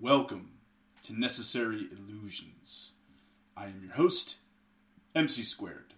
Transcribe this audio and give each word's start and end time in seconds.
Welcome 0.00 0.52
to 1.02 1.18
Necessary 1.18 1.88
Illusions. 1.90 2.92
I 3.56 3.64
am 3.64 3.80
your 3.82 3.94
host, 3.94 4.36
MC 5.12 5.42
Squared. 5.42 5.94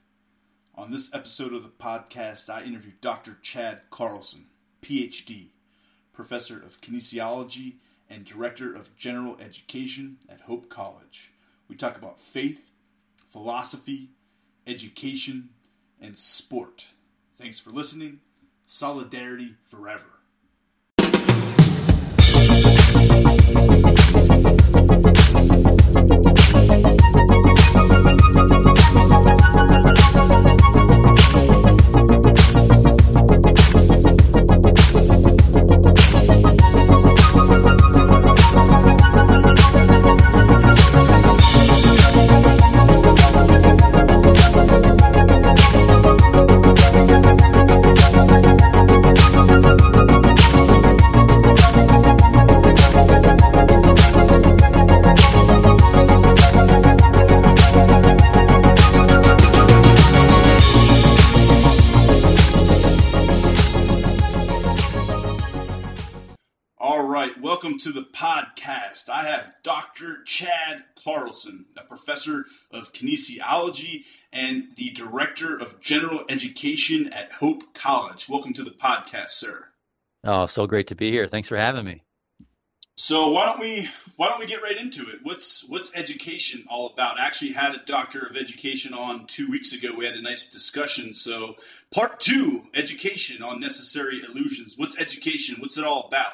On 0.75 0.91
this 0.91 1.13
episode 1.13 1.53
of 1.53 1.63
the 1.63 1.69
podcast, 1.69 2.49
I 2.49 2.63
interview 2.63 2.93
Dr. 3.03 3.37
Chad 3.43 3.83
Carlson, 3.91 4.47
PhD, 4.81 5.49
Professor 6.15 6.57
of 6.57 6.81
Kinesiology 6.81 7.75
and 8.09 8.25
Director 8.25 8.75
of 8.75 8.97
General 8.97 9.37
Education 9.39 10.17
at 10.31 10.41
Hope 10.43 10.71
College. 10.71 11.33
We 11.69 11.77
talk 11.77 11.99
about 11.99 12.23
faith, 12.23 12.71
philosophy, 13.31 14.09
education, 14.67 15.51
and 16.01 16.17
sport. 16.17 16.87
Thanks 17.37 17.61
for 17.61 17.69
listening. 17.69 18.21
Solidarity 18.67 19.57
forever. 19.67 20.20
Carlson, 28.51 28.75
a 30.65 30.70
professor 72.21 72.45
of 72.71 72.93
kinesiology 72.93 74.05
and 74.33 74.69
the 74.77 74.91
director 74.91 75.59
of 75.59 75.81
general 75.81 76.23
education 76.29 77.13
at 77.13 77.33
Hope 77.33 77.75
College. 77.75 78.29
Welcome 78.29 78.53
to 78.55 78.63
the 78.63 78.71
podcast, 78.71 79.31
sir. 79.31 79.69
Oh, 80.25 80.47
so 80.47 80.67
great 80.67 80.89
to 80.89 80.95
be 80.95 81.11
here. 81.11 81.27
Thanks 81.27 81.49
for 81.49 81.57
having 81.57 81.85
me. 81.85 82.03
So 82.97 83.31
why 83.31 83.47
don't 83.47 83.59
we 83.59 83.89
why 84.17 84.29
don't 84.29 84.39
we 84.39 84.45
get 84.45 84.63
right 84.63 84.77
into 84.77 85.09
it? 85.09 85.21
What's 85.23 85.67
what's 85.67 85.97
education 85.97 86.65
all 86.69 86.89
about? 86.89 87.19
I 87.19 87.25
actually 87.25 87.53
had 87.53 87.75
a 87.75 87.83
doctor 87.87 88.27
of 88.27 88.37
education 88.37 88.93
on 88.93 89.27
two 89.27 89.51
weeks 89.51 89.73
ago. 89.73 89.95
We 89.97 90.05
had 90.05 90.17
a 90.17 90.23
nice 90.23 90.51
discussion. 90.51 91.15
So 91.15 91.57
part 91.91 92.21
two, 92.21 92.65
education 92.75 93.43
on 93.43 93.59
necessary 93.59 94.21
illusions. 94.23 94.75
What's 94.77 94.99
education? 94.99 95.57
What's 95.61 95.79
it 95.79 95.85
all 95.85 96.09
about? 96.09 96.33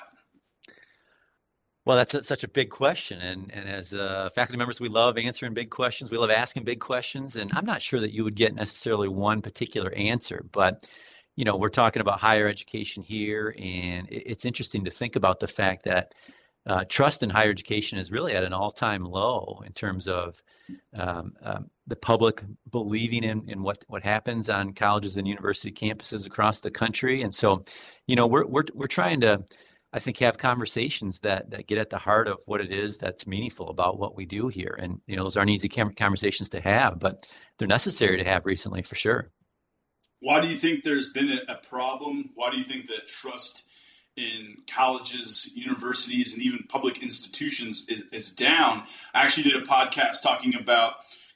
Well, 1.86 1.96
that's 1.96 2.14
a, 2.14 2.22
such 2.24 2.42
a 2.42 2.48
big 2.48 2.68
question, 2.68 3.20
and 3.20 3.50
and 3.54 3.68
as 3.68 3.94
uh, 3.94 4.28
faculty 4.34 4.58
members, 4.58 4.80
we 4.80 4.88
love 4.88 5.16
answering 5.16 5.54
big 5.54 5.70
questions. 5.70 6.10
We 6.10 6.18
love 6.18 6.30
asking 6.30 6.64
big 6.64 6.80
questions, 6.80 7.36
and 7.36 7.48
I'm 7.54 7.64
not 7.64 7.80
sure 7.80 8.00
that 8.00 8.12
you 8.12 8.24
would 8.24 8.34
get 8.34 8.56
necessarily 8.56 9.08
one 9.08 9.40
particular 9.40 9.92
answer, 9.92 10.44
but 10.50 10.84
you 11.36 11.44
know, 11.44 11.56
we're 11.56 11.68
talking 11.68 12.00
about 12.00 12.18
higher 12.18 12.48
education 12.48 13.04
here, 13.04 13.54
and 13.56 14.08
it, 14.08 14.24
it's 14.26 14.44
interesting 14.44 14.84
to 14.84 14.90
think 14.90 15.14
about 15.14 15.38
the 15.38 15.46
fact 15.46 15.84
that 15.84 16.12
uh, 16.66 16.84
trust 16.88 17.22
in 17.22 17.30
higher 17.30 17.50
education 17.50 17.98
is 17.98 18.10
really 18.10 18.34
at 18.34 18.42
an 18.42 18.52
all-time 18.52 19.04
low 19.04 19.62
in 19.64 19.72
terms 19.72 20.08
of 20.08 20.42
um, 20.94 21.34
um, 21.42 21.70
the 21.86 21.94
public 21.94 22.42
believing 22.72 23.22
in, 23.22 23.48
in 23.48 23.62
what, 23.62 23.84
what 23.86 24.02
happens 24.02 24.48
on 24.48 24.72
colleges 24.72 25.16
and 25.16 25.28
university 25.28 25.70
campuses 25.70 26.26
across 26.26 26.58
the 26.58 26.70
country. 26.70 27.22
And 27.22 27.32
so, 27.32 27.62
you 28.08 28.16
know, 28.16 28.26
we're, 28.26 28.46
we're, 28.46 28.64
we're 28.74 28.88
trying 28.88 29.20
to, 29.20 29.44
I 29.92 29.98
think, 29.98 30.18
have 30.18 30.38
conversations 30.38 31.20
that, 31.20 31.50
that 31.50 31.66
get 31.66 31.78
at 31.78 31.90
the 31.90 31.98
heart 31.98 32.28
of 32.28 32.38
what 32.46 32.60
it 32.60 32.72
is 32.72 32.98
that's 32.98 33.26
meaningful 33.26 33.70
about 33.70 33.98
what 33.98 34.16
we 34.16 34.26
do 34.26 34.48
here. 34.48 34.76
And, 34.78 35.00
you 35.06 35.16
know, 35.16 35.22
those 35.22 35.36
aren't 35.36 35.50
easy 35.50 35.68
conversations 35.68 36.50
to 36.50 36.60
have, 36.60 36.98
but 36.98 37.20
they're 37.58 37.68
necessary 37.68 38.18
to 38.18 38.24
have 38.24 38.44
recently 38.44 38.82
for 38.82 38.94
sure. 38.94 39.30
Why 40.20 40.40
do 40.40 40.48
you 40.48 40.54
think 40.54 40.82
there's 40.82 41.08
been 41.08 41.38
a, 41.48 41.54
problem? 41.54 42.30
Why 42.34 42.50
do 42.50 42.58
you 42.58 42.64
think 42.64 42.88
that 42.88 43.06
trust 43.06 43.64
in 44.16 44.56
colleges, 44.66 45.50
universities, 45.54 46.32
and 46.32 46.42
even 46.42 46.64
public 46.68 47.02
institutions 47.02 47.86
is, 47.88 48.04
is 48.12 48.30
down. 48.30 48.82
I 49.12 49.22
actually 49.22 49.50
did 49.50 49.62
a 49.62 49.66
podcast 49.66 50.22
talking 50.22 50.54
about 50.54 50.94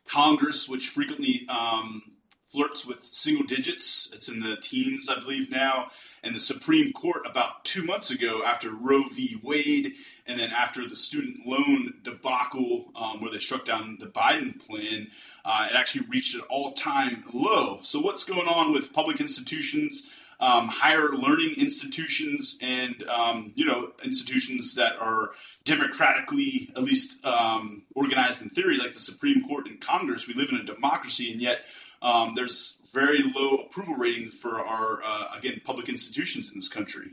Congress, 0.09 0.69
which 0.69 0.89
frequently 0.89 1.47
um, 1.49 2.03
flirts 2.51 2.85
with 2.85 3.05
single 3.05 3.47
digits. 3.47 4.11
It's 4.13 4.29
in 4.29 4.41
the 4.41 4.57
teens, 4.57 5.09
I 5.09 5.21
believe, 5.21 5.51
now. 5.51 5.89
And 6.23 6.35
the 6.35 6.41
Supreme 6.41 6.93
Court, 6.93 7.23
about 7.25 7.65
two 7.65 7.85
months 7.85 8.11
ago, 8.11 8.43
after 8.45 8.71
Roe 8.71 9.05
v. 9.05 9.39
Wade, 9.43 9.95
and 10.27 10.39
then 10.39 10.51
after 10.51 10.87
the 10.87 10.97
student 10.97 11.47
loan 11.47 11.95
debacle, 12.03 12.93
um, 12.97 13.21
where 13.21 13.31
they 13.31 13.39
struck 13.39 13.65
down 13.65 13.99
the 14.01 14.07
Biden 14.07 14.59
plan, 14.67 15.09
uh, 15.45 15.69
it 15.71 15.77
actually 15.77 16.07
reached 16.09 16.35
an 16.35 16.43
all 16.51 16.73
time 16.73 17.25
low. 17.33 17.79
So, 17.83 18.01
what's 18.01 18.25
going 18.25 18.49
on 18.49 18.73
with 18.73 18.93
public 18.93 19.21
institutions? 19.21 20.09
um, 20.41 20.69
higher 20.69 21.11
learning 21.11 21.55
institutions 21.59 22.59
and 22.63 23.03
um, 23.09 23.53
you 23.55 23.65
know 23.65 23.93
institutions 24.05 24.75
that 24.75 24.97
are 24.99 25.31
democratically 25.65 26.73
at 26.75 26.83
least 26.83 27.25
um, 27.27 27.83
organized 27.95 28.43
in 28.43 28.49
theory, 28.49 28.79
like 28.79 28.93
the 28.93 28.99
Supreme 28.99 29.47
Court 29.47 29.67
and 29.67 29.81
Congress. 29.81 30.27
We 30.27 30.35
live 30.35 30.49
in 30.51 30.57
a 30.57 30.65
democracy, 30.65 31.31
and 31.31 31.41
yet 31.41 31.65
um, 32.03 32.35
there's 32.35 32.79
very 32.93 33.23
low 33.23 33.57
approval 33.57 33.95
rating 33.95 34.31
for 34.31 34.61
our 34.61 35.03
uh, 35.05 35.29
again 35.37 35.61
public 35.65 35.89
institutions 35.89 36.51
in 36.51 36.57
this 36.57 36.69
country. 36.69 37.11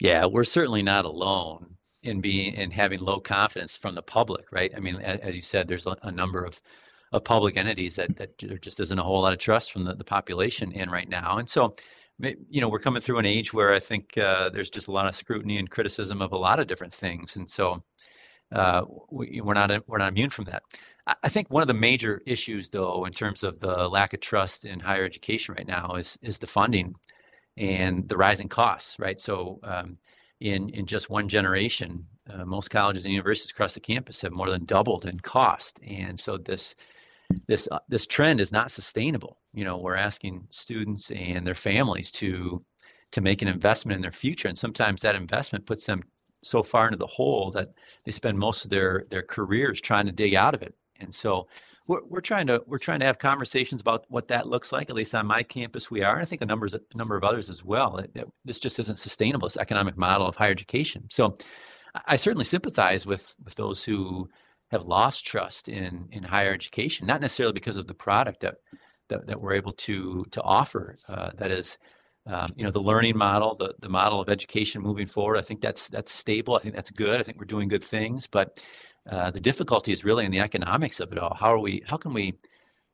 Yeah, 0.00 0.26
we're 0.26 0.44
certainly 0.44 0.82
not 0.82 1.04
alone 1.04 1.76
in 2.02 2.20
being 2.20 2.54
in 2.54 2.70
having 2.70 3.00
low 3.00 3.20
confidence 3.20 3.76
from 3.76 3.94
the 3.94 4.02
public, 4.02 4.46
right? 4.52 4.72
I 4.76 4.80
mean, 4.80 4.96
as 4.96 5.34
you 5.36 5.42
said, 5.42 5.68
there's 5.68 5.86
a, 5.86 6.10
number 6.10 6.44
of 6.44 6.60
of 7.12 7.24
public 7.24 7.56
entities 7.56 7.96
that 7.96 8.16
that 8.16 8.38
there 8.38 8.58
just 8.58 8.80
isn't 8.80 8.98
a 8.98 9.02
whole 9.02 9.22
lot 9.22 9.32
of 9.32 9.38
trust 9.38 9.72
from 9.72 9.84
the, 9.84 9.94
the 9.94 10.04
population 10.04 10.72
in 10.72 10.90
right 10.90 11.08
now, 11.08 11.38
and 11.38 11.48
so 11.48 11.74
you 12.20 12.60
know, 12.60 12.68
we're 12.68 12.78
coming 12.78 13.00
through 13.00 13.18
an 13.18 13.26
age 13.26 13.52
where 13.52 13.72
I 13.72 13.80
think 13.80 14.16
uh, 14.16 14.48
there's 14.50 14.70
just 14.70 14.88
a 14.88 14.92
lot 14.92 15.06
of 15.06 15.14
scrutiny 15.14 15.58
and 15.58 15.68
criticism 15.68 16.22
of 16.22 16.32
a 16.32 16.38
lot 16.38 16.60
of 16.60 16.66
different 16.66 16.92
things, 16.92 17.36
and 17.36 17.50
so 17.50 17.82
uh, 18.52 18.82
we, 19.10 19.40
are 19.40 19.54
not 19.54 19.88
we're 19.88 19.98
not 19.98 20.12
immune 20.12 20.30
from 20.30 20.44
that. 20.46 20.62
I 21.06 21.28
think 21.28 21.50
one 21.50 21.62
of 21.62 21.68
the 21.68 21.74
major 21.74 22.22
issues, 22.24 22.70
though, 22.70 23.04
in 23.04 23.12
terms 23.12 23.42
of 23.42 23.58
the 23.58 23.88
lack 23.88 24.14
of 24.14 24.20
trust 24.20 24.64
in 24.64 24.80
higher 24.80 25.04
education 25.04 25.54
right 25.54 25.66
now, 25.66 25.96
is 25.96 26.18
is 26.22 26.38
the 26.38 26.46
funding 26.46 26.94
and 27.56 28.08
the 28.08 28.16
rising 28.16 28.48
costs. 28.48 28.98
Right, 28.98 29.20
so 29.20 29.60
um, 29.64 29.98
in 30.40 30.70
in 30.70 30.86
just 30.86 31.10
one 31.10 31.28
generation, 31.28 32.06
uh, 32.30 32.44
most 32.46 32.70
colleges 32.70 33.04
and 33.04 33.12
universities 33.12 33.50
across 33.50 33.74
the 33.74 33.80
campus 33.80 34.20
have 34.22 34.32
more 34.32 34.50
than 34.50 34.64
doubled 34.64 35.04
in 35.04 35.20
cost, 35.20 35.78
and 35.86 36.18
so 36.18 36.38
this 36.38 36.74
this 37.46 37.68
uh, 37.70 37.80
this 37.88 38.06
trend 38.06 38.40
is 38.40 38.52
not 38.52 38.70
sustainable. 38.70 39.38
You 39.52 39.64
know, 39.64 39.78
we're 39.78 39.96
asking 39.96 40.46
students 40.50 41.10
and 41.10 41.46
their 41.46 41.54
families 41.54 42.10
to 42.12 42.60
to 43.12 43.20
make 43.20 43.42
an 43.42 43.48
investment 43.48 43.96
in 43.96 44.02
their 44.02 44.10
future, 44.10 44.48
and 44.48 44.58
sometimes 44.58 45.02
that 45.02 45.16
investment 45.16 45.66
puts 45.66 45.86
them 45.86 46.02
so 46.42 46.62
far 46.62 46.86
into 46.86 46.98
the 46.98 47.06
hole 47.06 47.50
that 47.52 47.74
they 48.04 48.12
spend 48.12 48.38
most 48.38 48.64
of 48.64 48.70
their 48.70 49.04
their 49.10 49.22
careers 49.22 49.80
trying 49.80 50.06
to 50.06 50.12
dig 50.12 50.34
out 50.34 50.54
of 50.54 50.62
it. 50.62 50.74
And 51.00 51.14
so 51.14 51.48
we're, 51.86 52.04
we're 52.04 52.20
trying 52.20 52.46
to 52.46 52.62
we're 52.66 52.78
trying 52.78 53.00
to 53.00 53.06
have 53.06 53.18
conversations 53.18 53.80
about 53.80 54.04
what 54.08 54.28
that 54.28 54.46
looks 54.46 54.72
like. 54.72 54.90
At 54.90 54.96
least 54.96 55.14
on 55.14 55.26
my 55.26 55.42
campus, 55.42 55.90
we 55.90 56.02
are. 56.02 56.14
And 56.14 56.22
I 56.22 56.24
think 56.24 56.42
a 56.42 56.46
numbers 56.46 56.74
a 56.74 56.80
number 56.94 57.16
of 57.16 57.24
others 57.24 57.50
as 57.50 57.64
well. 57.64 57.96
That, 57.96 58.14
that 58.14 58.26
this 58.44 58.58
just 58.58 58.78
isn't 58.78 58.98
sustainable. 58.98 59.46
This 59.46 59.56
economic 59.56 59.96
model 59.96 60.26
of 60.26 60.36
higher 60.36 60.50
education. 60.50 61.04
So 61.10 61.34
I 62.06 62.16
certainly 62.16 62.44
sympathize 62.44 63.06
with 63.06 63.36
with 63.44 63.54
those 63.54 63.84
who 63.84 64.28
have 64.70 64.86
lost 64.86 65.26
trust 65.26 65.68
in 65.68 66.08
in 66.10 66.22
higher 66.22 66.52
education, 66.52 67.06
not 67.06 67.20
necessarily 67.20 67.52
because 67.52 67.76
of 67.76 67.86
the 67.86 67.94
product 67.94 68.40
that 68.40 68.56
that, 69.08 69.26
that 69.26 69.40
we're 69.40 69.54
able 69.54 69.72
to 69.72 70.24
to 70.30 70.42
offer. 70.42 70.96
Uh, 71.08 71.30
that 71.36 71.50
is, 71.50 71.78
um, 72.26 72.52
you 72.56 72.64
know, 72.64 72.70
the 72.70 72.80
learning 72.80 73.16
model, 73.16 73.54
the 73.54 73.74
the 73.80 73.88
model 73.88 74.20
of 74.20 74.28
education 74.28 74.82
moving 74.82 75.06
forward. 75.06 75.38
I 75.38 75.42
think 75.42 75.60
that's 75.60 75.88
that's 75.88 76.12
stable. 76.12 76.56
I 76.56 76.60
think 76.60 76.74
that's 76.74 76.90
good. 76.90 77.20
I 77.20 77.22
think 77.22 77.38
we're 77.38 77.44
doing 77.44 77.68
good 77.68 77.84
things, 77.84 78.26
but 78.26 78.64
uh, 79.10 79.30
the 79.30 79.40
difficulty 79.40 79.92
is 79.92 80.04
really 80.04 80.24
in 80.24 80.32
the 80.32 80.40
economics 80.40 81.00
of 81.00 81.12
it 81.12 81.18
all. 81.18 81.34
How 81.34 81.52
are 81.52 81.58
we? 81.58 81.82
How 81.86 81.96
can 81.96 82.12
we? 82.12 82.34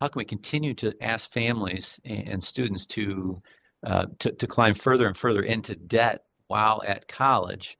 How 0.00 0.08
can 0.08 0.18
we 0.18 0.24
continue 0.24 0.72
to 0.74 0.94
ask 1.02 1.30
families 1.30 2.00
and, 2.06 2.42
students 2.42 2.86
to, 2.86 3.42
uh, 3.86 4.06
to 4.20 4.32
to 4.32 4.46
climb 4.46 4.74
further 4.74 5.06
and 5.06 5.16
further 5.16 5.42
into 5.42 5.76
debt 5.76 6.24
while 6.48 6.82
at 6.86 7.06
college? 7.06 7.76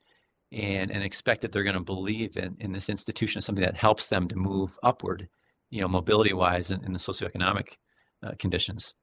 and, 0.53 0.91
and 0.91 1.03
expect 1.03 1.43
that 1.43 1.53
they're 1.53 1.63
going 1.63 1.75
to 1.75 1.81
believe 1.81 2.37
in, 2.37 2.57
in 2.61 2.73
this 2.73 2.89
institution 2.89 3.39
as 3.39 3.45
something 3.45 3.65
that 3.65 3.77
helps 3.77 4.09
them 4.09 4.27
to 4.29 4.37
move 4.37 4.77
upward, 4.83 5.29
you 5.71 5.81
know, 5.81 5.89
mobility 5.89 6.33
wise 6.33 6.71
in, 6.71 6.85
in 6.85 6.93
the 6.93 6.99
socioeconomic 6.99 7.75
uh, 8.25 8.33
conditions. 8.39 8.95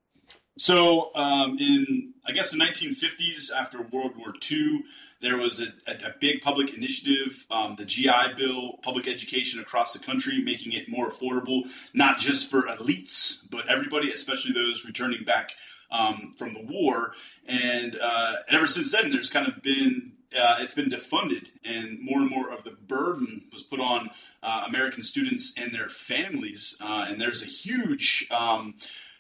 So, 0.58 1.12
um, 1.16 1.58
in 1.60 2.14
I 2.28 2.32
guess 2.32 2.52
the 2.52 2.58
1950s, 2.58 3.52
after 3.56 3.82
World 3.82 4.18
War 4.18 4.34
II, 4.52 4.84
there 5.22 5.38
was 5.38 5.62
a, 5.62 5.68
a, 5.88 6.10
a 6.10 6.14
big 6.20 6.42
public 6.42 6.76
initiative, 6.76 7.46
um, 7.50 7.76
the 7.78 7.86
GI 7.86 8.34
Bill, 8.36 8.74
public 8.82 9.08
education 9.08 9.60
across 9.60 9.94
the 9.94 10.00
country, 10.00 10.42
making 10.42 10.74
it 10.74 10.90
more 10.90 11.10
affordable, 11.10 11.64
not 11.94 12.18
just 12.18 12.50
for 12.50 12.64
elites, 12.64 13.44
but 13.50 13.70
everybody, 13.70 14.12
especially 14.12 14.52
those 14.52 14.84
returning 14.84 15.24
back 15.24 15.52
um, 15.90 16.34
from 16.38 16.54
the 16.54 16.62
war. 16.62 17.14
And, 17.48 17.98
uh, 18.02 18.34
ever 18.50 18.68
since 18.68 18.92
then, 18.92 19.12
there's 19.12 19.30
kind 19.30 19.48
of 19.48 19.62
been 19.62 20.12
uh, 20.38 20.58
it's 20.60 20.74
been 20.74 20.90
defunded, 20.90 21.50
and 21.64 22.00
more 22.02 22.20
and 22.20 22.30
more 22.30 22.52
of 22.52 22.66
the 22.66 22.72
burden 22.72 23.46
was 23.54 23.64
put 23.64 23.80
on 23.80 24.10
uh, 24.44 24.66
American 24.68 25.02
students 25.02 25.54
and 25.58 25.74
their 25.74 25.88
families. 25.88 26.76
Uh, 26.82 27.06
and 27.08 27.20
there's 27.20 27.42
a 27.42 27.46
huge, 27.46 28.28
um, 28.30 28.76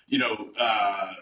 you 0.08 0.18
know, 0.20 0.50
uh, 0.60 1.14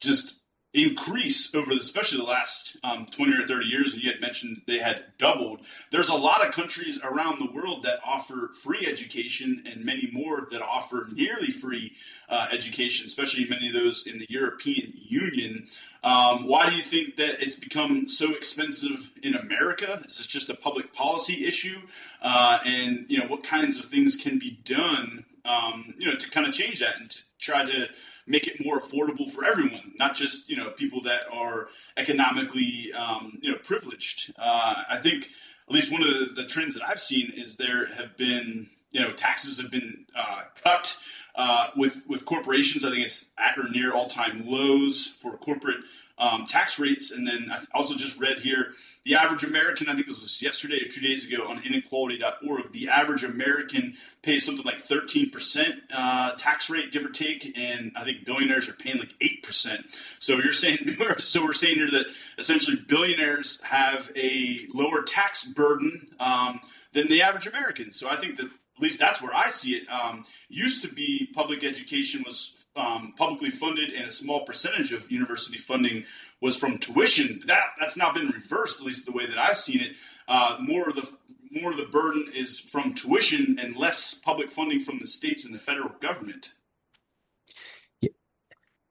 just 0.00 0.38
increase 0.74 1.54
over 1.54 1.72
especially 1.72 2.18
the 2.18 2.24
last 2.24 2.76
um, 2.84 3.06
20 3.06 3.42
or 3.42 3.46
30 3.46 3.66
years 3.66 3.94
and 3.94 4.02
you 4.02 4.10
had 4.10 4.20
mentioned 4.20 4.60
they 4.66 4.78
had 4.78 5.02
doubled. 5.16 5.60
There's 5.90 6.10
a 6.10 6.14
lot 6.14 6.46
of 6.46 6.52
countries 6.52 7.00
around 7.02 7.40
the 7.40 7.50
world 7.50 7.82
that 7.84 8.00
offer 8.04 8.50
free 8.62 8.86
education 8.86 9.62
and 9.64 9.82
many 9.82 10.10
more 10.12 10.46
that 10.50 10.60
offer 10.60 11.08
nearly 11.14 11.46
free 11.46 11.94
uh, 12.28 12.48
education 12.52 13.06
especially 13.06 13.48
many 13.48 13.68
of 13.68 13.72
those 13.72 14.06
in 14.06 14.18
the 14.18 14.26
european 14.28 14.92
union. 14.94 15.68
Um, 16.04 16.46
why 16.46 16.68
do 16.68 16.76
you 16.76 16.82
think 16.82 17.16
that 17.16 17.42
it's 17.42 17.56
become 17.56 18.06
so 18.06 18.34
expensive 18.34 19.10
in 19.22 19.34
america? 19.34 20.02
Is 20.06 20.18
this 20.18 20.26
just 20.26 20.50
a 20.50 20.54
public 20.54 20.92
policy 20.92 21.46
issue? 21.46 21.80
Uh, 22.20 22.58
and 22.66 23.06
you 23.08 23.18
know 23.18 23.26
what 23.26 23.42
kinds 23.42 23.78
of 23.78 23.86
things 23.86 24.16
can 24.16 24.38
be 24.38 24.60
done 24.64 25.24
um, 25.48 25.94
you 25.98 26.06
know 26.06 26.16
to 26.16 26.30
kind 26.30 26.46
of 26.46 26.52
change 26.52 26.80
that 26.80 26.96
and 27.00 27.10
to 27.10 27.22
try 27.38 27.64
to 27.64 27.88
make 28.26 28.46
it 28.46 28.64
more 28.64 28.80
affordable 28.80 29.30
for 29.30 29.44
everyone, 29.44 29.92
not 29.96 30.14
just 30.14 30.48
you 30.48 30.56
know 30.56 30.70
people 30.70 31.00
that 31.02 31.22
are 31.32 31.68
economically 31.96 32.92
um, 32.92 33.38
you 33.40 33.50
know 33.50 33.58
privileged. 33.58 34.32
Uh, 34.38 34.84
I 34.88 34.98
think 34.98 35.28
at 35.68 35.74
least 35.74 35.92
one 35.92 36.02
of 36.02 36.34
the, 36.34 36.46
trends 36.46 36.74
that 36.74 36.82
I've 36.86 37.00
seen 37.00 37.30
is 37.34 37.56
there 37.56 37.86
have 37.94 38.16
been 38.16 38.68
you 38.90 39.00
know 39.00 39.12
taxes 39.12 39.60
have 39.60 39.70
been 39.70 40.06
uh, 40.16 40.42
cut 40.62 40.96
uh, 41.38 41.68
with 41.76 42.02
with 42.06 42.26
corporations. 42.26 42.84
I 42.84 42.90
think 42.90 43.06
it's 43.06 43.30
at 43.38 43.56
or 43.56 43.70
near 43.70 43.94
all 43.94 44.08
time 44.08 44.42
lows 44.44 45.06
for 45.06 45.38
corporate 45.38 45.78
um, 46.18 46.46
tax 46.46 46.78
rates. 46.78 47.10
And 47.10 47.26
then 47.26 47.50
I 47.50 47.64
also 47.72 47.94
just 47.94 48.18
read 48.18 48.40
here 48.40 48.72
the 49.04 49.14
average 49.14 49.44
American, 49.44 49.88
I 49.88 49.94
think 49.94 50.06
this 50.06 50.20
was 50.20 50.42
yesterday 50.42 50.82
or 50.84 50.88
two 50.88 51.00
days 51.00 51.26
ago 51.26 51.48
on 51.48 51.62
inequality.org, 51.64 52.72
the 52.72 52.88
average 52.88 53.24
American 53.24 53.94
pays 54.22 54.44
something 54.44 54.66
like 54.66 54.86
13% 54.86 55.74
uh, 55.94 56.32
tax 56.32 56.68
rate, 56.68 56.92
give 56.92 57.04
or 57.04 57.10
take, 57.10 57.56
and 57.56 57.92
I 57.96 58.04
think 58.04 58.26
billionaires 58.26 58.68
are 58.68 58.74
paying 58.74 58.98
like 58.98 59.14
8%. 59.20 59.84
So 60.18 60.34
you're 60.34 60.52
saying, 60.52 60.90
so 61.18 61.42
we're 61.42 61.54
saying 61.54 61.76
here 61.76 61.90
that 61.90 62.06
essentially 62.36 62.76
billionaires 62.76 63.62
have 63.62 64.10
a 64.16 64.60
lower 64.74 65.02
tax 65.02 65.44
burden 65.44 66.08
um, 66.18 66.60
than 66.92 67.08
the 67.08 67.22
average 67.22 67.46
American. 67.46 67.92
So 67.92 68.10
I 68.10 68.16
think 68.16 68.36
that 68.36 68.50
at 68.78 68.82
least 68.82 69.00
that's 69.00 69.20
where 69.20 69.34
I 69.34 69.50
see 69.50 69.72
it. 69.72 69.88
Um, 69.88 70.24
used 70.48 70.82
to 70.82 70.88
be 70.88 71.28
public 71.34 71.64
education 71.64 72.22
was 72.24 72.64
um, 72.76 73.12
publicly 73.18 73.50
funded, 73.50 73.90
and 73.90 74.06
a 74.06 74.10
small 74.10 74.44
percentage 74.44 74.92
of 74.92 75.10
university 75.10 75.58
funding 75.58 76.04
was 76.40 76.56
from 76.56 76.78
tuition. 76.78 77.42
That 77.46 77.70
that's 77.78 77.96
now 77.96 78.12
been 78.12 78.28
reversed, 78.28 78.80
at 78.80 78.86
least 78.86 79.04
the 79.04 79.12
way 79.12 79.26
that 79.26 79.36
I've 79.36 79.58
seen 79.58 79.80
it. 79.80 79.96
Uh, 80.28 80.58
more 80.60 80.88
of 80.88 80.94
the 80.94 81.10
more 81.50 81.72
of 81.72 81.76
the 81.76 81.86
burden 81.86 82.30
is 82.32 82.60
from 82.60 82.94
tuition 82.94 83.58
and 83.58 83.76
less 83.76 84.14
public 84.14 84.52
funding 84.52 84.78
from 84.78 85.00
the 85.00 85.06
states 85.08 85.44
and 85.44 85.52
the 85.52 85.58
federal 85.58 85.90
government. 86.00 86.52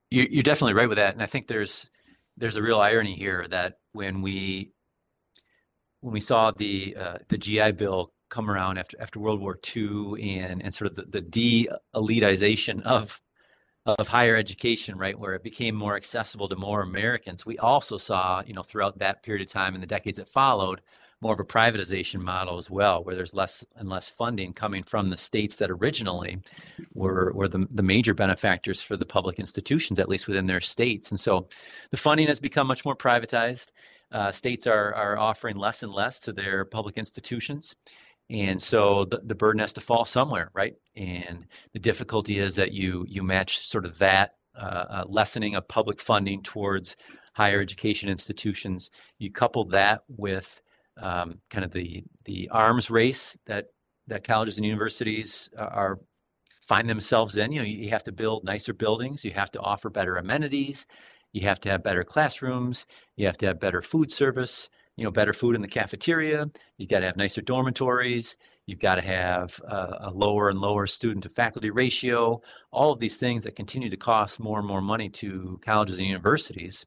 You're 0.10 0.44
definitely 0.44 0.74
right 0.74 0.90
with 0.90 0.98
that, 0.98 1.14
and 1.14 1.24
I 1.24 1.28
think 1.28 1.48
there's 1.48 1.90
there's 2.36 2.58
a 2.58 2.62
real 2.62 2.80
irony 2.80 3.16
here 3.16 3.46
that 3.50 3.78
when 3.94 4.22
we 4.22 4.74
when 6.02 6.14
we 6.14 6.20
saw 6.20 6.52
the 6.52 6.96
uh, 7.00 7.18
the 7.30 7.38
GI 7.38 7.72
Bill 7.74 8.12
come 8.30 8.50
around 8.50 8.78
after 8.78 9.00
after 9.00 9.20
World 9.20 9.40
War 9.40 9.58
II 9.76 10.40
and 10.40 10.62
and 10.64 10.74
sort 10.74 10.92
of 10.92 10.96
the, 10.96 11.04
the 11.04 11.22
de-elitization 11.22 12.82
of 12.84 13.22
of 13.86 14.08
higher 14.08 14.36
education, 14.36 14.98
right, 14.98 15.18
where 15.18 15.34
it 15.34 15.44
became 15.44 15.74
more 15.74 15.96
accessible 15.96 16.50
to 16.50 16.58
more 16.58 16.82
Americans, 16.82 17.46
we 17.46 17.58
also 17.58 17.98
saw, 17.98 18.44
you 18.46 18.54
know, 18.54 18.62
throughout 18.62 18.98
that 18.98 19.24
period 19.24 19.48
of 19.48 19.52
time 19.52 19.74
and 19.74 19.82
the 19.82 19.88
decades 19.88 20.18
that 20.18 20.28
followed, 20.28 20.82
more 21.22 21.34
of 21.34 21.40
a 21.40 21.44
privatization 21.44 22.22
model 22.22 22.58
as 22.58 22.70
well, 22.70 23.04
where 23.04 23.16
there's 23.16 23.34
less 23.34 23.66
and 23.76 23.90
less 23.90 24.08
funding 24.08 24.54
coming 24.54 24.84
from 24.84 25.10
the 25.10 25.18
states 25.18 25.56
that 25.56 25.72
originally 25.72 26.38
were 26.94 27.32
were 27.34 27.48
the, 27.48 27.66
the 27.72 27.82
major 27.82 28.14
benefactors 28.14 28.82
for 28.84 28.98
the 28.98 29.06
public 29.06 29.40
institutions, 29.40 30.00
at 30.00 30.10
least 30.10 30.28
within 30.28 30.46
their 30.46 30.62
states. 30.62 31.10
And 31.10 31.20
so 31.20 31.48
the 31.90 31.98
funding 31.98 32.28
has 32.28 32.40
become 32.40 32.68
much 32.68 32.86
more 32.86 32.96
privatized. 32.96 33.72
Uh, 34.12 34.32
states 34.32 34.68
are 34.68 34.94
are 34.94 35.18
offering 35.18 35.58
less 35.58 35.82
and 35.82 35.92
less 35.92 36.20
to 36.20 36.34
their 36.34 36.66
public 36.66 36.98
institutions. 36.98 37.76
And 38.30 38.62
so 38.62 39.06
the, 39.06 39.22
the 39.24 39.36
burden 39.36 39.60
has 39.60 39.74
to 39.74 39.82
fall 39.82 40.04
somewhere, 40.04 40.52
right? 40.54 40.76
And 40.96 41.46
the 41.74 41.80
difficulty 41.80 42.40
is 42.40 42.56
that 42.56 42.74
you 42.74 43.06
you 43.08 43.24
match 43.24 43.60
sort 43.60 43.86
of 43.86 43.98
that 44.00 44.36
uh, 44.56 44.86
uh, 44.90 45.04
lessening 45.08 45.56
of 45.56 45.68
public 45.68 46.00
funding 46.00 46.42
towards 46.44 46.98
higher 47.34 47.62
education 47.62 48.10
institutions. 48.10 48.90
You 49.18 49.32
couple 49.32 49.64
that 49.66 50.04
with 50.10 50.62
um, 51.02 51.40
kind 51.50 51.64
of 51.64 51.72
the 51.72 52.04
the 52.26 52.50
arms 52.52 52.92
race 52.92 53.38
that 53.46 53.68
that 54.08 54.26
colleges 54.26 54.58
and 54.58 54.66
universities 54.66 55.50
are 55.58 56.00
find 56.62 56.90
themselves 56.90 57.38
in. 57.38 57.54
You 57.54 57.60
know, 57.62 57.66
you 57.66 57.90
have 57.92 58.04
to 58.04 58.12
build 58.12 58.44
nicer 58.44 58.74
buildings. 58.74 59.24
You 59.24 59.32
have 59.32 59.52
to 59.52 59.62
offer 59.62 59.90
better 59.90 60.18
amenities. 60.18 60.86
You 61.32 61.42
have 61.42 61.62
to 61.62 61.70
have 61.70 61.84
better 61.84 62.04
classrooms. 62.04 62.88
You 63.16 63.26
have 63.28 63.38
to 63.38 63.48
have 63.48 63.60
better 63.60 63.82
food 63.82 64.12
service 64.12 64.70
you 64.98 65.06
know 65.06 65.12
better 65.12 65.34
food 65.34 65.56
in 65.56 65.62
the 65.62 65.68
cafeteria. 65.68 66.50
You've 66.78 66.90
got 66.90 67.00
to 67.00 67.06
have 67.06 67.18
nicer 67.18 67.42
dormitories. 67.42 68.36
You've 68.66 68.80
got 68.80 68.96
to 68.96 69.02
have 69.02 69.60
a, 69.66 69.98
a, 70.02 70.12
lower 70.12 70.50
and 70.50 70.60
lower 70.60 70.88
student 70.88 71.24
to 71.24 71.30
faculty 71.30 71.70
ratio. 71.70 72.42
All 72.72 72.92
of 72.92 73.00
these 73.00 73.18
things 73.18 73.44
that 73.46 73.56
continue 73.56 73.90
to 73.90 73.98
cost 73.98 74.40
more 74.40 74.60
and 74.60 74.68
more 74.68 74.82
money 74.82 75.08
to 75.10 75.60
colleges 75.64 76.00
and 76.00 76.08
universities 76.08 76.86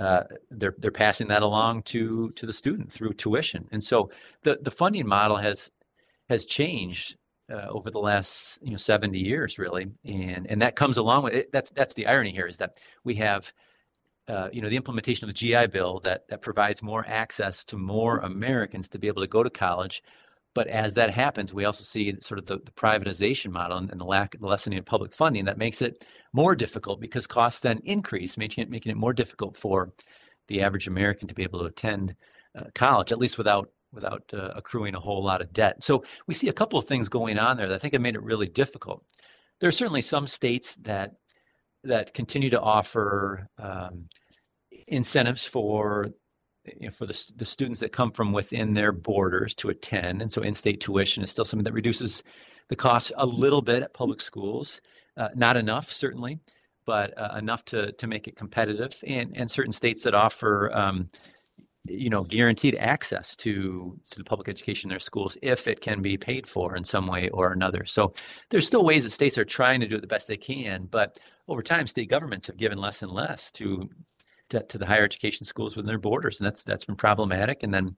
uh, 0.00 0.24
they're 0.50 0.74
they're 0.78 0.90
passing 0.90 1.28
that 1.28 1.42
along 1.42 1.82
to 1.82 2.30
to 2.30 2.46
the 2.46 2.52
student 2.52 2.90
through 2.90 3.12
tuition. 3.12 3.68
And 3.70 3.82
so 3.82 4.10
the 4.42 4.58
the 4.62 4.70
funding 4.70 5.06
model 5.06 5.36
has 5.36 5.70
has 6.30 6.46
changed 6.46 7.16
uh, 7.52 7.66
over 7.68 7.90
the 7.90 7.98
last 7.98 8.58
you 8.62 8.70
know 8.70 8.76
70 8.78 9.18
years 9.18 9.58
really. 9.58 9.88
And 10.04 10.46
and 10.46 10.62
that 10.62 10.74
comes 10.74 10.96
along 10.96 11.24
with 11.24 11.34
it. 11.34 11.52
That's 11.52 11.70
that's 11.70 11.94
the 11.94 12.06
irony 12.06 12.30
here 12.30 12.46
is 12.46 12.56
that 12.58 12.80
we 13.04 13.14
have 13.16 13.52
uh, 14.30 14.48
you 14.52 14.62
know, 14.62 14.68
the 14.68 14.76
implementation 14.76 15.28
of 15.28 15.34
the 15.34 15.38
GI 15.38 15.66
Bill 15.68 15.98
that 16.00 16.28
that 16.28 16.40
provides 16.40 16.82
more 16.82 17.04
access 17.06 17.64
to 17.64 17.76
more 17.76 18.18
Americans 18.18 18.88
to 18.90 18.98
be 18.98 19.08
able 19.08 19.22
to 19.22 19.28
go 19.28 19.42
to 19.42 19.50
college. 19.50 20.02
But 20.54 20.68
as 20.68 20.94
that 20.94 21.10
happens, 21.10 21.54
we 21.54 21.64
also 21.64 21.84
see 21.84 22.14
sort 22.20 22.38
of 22.38 22.46
the, 22.46 22.58
the 22.58 22.72
privatization 22.72 23.50
model 23.50 23.78
and, 23.78 24.00
the 24.00 24.04
lack, 24.04 24.36
the 24.38 24.46
lessening 24.46 24.78
of 24.78 24.84
public 24.84 25.14
funding 25.14 25.44
that 25.44 25.58
makes 25.58 25.80
it 25.80 26.04
more 26.32 26.56
difficult 26.56 27.00
because 27.00 27.26
costs 27.26 27.60
then 27.60 27.80
increase, 27.84 28.36
making 28.36 28.62
it 28.62 28.70
making 28.70 28.92
it 28.92 28.96
more 28.96 29.12
difficult 29.12 29.56
for 29.56 29.92
the 30.48 30.62
average 30.62 30.88
American 30.88 31.28
to 31.28 31.34
be 31.34 31.44
able 31.44 31.60
to 31.60 31.66
attend 31.66 32.14
uh, 32.56 32.64
college, 32.74 33.12
at 33.12 33.18
least 33.18 33.38
without 33.38 33.70
without 33.92 34.22
uh, 34.32 34.52
accruing 34.54 34.94
a 34.94 35.00
whole 35.00 35.24
lot 35.24 35.40
of 35.40 35.52
debt. 35.52 35.82
So 35.82 36.04
we 36.28 36.34
see 36.34 36.48
a 36.48 36.52
couple 36.52 36.78
of 36.78 36.84
things 36.84 37.08
going 37.08 37.38
on 37.38 37.56
there 37.56 37.66
that 37.66 37.74
I 37.74 37.78
think 37.78 37.94
have 37.94 38.02
made 38.02 38.14
it 38.14 38.22
really 38.22 38.48
difficult. 38.48 39.04
There 39.58 39.68
are 39.68 39.72
certainly 39.72 40.02
some 40.02 40.26
states 40.26 40.76
that 40.82 41.14
that 41.84 42.14
continue 42.14 42.50
to 42.50 42.60
offer 42.60 43.48
um, 43.58 44.06
incentives 44.86 45.46
for 45.46 46.10
you 46.64 46.86
know, 46.86 46.90
for 46.90 47.06
the, 47.06 47.32
the 47.36 47.44
students 47.44 47.80
that 47.80 47.92
come 47.92 48.10
from 48.10 48.32
within 48.32 48.74
their 48.74 48.92
borders 48.92 49.54
to 49.56 49.70
attend. 49.70 50.20
And 50.22 50.30
so 50.30 50.42
in-state 50.42 50.80
tuition 50.80 51.22
is 51.22 51.30
still 51.30 51.44
something 51.44 51.64
that 51.64 51.72
reduces 51.72 52.22
the 52.68 52.76
cost 52.76 53.12
a 53.16 53.26
little 53.26 53.62
bit 53.62 53.82
at 53.82 53.94
public 53.94 54.20
schools. 54.20 54.80
Uh, 55.16 55.28
not 55.34 55.56
enough, 55.56 55.90
certainly, 55.90 56.38
but 56.84 57.16
uh, 57.18 57.36
enough 57.38 57.64
to, 57.66 57.92
to 57.92 58.06
make 58.06 58.28
it 58.28 58.36
competitive. 58.36 58.94
And, 59.06 59.36
and 59.36 59.50
certain 59.50 59.72
states 59.72 60.02
that 60.04 60.14
offer, 60.14 60.70
um, 60.72 61.08
you 61.84 62.10
know, 62.10 62.22
guaranteed 62.22 62.76
access 62.76 63.34
to, 63.36 63.98
to 64.10 64.18
the 64.18 64.24
public 64.24 64.48
education 64.48 64.88
in 64.88 64.92
their 64.92 65.00
schools 65.00 65.38
if 65.42 65.66
it 65.66 65.80
can 65.80 66.02
be 66.02 66.16
paid 66.16 66.46
for 66.46 66.76
in 66.76 66.84
some 66.84 67.06
way 67.06 67.28
or 67.30 67.52
another. 67.52 67.84
So 67.84 68.12
there's 68.50 68.66
still 68.66 68.84
ways 68.84 69.04
that 69.04 69.10
states 69.10 69.38
are 69.38 69.44
trying 69.44 69.80
to 69.80 69.88
do 69.88 69.96
it 69.96 70.00
the 70.00 70.06
best 70.06 70.28
they 70.28 70.36
can, 70.36 70.86
but 70.90 71.18
over 71.48 71.62
time, 71.62 71.86
state 71.86 72.08
governments 72.08 72.46
have 72.46 72.56
given 72.56 72.78
less 72.78 73.02
and 73.02 73.10
less 73.10 73.50
to 73.52 73.88
to, 74.50 74.60
to 74.64 74.78
the 74.78 74.86
higher 74.86 75.04
education 75.04 75.46
schools 75.46 75.76
within 75.76 75.88
their 75.88 75.98
borders, 75.98 76.40
and 76.40 76.46
that's 76.46 76.64
that's 76.64 76.84
been 76.84 76.96
problematic. 76.96 77.62
And 77.62 77.72
then 77.72 77.96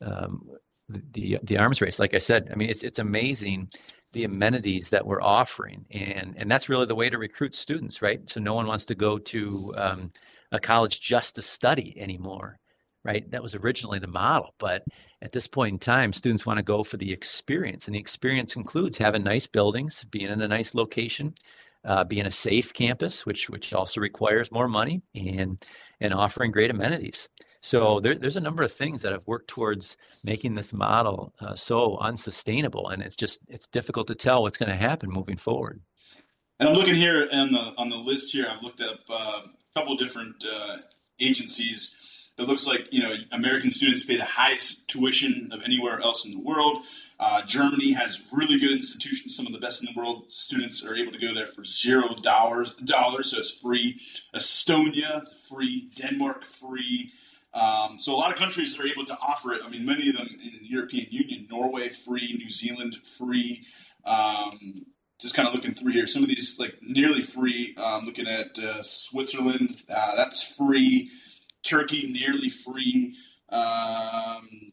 um, 0.00 0.48
the, 0.88 1.02
the, 1.12 1.38
the 1.42 1.58
arms 1.58 1.80
race, 1.80 1.98
like 1.98 2.14
I 2.14 2.18
said, 2.18 2.48
I 2.52 2.56
mean, 2.56 2.70
it's 2.70 2.82
it's 2.82 2.98
amazing 2.98 3.68
the 4.12 4.24
amenities 4.24 4.90
that 4.90 5.04
we're 5.04 5.22
offering, 5.22 5.84
and 5.90 6.34
and 6.36 6.50
that's 6.50 6.68
really 6.68 6.86
the 6.86 6.94
way 6.94 7.10
to 7.10 7.18
recruit 7.18 7.54
students, 7.54 8.00
right? 8.02 8.28
So 8.30 8.40
no 8.40 8.54
one 8.54 8.66
wants 8.66 8.84
to 8.86 8.94
go 8.94 9.18
to 9.18 9.74
um, 9.76 10.10
a 10.52 10.60
college 10.60 11.00
just 11.00 11.34
to 11.34 11.42
study 11.42 11.98
anymore, 11.98 12.58
right? 13.04 13.30
That 13.30 13.42
was 13.42 13.54
originally 13.54 13.98
the 13.98 14.08
model, 14.08 14.54
but 14.58 14.84
at 15.22 15.32
this 15.32 15.46
point 15.46 15.72
in 15.72 15.78
time, 15.78 16.12
students 16.12 16.46
want 16.46 16.58
to 16.58 16.62
go 16.62 16.82
for 16.82 16.96
the 16.96 17.12
experience, 17.12 17.86
and 17.86 17.94
the 17.94 18.00
experience 18.00 18.56
includes 18.56 18.98
having 18.98 19.22
nice 19.22 19.46
buildings, 19.46 20.04
being 20.10 20.30
in 20.30 20.40
a 20.40 20.48
nice 20.48 20.74
location, 20.74 21.34
uh, 21.84 22.04
being 22.04 22.26
a 22.26 22.30
safe 22.30 22.72
campus, 22.72 23.26
which 23.26 23.50
which 23.50 23.72
also 23.72 24.00
requires 24.00 24.50
more 24.50 24.68
money, 24.68 25.02
and 25.14 25.64
and 26.00 26.14
offering 26.14 26.50
great 26.50 26.70
amenities. 26.70 27.28
So 27.60 27.98
there, 27.98 28.14
there's 28.14 28.36
a 28.36 28.42
number 28.42 28.62
of 28.62 28.72
things 28.72 29.00
that 29.00 29.12
have 29.12 29.26
worked 29.26 29.48
towards 29.48 29.96
making 30.22 30.54
this 30.54 30.74
model 30.74 31.32
uh, 31.40 31.54
so 31.54 31.96
unsustainable, 31.96 32.88
and 32.88 33.02
it's 33.02 33.16
just 33.16 33.40
it's 33.48 33.66
difficult 33.66 34.06
to 34.08 34.14
tell 34.14 34.42
what's 34.42 34.58
going 34.58 34.70
to 34.70 34.76
happen 34.76 35.10
moving 35.10 35.38
forward. 35.38 35.80
And 36.60 36.68
I'm 36.68 36.74
looking 36.74 36.94
here 36.94 37.26
on 37.32 37.52
the 37.52 37.72
on 37.78 37.88
the 37.88 37.96
list 37.96 38.32
here. 38.32 38.46
I've 38.50 38.62
looked 38.62 38.82
up 38.82 39.00
uh, 39.08 39.40
a 39.46 39.80
couple 39.80 39.96
different 39.96 40.44
uh, 40.44 40.76
agencies. 41.20 41.96
It 42.36 42.48
looks 42.48 42.66
like 42.66 42.92
you 42.92 43.00
know 43.02 43.14
American 43.32 43.70
students 43.70 44.04
pay 44.04 44.16
the 44.16 44.24
highest 44.24 44.88
tuition 44.88 45.50
of 45.52 45.62
anywhere 45.62 46.00
else 46.00 46.24
in 46.24 46.32
the 46.32 46.40
world. 46.40 46.78
Uh, 47.20 47.42
Germany 47.42 47.92
has 47.92 48.24
really 48.32 48.58
good 48.58 48.72
institutions, 48.72 49.36
some 49.36 49.46
of 49.46 49.52
the 49.52 49.60
best 49.60 49.82
in 49.82 49.88
the 49.92 49.98
world. 49.98 50.32
Students 50.32 50.84
are 50.84 50.96
able 50.96 51.12
to 51.12 51.18
go 51.18 51.32
there 51.32 51.46
for 51.46 51.64
zero 51.64 52.14
dollars, 52.14 52.74
dollars, 52.74 53.30
so 53.30 53.38
it's 53.38 53.50
free. 53.52 54.00
Estonia, 54.34 55.24
free. 55.48 55.90
Denmark, 55.94 56.44
free. 56.44 57.12
Um, 57.54 58.00
so 58.00 58.12
a 58.12 58.16
lot 58.16 58.32
of 58.32 58.36
countries 58.36 58.78
are 58.80 58.86
able 58.86 59.04
to 59.04 59.16
offer 59.22 59.52
it. 59.52 59.62
I 59.64 59.68
mean, 59.68 59.86
many 59.86 60.08
of 60.08 60.16
them 60.16 60.26
in 60.26 60.58
the 60.60 60.68
European 60.68 61.06
Union, 61.10 61.46
Norway, 61.48 61.88
free. 61.88 62.34
New 62.36 62.50
Zealand, 62.50 62.96
free. 63.16 63.64
Um, 64.04 64.86
just 65.20 65.36
kind 65.36 65.46
of 65.46 65.54
looking 65.54 65.72
through 65.72 65.92
here. 65.92 66.08
Some 66.08 66.24
of 66.24 66.28
these 66.28 66.58
like 66.58 66.78
nearly 66.82 67.22
free. 67.22 67.76
Um, 67.76 68.04
looking 68.04 68.26
at 68.26 68.58
uh, 68.58 68.82
Switzerland, 68.82 69.84
uh, 69.88 70.16
that's 70.16 70.42
free. 70.42 71.10
Turkey, 71.64 72.10
nearly 72.12 72.48
free. 72.48 73.16
Um, 73.48 74.72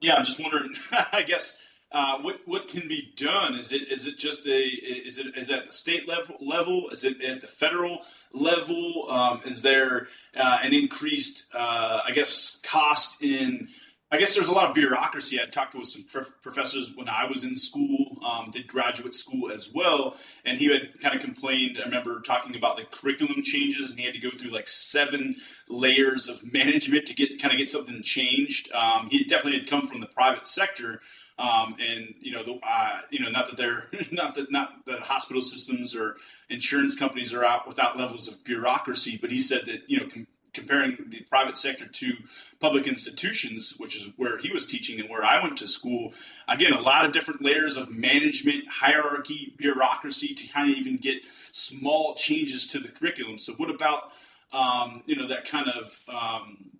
yeah, 0.00 0.16
I'm 0.16 0.24
just 0.24 0.40
wondering. 0.40 0.74
I 1.12 1.22
guess 1.22 1.58
uh, 1.92 2.18
what 2.18 2.40
what 2.46 2.68
can 2.68 2.88
be 2.88 3.12
done? 3.16 3.54
Is 3.54 3.72
it 3.72 3.88
is 3.88 4.06
it 4.06 4.18
just 4.18 4.46
a 4.46 4.58
is 4.58 5.18
it 5.18 5.36
is 5.36 5.50
it 5.50 5.58
at 5.58 5.66
the 5.66 5.72
state 5.72 6.08
level 6.08 6.36
level? 6.40 6.88
Is 6.90 7.04
it 7.04 7.22
at 7.22 7.40
the 7.40 7.46
federal 7.46 8.00
level? 8.32 9.06
Um, 9.08 9.40
is 9.44 9.62
there 9.62 10.08
uh, 10.36 10.58
an 10.62 10.74
increased 10.74 11.46
uh, 11.54 12.00
I 12.04 12.10
guess 12.12 12.60
cost 12.62 13.22
in 13.22 13.68
I 14.10 14.18
guess 14.18 14.36
there's 14.36 14.46
a 14.46 14.52
lot 14.52 14.68
of 14.68 14.74
bureaucracy. 14.74 15.40
I 15.40 15.46
talked 15.46 15.72
to 15.72 15.84
some 15.84 16.04
prof- 16.04 16.40
professors 16.40 16.92
when 16.94 17.08
I 17.08 17.26
was 17.26 17.42
in 17.42 17.56
school, 17.56 18.18
um, 18.24 18.52
did 18.52 18.68
graduate 18.68 19.14
school 19.14 19.50
as 19.50 19.72
well, 19.74 20.16
and 20.44 20.58
he 20.58 20.72
had 20.72 21.00
kind 21.00 21.16
of 21.16 21.20
complained. 21.20 21.76
I 21.80 21.86
remember 21.86 22.20
talking 22.20 22.54
about 22.54 22.76
the 22.76 22.84
curriculum 22.84 23.42
changes, 23.42 23.90
and 23.90 23.98
he 23.98 24.06
had 24.06 24.14
to 24.14 24.20
go 24.20 24.30
through 24.30 24.50
like 24.50 24.68
seven 24.68 25.34
layers 25.68 26.28
of 26.28 26.52
management 26.52 27.06
to 27.06 27.14
get 27.14 27.42
kind 27.42 27.52
of 27.52 27.58
get 27.58 27.68
something 27.68 28.00
changed. 28.02 28.70
Um, 28.72 29.08
he 29.10 29.24
definitely 29.24 29.58
had 29.58 29.68
come 29.68 29.88
from 29.88 29.98
the 29.98 30.06
private 30.06 30.46
sector, 30.46 31.00
um, 31.36 31.74
and 31.80 32.14
you 32.20 32.30
know, 32.30 32.44
the, 32.44 32.60
uh, 32.62 33.00
you 33.10 33.18
know, 33.18 33.30
not 33.30 33.48
that 33.48 33.56
they're 33.56 33.88
not 34.12 34.36
that 34.36 34.52
not 34.52 34.86
that 34.86 35.00
hospital 35.00 35.42
systems 35.42 35.96
or 35.96 36.14
insurance 36.48 36.94
companies 36.94 37.34
are 37.34 37.44
out 37.44 37.66
without 37.66 37.98
levels 37.98 38.28
of 38.28 38.44
bureaucracy, 38.44 39.18
but 39.20 39.32
he 39.32 39.40
said 39.40 39.66
that 39.66 39.80
you 39.88 39.98
know. 39.98 40.06
Com- 40.06 40.28
comparing 40.56 40.96
the 41.08 41.20
private 41.30 41.56
sector 41.56 41.86
to 41.86 42.14
public 42.58 42.88
institutions, 42.88 43.74
which 43.78 43.94
is 43.94 44.10
where 44.16 44.38
he 44.38 44.50
was 44.50 44.66
teaching 44.66 44.98
and 44.98 45.08
where 45.08 45.24
I 45.24 45.40
went 45.40 45.56
to 45.58 45.68
school, 45.68 46.12
again, 46.48 46.72
a 46.72 46.80
lot 46.80 47.04
of 47.04 47.12
different 47.12 47.42
layers 47.42 47.76
of 47.76 47.90
management, 47.90 48.64
hierarchy, 48.68 49.54
bureaucracy 49.56 50.34
to 50.34 50.48
kind 50.48 50.72
of 50.72 50.76
even 50.76 50.96
get 50.96 51.24
small 51.52 52.14
changes 52.14 52.66
to 52.68 52.80
the 52.80 52.88
curriculum. 52.88 53.38
So, 53.38 53.52
what 53.54 53.70
about 53.70 54.10
um, 54.52 55.02
you 55.06 55.16
know 55.16 55.28
that 55.28 55.44
kind 55.44 55.68
of 55.68 56.02
um, 56.08 56.70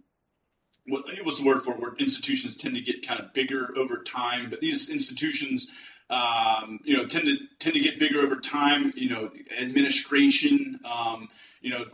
what 0.87 1.05
was 1.25 1.41
the 1.41 1.47
word 1.47 1.63
for 1.63 1.73
where 1.73 1.95
institutions 1.97 2.57
tend 2.57 2.75
to 2.77 2.81
get 2.81 3.07
kind 3.07 3.21
of 3.21 3.33
bigger 3.33 3.73
over 3.77 4.03
time, 4.03 4.51
but 4.51 4.61
these 4.61 4.89
institutions 4.89 5.71
um, 6.09 6.81
you 6.85 6.97
know, 6.97 7.07
tend 7.07 7.25
to 7.25 7.37
tend 7.59 7.75
to 7.75 7.81
get 7.81 7.99
bigger 7.99 8.21
over 8.21 8.37
time. 8.37 8.93
You 8.97 9.11
know, 9.11 9.31
administration. 9.61 10.81
Um, 10.85 11.29
you 11.61 11.71
know, 11.71 11.85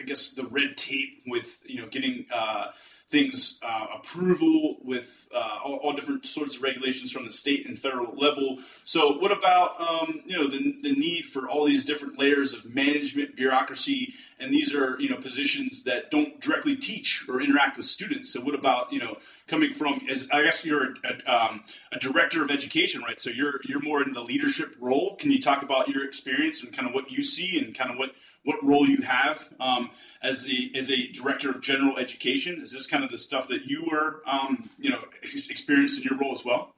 I 0.00 0.04
guess 0.04 0.32
the 0.32 0.44
red 0.44 0.76
tape 0.76 1.22
with 1.26 1.60
you 1.64 1.80
know 1.80 1.88
getting 1.88 2.26
uh, 2.32 2.68
things 3.10 3.58
uh, 3.62 3.86
approval 3.96 4.78
with 4.82 5.28
uh, 5.34 5.58
all, 5.64 5.76
all, 5.76 5.92
different 5.92 6.24
sorts 6.24 6.56
of 6.56 6.62
regulations 6.62 7.10
from 7.10 7.24
the 7.24 7.32
state 7.32 7.66
and 7.66 7.76
federal 7.76 8.14
level. 8.14 8.58
So, 8.84 9.18
what 9.18 9.36
about 9.36 9.80
um, 9.80 10.22
you 10.24 10.36
know 10.36 10.46
the, 10.46 10.78
the 10.82 10.92
need 10.92 11.26
for 11.26 11.48
all 11.48 11.64
these 11.64 11.84
different 11.84 12.18
layers 12.18 12.54
of 12.54 12.72
management, 12.72 13.36
bureaucracy, 13.36 14.14
and 14.40 14.52
these 14.52 14.74
are 14.74 15.00
you 15.00 15.08
know 15.08 15.16
positions 15.16 15.84
that 15.84 16.10
don't 16.10 16.40
directly 16.40 16.76
teach 16.76 17.26
or 17.28 17.40
interact 17.40 17.76
with 17.76 17.86
students. 17.86 18.32
So, 18.32 18.40
what 18.40 18.54
about 18.54 18.92
you 18.92 18.98
know 18.98 19.16
coming 19.46 19.72
from 19.72 20.00
as 20.10 20.28
I 20.32 20.42
guess 20.42 20.64
you're 20.64 20.94
a, 21.04 21.32
um, 21.32 21.64
a 21.92 21.98
director 21.98 22.42
of 22.42 22.50
education, 22.50 23.02
right? 23.02 23.20
So 23.20 23.30
you're 23.30 23.60
you're 23.64 23.82
more 23.82 24.02
in 24.02 24.12
the 24.12 24.22
leadership 24.22 24.74
role. 24.80 25.16
Can 25.16 25.30
you 25.30 25.40
talk 25.40 25.62
about 25.62 25.88
your 25.88 26.04
experience 26.04 26.62
and 26.62 26.72
kind 26.72 26.88
of 26.88 26.94
what 26.94 27.10
you 27.10 27.22
see 27.22 27.58
and 27.58 27.74
kind 27.74 27.90
of 27.90 27.98
what 27.98 28.12
what 28.44 28.62
role 28.62 28.86
you 28.86 29.02
have 29.02 29.48
um, 29.60 29.90
as 30.22 30.46
a 30.46 30.76
as 30.76 30.90
a 30.90 31.08
director 31.12 31.50
of 31.50 31.60
general 31.60 31.98
education. 31.98 32.60
Is 32.62 32.72
this 32.72 32.86
kind 32.86 33.04
of 33.04 33.10
the 33.10 33.18
stuff 33.18 33.48
that 33.48 33.66
you 33.66 33.86
were 33.90 34.22
um, 34.26 34.68
you 34.78 34.90
know 34.90 35.00
experienced 35.22 36.00
in 36.00 36.04
your 36.04 36.18
role 36.18 36.32
as 36.32 36.44
well? 36.44 36.74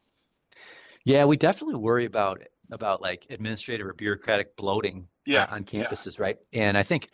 Yeah, 1.05 1.25
we 1.25 1.37
definitely 1.37 1.77
worry 1.77 2.05
about 2.05 2.43
about 2.71 3.03
like 3.03 3.27
administrative 3.31 3.87
or 3.87 3.93
bureaucratic 3.93 4.57
bloating 4.57 5.09
yeah, 5.27 5.47
on 5.51 5.65
campuses, 5.65 6.19
yeah. 6.19 6.25
right? 6.25 6.39
And 6.53 6.77
I 6.77 6.83
think 6.83 7.09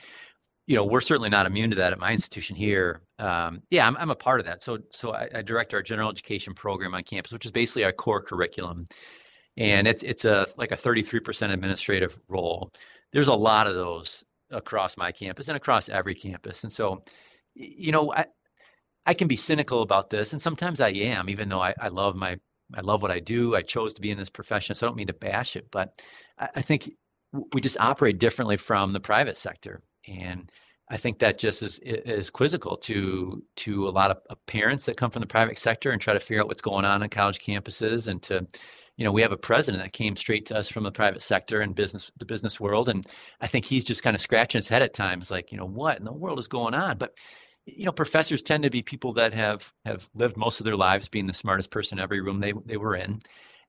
you 0.68 0.76
know 0.76 0.84
we're 0.84 1.00
certainly 1.00 1.30
not 1.30 1.46
immune 1.46 1.70
to 1.70 1.76
that 1.76 1.92
at 1.92 1.98
my 1.98 2.12
institution 2.12 2.54
here. 2.54 3.02
Um, 3.18 3.62
yeah, 3.70 3.88
I'm, 3.88 3.96
I'm 3.96 4.10
a 4.10 4.16
part 4.16 4.38
of 4.38 4.46
that. 4.46 4.62
So 4.62 4.78
so 4.90 5.12
I, 5.12 5.28
I 5.34 5.42
direct 5.42 5.74
our 5.74 5.82
general 5.82 6.10
education 6.10 6.54
program 6.54 6.94
on 6.94 7.02
campus, 7.02 7.32
which 7.32 7.46
is 7.46 7.52
basically 7.52 7.84
our 7.84 7.92
core 7.92 8.22
curriculum 8.22 8.86
and 9.58 9.88
it's 9.88 10.02
it's 10.04 10.24
a 10.24 10.46
like 10.56 10.72
a 10.72 10.76
33% 10.76 11.52
administrative 11.52 12.18
role. 12.28 12.72
There's 13.12 13.28
a 13.28 13.34
lot 13.34 13.66
of 13.66 13.74
those 13.74 14.24
across 14.50 14.96
my 14.96 15.12
campus 15.12 15.48
and 15.48 15.56
across 15.56 15.88
every 15.88 16.14
campus. 16.14 16.62
And 16.62 16.72
so, 16.72 17.02
you 17.54 17.92
know, 17.92 18.12
I 18.12 18.26
I 19.06 19.14
can 19.14 19.28
be 19.28 19.36
cynical 19.36 19.82
about 19.82 20.10
this, 20.10 20.32
and 20.32 20.40
sometimes 20.40 20.80
I 20.80 20.90
am, 20.90 21.28
even 21.28 21.48
though 21.48 21.60
I, 21.60 21.74
I 21.80 21.88
love 21.88 22.16
my 22.16 22.38
I 22.74 22.82
love 22.82 23.02
what 23.02 23.10
I 23.10 23.20
do. 23.20 23.56
I 23.56 23.62
chose 23.62 23.94
to 23.94 24.00
be 24.00 24.10
in 24.10 24.18
this 24.18 24.30
profession, 24.30 24.74
so 24.74 24.86
I 24.86 24.88
don't 24.88 24.96
mean 24.96 25.08
to 25.08 25.12
bash 25.14 25.56
it, 25.56 25.70
but 25.70 26.00
I, 26.38 26.48
I 26.56 26.62
think 26.62 26.90
we 27.52 27.60
just 27.60 27.78
operate 27.80 28.18
differently 28.18 28.56
from 28.56 28.92
the 28.92 29.00
private 29.00 29.36
sector, 29.36 29.82
and 30.08 30.48
I 30.90 30.96
think 30.96 31.18
that 31.18 31.38
just 31.38 31.62
is 31.62 31.78
is 31.80 32.30
quizzical 32.30 32.76
to 32.76 33.42
to 33.56 33.88
a 33.88 33.90
lot 33.90 34.10
of 34.10 34.46
parents 34.46 34.86
that 34.86 34.96
come 34.96 35.10
from 35.10 35.20
the 35.20 35.26
private 35.26 35.58
sector 35.58 35.90
and 35.90 36.00
try 36.00 36.14
to 36.14 36.20
figure 36.20 36.40
out 36.40 36.48
what's 36.48 36.62
going 36.62 36.84
on 36.84 37.02
on 37.02 37.08
college 37.08 37.40
campuses 37.40 38.08
and 38.08 38.22
to 38.24 38.46
you 38.98 39.04
know, 39.04 39.12
we 39.12 39.22
have 39.22 39.30
a 39.32 39.36
president 39.36 39.82
that 39.84 39.92
came 39.92 40.16
straight 40.16 40.44
to 40.46 40.56
us 40.56 40.68
from 40.68 40.82
the 40.82 40.90
private 40.90 41.22
sector 41.22 41.60
and 41.60 41.72
business, 41.72 42.10
the 42.18 42.24
business 42.24 42.58
world, 42.58 42.88
and 42.88 43.06
I 43.40 43.46
think 43.46 43.64
he's 43.64 43.84
just 43.84 44.02
kind 44.02 44.16
of 44.16 44.20
scratching 44.20 44.58
his 44.58 44.68
head 44.68 44.82
at 44.82 44.92
times, 44.92 45.30
like, 45.30 45.52
you 45.52 45.56
know, 45.58 45.66
what 45.66 45.98
in 45.98 46.04
the 46.04 46.12
world 46.12 46.40
is 46.40 46.48
going 46.48 46.74
on? 46.74 46.98
But 46.98 47.16
you 47.64 47.84
know, 47.84 47.92
professors 47.92 48.42
tend 48.42 48.64
to 48.64 48.70
be 48.70 48.82
people 48.82 49.12
that 49.12 49.32
have 49.34 49.72
have 49.84 50.08
lived 50.14 50.36
most 50.36 50.58
of 50.60 50.64
their 50.64 50.76
lives 50.76 51.08
being 51.08 51.26
the 51.26 51.32
smartest 51.32 51.70
person 51.70 51.98
in 51.98 52.02
every 52.02 52.20
room 52.20 52.40
they 52.40 52.52
they 52.66 52.76
were 52.76 52.96
in, 52.96 53.20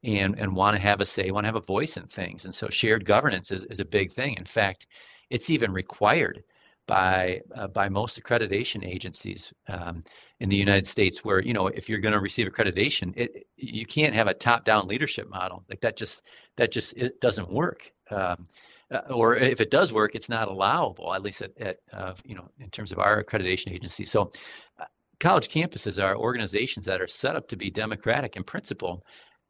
and 0.03 0.39
and 0.39 0.55
want 0.55 0.75
to 0.75 0.81
have 0.81 1.01
a 1.01 1.05
say, 1.05 1.31
want 1.31 1.43
to 1.43 1.50
have 1.50 1.55
a 1.55 1.62
voice 1.62 1.98
in 1.98 2.05
things, 2.08 2.46
and 2.46 2.55
so 2.55 2.69
shared 2.69 3.05
governance 3.05 3.51
is 3.51 3.65
is 3.65 3.79
a 3.79 3.86
big 3.86 4.12
thing. 4.12 4.36
In 4.38 4.46
fact, 4.46 4.88
it's 5.29 5.50
even 5.50 5.71
required 5.71 6.43
by 6.89 7.39
uh, 7.55 7.67
by 7.67 7.88
most 7.88 8.19
accreditation 8.19 8.83
agencies 8.83 9.53
um, 9.67 10.01
in 10.39 10.50
the 10.50 10.55
United 10.55 10.88
States, 10.88 11.24
where 11.24 11.39
you 11.39 11.53
know 11.53 11.67
if 11.67 11.88
you're 11.88 12.00
going 12.00 12.15
to 12.15 12.19
receive 12.19 12.48
accreditation, 12.48 13.13
it, 13.15 13.45
you 13.57 13.86
can't 13.86 14.15
have 14.15 14.27
a 14.27 14.33
top-down 14.33 14.88
leadership 14.88 15.29
model 15.29 15.63
like 15.69 15.81
that. 15.81 15.95
Just 15.95 16.24
that 16.55 16.71
just 16.71 16.98
it 16.98 17.21
doesn't 17.21 17.51
work. 17.51 17.91
Um, 18.09 18.43
uh, 18.91 19.01
or 19.12 19.36
if 19.36 19.62
it 19.62 19.69
does 19.69 19.93
work, 19.93 20.15
it's 20.15 20.29
not 20.29 20.48
allowable. 20.48 21.13
At 21.13 21.21
least 21.21 21.43
at, 21.43 21.55
at 21.59 21.77
uh, 21.93 22.13
you 22.25 22.33
know 22.33 22.50
in 22.59 22.71
terms 22.71 22.91
of 22.91 22.98
our 22.98 23.24
accreditation 23.24 23.71
agency. 23.71 24.03
So, 24.03 24.31
uh, 24.79 24.86
college 25.19 25.50
campuses 25.50 26.03
are 26.03 26.17
organizations 26.17 26.88
that 26.88 27.01
are 27.01 27.07
set 27.07 27.36
up 27.36 27.48
to 27.50 27.55
be 27.55 27.69
democratic 27.69 28.36
in 28.36 28.43
principle, 28.43 29.05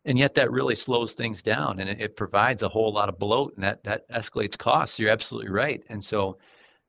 and 0.05 0.17
yet 0.17 0.33
that 0.35 0.51
really 0.51 0.75
slows 0.75 1.13
things 1.13 1.43
down 1.43 1.79
and 1.79 1.89
it, 1.89 2.01
it 2.01 2.15
provides 2.15 2.63
a 2.63 2.69
whole 2.69 2.91
lot 2.93 3.09
of 3.09 3.19
bloat 3.19 3.53
and 3.55 3.63
that 3.63 3.83
that 3.83 4.09
escalates 4.09 4.57
costs. 4.57 4.99
You're 4.99 5.11
absolutely 5.11 5.51
right. 5.51 5.83
And 5.89 6.03
so 6.03 6.37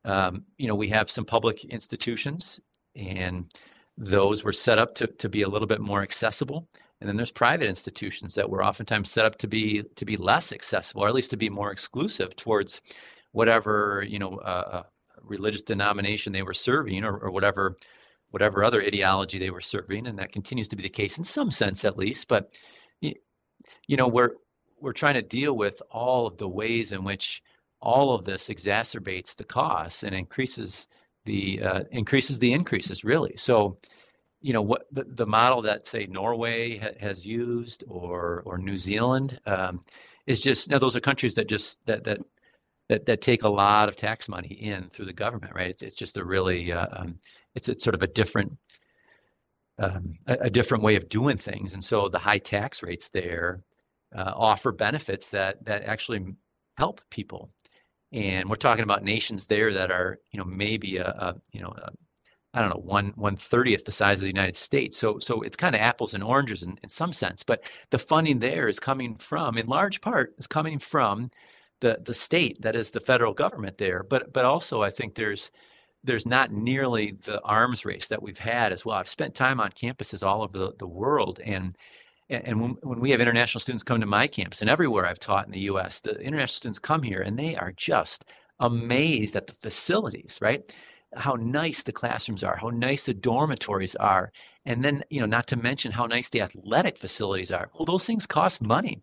um, 0.05 0.45
you 0.57 0.67
know, 0.67 0.75
we 0.75 0.89
have 0.89 1.11
some 1.11 1.25
public 1.25 1.65
institutions, 1.65 2.61
and 2.97 3.53
those 3.99 4.45
were 4.45 4.53
set 4.53 4.79
up 4.79 4.95
to, 4.97 5.07
to 5.07 5.29
be 5.29 5.43
a 5.43 5.49
little 5.49 5.67
bit 5.67 5.81
more 5.81 6.03
accessible. 6.03 6.69
And 7.01 7.09
then 7.09 7.17
there's 7.17 7.31
private 7.31 7.69
institutions 7.69 8.35
that 8.35 8.49
were 8.49 8.65
oftentimes 8.65 9.11
set 9.11 9.25
up 9.25 9.37
to 9.37 9.49
be 9.49 9.83
to 9.97 10.05
be 10.05 10.17
less 10.17 10.53
accessible, 10.53 11.05
or 11.05 11.09
at 11.09 11.15
least 11.15 11.31
to 11.31 11.37
be 11.37 11.51
more 11.51 11.71
exclusive 11.71 12.37
towards 12.37 12.81
whatever 13.33 14.05
you 14.07 14.19
know 14.19 14.37
uh, 14.39 14.69
uh 14.73 14.83
religious 15.23 15.63
denomination 15.63 16.33
they 16.33 16.43
were 16.43 16.55
serving, 16.55 17.05
or, 17.05 17.17
or 17.19 17.31
whatever 17.31 17.77
whatever 18.31 18.65
other 18.65 18.83
ideology 18.83 19.39
they 19.39 19.51
were 19.51 19.61
serving. 19.61 20.07
And 20.07 20.19
that 20.19 20.33
continues 20.33 20.69
to 20.69 20.77
be 20.77 20.83
the 20.83 20.89
case 20.89 21.19
in 21.19 21.25
some 21.25 21.51
sense, 21.51 21.85
at 21.85 21.99
least. 21.99 22.29
But 22.29 22.53
you 23.01 23.97
know, 23.97 24.09
we're 24.09 24.31
we're 24.81 24.93
trying 24.93 25.15
to 25.15 25.23
deal 25.23 25.57
with 25.57 25.83
all 25.91 26.27
of 26.27 26.37
the 26.39 26.49
ways 26.49 26.93
in 26.93 27.05
which 27.05 27.43
all 27.81 28.15
of 28.15 28.25
this 28.25 28.49
exacerbates 28.49 29.35
the 29.37 29.45
costs 29.45 30.03
and 30.03 30.15
increases 30.15 30.89
the 31.25 31.63
uh, 31.63 31.81
increases 31.91 32.39
the 32.39 32.53
increases 32.53 33.05
really. 33.05 33.37
So, 33.37 33.79
you 34.41 34.53
know 34.53 34.63
what 34.63 34.87
the, 34.93 35.05
the 35.05 35.27
model 35.27 35.63
that 35.63 35.87
say 35.87 36.07
Norway 36.07 36.79
ha- 36.79 36.99
has 36.99 37.27
used 37.27 37.85
or 37.89 38.43
or 38.47 38.59
New 38.59 38.77
Zealand 38.77 39.39
um, 39.47 39.81
is 40.27 40.41
just 40.41 40.71
now 40.71 40.79
those 40.79 40.97
are 40.97 41.01
countries 41.01 41.35
that 41.35 41.49
just 41.49 41.85
that 41.87 42.05
that 42.05 42.21
that, 42.91 43.07
that 43.07 43.21
take 43.21 43.45
a 43.45 43.49
lot 43.49 43.89
of 43.89 43.95
tax 43.95 44.29
money 44.29 44.49
in 44.49 44.89
through 44.91 45.05
the 45.07 45.13
government, 45.13 45.55
right? 45.55 45.71
It's, 45.71 45.83
it's 45.83 45.95
just 45.95 46.17
a 46.17 46.25
really, 46.25 46.73
uh, 46.73 46.89
um, 46.91 47.21
it's, 47.55 47.69
it's 47.69 47.85
sort 47.85 47.95
of 47.95 48.03
a 48.03 48.09
different, 48.09 48.59
um, 49.79 50.19
a, 50.27 50.39
a, 50.41 50.51
different 50.51 50.83
way 50.83 50.97
of 50.97 51.09
doing 51.09 51.37
things. 51.37 51.75
And 51.75 51.85
so 51.85 52.09
the 52.09 52.19
high 52.19 52.39
tax 52.39 52.83
rates 52.83 53.09
there 53.11 53.63
uh, 54.13 54.33
offer 54.35 54.73
benefits 54.73 55.29
that, 55.29 55.65
that 55.67 55.85
actually 55.85 56.35
help 56.77 57.01
people. 57.11 57.53
And 58.11 58.51
we're 58.51 58.57
talking 58.57 58.83
about 58.83 59.05
nations 59.05 59.47
there 59.47 59.73
that 59.73 59.93
are, 59.93 60.19
you 60.33 60.41
know, 60.41 60.45
maybe 60.45 60.97
a, 60.97 61.07
a 61.07 61.37
you 61.53 61.63
know, 61.63 61.73
a, 61.77 61.93
I 62.53 62.61
don't 62.61 62.71
know, 62.71 62.83
one 62.83 63.13
one 63.15 63.37
thirtieth 63.37 63.85
the 63.85 63.93
size 63.93 64.19
of 64.19 64.23
the 64.23 64.27
United 64.27 64.57
States. 64.57 64.99
So 64.99 65.21
so 65.21 65.43
it's 65.43 65.57
kind 65.57 65.77
of 65.77 65.81
apples 65.81 66.15
and 66.15 66.25
oranges 66.25 66.65
in, 66.65 66.77
in 66.83 66.89
some 66.89 67.13
sense. 67.13 67.45
But 67.45 67.71
the 67.91 68.01
funding 68.01 68.41
there 68.41 68.67
is 68.67 68.81
coming 68.81 69.15
from, 69.15 69.57
in 69.59 69.69
large 69.69 70.01
part, 70.01 70.35
is 70.39 70.49
coming 70.49 70.81
from 70.81 71.31
the 71.81 71.99
the 72.05 72.15
state 72.15 72.61
that 72.63 72.77
is 72.77 72.91
the 72.91 73.01
federal 73.01 73.33
government 73.33 73.77
there 73.79 74.03
but 74.03 74.33
but 74.33 74.45
also 74.45 74.83
i 74.83 74.91
think 74.91 75.15
there's 75.15 75.51
there's 76.05 76.27
not 76.27 76.53
nearly 76.53 77.13
the 77.23 77.41
arms 77.43 77.85
race 77.85 78.07
that 78.07 78.23
we've 78.23 78.39
had 78.39 78.73
as 78.73 78.85
well. 78.85 78.97
I've 78.97 79.09
spent 79.09 79.35
time 79.35 79.61
on 79.61 79.71
campuses 79.73 80.27
all 80.27 80.43
over 80.43 80.57
the, 80.57 80.73
the 80.79 80.87
world 80.87 81.41
and 81.45 81.77
and 82.31 82.61
when, 82.61 82.71
when 82.83 83.01
we 83.01 83.11
have 83.11 83.21
international 83.21 83.61
students 83.61 83.83
come 83.83 84.01
to 84.01 84.07
my 84.07 84.27
campus 84.27 84.61
and 84.61 84.71
everywhere 84.71 85.07
i've 85.07 85.19
taught 85.19 85.47
in 85.47 85.53
the 85.53 85.61
us 85.63 86.01
the 86.01 86.13
international 86.21 86.47
students 86.47 86.79
come 86.79 87.03
here 87.03 87.21
and 87.23 87.39
they 87.39 87.57
are 87.57 87.73
just 87.73 88.25
amazed 88.61 89.37
at 89.37 89.47
the 89.47 89.53
facilities 89.53 90.39
right? 90.41 90.73
How 91.17 91.35
nice 91.35 91.83
the 91.83 91.93
classrooms 91.93 92.45
are 92.45 92.57
how 92.57 92.69
nice 92.71 93.07
the 93.07 93.15
dormitories 93.15 93.97
are 93.97 94.31
and 94.65 94.85
then 94.85 95.03
you 95.11 95.21
know 95.21 95.27
not 95.27 95.49
to 95.49 95.57
mention 95.57 95.91
how 95.91 96.07
nice 96.07 96.31
the 96.31 96.41
athletic 96.41 96.97
facilities 96.97 97.51
are. 97.51 97.69
Well 97.75 97.85
those 97.85 98.07
things 98.07 98.27
cost 98.27 98.63
money 98.63 99.03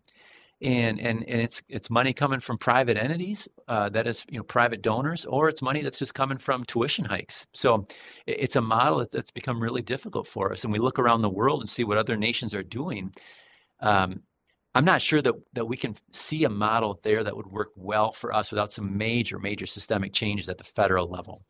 and 0.60 1.00
and 1.00 1.24
and 1.28 1.40
it's 1.40 1.62
it's 1.68 1.88
money 1.88 2.12
coming 2.12 2.40
from 2.40 2.58
private 2.58 2.96
entities 2.96 3.46
uh, 3.68 3.88
that 3.90 4.08
is 4.08 4.24
you 4.28 4.38
know 4.38 4.42
private 4.42 4.82
donors 4.82 5.24
or 5.24 5.48
it's 5.48 5.62
money 5.62 5.82
that's 5.82 5.98
just 5.98 6.14
coming 6.14 6.38
from 6.38 6.64
tuition 6.64 7.04
hikes. 7.04 7.46
So 7.54 7.86
it's 8.26 8.56
a 8.56 8.60
model 8.60 9.04
that's 9.10 9.30
become 9.30 9.60
really 9.62 9.82
difficult 9.82 10.26
for 10.26 10.52
us 10.52 10.64
and 10.64 10.72
we 10.72 10.80
look 10.80 10.98
around 10.98 11.22
the 11.22 11.30
world 11.30 11.60
and 11.60 11.68
see 11.68 11.84
what 11.84 11.98
other 11.98 12.16
nations 12.16 12.54
are 12.54 12.62
doing. 12.62 13.12
Um, 13.80 14.22
i'm 14.74 14.84
not 14.84 15.00
sure 15.00 15.22
that 15.22 15.34
that 15.52 15.64
we 15.64 15.76
can 15.76 15.94
see 16.12 16.44
a 16.44 16.48
model 16.48 16.98
there 17.02 17.22
that 17.22 17.36
would 17.36 17.46
work 17.46 17.70
well 17.76 18.10
for 18.10 18.34
us 18.34 18.50
without 18.50 18.72
some 18.72 18.98
major 18.98 19.38
major 19.38 19.66
systemic 19.66 20.12
changes 20.12 20.48
at 20.48 20.58
the 20.58 20.64
federal 20.64 21.08
level. 21.08 21.44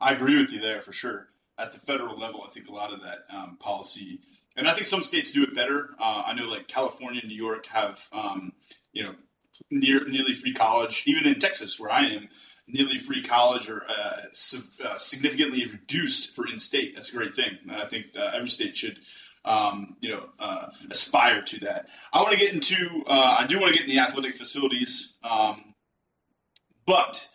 I 0.00 0.12
agree 0.12 0.36
with 0.36 0.52
you 0.52 0.60
there 0.60 0.82
for 0.82 0.92
sure. 0.92 1.28
At 1.58 1.72
the 1.72 1.78
federal 1.78 2.18
level 2.18 2.44
i 2.46 2.50
think 2.50 2.68
a 2.68 2.72
lot 2.72 2.92
of 2.92 3.00
that 3.02 3.24
um, 3.30 3.56
policy 3.58 4.20
and 4.56 4.68
I 4.68 4.74
think 4.74 4.86
some 4.86 5.02
states 5.02 5.32
do 5.32 5.42
it 5.42 5.54
better. 5.54 5.90
Uh, 5.98 6.24
I 6.26 6.34
know 6.34 6.48
like 6.48 6.68
California 6.68 7.20
and 7.20 7.30
New 7.30 7.36
York 7.36 7.66
have 7.66 8.06
um, 8.12 8.52
you 8.92 9.02
know 9.02 9.14
near 9.70 10.06
nearly 10.08 10.34
free 10.34 10.52
college. 10.52 11.04
Even 11.06 11.26
in 11.26 11.38
Texas, 11.38 11.78
where 11.78 11.90
I 11.90 12.06
am, 12.06 12.28
nearly 12.66 12.98
free 12.98 13.22
college 13.22 13.68
or 13.68 13.84
uh, 13.88 14.22
uh, 14.84 14.98
significantly 14.98 15.66
reduced 15.66 16.34
for 16.34 16.46
in-state. 16.46 16.94
That's 16.94 17.10
a 17.10 17.16
great 17.16 17.34
thing, 17.34 17.58
and 17.68 17.72
I 17.72 17.86
think 17.86 18.06
uh, 18.16 18.30
every 18.34 18.50
state 18.50 18.76
should. 18.76 18.98
Um, 19.44 19.96
you 20.00 20.08
know, 20.08 20.28
uh, 20.38 20.68
aspire 20.88 21.42
to 21.42 21.58
that. 21.64 21.88
I 22.12 22.20
want 22.20 22.30
to 22.30 22.38
get 22.38 22.54
into. 22.54 23.02
Uh, 23.08 23.38
I 23.40 23.46
do 23.48 23.58
want 23.58 23.72
to 23.72 23.76
get 23.76 23.90
in 23.90 23.92
the 23.92 24.00
athletic 24.00 24.36
facilities, 24.36 25.16
um, 25.24 25.74
but 26.86 27.26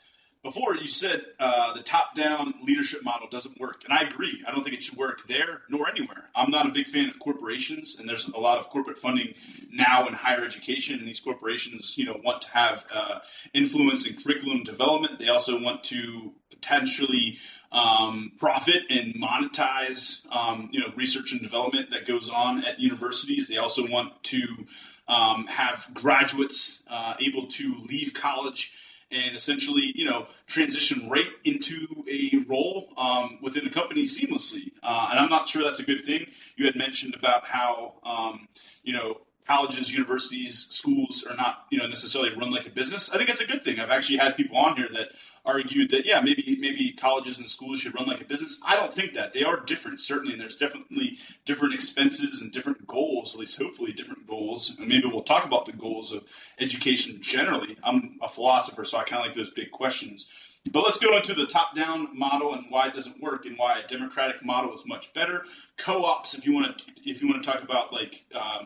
before 0.47 0.77
you 0.77 0.87
said 0.87 1.25
uh, 1.41 1.73
the 1.73 1.83
top-down 1.83 2.53
leadership 2.63 3.03
model 3.03 3.27
doesn't 3.27 3.59
work, 3.59 3.83
and 3.83 3.91
I 3.91 4.03
agree. 4.03 4.41
I 4.47 4.51
don't 4.51 4.63
think 4.63 4.77
it 4.77 4.81
should 4.81 4.97
work 4.97 5.27
there 5.27 5.63
nor 5.67 5.89
anywhere. 5.89 6.29
I'm 6.33 6.49
not 6.49 6.65
a 6.65 6.69
big 6.69 6.87
fan 6.87 7.09
of 7.09 7.19
corporations, 7.19 7.97
and 7.99 8.07
there's 8.07 8.29
a 8.29 8.39
lot 8.39 8.57
of 8.57 8.69
corporate 8.69 8.97
funding 8.97 9.33
now 9.73 10.07
in 10.07 10.13
higher 10.13 10.45
education, 10.45 10.99
and 10.99 11.05
these 11.05 11.19
corporations, 11.19 11.97
you 11.97 12.05
know, 12.05 12.17
want 12.23 12.43
to 12.43 12.51
have 12.53 12.85
uh, 12.93 13.19
influence 13.53 14.07
in 14.07 14.15
curriculum 14.15 14.63
development. 14.63 15.19
They 15.19 15.27
also 15.27 15.61
want 15.61 15.83
to 15.85 16.31
potentially 16.49 17.39
um, 17.73 18.31
profit 18.39 18.83
and 18.89 19.15
monetize, 19.15 20.25
um, 20.33 20.69
you 20.71 20.79
know, 20.79 20.93
research 20.95 21.33
and 21.33 21.41
development 21.41 21.89
that 21.89 22.07
goes 22.07 22.29
on 22.29 22.63
at 22.63 22.79
universities. 22.79 23.49
They 23.49 23.57
also 23.57 23.85
want 23.85 24.23
to 24.23 24.65
um, 25.09 25.47
have 25.47 25.89
graduates 25.93 26.83
uh, 26.89 27.15
able 27.19 27.47
to 27.47 27.75
leave 27.89 28.13
college 28.13 28.73
and 29.11 29.35
essentially, 29.35 29.93
you 29.95 30.05
know, 30.05 30.27
transition 30.47 31.09
right 31.09 31.29
into 31.43 32.03
a 32.09 32.43
role 32.47 32.89
um, 32.97 33.39
within 33.41 33.65
a 33.65 33.69
company 33.69 34.03
seamlessly. 34.03 34.71
Uh, 34.83 35.09
and 35.11 35.19
I'm 35.19 35.29
not 35.29 35.47
sure 35.47 35.63
that's 35.63 35.79
a 35.79 35.83
good 35.85 36.03
thing. 36.03 36.27
You 36.55 36.65
had 36.65 36.75
mentioned 36.75 37.15
about 37.15 37.45
how, 37.45 37.93
um, 38.03 38.47
you 38.83 38.93
know, 38.93 39.21
colleges, 39.47 39.91
universities, 39.91 40.67
schools 40.69 41.25
are 41.27 41.35
not, 41.35 41.65
you 41.69 41.77
know, 41.77 41.87
necessarily 41.87 42.35
run 42.35 42.51
like 42.51 42.67
a 42.67 42.69
business. 42.69 43.09
I 43.09 43.17
think 43.17 43.29
that's 43.29 43.41
a 43.41 43.47
good 43.47 43.63
thing. 43.63 43.79
I've 43.79 43.89
actually 43.89 44.17
had 44.17 44.35
people 44.35 44.57
on 44.57 44.75
here 44.75 44.89
that 44.93 45.09
argued 45.45 45.89
that 45.91 46.05
yeah, 46.05 46.19
maybe 46.19 46.57
maybe 46.59 46.91
colleges 46.91 47.37
and 47.37 47.47
schools 47.47 47.79
should 47.79 47.95
run 47.95 48.05
like 48.05 48.19
a 48.19 48.25
business. 48.25 48.59
I 48.65 48.75
don't 48.75 48.93
think 48.93 49.13
that 49.13 49.33
they 49.33 49.43
are 49.43 49.61
different 49.61 50.01
certainly, 50.01 50.33
and 50.33 50.41
there's 50.41 50.57
definitely 50.57 51.17
different 51.45 51.73
expenses 51.73 52.41
and 52.41 52.51
different 52.51 52.85
goals. 52.85 53.33
At 53.33 53.39
least 53.39 53.57
hopefully 53.57 53.93
different 53.93 54.27
goals. 54.27 54.75
And 54.77 54.87
maybe 54.87 55.07
we'll 55.07 55.21
talk 55.21 55.45
about 55.45 55.65
the 55.65 55.71
goals 55.71 56.11
of 56.11 56.23
education 56.59 57.19
generally. 57.21 57.77
I'm 57.83 58.17
a 58.21 58.27
philosopher, 58.27 58.83
so 58.83 58.97
I 58.97 59.03
kind 59.03 59.21
of 59.21 59.27
like 59.27 59.35
those 59.35 59.49
big 59.49 59.71
questions. 59.71 60.27
But 60.69 60.83
let's 60.83 60.99
go 60.99 61.15
into 61.15 61.33
the 61.33 61.45
top-down 61.45 62.17
model 62.17 62.53
and 62.53 62.65
why 62.69 62.87
it 62.87 62.93
doesn't 62.93 63.21
work, 63.21 63.45
and 63.45 63.57
why 63.57 63.79
a 63.79 63.87
democratic 63.87 64.43
model 64.43 64.75
is 64.75 64.85
much 64.85 65.13
better. 65.13 65.43
Co-ops, 65.77 66.33
if 66.33 66.45
you 66.45 66.53
want 66.53 66.77
to, 66.79 66.91
if 67.05 67.21
you 67.21 67.29
want 67.29 67.41
to 67.41 67.49
talk 67.49 67.63
about 67.63 67.93
like, 67.93 68.25
uh, 68.35 68.65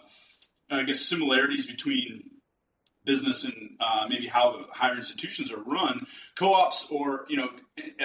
I 0.71 0.83
guess 0.83 1.01
similarities 1.01 1.65
between 1.65 2.31
business 3.03 3.43
and 3.43 3.77
uh, 3.79 4.05
maybe 4.07 4.27
how 4.27 4.51
the 4.51 4.65
higher 4.73 4.95
institutions 4.95 5.51
are 5.51 5.61
run, 5.61 6.05
co-ops 6.35 6.87
or 6.91 7.25
you 7.29 7.37
know 7.37 7.49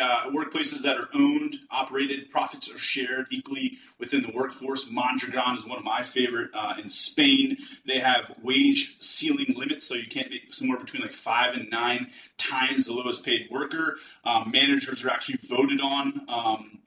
uh, 0.01 0.31
workplaces 0.31 0.83
that 0.83 0.97
are 0.97 1.09
owned, 1.15 1.57
operated, 1.71 2.31
profits 2.31 2.73
are 2.73 2.79
shared 2.79 3.27
equally 3.31 3.77
within 3.99 4.23
the 4.23 4.33
workforce. 4.33 4.91
Mondragon 4.91 5.57
is 5.57 5.67
one 5.67 5.79
of 5.79 5.85
my 5.85 6.03
favorite. 6.03 6.51
Uh, 6.55 6.75
in 6.83 6.89
Spain, 6.91 7.57
they 7.87 7.99
have 7.99 8.35
wage 8.43 8.97
ceiling 9.01 9.55
limits, 9.57 9.87
so 9.87 9.95
you 9.95 10.07
can't 10.07 10.31
make 10.31 10.55
somewhere 10.55 10.79
between 10.79 11.03
like 11.03 11.13
five 11.13 11.55
and 11.55 11.69
nine 11.71 12.09
times 12.39 12.87
the 12.87 12.93
lowest 12.93 13.25
paid 13.25 13.49
worker. 13.51 13.97
Um, 14.25 14.51
managers 14.51 15.05
are 15.05 15.11
actually 15.11 15.39
voted 15.47 15.81
on. 15.81 16.23
Um, 16.29 16.79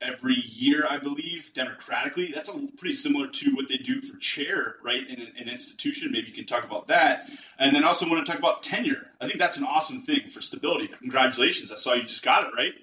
every 0.00 0.34
year, 0.34 0.86
I 0.88 0.98
believe, 0.98 1.52
democratically. 1.54 2.26
That's 2.26 2.48
a, 2.48 2.52
pretty 2.76 2.94
similar 2.94 3.28
to 3.28 3.54
what 3.54 3.68
they 3.68 3.76
do 3.76 4.00
for 4.00 4.16
chair, 4.18 4.76
right, 4.82 5.06
in 5.06 5.20
an, 5.20 5.32
an, 5.38 5.48
institution. 5.48 6.12
Maybe 6.12 6.28
you 6.28 6.34
can 6.34 6.46
talk 6.46 6.64
about 6.64 6.86
that. 6.86 7.28
And 7.58 7.74
then 7.74 7.84
also 7.84 8.08
want 8.08 8.24
to 8.24 8.30
talk 8.30 8.38
about 8.38 8.62
tenure. 8.62 9.06
I 9.20 9.26
think 9.26 9.38
that's 9.38 9.56
an 9.56 9.64
awesome 9.64 10.00
thing 10.00 10.20
for 10.20 10.40
stability. 10.40 10.88
Congratulations. 10.88 11.72
I 11.72 11.76
saw 11.76 11.94
you 11.94 12.02
just 12.02 12.22
got 12.22 12.44
it, 12.44 12.54
right? 12.56 12.74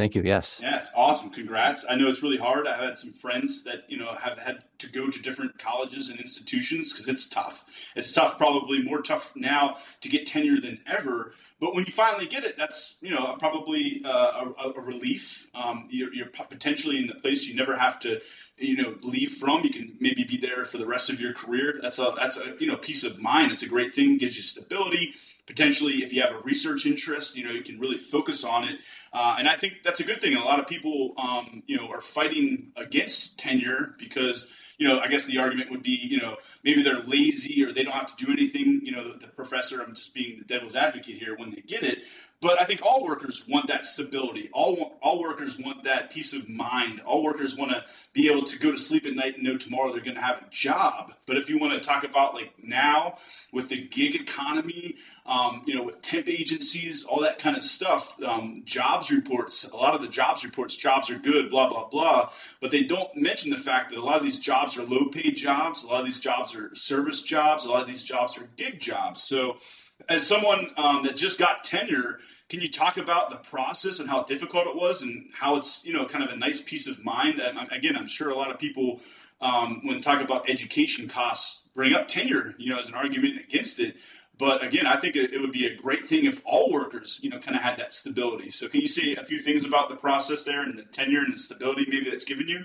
Thank 0.00 0.14
you. 0.14 0.22
Yes. 0.22 0.60
Yes. 0.62 0.90
Awesome. 0.96 1.28
Congrats. 1.28 1.84
I 1.86 1.94
know 1.94 2.08
it's 2.08 2.22
really 2.22 2.38
hard. 2.38 2.66
I've 2.66 2.80
had 2.80 2.98
some 2.98 3.12
friends 3.12 3.64
that 3.64 3.84
you 3.86 3.98
know 3.98 4.14
have 4.14 4.38
had 4.38 4.62
to 4.78 4.90
go 4.90 5.10
to 5.10 5.20
different 5.20 5.58
colleges 5.58 6.08
and 6.08 6.18
institutions 6.18 6.90
because 6.90 7.06
it's 7.06 7.28
tough. 7.28 7.66
It's 7.94 8.10
tough, 8.10 8.38
probably 8.38 8.82
more 8.82 9.02
tough 9.02 9.32
now 9.36 9.76
to 10.00 10.08
get 10.08 10.26
tenure 10.26 10.58
than 10.58 10.80
ever. 10.86 11.34
But 11.60 11.74
when 11.74 11.84
you 11.84 11.92
finally 11.92 12.24
get 12.24 12.44
it, 12.44 12.56
that's 12.56 12.96
you 13.02 13.10
know 13.10 13.36
probably 13.38 14.00
uh, 14.02 14.52
a, 14.64 14.70
a, 14.70 14.80
relief. 14.80 15.50
Um, 15.54 15.86
you're, 15.90 16.14
you're, 16.14 16.28
potentially 16.28 16.96
in 16.96 17.06
the 17.06 17.16
place 17.16 17.46
you 17.46 17.54
never 17.54 17.76
have 17.76 18.00
to 18.00 18.22
you 18.56 18.82
know 18.82 18.94
leave 19.02 19.32
from. 19.32 19.64
You 19.64 19.70
can 19.70 19.98
maybe 20.00 20.24
be 20.24 20.38
there 20.38 20.64
for 20.64 20.78
the 20.78 20.86
rest 20.86 21.10
of 21.10 21.20
your 21.20 21.34
career. 21.34 21.78
That's 21.82 21.98
a 21.98 22.14
that's 22.16 22.38
a 22.38 22.56
you 22.58 22.68
know 22.68 22.78
peace 22.78 23.04
of 23.04 23.20
mind. 23.20 23.52
It's 23.52 23.62
a 23.62 23.68
great 23.68 23.94
thing. 23.94 24.16
Gives 24.16 24.38
you 24.38 24.44
stability 24.44 25.12
potentially 25.46 26.02
if 26.02 26.12
you 26.12 26.22
have 26.22 26.34
a 26.34 26.40
research 26.40 26.86
interest 26.86 27.36
you 27.36 27.44
know 27.44 27.50
you 27.50 27.62
can 27.62 27.78
really 27.78 27.98
focus 27.98 28.44
on 28.44 28.64
it. 28.64 28.80
Uh, 29.12 29.36
and 29.38 29.48
i 29.48 29.54
think 29.54 29.82
that's 29.84 30.00
a 30.00 30.04
good 30.04 30.20
thing. 30.20 30.36
A 30.36 30.44
lot 30.44 30.58
of 30.60 30.66
people 30.66 31.14
um, 31.18 31.62
you 31.66 31.76
know 31.76 31.88
are 31.88 32.00
fighting 32.00 32.72
against 32.76 33.38
tenure 33.38 33.94
because 33.98 34.50
you 34.78 34.88
know 34.88 35.00
i 35.00 35.08
guess 35.08 35.26
the 35.26 35.38
argument 35.38 35.70
would 35.70 35.82
be 35.82 35.98
you 36.02 36.20
know 36.20 36.36
maybe 36.64 36.82
they're 36.82 37.00
lazy 37.00 37.64
or 37.64 37.72
they 37.72 37.82
don't 37.82 37.94
have 37.94 38.14
to 38.16 38.24
do 38.24 38.32
anything. 38.32 38.80
You 38.82 38.92
know 38.92 39.12
the, 39.12 39.18
the 39.18 39.26
professor 39.26 39.80
i'm 39.82 39.94
just 39.94 40.14
being 40.14 40.38
the 40.38 40.44
devil's 40.44 40.74
advocate 40.74 41.16
here 41.16 41.36
when 41.36 41.50
they 41.50 41.60
get 41.60 41.82
it 41.82 42.02
but 42.40 42.60
I 42.60 42.64
think 42.64 42.80
all 42.82 43.04
workers 43.04 43.44
want 43.46 43.66
that 43.66 43.84
stability. 43.84 44.48
All 44.52 44.98
all 45.02 45.20
workers 45.20 45.58
want 45.58 45.84
that 45.84 46.10
peace 46.10 46.32
of 46.32 46.48
mind. 46.48 47.00
All 47.04 47.22
workers 47.22 47.56
want 47.56 47.72
to 47.72 47.84
be 48.14 48.30
able 48.30 48.44
to 48.44 48.58
go 48.58 48.72
to 48.72 48.78
sleep 48.78 49.04
at 49.04 49.12
night 49.12 49.34
and 49.34 49.44
know 49.44 49.58
tomorrow 49.58 49.92
they're 49.92 50.00
going 50.00 50.14
to 50.14 50.22
have 50.22 50.38
a 50.38 50.50
job. 50.50 51.12
But 51.26 51.36
if 51.36 51.50
you 51.50 51.58
want 51.58 51.74
to 51.74 51.86
talk 51.86 52.02
about 52.02 52.34
like 52.34 52.52
now 52.62 53.18
with 53.52 53.68
the 53.68 53.76
gig 53.76 54.14
economy, 54.14 54.96
um, 55.26 55.62
you 55.66 55.74
know, 55.74 55.82
with 55.82 56.00
temp 56.00 56.28
agencies, 56.28 57.04
all 57.04 57.20
that 57.20 57.38
kind 57.38 57.56
of 57.56 57.62
stuff, 57.62 58.20
um, 58.22 58.62
jobs 58.64 59.10
reports. 59.10 59.64
A 59.64 59.76
lot 59.76 59.94
of 59.94 60.00
the 60.00 60.08
jobs 60.08 60.42
reports, 60.42 60.74
jobs 60.74 61.10
are 61.10 61.18
good, 61.18 61.50
blah 61.50 61.68
blah 61.68 61.88
blah. 61.88 62.30
But 62.62 62.70
they 62.70 62.84
don't 62.84 63.14
mention 63.14 63.50
the 63.50 63.58
fact 63.58 63.90
that 63.90 63.98
a 63.98 64.04
lot 64.04 64.16
of 64.16 64.22
these 64.22 64.38
jobs 64.38 64.78
are 64.78 64.84
low 64.84 65.08
paid 65.08 65.36
jobs. 65.36 65.82
A 65.82 65.88
lot 65.88 66.00
of 66.00 66.06
these 66.06 66.20
jobs 66.20 66.54
are 66.54 66.74
service 66.74 67.22
jobs. 67.22 67.66
A 67.66 67.70
lot 67.70 67.82
of 67.82 67.88
these 67.88 68.02
jobs 68.02 68.38
are 68.38 68.48
gig 68.56 68.80
jobs. 68.80 69.22
So 69.22 69.58
as 70.08 70.26
someone 70.26 70.70
um, 70.76 71.04
that 71.04 71.16
just 71.16 71.38
got 71.38 71.64
tenure, 71.64 72.18
can 72.48 72.60
you 72.60 72.70
talk 72.70 72.96
about 72.96 73.30
the 73.30 73.36
process 73.36 74.00
and 74.00 74.08
how 74.08 74.24
difficult 74.24 74.66
it 74.66 74.76
was, 74.76 75.02
and 75.02 75.30
how 75.32 75.56
it's 75.56 75.84
you 75.84 75.92
know 75.92 76.06
kind 76.06 76.24
of 76.24 76.30
a 76.30 76.36
nice 76.36 76.60
peace 76.60 76.86
of 76.88 77.04
mind? 77.04 77.38
And 77.38 77.58
again, 77.70 77.96
I'm 77.96 78.08
sure 78.08 78.30
a 78.30 78.34
lot 78.34 78.50
of 78.50 78.58
people, 78.58 79.00
um, 79.40 79.80
when 79.84 80.00
talk 80.00 80.20
about 80.20 80.48
education 80.50 81.08
costs, 81.08 81.68
bring 81.74 81.94
up 81.94 82.08
tenure, 82.08 82.54
you 82.58 82.70
know, 82.70 82.78
as 82.78 82.88
an 82.88 82.94
argument 82.94 83.40
against 83.40 83.78
it. 83.78 83.96
but 84.36 84.64
again, 84.64 84.86
I 84.86 84.96
think 84.96 85.16
it, 85.16 85.38
would 85.40 85.52
be 85.52 85.66
a 85.66 85.76
great 85.76 86.06
thing 86.06 86.24
if 86.24 86.40
all 86.44 86.72
workers, 86.72 87.20
you 87.22 87.30
know, 87.30 87.38
kind 87.38 87.56
of 87.56 87.62
had 87.62 87.78
that 87.78 87.92
stability. 87.92 88.50
So, 88.50 88.68
can 88.68 88.80
you 88.80 88.88
say 88.88 89.14
a 89.14 89.24
few 89.24 89.38
things 89.38 89.64
about 89.64 89.88
the 89.88 89.96
process 89.96 90.42
there 90.44 90.62
and 90.62 90.78
the 90.78 90.84
tenure 90.84 91.20
and 91.20 91.34
the 91.34 91.38
stability 91.38 91.86
maybe 91.88 92.10
that's 92.10 92.24
given 92.24 92.48
you? 92.48 92.64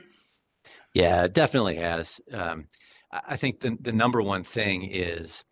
Yeah, 0.93 1.25
it 1.25 1.33
definitely 1.33 1.75
has. 1.75 2.21
Um, 2.31 2.65
I 3.11 3.37
think 3.37 3.59
the 3.59 3.77
the 3.79 3.93
number 3.93 4.21
one 4.21 4.43
thing 4.43 4.83
is 4.83 5.43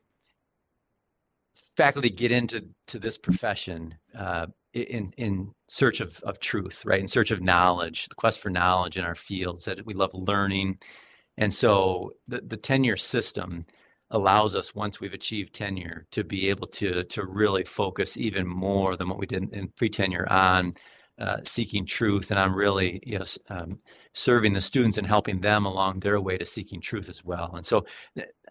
faculty 1.76 2.10
get 2.10 2.32
into 2.32 2.66
to 2.88 3.00
this 3.00 3.18
profession 3.18 3.96
uh, 4.18 4.48
in 4.74 5.12
in 5.18 5.52
search 5.68 6.02
of 6.02 6.20
of 6.24 6.40
truth, 6.40 6.84
right? 6.86 7.00
In 7.00 7.08
search 7.08 7.32
of 7.32 7.42
knowledge, 7.42 8.08
the 8.08 8.16
quest 8.16 8.40
for 8.40 8.50
knowledge 8.50 8.98
in 8.98 9.06
our 9.06 9.16
fields. 9.16 9.66
That 9.66 9.86
we 9.86 9.94
love 9.94 10.14
learning, 10.14 10.80
and 11.38 11.54
so 11.54 12.14
the 12.28 12.42
the 12.42 12.58
tenure 12.58 12.98
system 12.98 13.66
allows 14.12 14.56
us 14.56 14.76
once 14.76 15.00
we've 15.00 15.14
achieved 15.14 15.54
tenure 15.54 16.06
to 16.12 16.24
be 16.24 16.50
able 16.50 16.68
to 16.68 17.04
to 17.06 17.26
really 17.26 17.64
focus 17.64 18.18
even 18.18 18.48
more 18.48 18.96
than 18.96 19.10
what 19.10 19.20
we 19.20 19.26
did 19.26 19.52
in 19.54 19.68
pre-tenure 19.70 20.28
on 20.32 20.74
uh, 21.20 21.38
seeking 21.44 21.86
truth 21.86 22.32
and 22.32 22.40
on 22.40 22.52
really 22.52 23.00
you 23.06 23.20
know 23.20 23.26
um, 23.50 23.80
serving 24.14 24.54
the 24.54 24.62
students 24.62 24.98
and 24.98 25.08
helping 25.08 25.40
them 25.42 25.66
along 25.66 26.00
their 26.00 26.20
way 26.22 26.38
to 26.38 26.46
seeking 26.46 26.82
truth 26.82 27.10
as 27.10 27.24
well 27.24 27.54
and 27.56 27.66
so 27.66 27.86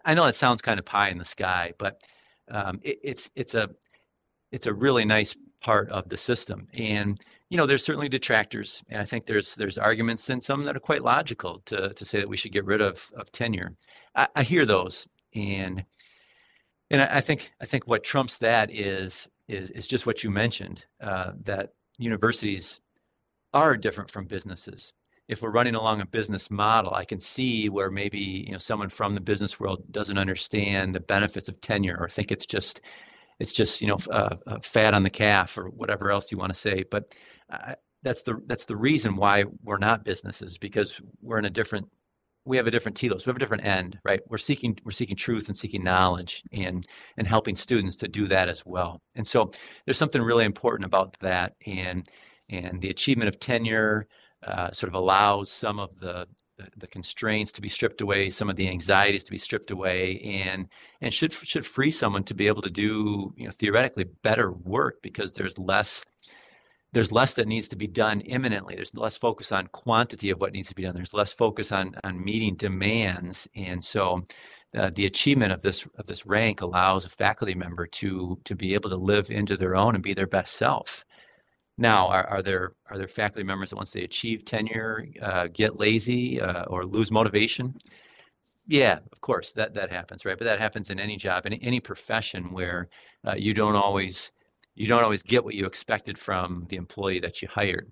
i 0.05 0.13
know 0.13 0.25
it 0.25 0.35
sounds 0.35 0.61
kind 0.61 0.79
of 0.79 0.85
pie 0.85 1.09
in 1.09 1.17
the 1.17 1.25
sky 1.25 1.73
but 1.77 2.01
um, 2.49 2.79
it, 2.83 2.99
it's 3.03 3.31
it's 3.35 3.55
a 3.55 3.69
it's 4.51 4.67
a 4.67 4.73
really 4.73 5.05
nice 5.05 5.35
part 5.61 5.89
of 5.89 6.07
the 6.09 6.17
system. 6.17 6.67
And 6.77 7.19
you 7.49 7.57
know, 7.57 7.65
there's 7.65 7.83
certainly 7.83 8.09
detractors, 8.09 8.83
and 8.89 9.01
I 9.01 9.05
think 9.05 9.25
there's 9.25 9.55
there's 9.55 9.77
arguments 9.77 10.29
and 10.29 10.43
some 10.43 10.65
that 10.65 10.75
are 10.75 10.81
quite 10.81 11.03
logical 11.03 11.59
to 11.65 11.93
to 11.93 12.05
say 12.05 12.19
that 12.19 12.29
we 12.29 12.37
should 12.37 12.51
get 12.51 12.65
rid 12.65 12.81
of 12.81 13.09
of 13.15 13.31
tenure. 13.31 13.73
I, 14.15 14.27
I 14.35 14.43
hear 14.43 14.65
those, 14.65 15.07
and 15.33 15.83
and 16.89 17.01
I, 17.01 17.17
I, 17.17 17.21
think 17.21 17.51
I 17.61 17.65
think 17.65 17.87
what 17.87 18.03
trumps 18.03 18.37
that 18.39 18.71
is 18.71 19.29
is 19.47 19.71
is 19.71 19.87
just 19.87 20.05
what 20.05 20.23
you 20.23 20.29
mentioned 20.29 20.85
uh, 21.01 21.31
that 21.43 21.73
universities 21.97 22.81
are 23.53 23.77
different 23.77 24.11
from 24.11 24.25
businesses. 24.25 24.93
If 25.27 25.41
we're 25.41 25.51
running 25.51 25.75
along 25.75 26.01
a 26.01 26.05
business 26.05 26.51
model, 26.51 26.93
I 26.93 27.05
can 27.05 27.19
see 27.19 27.69
where 27.69 27.89
maybe 27.89 28.19
you 28.19 28.51
know 28.51 28.57
someone 28.57 28.89
from 28.89 29.15
the 29.15 29.21
business 29.21 29.59
world 29.59 29.83
doesn't 29.91 30.17
understand 30.17 30.93
the 30.95 30.99
benefits 30.99 31.49
of 31.49 31.61
tenure 31.61 31.97
or 31.99 32.09
think 32.09 32.31
it's 32.31 32.45
just 32.45 32.81
it's 33.39 33.53
just 33.53 33.81
you 33.81 33.87
know 33.87 33.97
uh, 34.11 34.35
uh, 34.47 34.59
fat 34.61 34.93
on 34.93 35.03
the 35.03 35.09
calf 35.09 35.57
or 35.57 35.69
whatever 35.69 36.11
else 36.11 36.31
you 36.31 36.37
want 36.37 36.53
to 36.53 36.59
say. 36.59 36.83
But 36.89 37.15
that's 38.03 38.23
the 38.23 38.41
that's 38.45 38.65
the 38.65 38.75
reason 38.75 39.15
why 39.15 39.45
we're 39.63 39.77
not 39.77 40.05
businesses 40.05 40.57
because 40.57 41.01
we're 41.21 41.39
in 41.39 41.45
a 41.45 41.49
different 41.49 41.87
we 42.45 42.57
have 42.57 42.67
a 42.67 42.71
different 42.71 42.97
telos 42.97 43.25
we 43.25 43.29
have 43.29 43.37
a 43.37 43.39
different 43.39 43.65
end 43.65 43.97
right 44.03 44.19
we're 44.29 44.37
seeking 44.37 44.77
we're 44.83 44.91
seeking 44.91 45.15
truth 45.15 45.47
and 45.47 45.57
seeking 45.57 45.83
knowledge 45.83 46.43
and 46.51 46.85
and 47.17 47.27
helping 47.27 47.55
students 47.55 47.97
to 47.97 48.07
do 48.07 48.27
that 48.27 48.49
as 48.49 48.65
well 48.65 49.01
and 49.15 49.25
so 49.25 49.49
there's 49.85 49.97
something 49.97 50.21
really 50.21 50.45
important 50.45 50.85
about 50.85 51.17
that 51.19 51.53
and 51.65 52.07
and 52.49 52.81
the 52.81 52.89
achievement 52.89 53.29
of 53.29 53.39
tenure 53.39 54.07
uh, 54.45 54.71
sort 54.71 54.89
of 54.89 54.95
allows 54.95 55.51
some 55.51 55.79
of 55.79 55.97
the 55.99 56.27
the, 56.77 56.87
constraints 56.87 57.51
to 57.51 57.61
be 57.61 57.69
stripped 57.69 58.01
away, 58.01 58.29
some 58.29 58.49
of 58.49 58.55
the 58.55 58.69
anxieties 58.69 59.23
to 59.23 59.31
be 59.31 59.37
stripped 59.37 59.71
away, 59.71 60.19
and 60.19 60.67
and 61.01 61.13
should 61.13 61.33
should 61.33 61.65
free 61.65 61.91
someone 61.91 62.23
to 62.25 62.33
be 62.33 62.47
able 62.47 62.61
to 62.61 62.69
do 62.69 63.29
you 63.35 63.45
know 63.45 63.51
theoretically 63.51 64.05
better 64.21 64.51
work 64.51 65.01
because 65.01 65.33
there's 65.33 65.57
less 65.57 66.05
there's 66.93 67.11
less 67.11 67.33
that 67.33 67.47
needs 67.47 67.67
to 67.69 67.75
be 67.75 67.87
done 67.87 68.21
imminently. 68.21 68.75
There's 68.75 68.93
less 68.93 69.17
focus 69.17 69.51
on 69.51 69.67
quantity 69.67 70.29
of 70.29 70.39
what 70.39 70.53
needs 70.53 70.69
to 70.69 70.75
be 70.75 70.83
done. 70.83 70.93
There's 70.93 71.13
less 71.13 71.33
focus 71.33 71.71
on 71.71 71.95
on 72.03 72.23
meeting 72.23 72.55
demands, 72.55 73.47
and 73.55 73.83
so 73.83 74.23
uh, 74.77 74.91
the 74.93 75.05
achievement 75.05 75.51
of 75.51 75.61
this 75.61 75.87
of 75.97 76.05
this 76.05 76.25
rank 76.25 76.61
allows 76.61 77.05
a 77.05 77.09
faculty 77.09 77.55
member 77.55 77.87
to 77.87 78.39
to 78.43 78.55
be 78.55 78.73
able 78.73 78.89
to 78.91 78.95
live 78.97 79.31
into 79.31 79.57
their 79.57 79.75
own 79.75 79.95
and 79.95 80.03
be 80.03 80.13
their 80.13 80.27
best 80.27 80.55
self. 80.55 81.05
Now, 81.77 82.07
are, 82.07 82.25
are 82.27 82.41
there 82.41 82.71
are 82.89 82.97
there 82.97 83.07
faculty 83.07 83.43
members 83.43 83.71
that 83.71 83.77
once 83.77 83.91
they 83.91 84.03
achieve 84.03 84.45
tenure 84.45 85.07
uh, 85.21 85.47
get 85.51 85.79
lazy 85.79 86.39
uh, 86.39 86.65
or 86.65 86.85
lose 86.85 87.11
motivation? 87.11 87.75
Yeah, 88.67 88.99
of 89.11 89.21
course 89.21 89.53
that 89.53 89.73
that 89.73 89.91
happens, 89.91 90.25
right? 90.25 90.37
But 90.37 90.45
that 90.45 90.59
happens 90.59 90.89
in 90.89 90.99
any 90.99 91.17
job, 91.17 91.45
in 91.45 91.53
any 91.53 91.79
profession 91.79 92.51
where 92.51 92.89
uh, 93.27 93.35
you 93.35 93.53
don't 93.53 93.75
always 93.75 94.31
you 94.75 94.87
don't 94.87 95.03
always 95.03 95.23
get 95.23 95.43
what 95.43 95.55
you 95.55 95.65
expected 95.65 96.17
from 96.17 96.65
the 96.69 96.77
employee 96.77 97.19
that 97.19 97.41
you 97.41 97.47
hired. 97.47 97.91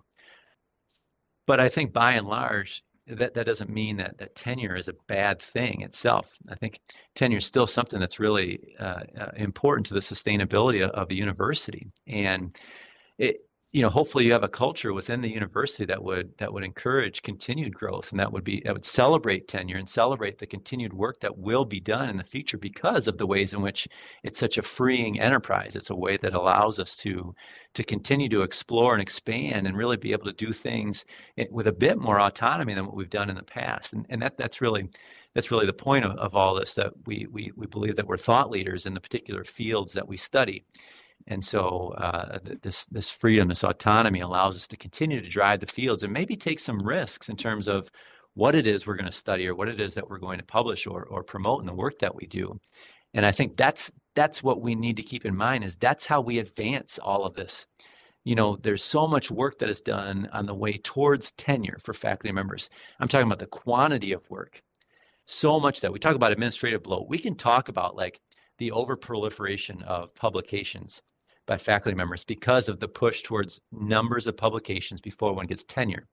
But 1.47 1.59
I 1.59 1.69
think 1.69 1.91
by 1.91 2.13
and 2.13 2.27
large, 2.27 2.83
that, 3.07 3.33
that 3.33 3.45
doesn't 3.45 3.69
mean 3.69 3.97
that, 3.97 4.17
that 4.19 4.35
tenure 4.35 4.75
is 4.75 4.87
a 4.87 4.95
bad 5.07 5.41
thing 5.41 5.81
itself. 5.81 6.37
I 6.49 6.55
think 6.55 6.79
tenure 7.15 7.39
is 7.39 7.45
still 7.45 7.67
something 7.67 7.99
that's 7.99 8.19
really 8.19 8.75
uh, 8.79 9.03
uh, 9.19 9.31
important 9.35 9.87
to 9.87 9.93
the 9.93 9.99
sustainability 9.99 10.83
of, 10.83 10.91
of 10.91 11.11
a 11.11 11.15
university. 11.15 11.91
And 12.07 12.53
it, 13.17 13.37
you 13.71 13.81
know 13.81 13.89
hopefully 13.89 14.25
you 14.25 14.33
have 14.33 14.43
a 14.43 14.49
culture 14.49 14.91
within 14.93 15.21
the 15.21 15.29
university 15.29 15.85
that 15.85 16.03
would 16.03 16.37
that 16.37 16.51
would 16.51 16.63
encourage 16.63 17.21
continued 17.21 17.73
growth 17.73 18.11
and 18.11 18.19
that 18.19 18.31
would 18.31 18.43
be 18.43 18.61
that 18.65 18.73
would 18.73 18.83
celebrate 18.83 19.47
tenure 19.47 19.77
and 19.77 19.87
celebrate 19.87 20.37
the 20.37 20.45
continued 20.45 20.93
work 20.93 21.19
that 21.21 21.37
will 21.37 21.63
be 21.63 21.79
done 21.79 22.09
in 22.09 22.17
the 22.17 22.23
future 22.23 22.57
because 22.57 23.07
of 23.07 23.17
the 23.17 23.25
ways 23.25 23.53
in 23.53 23.61
which 23.61 23.87
it's 24.23 24.39
such 24.39 24.57
a 24.57 24.61
freeing 24.61 25.19
enterprise. 25.21 25.75
It's 25.75 25.89
a 25.89 25.95
way 25.95 26.17
that 26.17 26.33
allows 26.33 26.79
us 26.79 26.97
to 26.97 27.33
to 27.73 27.83
continue 27.83 28.27
to 28.29 28.41
explore 28.41 28.93
and 28.93 29.01
expand 29.01 29.65
and 29.67 29.77
really 29.77 29.97
be 29.97 30.11
able 30.11 30.25
to 30.25 30.33
do 30.33 30.51
things 30.51 31.05
with 31.49 31.67
a 31.67 31.71
bit 31.71 31.97
more 31.97 32.19
autonomy 32.19 32.73
than 32.73 32.85
what 32.85 32.95
we've 32.95 33.09
done 33.09 33.29
in 33.29 33.35
the 33.37 33.43
past. 33.43 33.93
And, 33.93 34.05
and 34.09 34.21
that 34.21 34.37
that's 34.37 34.59
really 34.59 34.89
that's 35.33 35.49
really 35.49 35.65
the 35.65 35.73
point 35.73 36.03
of, 36.03 36.11
of 36.17 36.35
all 36.35 36.55
this 36.55 36.73
that 36.73 36.91
we, 37.05 37.25
we 37.31 37.51
we 37.55 37.67
believe 37.67 37.95
that 37.95 38.07
we're 38.07 38.17
thought 38.17 38.51
leaders 38.51 38.85
in 38.85 38.93
the 38.93 38.99
particular 38.99 39.45
fields 39.45 39.93
that 39.93 40.07
we 40.07 40.17
study 40.17 40.65
and 41.27 41.43
so 41.43 41.93
uh, 41.97 42.39
this 42.61 42.85
this 42.87 43.09
freedom, 43.09 43.47
this 43.47 43.63
autonomy 43.63 44.21
allows 44.21 44.57
us 44.57 44.67
to 44.69 44.77
continue 44.77 45.21
to 45.21 45.29
drive 45.29 45.59
the 45.59 45.67
fields 45.67 46.03
and 46.03 46.13
maybe 46.13 46.35
take 46.35 46.59
some 46.59 46.81
risks 46.81 47.29
in 47.29 47.35
terms 47.37 47.67
of 47.67 47.89
what 48.33 48.55
it 48.55 48.65
is 48.65 48.87
we're 48.87 48.95
going 48.95 49.05
to 49.05 49.11
study 49.11 49.47
or 49.47 49.55
what 49.55 49.67
it 49.67 49.79
is 49.79 49.93
that 49.93 50.09
we're 50.09 50.17
going 50.17 50.39
to 50.39 50.45
publish 50.45 50.87
or, 50.87 51.03
or 51.05 51.23
promote 51.23 51.59
in 51.61 51.67
the 51.67 51.73
work 51.73 51.99
that 51.99 52.15
we 52.15 52.25
do. 52.27 52.59
And 53.13 53.25
I 53.25 53.31
think 53.31 53.57
that's 53.57 53.91
that's 54.15 54.43
what 54.43 54.61
we 54.61 54.75
need 54.75 54.97
to 54.97 55.03
keep 55.03 55.25
in 55.25 55.35
mind 55.35 55.63
is 55.63 55.75
that's 55.75 56.05
how 56.05 56.21
we 56.21 56.39
advance 56.39 56.99
all 56.99 57.25
of 57.25 57.33
this. 57.33 57.67
You 58.23 58.35
know, 58.35 58.55
there's 58.57 58.83
so 58.83 59.07
much 59.07 59.31
work 59.31 59.57
that 59.59 59.69
is 59.69 59.81
done 59.81 60.29
on 60.31 60.45
the 60.45 60.55
way 60.55 60.77
towards 60.77 61.31
tenure 61.31 61.77
for 61.79 61.93
faculty 61.93 62.31
members. 62.31 62.69
I'm 62.99 63.07
talking 63.07 63.27
about 63.27 63.39
the 63.39 63.47
quantity 63.47 64.13
of 64.13 64.29
work. 64.29 64.61
So 65.25 65.59
much 65.59 65.81
that 65.81 65.91
we 65.91 65.99
talk 65.99 66.15
about 66.15 66.31
administrative 66.31 66.83
bloat. 66.83 67.07
We 67.07 67.17
can 67.17 67.35
talk 67.35 67.69
about 67.69 67.95
like 67.95 68.19
the 68.57 68.71
overproliferation 68.71 69.81
of 69.83 70.13
publications 70.13 71.01
by 71.45 71.57
faculty 71.57 71.95
members 71.95 72.23
because 72.23 72.69
of 72.69 72.79
the 72.79 72.87
push 72.87 73.23
towards 73.23 73.61
numbers 73.71 74.27
of 74.27 74.37
publications 74.37 75.01
before 75.01 75.33
one 75.33 75.47
gets 75.47 75.63
tenure. 75.63 76.07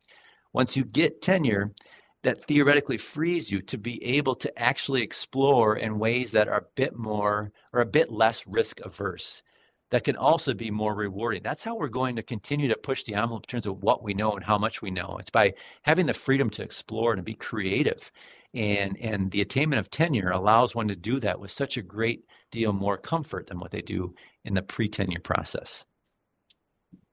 Once 0.53 0.77
you 0.77 0.85
get 0.85 1.23
tenure, 1.23 1.73
that 2.23 2.41
theoretically 2.41 2.99
frees 2.99 3.51
you 3.51 3.63
to 3.63 3.79
be 3.79 4.03
able 4.05 4.35
to 4.35 4.59
actually 4.59 5.03
explore 5.03 5.77
in 5.77 5.99
ways 5.99 6.33
that 6.33 6.49
are 6.49 6.59
a 6.59 6.67
bit 6.75 6.97
more 6.97 7.53
or 7.73 7.81
a 7.81 7.87
bit 7.87 8.11
less 8.11 8.47
risk 8.47 8.81
averse 8.81 9.43
that 9.91 10.05
can 10.05 10.17
also 10.17 10.53
be 10.53 10.71
more 10.71 10.95
rewarding. 10.95 11.43
That's 11.43 11.65
how 11.65 11.75
we're 11.75 11.89
going 11.89 12.17
to 12.17 12.23
continue 12.23 12.69
to 12.69 12.77
push 12.77 13.05
the 13.05 13.15
envelope 13.15 13.45
in 13.45 13.49
terms 13.49 13.67
of 13.67 13.83
what 13.83 14.03
we 14.03 14.15
know 14.15 14.33
and 14.33 14.45
how 14.45 14.59
much 14.59 14.83
we 14.83 14.91
know. 14.91 15.17
It's 15.19 15.31
by 15.31 15.55
having 15.83 16.07
the 16.07 16.15
freedom 16.15 16.51
to 16.51 16.63
explore 16.63 17.15
and 17.15 17.25
be 17.25 17.35
creative. 17.35 18.11
And, 18.55 18.97
and 18.99 19.31
the 19.31 19.43
attainment 19.43 19.79
of 19.79 19.91
tenure 19.91 20.31
allows 20.31 20.75
one 20.75 20.89
to 20.89 20.97
do 20.97 21.21
that 21.21 21.39
with 21.39 21.51
such 21.51 21.77
a 21.77 21.83
great 21.83 22.25
deal 22.51 22.73
more 22.73 22.97
comfort 22.97 23.47
than 23.47 23.61
what 23.61 23.71
they 23.71 23.83
do 23.83 24.15
in 24.45 24.55
the 24.55 24.63
pre-tenure 24.63 25.21
process. 25.21 25.85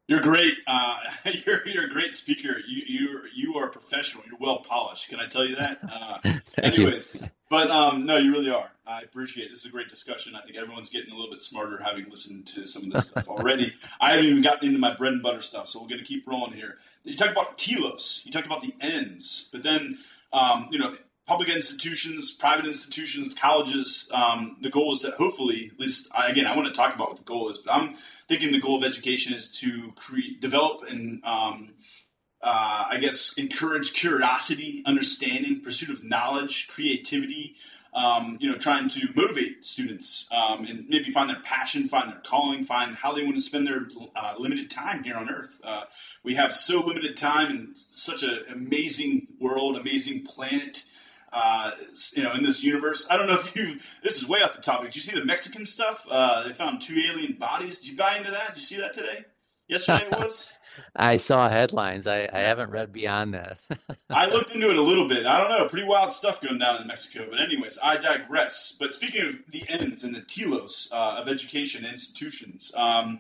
You're 0.08 0.22
great. 0.22 0.54
Uh, 0.68 1.00
you're 1.46 1.68
you're 1.68 1.86
a 1.86 1.90
great 1.90 2.14
speaker. 2.14 2.60
You 2.68 2.84
you 2.86 3.22
you 3.34 3.56
are 3.56 3.68
a 3.68 3.72
professional. 3.72 4.24
You're 4.28 4.38
well 4.40 4.60
polished. 4.60 5.10
Can 5.10 5.20
I 5.20 5.26
tell 5.26 5.44
you 5.44 5.56
that? 5.56 5.80
Uh, 5.92 6.20
anyways, 6.62 7.16
you. 7.16 7.30
but 7.50 7.72
um, 7.72 8.06
no, 8.06 8.18
you 8.18 8.32
really 8.32 8.52
are. 8.52 8.70
I 8.86 9.02
appreciate 9.02 9.46
it. 9.46 9.50
This 9.50 9.62
is 9.62 9.66
a 9.66 9.70
great 9.70 9.90
discussion. 9.90 10.36
I 10.36 10.42
think 10.42 10.58
everyone's 10.58 10.90
getting 10.90 11.12
a 11.12 11.16
little 11.16 11.32
bit 11.32 11.42
smarter 11.42 11.82
having 11.82 12.08
listened 12.08 12.46
to 12.48 12.68
some 12.68 12.84
of 12.84 12.92
this 12.92 13.08
stuff 13.08 13.28
already. 13.28 13.74
I 14.00 14.12
haven't 14.12 14.26
even 14.28 14.44
gotten 14.44 14.68
into 14.68 14.80
my 14.80 14.94
bread 14.96 15.14
and 15.14 15.24
butter 15.24 15.42
stuff, 15.42 15.68
so 15.68 15.82
we're 15.82 15.88
going 15.88 16.02
to 16.02 16.06
keep 16.06 16.28
rolling 16.28 16.54
here. 16.54 16.76
You 17.04 17.16
talked 17.16 17.32
about 17.32 17.58
telos. 17.58 18.22
You 18.26 18.32
talked 18.32 18.46
about 18.46 18.62
the 18.62 18.76
ends, 18.80 19.50
but 19.52 19.64
then 19.64 19.98
um, 20.32 20.68
you 20.70 20.78
know 20.78 20.96
public 21.26 21.50
institutions, 21.50 22.32
private 22.32 22.66
institutions, 22.66 23.34
colleges. 23.34 24.10
Um, 24.14 24.58
the 24.62 24.70
goal 24.70 24.94
is 24.94 25.02
that 25.02 25.16
hopefully, 25.16 25.70
at 25.74 25.80
least 25.80 26.08
again, 26.16 26.46
I 26.46 26.56
want 26.56 26.68
to 26.68 26.74
talk 26.74 26.94
about 26.94 27.10
what 27.10 27.18
the 27.18 27.24
goal 27.24 27.50
is, 27.50 27.58
but 27.60 27.74
I'm 27.74 27.94
thinking 28.28 28.52
the 28.52 28.60
goal 28.60 28.78
of 28.78 28.84
education 28.84 29.34
is 29.34 29.58
to 29.60 29.92
create, 29.96 30.40
develop, 30.40 30.82
and 30.88 31.24
um, 31.26 31.74
uh, 32.42 32.86
I 32.92 32.98
guess 33.00 33.34
encourage 33.38 33.94
curiosity, 33.94 34.84
understanding, 34.86 35.62
pursuit 35.62 35.90
of 35.90 36.04
knowledge, 36.04 36.68
creativity. 36.68 37.56
Um, 37.94 38.38
you 38.42 38.52
know, 38.52 38.58
trying 38.58 38.90
to 38.90 39.08
motivate 39.16 39.64
students 39.64 40.28
um, 40.34 40.66
and 40.66 40.86
maybe 40.90 41.12
find 41.12 41.30
their 41.30 41.40
passion, 41.40 41.88
find 41.88 42.12
their 42.12 42.20
calling, 42.20 42.62
find 42.62 42.94
how 42.94 43.14
they 43.14 43.24
want 43.24 43.38
to 43.38 43.42
spend 43.42 43.66
their 43.66 43.88
uh, 44.18 44.34
limited 44.38 44.70
time 44.70 45.06
here 45.06 45.16
on 45.16 45.30
Earth. 45.30 45.62
Uh, 45.64 45.84
we 46.22 46.34
have 46.34 46.54
so 46.54 46.86
limited 46.86 47.16
time 47.16 47.50
in 47.50 47.74
such 47.74 48.22
an 48.22 48.40
amazing 48.52 49.28
world, 49.40 49.78
amazing 49.78 50.26
planet 50.26 50.84
uh, 51.36 51.72
you 52.14 52.24
know, 52.24 52.34
in 52.34 52.44
this 52.44 52.64
universe. 52.64 53.06
I 53.10 53.18
don't 53.18 53.28
know 53.28 53.36
if 53.36 53.56
you. 53.56 53.78
This 54.02 54.18
is 54.18 54.28
way 54.28 54.42
off 54.42 54.56
the 54.56 54.62
topic. 54.62 54.88
Did 54.88 54.96
you 54.96 55.02
see 55.02 55.20
the 55.20 55.26
Mexican 55.26 55.66
stuff? 55.66 56.08
Uh, 56.10 56.44
they 56.44 56.54
found 56.54 56.82
two 56.82 56.98
alien 56.98 57.34
bodies. 57.34 57.80
Did 57.80 57.90
you 57.90 57.98
buy 57.98 58.16
into 58.18 58.32
that? 58.32 58.50
Did 58.50 58.58
you 58.58 58.64
see 58.64 58.78
that 58.78 58.94
today? 58.94 59.26
Yesterday 59.68 60.06
it 60.06 60.12
was. 60.20 60.52
I 60.96 61.18
saw 61.18 61.50
headlines. 61.50 62.08
I, 62.08 62.30
I 62.32 62.40
haven't 62.40 62.70
read 62.70 62.92
beyond 62.92 63.34
that. 63.34 63.60
I 64.10 64.28
looked 64.28 64.52
into 64.52 64.70
it 64.70 64.78
a 64.78 64.82
little 64.82 65.08
bit. 65.08 65.26
I 65.26 65.40
don't 65.40 65.50
know. 65.50 65.68
Pretty 65.68 65.88
wild 65.88 66.12
stuff 66.14 66.42
going 66.42 66.58
down 66.58 66.82
in 66.82 66.88
Mexico. 66.88 67.28
But, 67.30 67.40
anyways, 67.40 67.78
I 67.84 67.98
digress. 67.98 68.76
But 68.78 68.94
speaking 68.94 69.26
of 69.26 69.36
the 69.50 69.64
ends 69.68 70.04
and 70.04 70.16
the 70.16 70.22
telos 70.22 70.90
uh, 70.92 71.18
of 71.20 71.28
education 71.28 71.86
institutions, 71.86 72.74
um, 72.76 73.20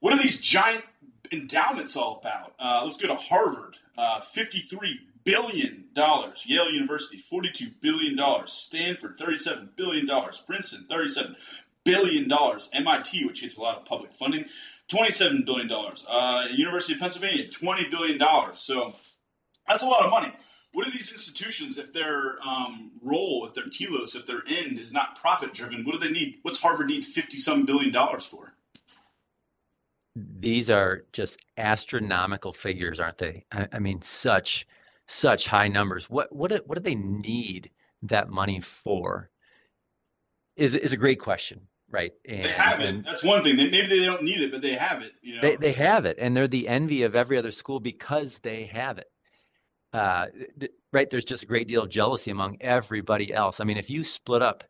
what 0.00 0.12
are 0.12 0.18
these 0.18 0.40
giant 0.40 0.84
endowments 1.32 1.96
all 1.96 2.18
about? 2.18 2.54
Uh, 2.58 2.82
let's 2.84 2.96
go 2.96 3.08
to 3.08 3.16
Harvard. 3.16 3.78
Uh, 3.96 4.20
$53 4.20 4.98
billion. 5.24 5.84
dollars. 5.94 6.44
Yale 6.46 6.70
University, 6.70 7.16
$42 7.18 7.74
billion. 7.80 8.18
Stanford, 8.46 9.16
$37 9.18 9.76
billion. 9.76 10.08
Princeton, 10.46 10.86
$37 10.90 11.36
billion. 11.84 12.30
MIT, 12.72 13.24
which 13.24 13.42
gets 13.42 13.56
a 13.56 13.60
lot 13.60 13.76
of 13.76 13.84
public 13.84 14.12
funding, 14.12 14.46
$27 14.88 15.46
billion. 15.46 15.70
Uh, 16.08 16.46
University 16.50 16.94
of 16.94 17.00
Pennsylvania, 17.00 17.48
$20 17.48 17.90
billion. 17.90 18.20
So 18.54 18.92
that's 19.68 19.82
a 19.82 19.86
lot 19.86 20.04
of 20.04 20.10
money. 20.10 20.32
What 20.72 20.88
are 20.88 20.90
these 20.90 21.12
institutions, 21.12 21.78
if 21.78 21.92
their 21.92 22.36
um, 22.44 22.90
role, 23.00 23.46
if 23.46 23.54
their 23.54 23.68
telos, 23.68 24.16
if 24.16 24.26
their 24.26 24.42
end 24.48 24.78
is 24.80 24.92
not 24.92 25.14
profit 25.20 25.54
driven, 25.54 25.84
what 25.84 25.92
do 25.92 25.98
they 26.00 26.12
need? 26.12 26.38
What's 26.42 26.60
Harvard 26.60 26.88
need 26.88 27.04
50 27.04 27.36
some 27.36 27.64
billion 27.64 27.92
dollars 27.92 28.26
for? 28.26 28.54
These 30.16 30.70
are 30.70 31.04
just 31.12 31.40
astronomical 31.56 32.52
figures, 32.52 32.98
aren't 32.98 33.18
they? 33.18 33.44
I, 33.52 33.68
I 33.74 33.78
mean, 33.78 34.02
such 34.02 34.66
such 35.06 35.46
high 35.46 35.68
numbers. 35.68 36.10
What 36.10 36.34
what 36.34 36.50
do, 36.50 36.60
what 36.66 36.76
do 36.76 36.82
they 36.82 36.94
need 36.94 37.70
that 38.02 38.30
money 38.30 38.60
for? 38.60 39.30
Is 40.56 40.74
is 40.74 40.92
a 40.92 40.96
great 40.96 41.20
question 41.20 41.66
right? 41.94 42.12
And, 42.24 42.44
they 42.44 42.50
have 42.50 42.80
it. 42.80 43.04
That's 43.04 43.22
one 43.22 43.42
thing. 43.44 43.56
They, 43.56 43.70
maybe 43.70 43.86
they 43.86 44.04
don't 44.04 44.22
need 44.22 44.40
it, 44.40 44.50
but 44.50 44.60
they 44.62 44.74
have 44.74 45.00
it. 45.02 45.12
You 45.22 45.36
know? 45.36 45.40
They 45.40 45.56
they 45.56 45.72
have 45.72 46.04
it, 46.04 46.18
and 46.18 46.36
they're 46.36 46.48
the 46.48 46.68
envy 46.68 47.04
of 47.04 47.14
every 47.14 47.38
other 47.38 47.52
school 47.52 47.80
because 47.80 48.38
they 48.38 48.64
have 48.64 48.98
it. 48.98 49.06
Uh, 49.92 50.26
th- 50.58 50.72
right? 50.92 51.08
There's 51.08 51.24
just 51.24 51.44
a 51.44 51.46
great 51.46 51.68
deal 51.68 51.84
of 51.84 51.88
jealousy 51.88 52.32
among 52.32 52.56
everybody 52.60 53.32
else. 53.32 53.60
I 53.60 53.64
mean, 53.64 53.76
if 53.76 53.88
you 53.88 54.02
split 54.02 54.42
up 54.42 54.64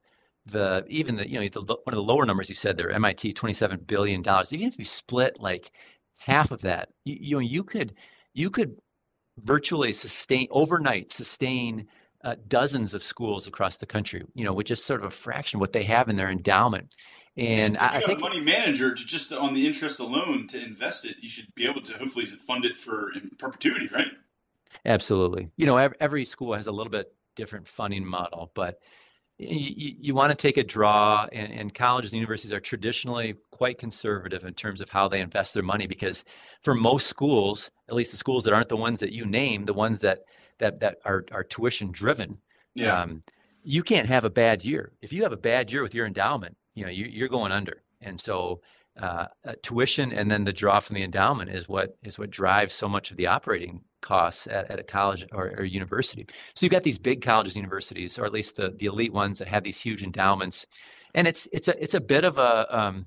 the 0.47 0.85
even 0.89 1.17
the 1.17 1.29
you 1.29 1.41
know 1.41 1.49
the, 1.49 1.61
one 1.63 1.79
of 1.87 1.95
the 1.95 2.03
lower 2.03 2.27
numbers 2.27 2.51
you 2.51 2.55
said 2.55 2.77
there, 2.77 2.91
MIT, 2.91 3.33
27 3.33 3.81
billion 3.87 4.21
dollars. 4.21 4.53
Even 4.53 4.69
if 4.69 4.79
you 4.79 4.85
split 4.85 5.41
like 5.41 5.73
half 6.17 6.51
of 6.51 6.61
that, 6.61 6.91
you, 7.05 7.17
you 7.19 7.37
know 7.37 7.41
you 7.41 7.65
could 7.65 7.95
you 8.35 8.51
could 8.51 8.77
virtually 9.39 9.93
sustain 9.93 10.47
overnight 10.51 11.11
sustain 11.11 11.87
uh, 12.25 12.37
dozens 12.49 12.95
of 12.95 13.03
schools 13.03 13.47
across 13.47 13.77
the 13.77 13.87
country, 13.87 14.23
you 14.35 14.45
know, 14.45 14.53
with 14.53 14.67
just 14.67 14.87
sort 14.87 15.01
of 15.01 15.07
a 15.07 15.11
fraction 15.11 15.59
of 15.59 15.61
what 15.61 15.73
they 15.73 15.83
have 15.83 16.09
in 16.09 16.17
their 16.17 16.31
endowment. 16.31 16.97
And 17.37 17.77
I, 17.77 17.97
I 17.97 18.01
think 18.01 18.19
a 18.19 18.23
money 18.23 18.41
manager 18.41 18.95
to 18.95 19.07
just 19.07 19.33
on 19.33 19.53
the 19.53 19.67
interest 19.67 20.01
alone 20.01 20.47
to 20.49 20.63
invest 20.63 21.05
it, 21.05 21.17
you 21.21 21.29
should 21.29 21.55
be 21.55 21.67
able 21.69 21.83
to 21.83 21.93
hopefully 21.93 22.25
fund 22.25 22.65
it 22.65 22.77
for 22.77 23.13
perpetuity, 23.39 23.89
right? 23.93 24.11
Absolutely. 24.87 25.51
You 25.57 25.67
know, 25.67 25.77
every 25.77 26.25
school 26.25 26.55
has 26.55 26.67
a 26.67 26.73
little 26.73 26.91
bit 26.91 27.13
different 27.35 27.69
funding 27.69 28.07
model, 28.07 28.51
but 28.55 28.81
you, 29.39 29.95
you 29.99 30.15
want 30.15 30.31
to 30.31 30.37
take 30.37 30.57
a 30.57 30.63
draw, 30.63 31.27
and, 31.33 31.53
and, 31.53 31.75
colleges 31.75 32.13
and 32.13 32.21
universities 32.21 32.53
are 32.53 32.61
traditionally 32.61 33.35
quite 33.51 33.79
conservative 33.79 34.45
in 34.45 34.55
terms 34.55 34.81
of 34.81 34.89
how 34.89 35.09
they 35.09 35.21
invest 35.21 35.55
their 35.55 35.63
money 35.63 35.87
because 35.87 36.25
for 36.63 36.75
most 36.75 37.09
schools, 37.09 37.71
at 37.89 37.95
least 37.95 38.13
the 38.13 38.17
schools 38.17 38.45
that 38.45 38.55
aren't 38.55 38.69
the 38.69 38.77
ones 38.77 39.01
that 39.01 39.13
you 39.13 39.27
name, 39.27 39.65
the 39.65 39.75
ones 39.75 40.01
that 40.01 40.21
that 40.59 40.79
that 40.81 40.99
are 41.05 41.25
are 41.33 41.43
tuition 41.43 41.91
driven, 41.91 42.39
yeah. 42.75 43.01
Um, 43.01 43.23
you 43.63 43.83
can't 43.83 44.09
have 44.09 44.25
a 44.25 44.31
bad 44.31 44.65
year. 44.65 44.93
If 45.01 45.13
you 45.13 45.23
have 45.23 45.33
a 45.33 45.39
bad 45.39 45.73
year 45.73 45.83
with 45.83 45.95
your 45.95 46.07
endowment, 46.07 46.57
you 46.75 46.85
know 46.85 46.91
you, 46.91 47.07
you're 47.07 47.29
going 47.29 47.53
under. 47.53 47.83
And 48.03 48.21
so 48.21 48.61
uh, 49.01 49.27
uh, 49.45 49.55
tuition 49.63 50.13
and 50.13 50.31
then 50.31 50.45
the 50.45 50.53
draw 50.53 50.81
from 50.81 50.95
the 50.95 51.03
endowment 51.03 51.51
is 51.51 51.69
what 51.69 51.97
is 52.03 52.19
what 52.19 52.31
drives 52.31 52.75
so 52.75 52.89
much 52.89 53.11
of 53.11 53.17
the 53.17 53.27
operating 53.27 53.81
costs 54.05 54.47
at, 54.47 54.71
at 54.71 54.79
a 54.79 54.83
college 54.83 55.27
or, 55.33 55.53
or 55.59 55.65
university. 55.65 56.27
So 56.55 56.65
you've 56.65 56.73
got 56.73 56.85
these 56.85 56.99
big 56.99 57.23
colleges, 57.23 57.57
universities, 57.57 58.19
or 58.19 58.25
at 58.27 58.33
least 58.33 58.57
the, 58.57 58.71
the 58.79 58.87
elite 58.87 59.13
ones 59.13 59.39
that 59.39 59.49
have 59.49 59.65
these 59.65 59.81
huge 59.81 60.05
endowments, 60.05 60.67
and 61.15 61.27
it's 61.27 61.49
it's 61.53 61.69
a 61.69 61.83
it's 61.83 61.95
a 61.95 62.01
bit 62.01 62.25
of 62.25 62.39
a 62.39 62.67
um, 62.79 63.07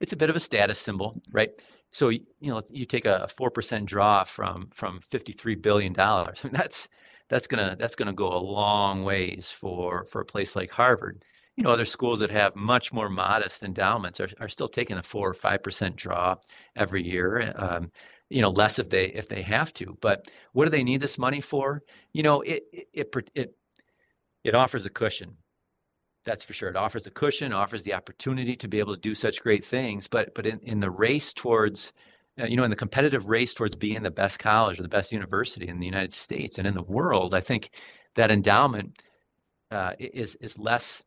it's 0.00 0.12
a 0.12 0.16
bit 0.16 0.30
of 0.30 0.36
a 0.36 0.40
status 0.40 0.78
symbol, 0.78 1.20
right? 1.32 1.50
So 1.92 2.10
you 2.10 2.20
know 2.42 2.60
you 2.70 2.84
take 2.84 3.06
a 3.06 3.26
four 3.28 3.50
percent 3.50 3.86
draw 3.86 4.24
from 4.24 4.68
from 4.72 5.00
fifty 5.00 5.32
three 5.32 5.56
billion 5.56 5.92
dollars. 5.92 6.40
I 6.44 6.48
mean, 6.48 6.54
that's 6.54 6.88
that's 7.28 7.46
gonna 7.46 7.76
that's 7.78 7.96
gonna 7.96 8.12
go 8.12 8.32
a 8.32 8.38
long 8.38 9.02
ways 9.02 9.50
for 9.50 10.04
for 10.04 10.20
a 10.20 10.26
place 10.26 10.54
like 10.54 10.70
Harvard 10.70 11.24
you 11.56 11.62
know, 11.62 11.70
other 11.70 11.84
schools 11.84 12.18
that 12.18 12.30
have 12.30 12.56
much 12.56 12.92
more 12.92 13.08
modest 13.08 13.62
endowments 13.62 14.20
are, 14.20 14.28
are 14.40 14.48
still 14.48 14.68
taking 14.68 14.96
a 14.96 15.02
four 15.02 15.28
or 15.28 15.34
five 15.34 15.62
percent 15.62 15.94
draw 15.96 16.36
every 16.76 17.02
year. 17.02 17.52
Um, 17.56 17.92
you 18.30 18.42
know, 18.42 18.50
less 18.50 18.78
if 18.78 18.88
they 18.88 19.06
if 19.06 19.28
they 19.28 19.42
have 19.42 19.72
to. 19.74 19.96
But 20.00 20.28
what 20.52 20.64
do 20.64 20.70
they 20.70 20.84
need 20.84 21.00
this 21.00 21.18
money 21.18 21.40
for? 21.40 21.82
You 22.12 22.22
know, 22.22 22.40
it 22.42 22.64
it 22.72 23.14
it 23.34 23.54
it, 24.44 24.54
offers 24.54 24.86
a 24.86 24.90
cushion. 24.90 25.36
That's 26.24 26.44
for 26.44 26.54
sure. 26.54 26.70
It 26.70 26.76
offers 26.76 27.06
a 27.06 27.10
cushion, 27.10 27.52
offers 27.52 27.82
the 27.82 27.94
opportunity 27.94 28.56
to 28.56 28.68
be 28.68 28.78
able 28.78 28.94
to 28.94 29.00
do 29.00 29.14
such 29.14 29.42
great 29.42 29.64
things. 29.64 30.08
But 30.08 30.34
but 30.34 30.46
in, 30.46 30.60
in 30.60 30.80
the 30.80 30.90
race 30.90 31.32
towards 31.32 31.92
uh, 32.40 32.46
you 32.46 32.56
know, 32.56 32.64
in 32.64 32.70
the 32.70 32.76
competitive 32.76 33.28
race 33.28 33.54
towards 33.54 33.76
being 33.76 34.02
the 34.02 34.10
best 34.10 34.40
college 34.40 34.80
or 34.80 34.82
the 34.82 34.88
best 34.88 35.12
university 35.12 35.68
in 35.68 35.78
the 35.78 35.86
United 35.86 36.12
States 36.12 36.58
and 36.58 36.66
in 36.66 36.74
the 36.74 36.82
world, 36.82 37.34
I 37.34 37.40
think 37.40 37.70
that 38.16 38.30
endowment 38.30 38.98
uh, 39.70 39.92
is 39.98 40.34
is 40.36 40.58
less 40.58 41.04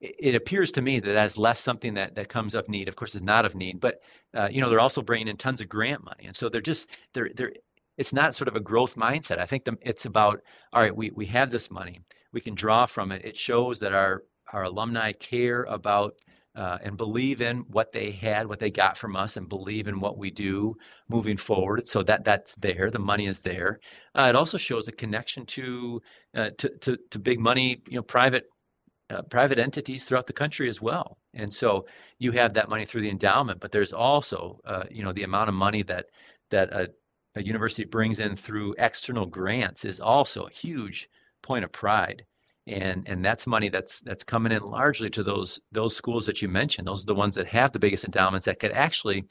it 0.00 0.34
appears 0.34 0.72
to 0.72 0.82
me 0.82 1.00
that 1.00 1.12
that's 1.12 1.38
less 1.38 1.58
something 1.58 1.94
that, 1.94 2.14
that 2.14 2.28
comes 2.28 2.54
of 2.54 2.68
need. 2.68 2.88
Of 2.88 2.96
course, 2.96 3.14
it's 3.14 3.24
not 3.24 3.44
of 3.46 3.54
need, 3.54 3.80
but 3.80 4.00
uh, 4.34 4.48
you 4.50 4.60
know 4.60 4.68
they're 4.68 4.80
also 4.80 5.02
bringing 5.02 5.28
in 5.28 5.36
tons 5.36 5.60
of 5.60 5.68
grant 5.68 6.04
money, 6.04 6.24
and 6.26 6.36
so 6.36 6.48
they're 6.48 6.60
just 6.60 6.88
they're 7.12 7.30
they're. 7.34 7.52
It's 7.96 8.12
not 8.12 8.34
sort 8.34 8.48
of 8.48 8.56
a 8.56 8.60
growth 8.60 8.96
mindset. 8.96 9.38
I 9.38 9.46
think 9.46 9.64
the, 9.64 9.78
it's 9.80 10.04
about 10.04 10.42
all 10.72 10.82
right. 10.82 10.94
We 10.94 11.10
we 11.10 11.26
have 11.26 11.50
this 11.50 11.70
money. 11.70 12.00
We 12.32 12.40
can 12.42 12.54
draw 12.54 12.84
from 12.86 13.10
it. 13.10 13.24
It 13.24 13.36
shows 13.36 13.80
that 13.80 13.94
our 13.94 14.24
our 14.52 14.64
alumni 14.64 15.12
care 15.12 15.62
about 15.62 16.14
uh, 16.56 16.78
and 16.82 16.96
believe 16.96 17.40
in 17.40 17.58
what 17.70 17.92
they 17.92 18.10
had, 18.10 18.46
what 18.46 18.58
they 18.58 18.70
got 18.70 18.96
from 18.96 19.14
us, 19.14 19.36
and 19.36 19.48
believe 19.48 19.88
in 19.88 20.00
what 20.00 20.16
we 20.18 20.30
do 20.30 20.74
moving 21.08 21.36
forward. 21.36 21.86
So 21.86 22.02
that 22.02 22.24
that's 22.24 22.54
there. 22.56 22.90
The 22.90 22.98
money 22.98 23.26
is 23.26 23.40
there. 23.40 23.78
Uh, 24.14 24.26
it 24.30 24.36
also 24.36 24.58
shows 24.58 24.88
a 24.88 24.92
connection 24.92 25.44
to, 25.46 26.02
uh, 26.34 26.50
to 26.58 26.68
to 26.80 26.98
to 27.10 27.18
big 27.18 27.38
money, 27.40 27.82
you 27.88 27.96
know, 27.96 28.02
private 28.02 28.48
uh, 29.10 29.22
private 29.22 29.58
entities 29.58 30.04
throughout 30.04 30.26
the 30.26 30.32
country 30.32 30.68
as 30.68 30.82
well. 30.82 31.18
And 31.34 31.52
so 31.52 31.86
you 32.18 32.32
have 32.32 32.54
that 32.54 32.68
money 32.68 32.84
through 32.84 33.02
the 33.02 33.10
endowment, 33.10 33.60
but 33.60 33.72
there's 33.72 33.92
also, 33.92 34.60
uh, 34.64 34.84
you 34.90 35.02
know, 35.04 35.12
the 35.12 35.22
amount 35.22 35.48
of 35.48 35.54
money 35.54 35.82
that 35.84 36.06
that 36.50 36.72
a, 36.72 36.90
a, 37.34 37.42
university 37.42 37.84
brings 37.84 38.20
in 38.20 38.36
through 38.36 38.74
external 38.78 39.26
grants 39.26 39.84
is 39.84 40.00
also 40.00 40.44
a 40.44 40.50
huge 40.50 41.08
point 41.42 41.64
of 41.64 41.72
pride 41.72 42.24
and 42.66 43.08
and 43.08 43.24
that's 43.24 43.46
money 43.46 43.68
that's 43.68 44.00
that's 44.00 44.24
coming 44.24 44.50
in 44.50 44.62
largely 44.62 45.08
to 45.10 45.22
those 45.22 45.60
those 45.70 45.94
schools 45.94 46.26
that 46.26 46.42
you 46.42 46.48
mentioned. 46.48 46.88
Those 46.88 47.04
are 47.04 47.06
the 47.06 47.14
ones 47.14 47.36
that 47.36 47.46
have 47.46 47.72
the 47.72 47.78
biggest 47.78 48.04
endowments 48.04 48.46
that 48.46 48.58
could 48.58 48.72
actually 48.72 49.24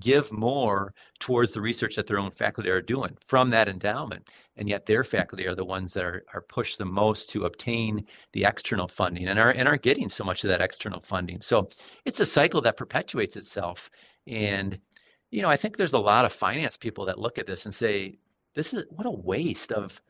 give 0.00 0.30
more 0.30 0.92
towards 1.18 1.52
the 1.52 1.60
research 1.60 1.96
that 1.96 2.06
their 2.06 2.18
own 2.18 2.30
faculty 2.30 2.68
are 2.68 2.82
doing 2.82 3.16
from 3.24 3.50
that 3.50 3.68
endowment. 3.68 4.28
And 4.56 4.68
yet 4.68 4.84
their 4.84 5.04
faculty 5.04 5.46
are 5.46 5.54
the 5.54 5.64
ones 5.64 5.94
that 5.94 6.04
are, 6.04 6.24
are 6.34 6.42
pushed 6.42 6.76
the 6.76 6.84
most 6.84 7.30
to 7.30 7.46
obtain 7.46 8.04
the 8.32 8.44
external 8.44 8.88
funding 8.88 9.28
and 9.28 9.38
are 9.38 9.50
and 9.50 9.66
are 9.66 9.78
getting 9.78 10.08
so 10.08 10.24
much 10.24 10.44
of 10.44 10.48
that 10.48 10.60
external 10.60 11.00
funding. 11.00 11.40
So 11.40 11.68
it's 12.04 12.20
a 12.20 12.26
cycle 12.26 12.60
that 12.62 12.76
perpetuates 12.76 13.36
itself. 13.36 13.90
And 14.26 14.78
you 15.32 15.42
know 15.42 15.48
i 15.48 15.56
think 15.56 15.76
there's 15.76 15.94
a 15.94 15.98
lot 15.98 16.24
of 16.24 16.32
finance 16.32 16.76
people 16.76 17.06
that 17.06 17.18
look 17.18 17.38
at 17.38 17.46
this 17.46 17.64
and 17.64 17.74
say 17.74 18.18
this 18.54 18.72
is 18.72 18.84
what 18.90 19.06
a 19.06 19.10
waste 19.10 19.72
of 19.72 20.00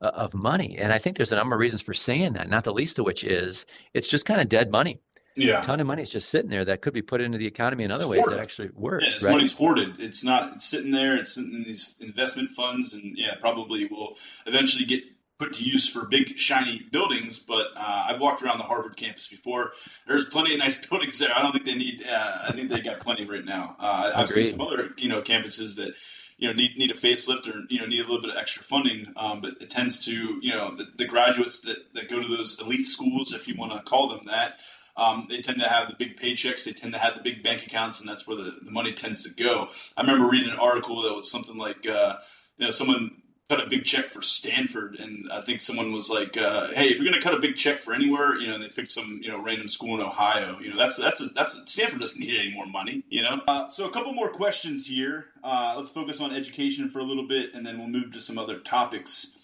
of 0.00 0.34
money. 0.34 0.76
And 0.78 0.92
I 0.92 0.98
think 0.98 1.16
there's 1.16 1.32
a 1.32 1.36
number 1.36 1.54
of 1.54 1.60
reasons 1.60 1.82
for 1.82 1.94
saying 1.94 2.32
that, 2.34 2.48
not 2.48 2.64
the 2.64 2.72
least 2.72 2.98
of 2.98 3.04
which 3.04 3.24
is 3.24 3.66
it's 3.94 4.08
just 4.08 4.26
kind 4.26 4.40
of 4.40 4.48
dead 4.48 4.70
money. 4.70 5.00
Yeah. 5.36 5.60
A 5.60 5.62
ton 5.62 5.80
of 5.80 5.86
money 5.86 6.02
is 6.02 6.10
just 6.10 6.28
sitting 6.28 6.50
there 6.50 6.64
that 6.64 6.82
could 6.82 6.92
be 6.92 7.02
put 7.02 7.20
into 7.20 7.38
the 7.38 7.46
economy 7.46 7.84
in 7.84 7.92
other 7.92 8.02
it's 8.02 8.10
ways 8.10 8.20
hoarded. 8.20 8.38
that 8.38 8.42
actually 8.42 8.70
works. 8.74 9.04
Yeah, 9.04 9.10
this 9.10 9.22
right? 9.22 9.32
money's 9.32 9.52
hoarded. 9.52 10.00
It's 10.00 10.24
not 10.24 10.54
it's 10.56 10.66
sitting 10.66 10.90
there, 10.90 11.16
it's 11.16 11.34
sitting 11.34 11.54
in 11.54 11.62
these 11.62 11.94
investment 12.00 12.50
funds 12.50 12.94
and 12.94 13.16
yeah, 13.16 13.34
probably 13.40 13.86
will 13.86 14.16
eventually 14.46 14.84
get 14.84 15.04
put 15.38 15.54
to 15.54 15.64
use 15.64 15.88
for 15.88 16.06
big 16.06 16.36
shiny 16.36 16.82
buildings. 16.90 17.38
But 17.38 17.68
uh, 17.76 18.06
I've 18.08 18.20
walked 18.20 18.42
around 18.42 18.58
the 18.58 18.64
Harvard 18.64 18.96
campus 18.96 19.28
before. 19.28 19.72
There's 20.06 20.26
plenty 20.26 20.52
of 20.52 20.58
nice 20.58 20.84
buildings 20.88 21.18
there. 21.18 21.30
I 21.34 21.42
don't 21.42 21.52
think 21.52 21.64
they 21.64 21.74
need. 21.74 22.04
Uh, 22.06 22.38
I 22.48 22.52
think 22.52 22.68
they 22.68 22.80
got 22.80 23.00
plenty 23.00 23.24
right 23.24 23.44
now. 23.44 23.76
Uh, 23.78 24.12
I've 24.14 24.28
seen 24.28 24.48
some 24.48 24.60
other 24.60 24.90
you 24.96 25.08
know 25.08 25.22
campuses 25.22 25.76
that 25.76 25.94
you 26.40 26.48
know 26.48 26.54
need 26.54 26.76
need 26.76 26.90
a 26.90 26.94
facelift 26.94 27.46
or 27.46 27.64
you 27.68 27.80
know 27.80 27.86
need 27.86 28.00
a 28.00 28.02
little 28.02 28.20
bit 28.20 28.30
of 28.30 28.36
extra 28.36 28.62
funding. 28.64 29.12
Um, 29.16 29.42
but 29.42 29.60
it 29.60 29.70
tends 29.70 30.04
to 30.06 30.40
you 30.42 30.52
know 30.52 30.74
the, 30.74 30.86
the 30.96 31.04
graduates 31.04 31.60
that, 31.60 31.94
that 31.94 32.08
go 32.08 32.20
to 32.20 32.26
those 32.26 32.58
elite 32.60 32.86
schools, 32.86 33.32
if 33.32 33.46
you 33.46 33.54
want 33.56 33.72
to 33.72 33.88
call 33.88 34.08
them 34.08 34.22
that. 34.26 34.58
Um, 34.96 35.26
they 35.28 35.40
tend 35.40 35.60
to 35.60 35.68
have 35.68 35.88
the 35.88 35.94
big 35.94 36.18
paychecks. 36.18 36.64
They 36.64 36.72
tend 36.72 36.92
to 36.94 36.98
have 36.98 37.14
the 37.14 37.22
big 37.22 37.42
bank 37.42 37.64
accounts, 37.64 38.00
and 38.00 38.08
that's 38.08 38.26
where 38.26 38.36
the, 38.36 38.56
the 38.62 38.70
money 38.70 38.92
tends 38.92 39.22
to 39.22 39.30
go. 39.30 39.68
I 39.96 40.00
remember 40.02 40.28
reading 40.28 40.50
an 40.50 40.58
article 40.58 41.02
that 41.02 41.14
was 41.14 41.30
something 41.30 41.56
like, 41.56 41.86
uh, 41.86 42.16
you 42.58 42.66
know, 42.66 42.70
someone 42.70 43.22
cut 43.50 43.66
a 43.66 43.68
big 43.68 43.84
check 43.84 44.06
for 44.06 44.22
Stanford, 44.22 44.94
and 45.00 45.28
I 45.32 45.40
think 45.40 45.60
someone 45.60 45.92
was 45.92 46.08
like, 46.08 46.36
uh, 46.36 46.68
"Hey, 46.68 46.86
if 46.86 46.98
you're 46.98 47.04
going 47.04 47.20
to 47.20 47.20
cut 47.20 47.34
a 47.34 47.40
big 47.40 47.56
check 47.56 47.78
for 47.78 47.92
anywhere, 47.92 48.36
you 48.36 48.46
know," 48.46 48.54
and 48.54 48.62
they 48.62 48.68
picked 48.68 48.92
some, 48.92 49.18
you 49.20 49.28
know, 49.28 49.42
random 49.42 49.66
school 49.66 49.94
in 49.94 50.00
Ohio. 50.00 50.60
You 50.60 50.70
know, 50.70 50.76
that's 50.76 50.96
that's 50.96 51.20
a, 51.20 51.26
that's 51.26 51.56
a, 51.56 51.66
Stanford 51.66 51.98
doesn't 51.98 52.20
need 52.20 52.38
any 52.38 52.54
more 52.54 52.66
money. 52.66 53.02
You 53.10 53.22
know. 53.22 53.40
Uh, 53.48 53.68
so 53.68 53.86
a 53.86 53.90
couple 53.90 54.12
more 54.12 54.30
questions 54.30 54.86
here. 54.86 55.26
Uh, 55.42 55.74
let's 55.76 55.90
focus 55.90 56.20
on 56.20 56.32
education 56.32 56.88
for 56.88 57.00
a 57.00 57.02
little 57.02 57.26
bit, 57.26 57.52
and 57.52 57.66
then 57.66 57.78
we'll 57.78 57.88
move 57.88 58.12
to 58.12 58.20
some 58.20 58.38
other 58.38 58.60
topics. 58.60 59.36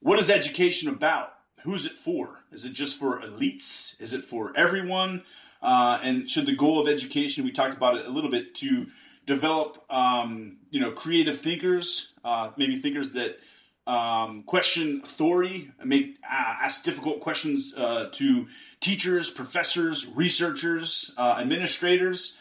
What 0.00 0.18
is 0.18 0.28
education 0.28 0.90
about? 0.90 1.32
Who's 1.64 1.86
it 1.86 1.92
for? 1.92 2.44
Is 2.52 2.66
it 2.66 2.74
just 2.74 2.98
for 2.98 3.20
elites? 3.20 3.98
Is 4.00 4.12
it 4.12 4.24
for 4.24 4.52
everyone? 4.56 5.22
Uh, 5.62 5.98
and 6.02 6.28
should 6.28 6.46
the 6.46 6.54
goal 6.54 6.80
of 6.80 6.86
education, 6.86 7.44
we 7.44 7.50
talked 7.50 7.74
about 7.74 7.96
it 7.96 8.06
a 8.06 8.10
little 8.10 8.30
bit, 8.30 8.54
to 8.56 8.86
develop 9.28 9.84
um, 9.90 10.56
you 10.70 10.80
know 10.80 10.90
creative 10.90 11.40
thinkers, 11.40 12.12
uh, 12.28 12.50
maybe 12.56 12.76
thinkers 12.76 13.10
that 13.12 13.38
um, 13.86 14.42
question 14.42 15.00
authority, 15.02 15.70
make 15.82 16.18
uh, 16.22 16.56
ask 16.62 16.84
difficult 16.84 17.20
questions 17.20 17.72
uh, 17.74 18.10
to 18.12 18.46
teachers, 18.80 19.30
professors, 19.30 20.06
researchers, 20.06 21.10
uh, 21.16 21.36
administrators, 21.38 22.36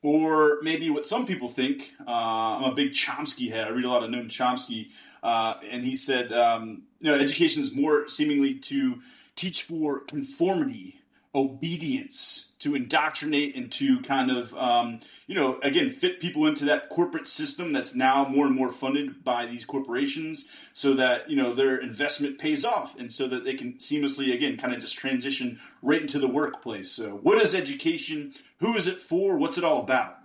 or 0.00 0.58
maybe 0.62 0.90
what 0.90 1.06
some 1.06 1.26
people 1.26 1.48
think. 1.48 1.92
I'm 2.06 2.62
a 2.62 2.74
big 2.74 2.92
Chomsky 2.92 3.50
head. 3.50 3.66
I 3.66 3.70
read 3.70 3.84
a 3.84 3.88
lot 3.88 4.04
of 4.04 4.10
Noam 4.10 4.28
Chomsky, 4.28 4.90
and 5.22 5.82
he 5.84 5.96
said, 5.96 6.32
um, 6.32 6.82
you 7.00 7.10
know, 7.10 7.18
education 7.18 7.62
is 7.62 7.74
more 7.74 8.06
seemingly 8.08 8.54
to 8.54 9.00
teach 9.34 9.64
for 9.64 10.00
conformity, 10.00 11.00
obedience, 11.34 12.51
to 12.62 12.74
indoctrinate 12.76 13.56
and 13.56 13.70
to 13.72 14.00
kind 14.02 14.30
of, 14.30 14.54
um, 14.54 15.00
you 15.26 15.34
know, 15.34 15.58
again, 15.62 15.90
fit 15.90 16.20
people 16.20 16.46
into 16.46 16.64
that 16.64 16.88
corporate 16.88 17.26
system 17.26 17.72
that's 17.72 17.94
now 17.94 18.24
more 18.24 18.46
and 18.46 18.54
more 18.54 18.70
funded 18.70 19.24
by 19.24 19.46
these 19.46 19.64
corporations 19.64 20.46
so 20.72 20.94
that, 20.94 21.28
you 21.28 21.36
know, 21.36 21.52
their 21.52 21.76
investment 21.76 22.38
pays 22.38 22.64
off 22.64 22.98
and 22.98 23.12
so 23.12 23.26
that 23.26 23.44
they 23.44 23.54
can 23.54 23.74
seamlessly, 23.74 24.32
again, 24.32 24.56
kind 24.56 24.72
of 24.72 24.80
just 24.80 24.96
transition 24.96 25.58
right 25.82 26.00
into 26.02 26.18
the 26.18 26.28
workplace. 26.28 26.90
So, 26.90 27.16
what 27.16 27.42
is 27.42 27.54
education? 27.54 28.32
Who 28.58 28.74
is 28.74 28.86
it 28.86 29.00
for? 29.00 29.36
What's 29.36 29.58
it 29.58 29.64
all 29.64 29.80
about? 29.80 30.21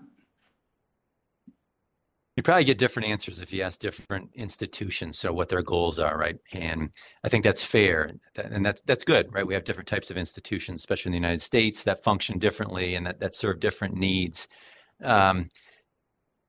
You 2.37 2.43
probably 2.43 2.63
get 2.63 2.77
different 2.77 3.09
answers 3.09 3.41
if 3.41 3.51
you 3.51 3.63
ask 3.63 3.79
different 3.79 4.29
institutions 4.35 5.17
so 5.17 5.33
what 5.33 5.49
their 5.49 5.63
goals 5.63 5.99
are 5.99 6.17
right? 6.17 6.37
And 6.53 6.91
i 7.23 7.29
think 7.29 7.43
that's 7.43 7.65
fair 7.65 8.11
and 8.37 8.65
that's 8.65 8.81
that's 8.83 9.03
good 9.03 9.27
right? 9.33 9.45
We 9.45 9.55
have 9.55 9.65
different 9.65 9.87
types 9.87 10.11
of 10.11 10.17
institutions 10.17 10.79
especially 10.81 11.09
in 11.09 11.13
the 11.13 11.27
united 11.27 11.41
states 11.41 11.83
that 11.83 12.03
function 12.03 12.37
differently 12.37 12.95
and 12.95 13.05
that, 13.07 13.19
that 13.19 13.35
serve 13.35 13.59
different 13.59 13.95
needs. 13.95 14.47
Um, 15.03 15.49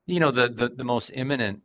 you 0.06 0.20
know 0.20 0.30
the, 0.30 0.48
the 0.48 0.68
the 0.68 0.84
most 0.84 1.10
imminent 1.14 1.60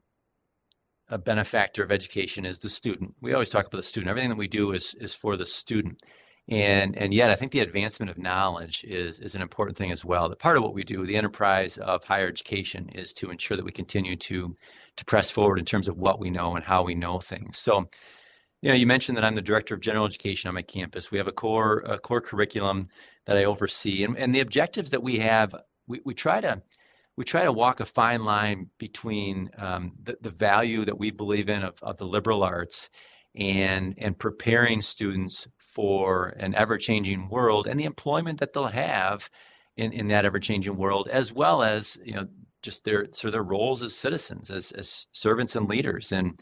uh, 1.10 1.18
benefactor 1.18 1.84
of 1.84 1.92
education 1.92 2.46
is 2.46 2.60
the 2.60 2.70
student. 2.70 3.14
We 3.22 3.34
always 3.34 3.50
talk 3.50 3.68
about 3.68 3.78
the 3.78 3.84
student. 3.84 4.10
Everything 4.10 4.30
that 4.30 4.38
we 4.38 4.48
do 4.48 4.72
is 4.72 4.96
is 4.96 5.14
for 5.14 5.38
the 5.38 5.46
student 5.46 6.02
and 6.49 6.97
and 6.97 7.13
yet 7.13 7.29
I 7.29 7.36
think 7.36 7.51
the 7.51 7.62
advancement 7.62 8.10
of 8.10 8.17
knowledge 8.17 8.84
is 8.84 9.19
is 9.19 9.36
an 9.36 9.41
important 9.41 9.77
thing 9.77 9.91
as 9.91 10.03
well. 10.03 10.27
That 10.27 10.39
part 10.39 10.58
of 10.58 10.63
what 10.63 10.73
we 10.73 10.84
do, 10.84 11.06
the 11.06 11.15
enterprise 11.15 11.77
of 11.77 12.03
higher 12.03 12.27
education, 12.27 12.89
is 12.89 13.13
to 13.13 13.32
ensure 13.32 13.56
that 13.56 13.65
we 13.65 13.71
continue 13.71 14.15
to 14.17 14.56
to 14.97 15.06
press 15.06 15.29
forward 15.29 15.60
in 15.60 15.65
terms 15.65 15.88
of 15.88 15.97
what 15.97 16.19
we 16.19 16.29
know 16.29 16.56
and 16.56 16.65
how 16.65 16.84
we 16.84 16.95
know 16.95 17.19
things. 17.19 17.58
So, 17.58 17.89
you 18.62 18.69
know, 18.69 18.75
you 18.75 18.86
mentioned 18.86 19.17
that 19.17 19.23
I'm 19.23 19.36
the 19.36 19.41
director 19.41 19.73
of 19.73 19.82
general 19.82 20.06
education 20.06 20.49
on 20.49 20.56
my 20.56 20.62
campus. 20.62 21.12
We 21.12 21.17
have 21.17 21.27
a 21.27 21.32
core 21.32 21.79
a 21.86 21.97
core 21.97 22.21
curriculum 22.21 22.89
that 23.25 23.38
I 23.38 23.45
oversee, 23.45 24.03
and 24.03 24.17
and 24.17 24.36
the 24.36 24.41
objectives 24.41 24.89
that 24.91 25.03
we 25.03 25.19
have, 25.19 25.56
we, 25.88 26.01
we 26.03 26.13
try 26.13 26.41
to 26.41 26.62
we 27.15 27.23
try 27.23 27.43
to 27.45 27.53
walk 27.53 27.79
a 27.79 27.86
fine 27.86 28.25
line 28.25 28.69
between 28.79 29.49
um, 29.58 29.93
the, 30.01 30.17
the 30.21 30.32
value 30.32 30.84
that 30.86 30.97
we 30.97 31.12
believe 31.12 31.47
in 31.47 31.63
of, 31.63 31.75
of 31.84 31.97
the 31.97 32.06
liberal 32.06 32.43
arts 32.43 32.89
and 33.36 33.96
and 33.98 34.17
preparing 34.17 34.82
students 34.82 35.48
for 35.58 36.36
an 36.39 36.54
ever-changing 36.56 37.30
world 37.30 37.67
and 37.67 37.80
the 37.80 37.86
employment 37.86 38.39
that 38.39 38.54
they'll 38.54 38.67
have 38.67 39.30
in, 39.78 39.91
in 39.91 40.08
that 40.08 40.26
ever-changing 40.26 40.78
world, 40.78 41.08
as 41.08 41.34
well 41.34 41.63
as 41.63 41.98
you 42.04 42.13
know 42.13 42.26
just 42.62 42.86
their 42.86 43.02
of 43.02 43.32
their 43.32 43.43
roles 43.43 43.82
as 43.82 43.96
citizens, 43.96 44.52
as 44.52 44.72
as 44.74 45.08
servants 45.12 45.56
and 45.56 45.67
leaders 45.67 46.12
in 46.12 46.36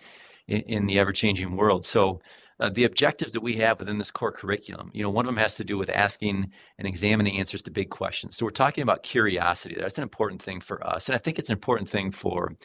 in, 0.48 0.62
in 0.62 0.88
the 0.88 1.00
ever-changing 1.00 1.56
world. 1.56 1.86
So. 1.86 2.22
Uh, 2.60 2.70
the 2.70 2.84
objectives 2.84 3.32
that 3.32 3.42
we 3.42 3.56
have 3.56 3.80
within 3.80 3.98
this 3.98 4.12
core 4.12 4.32
curriculum, 4.32 4.92
you 4.94 5.02
know, 5.02 5.10
one 5.10 5.26
of 5.26 5.34
them 5.34 5.42
has 5.42 5.56
to 5.56 5.64
do 5.64 5.80
with 5.80 5.90
asking 5.90 6.48
and 6.78 6.88
examining 6.88 7.40
answers 7.40 7.64
to 7.64 7.72
big 7.72 7.90
questions. 7.90 8.38
So 8.38 8.46
we're 8.46 8.52
talking 8.52 8.84
about 8.84 9.02
curiosity. 9.02 9.74
That's 9.80 9.98
an 9.98 10.04
important 10.04 10.44
thing 10.44 10.60
for 10.62 10.86
us, 10.86 11.10
and 11.10 11.16
I 11.16 11.18
think 11.18 11.40
it's 11.40 11.50
an 11.50 11.54
important 11.54 11.90
thing 11.90 12.12
for 12.12 12.56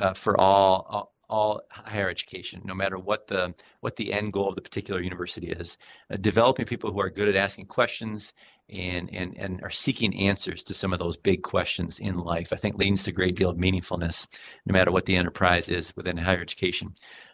uh, 0.00 0.14
for 0.14 0.40
all, 0.40 0.86
all 0.88 1.14
all 1.30 1.62
higher 1.70 2.10
education, 2.10 2.60
no 2.64 2.74
matter 2.74 2.98
what 2.98 3.26
the 3.26 3.54
what 3.80 3.96
the 3.96 4.12
end 4.12 4.32
goal 4.32 4.48
of 4.48 4.56
the 4.56 4.60
particular 4.60 5.00
university 5.00 5.50
is. 5.52 5.78
Uh, 6.12 6.16
developing 6.16 6.66
people 6.66 6.92
who 6.92 7.00
are 7.00 7.08
good 7.08 7.28
at 7.28 7.36
asking 7.36 7.66
questions 7.66 8.34
and 8.68 9.08
and 9.14 9.36
and 9.38 9.62
are 9.62 9.70
seeking 9.70 10.14
answers 10.20 10.62
to 10.64 10.74
some 10.74 10.92
of 10.92 10.98
those 10.98 11.16
big 11.16 11.42
questions 11.42 12.00
in 12.00 12.14
life, 12.14 12.52
I 12.52 12.56
think 12.56 12.76
leads 12.76 13.04
to 13.04 13.10
a 13.10 13.14
great 13.14 13.36
deal 13.36 13.50
of 13.50 13.56
meaningfulness, 13.56 14.26
no 14.66 14.72
matter 14.72 14.92
what 14.92 15.06
the 15.06 15.16
enterprise 15.16 15.68
is 15.68 15.94
within 15.96 16.16
higher 16.16 16.40
education. 16.40 16.92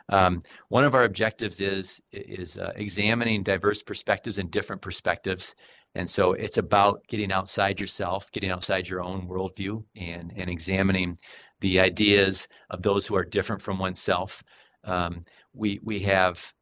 Um, 0.09 0.40
one 0.68 0.85
of 0.85 0.94
our 0.94 1.04
objectives 1.04 1.61
is 1.61 2.00
is 2.12 2.59
uh, 2.59 2.72
examining 2.76 3.42
diverse 3.42 3.82
perspectives 3.82 4.38
and 4.38 4.50
different 4.50 4.82
perspectives. 4.82 5.54
And 5.96 6.09
so 6.09 6.35
it's 6.35 6.59
about 6.59 7.06
getting 7.09 7.32
outside 7.32 7.80
yourself, 7.80 8.30
getting 8.30 8.50
outside 8.50 8.87
your 8.87 9.02
own 9.02 9.26
worldview, 9.26 9.82
and 9.96 10.32
and 10.37 10.50
examining 10.50 11.18
the 11.60 11.80
ideas 11.80 12.48
of 12.70 12.82
those 12.82 13.06
who 13.06 13.16
are 13.16 13.24
different 13.24 13.62
from 13.62 13.78
oneself. 13.78 14.42
Um, 14.84 15.22
we 15.52 15.80
we 15.82 15.98
have 16.00 16.52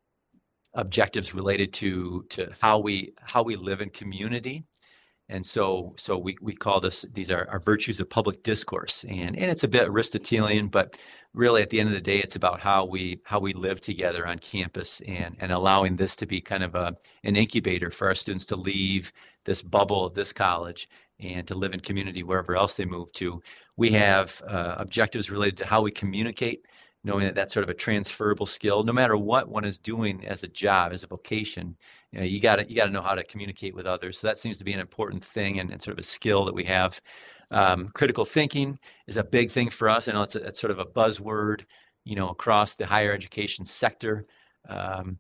objectives 0.75 1.35
related 1.35 1.73
to 1.75 2.25
to 2.31 2.53
how 2.61 2.79
we 2.79 3.13
how 3.21 3.43
we 3.43 3.57
live 3.57 3.81
in 3.81 3.91
community 3.91 4.65
and 5.35 5.45
so 5.45 5.93
so 5.97 6.17
we, 6.17 6.37
we 6.41 6.55
call 6.55 6.81
this 6.81 7.05
these 7.13 7.31
are 7.31 7.47
our 7.51 7.59
virtues 7.59 8.01
of 8.01 8.09
public 8.09 8.43
discourse 8.43 9.05
and 9.09 9.37
and 9.37 9.51
it's 9.51 9.65
a 9.65 9.69
bit 9.69 9.89
aristotelian 9.89 10.69
but 10.69 10.97
really 11.35 11.61
at 11.61 11.71
the 11.71 11.81
end 11.81 11.89
of 11.89 11.95
the 11.95 12.01
day 12.01 12.19
it's 12.19 12.37
about 12.37 12.61
how 12.61 12.85
we 12.85 13.21
how 13.25 13.41
we 13.41 13.53
live 13.53 13.81
together 13.81 14.27
on 14.27 14.39
campus 14.39 15.03
and 15.09 15.37
and 15.41 15.51
allowing 15.51 15.97
this 15.97 16.15
to 16.17 16.27
be 16.27 16.41
kind 16.41 16.63
of 16.63 16.75
a 16.75 16.97
an 17.25 17.37
incubator 17.37 17.91
for 17.91 18.07
our 18.07 18.15
students 18.15 18.47
to 18.47 18.57
leave 18.57 19.13
this 19.45 19.61
bubble 19.61 20.05
of 20.07 20.15
this 20.15 20.33
college 20.33 20.89
and 21.21 21.47
to 21.47 21.55
live 21.55 21.75
in 21.75 21.81
community 21.81 22.23
wherever 22.23 22.57
else 22.57 22.75
they 22.75 22.85
move 22.85 23.11
to. 23.13 23.43
We 23.77 23.91
have 23.91 24.43
uh, 24.47 24.75
objectives 24.79 25.31
related 25.31 25.57
to 25.59 25.67
how 25.67 25.83
we 25.83 25.93
communicate, 25.93 26.67
knowing 27.05 27.25
that 27.25 27.35
that's 27.35 27.53
sort 27.53 27.65
of 27.65 27.71
a 27.71 27.75
transferable 27.75 28.47
skill. 28.47 28.83
No 28.83 28.93
matter 28.93 29.17
what 29.17 29.49
one 29.49 29.65
is 29.65 29.79
doing 29.79 30.27
as 30.27 30.43
a 30.43 30.49
job, 30.49 30.93
as 30.93 31.05
a 31.05 31.07
vocation, 31.07 31.77
you 32.15 32.21
know, 32.21 32.27
you 32.27 32.41
got 32.41 32.71
you 32.71 32.77
got 32.77 32.87
to 32.87 32.93
know 32.93 33.03
how 33.03 33.17
to 33.17 33.25
communicate 33.25 33.75
with 33.75 33.87
others. 33.87 34.19
So 34.19 34.29
that 34.29 34.39
seems 34.39 34.57
to 34.59 34.65
be 34.65 34.73
an 34.73 34.79
important 34.79 35.25
thing 35.25 35.59
and, 35.59 35.71
and 35.73 35.83
sort 35.83 35.95
of 35.95 35.99
a 35.99 36.07
skill 36.07 36.45
that 36.45 36.55
we 36.55 36.63
have. 36.65 37.01
Um, 37.51 37.89
critical 37.89 38.25
thinking 38.25 38.79
is 39.09 39.17
a 39.17 39.25
big 39.25 39.51
thing 39.51 39.69
for 39.69 39.89
us. 39.89 40.07
I 40.07 40.13
know 40.13 40.23
it's, 40.23 40.37
a, 40.37 40.47
it's 40.47 40.61
sort 40.61 40.71
of 40.71 40.79
a 40.79 40.85
buzzword, 40.85 41.65
you 42.05 42.15
know, 42.15 42.29
across 42.29 42.77
the 42.77 42.87
higher 42.87 43.13
education 43.13 43.65
sector. 43.65 44.27
Um, 44.69 45.19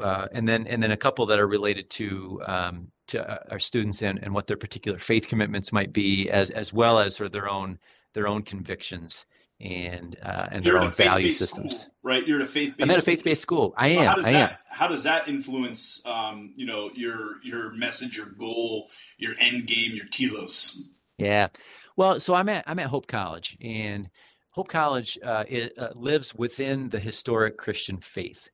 uh, 0.00 0.26
and 0.32 0.48
then 0.48 0.66
and 0.66 0.82
then 0.82 0.90
a 0.90 0.96
couple 0.96 1.26
that 1.26 1.38
are 1.38 1.46
related 1.46 1.88
to 1.90 2.42
um, 2.46 2.88
to 3.06 3.30
uh, 3.30 3.52
our 3.52 3.60
students 3.60 4.02
and, 4.02 4.18
and 4.24 4.34
what 4.34 4.48
their 4.48 4.56
particular 4.56 4.98
faith 4.98 5.28
commitments 5.28 5.72
might 5.72 5.92
be, 5.92 6.28
as 6.28 6.50
as 6.50 6.72
well 6.72 6.98
as 6.98 7.14
sort 7.14 7.26
of 7.26 7.32
their 7.32 7.48
own 7.48 7.78
their 8.14 8.26
own 8.26 8.42
convictions 8.42 9.26
and 9.62 10.16
uh, 10.22 10.48
and 10.50 10.64
You're 10.64 10.74
their 10.74 10.82
own 10.82 10.90
value 10.90 11.30
systems. 11.30 11.82
School, 11.82 11.94
right? 12.02 12.26
You're 12.26 12.40
at 12.40 12.46
a 12.46 12.50
faith. 12.50 12.74
I'm 12.80 12.90
at 12.90 12.98
a 12.98 13.02
faith 13.02 13.22
based 13.22 13.42
school. 13.42 13.72
I 13.76 13.94
so 13.94 14.00
am. 14.00 14.06
How 14.06 14.14
does 14.16 14.26
I 14.26 14.32
that, 14.32 14.50
am. 14.50 14.58
How 14.68 14.88
does 14.88 15.02
that 15.04 15.28
influence, 15.28 16.02
um, 16.04 16.52
you 16.56 16.66
know, 16.66 16.90
your 16.94 17.42
your 17.42 17.72
message, 17.72 18.16
your 18.16 18.26
goal, 18.26 18.88
your 19.18 19.34
end 19.38 19.66
game, 19.66 19.92
your 19.92 20.06
telos? 20.06 20.90
Yeah. 21.16 21.48
Well, 21.96 22.18
so 22.18 22.34
I'm 22.34 22.48
at 22.48 22.64
I'm 22.66 22.80
at 22.80 22.86
Hope 22.86 23.06
College, 23.06 23.56
and 23.62 24.10
Hope 24.52 24.68
College 24.68 25.18
uh, 25.22 25.44
it, 25.48 25.78
uh, 25.78 25.90
lives 25.94 26.34
within 26.34 26.88
the 26.88 26.98
historic 26.98 27.56
Christian 27.56 27.98
faith 27.98 28.50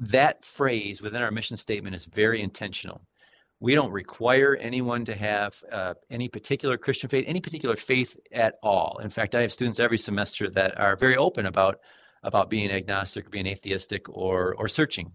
that 0.00 0.44
phrase 0.44 1.02
within 1.02 1.20
our 1.20 1.30
mission 1.30 1.58
statement 1.58 1.94
is 1.94 2.06
very 2.06 2.40
intentional. 2.40 3.02
We 3.60 3.74
don't 3.74 3.92
require 3.92 4.56
anyone 4.56 5.04
to 5.04 5.14
have 5.14 5.62
uh, 5.70 5.94
any 6.10 6.28
particular 6.28 6.78
Christian 6.78 7.10
faith, 7.10 7.26
any 7.28 7.40
particular 7.40 7.76
faith 7.76 8.16
at 8.32 8.58
all. 8.62 9.00
In 9.02 9.10
fact, 9.10 9.34
I 9.34 9.42
have 9.42 9.52
students 9.52 9.78
every 9.78 9.98
semester 9.98 10.48
that 10.50 10.80
are 10.80 10.96
very 10.96 11.16
open 11.16 11.46
about 11.46 11.80
about 12.22 12.50
being 12.50 12.70
agnostic 12.70 13.26
or 13.26 13.30
being 13.30 13.46
atheistic 13.46 14.08
or 14.08 14.54
or 14.54 14.66
searching, 14.66 15.12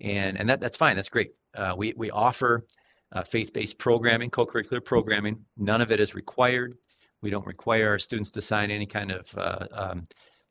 and 0.00 0.36
and 0.36 0.48
that 0.50 0.60
that's 0.60 0.76
fine. 0.76 0.96
That's 0.96 1.08
great. 1.08 1.32
Uh, 1.54 1.74
we 1.76 1.94
we 1.96 2.10
offer 2.10 2.66
uh, 3.12 3.22
faith-based 3.22 3.78
programming, 3.78 4.30
co-curricular 4.30 4.84
programming. 4.84 5.44
None 5.56 5.80
of 5.80 5.92
it 5.92 6.00
is 6.00 6.16
required. 6.16 6.76
We 7.22 7.30
don't 7.30 7.46
require 7.46 7.90
our 7.90 7.98
students 7.98 8.32
to 8.32 8.42
sign 8.42 8.70
any 8.70 8.86
kind 8.86 9.12
of 9.12 9.38
uh, 9.38 9.66
um, 9.72 10.04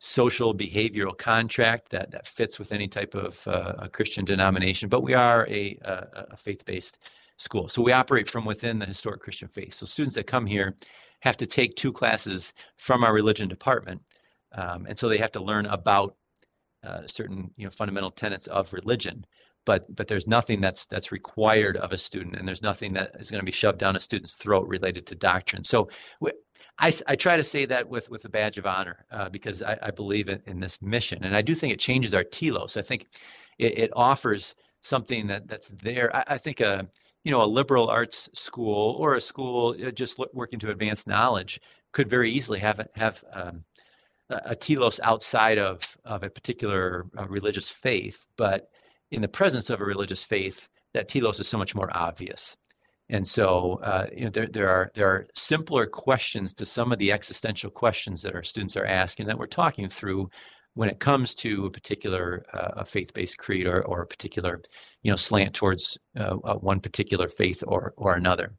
social 0.03 0.53
behavioral 0.53 1.17
contract 1.17 1.87
that, 1.87 2.11
that 2.11 2.27
fits 2.27 2.59
with 2.59 2.73
any 2.73 2.89
type 2.89 3.15
of 3.15 3.47
uh, 3.47 3.87
Christian 3.93 4.25
denomination, 4.25 4.89
but 4.89 5.01
we 5.01 5.13
are 5.13 5.47
a, 5.49 5.77
a, 5.83 6.25
a 6.31 6.37
faith 6.37 6.65
based 6.65 7.07
school. 7.37 7.69
So 7.69 7.81
we 7.81 7.93
operate 7.93 8.29
from 8.29 8.43
within 8.43 8.79
the 8.79 8.85
historic 8.85 9.21
Christian 9.21 9.47
faith. 9.47 9.73
So 9.73 9.85
students 9.85 10.15
that 10.15 10.27
come 10.27 10.45
here 10.45 10.75
have 11.21 11.37
to 11.37 11.45
take 11.45 11.75
two 11.75 11.93
classes 11.93 12.53
from 12.75 13.05
our 13.05 13.13
religion 13.13 13.47
department. 13.47 14.01
Um, 14.51 14.85
and 14.89 14.97
so 14.97 15.07
they 15.07 15.17
have 15.19 15.31
to 15.31 15.41
learn 15.41 15.67
about 15.67 16.17
uh, 16.83 17.07
certain 17.07 17.49
you 17.55 17.63
know 17.63 17.71
fundamental 17.71 18.11
tenets 18.11 18.47
of 18.47 18.73
religion 18.73 19.25
but 19.65 19.93
but 19.95 20.07
there's 20.07 20.27
nothing 20.27 20.61
that's 20.61 20.85
that's 20.85 21.11
required 21.11 21.77
of 21.77 21.91
a 21.91 21.97
student 21.97 22.35
and 22.35 22.47
there's 22.47 22.61
nothing 22.61 22.93
that 22.93 23.11
is 23.19 23.31
going 23.31 23.41
to 23.41 23.45
be 23.45 23.51
shoved 23.51 23.79
down 23.79 23.95
a 23.95 23.99
student's 23.99 24.35
throat 24.35 24.67
related 24.67 25.05
to 25.07 25.15
doctrine. 25.15 25.63
So 25.63 25.89
I, 26.79 26.91
I 27.07 27.15
try 27.15 27.37
to 27.37 27.43
say 27.43 27.65
that 27.65 27.87
with 27.87 28.09
with 28.09 28.25
a 28.25 28.29
badge 28.29 28.57
of 28.57 28.65
honor 28.65 29.05
uh, 29.11 29.29
because 29.29 29.61
I, 29.61 29.77
I 29.81 29.91
believe 29.91 30.29
in, 30.29 30.41
in 30.47 30.59
this 30.59 30.81
mission 30.81 31.23
and 31.23 31.35
I 31.35 31.41
do 31.41 31.55
think 31.55 31.73
it 31.73 31.79
changes 31.79 32.13
our 32.13 32.23
telos. 32.23 32.77
I 32.77 32.81
think 32.81 33.07
it, 33.57 33.77
it 33.77 33.91
offers 33.95 34.55
something 34.81 35.27
that 35.27 35.47
that's 35.47 35.69
there. 35.69 36.15
I, 36.15 36.23
I 36.27 36.37
think 36.37 36.59
a 36.59 36.87
you 37.23 37.31
know 37.31 37.43
a 37.43 37.45
liberal 37.45 37.89
arts 37.89 38.29
school 38.33 38.95
or 38.99 39.15
a 39.15 39.21
school 39.21 39.75
uh, 39.85 39.91
just 39.91 40.19
working 40.33 40.59
to 40.59 40.71
advance 40.71 41.07
knowledge 41.07 41.61
could 41.91 42.09
very 42.09 42.31
easily 42.31 42.59
have 42.59 42.85
have 42.95 43.23
um, 43.33 43.63
a 44.29 44.55
telos 44.55 44.99
outside 45.03 45.57
of 45.59 45.97
of 46.05 46.23
a 46.23 46.29
particular 46.29 47.05
uh, 47.17 47.27
religious 47.27 47.69
faith 47.69 48.25
but 48.35 48.69
in 49.13 49.21
the 49.21 49.27
presence 49.27 49.69
of 49.69 49.79
a 49.79 49.85
religious 49.85 50.23
faith, 50.23 50.67
that 50.93 51.07
telos 51.07 51.39
is 51.39 51.47
so 51.47 51.57
much 51.57 51.75
more 51.75 51.89
obvious. 51.95 52.57
And 53.09 53.27
so, 53.27 53.79
uh, 53.83 54.07
you 54.15 54.23
know, 54.23 54.29
there, 54.29 54.47
there 54.47 54.69
are 54.69 54.91
there 54.95 55.07
are 55.07 55.27
simpler 55.35 55.85
questions 55.85 56.53
to 56.55 56.65
some 56.65 56.91
of 56.91 56.97
the 56.97 57.11
existential 57.11 57.69
questions 57.69 58.21
that 58.21 58.35
our 58.35 58.43
students 58.43 58.75
are 58.75 58.85
asking 58.85 59.27
that 59.27 59.37
we're 59.37 59.45
talking 59.47 59.87
through 59.87 60.29
when 60.73 60.89
it 60.89 60.99
comes 60.99 61.35
to 61.35 61.65
a 61.65 61.69
particular 61.69 62.43
uh, 62.53 62.81
a 62.81 62.85
faith-based 62.85 63.37
creed 63.37 63.67
or, 63.67 63.83
or 63.85 64.01
a 64.01 64.07
particular, 64.07 64.61
you 65.03 65.11
know, 65.11 65.15
slant 65.15 65.53
towards 65.53 65.97
uh, 66.17 66.37
uh 66.43 66.55
one 66.55 66.79
particular 66.79 67.27
faith 67.27 67.63
or 67.67 67.93
or 67.97 68.15
another. 68.15 68.55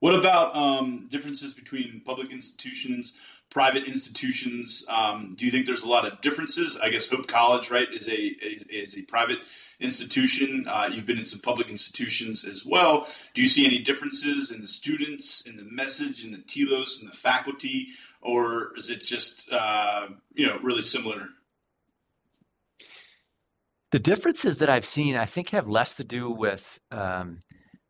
What 0.00 0.14
about 0.14 0.54
um, 0.54 1.06
differences 1.10 1.52
between 1.52 2.02
public 2.04 2.30
institutions 2.30 3.14
private 3.50 3.84
institutions. 3.84 4.84
Um, 4.88 5.34
do 5.38 5.44
you 5.44 5.50
think 5.50 5.66
there's 5.66 5.82
a 5.82 5.88
lot 5.88 6.06
of 6.06 6.20
differences? 6.20 6.76
I 6.76 6.90
guess 6.90 7.08
Hope 7.08 7.26
College, 7.26 7.70
right, 7.70 7.88
is 7.92 8.08
a 8.08 8.12
is 8.12 8.96
a 8.96 9.02
private 9.02 9.38
institution. 9.80 10.66
Uh, 10.68 10.90
you've 10.92 11.06
been 11.06 11.18
in 11.18 11.24
some 11.24 11.40
public 11.40 11.68
institutions 11.70 12.44
as 12.44 12.64
well. 12.64 13.06
Do 13.34 13.42
you 13.42 13.48
see 13.48 13.64
any 13.64 13.78
differences 13.78 14.50
in 14.50 14.60
the 14.60 14.68
students, 14.68 15.40
in 15.42 15.56
the 15.56 15.64
message, 15.64 16.24
in 16.24 16.32
the 16.32 16.38
telos, 16.38 17.00
in 17.00 17.08
the 17.08 17.14
faculty, 17.14 17.88
or 18.20 18.76
is 18.76 18.90
it 18.90 19.04
just 19.04 19.50
uh, 19.50 20.08
you 20.34 20.46
know 20.46 20.58
really 20.62 20.82
similar? 20.82 21.28
The 23.90 23.98
differences 23.98 24.58
that 24.58 24.68
I've 24.68 24.84
seen, 24.84 25.16
I 25.16 25.24
think, 25.24 25.48
have 25.50 25.66
less 25.66 25.96
to 25.96 26.04
do 26.04 26.30
with 26.30 26.78
um, 26.90 27.40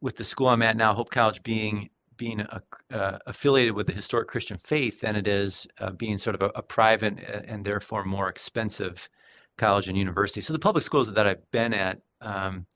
with 0.01 0.17
the 0.17 0.25
school 0.25 0.47
I'm 0.47 0.63
at 0.63 0.77
now, 0.77 0.95
Hope 0.95 1.11
College 1.11 1.43
being 1.43 1.91
being 2.19 2.41
a, 2.41 2.63
uh, 2.93 3.19
affiliated 3.27 3.75
with 3.75 3.87
the 3.87 3.93
historic 3.95 4.29
Christian 4.29 4.59
faith 4.59 5.01
than 5.01 5.17
it 5.17 5.27
is 5.27 5.67
uh, 5.81 5.93
being 5.93 6.19
sort 6.19 6.35
of 6.35 6.43
a, 6.43 6.51
a, 6.57 6.63
private 6.63 7.19
and 7.47 7.65
therefore 7.65 8.05
more 8.05 8.29
expensive 8.29 9.09
college 9.57 9.89
and 9.89 9.97
university. 9.97 10.43
So 10.43 10.53
the 10.53 10.59
public 10.59 10.85
schools 10.85 11.13
that 11.13 11.27
I've 11.27 11.51
been 11.51 11.73
at, 11.73 12.01
um, 12.21 12.67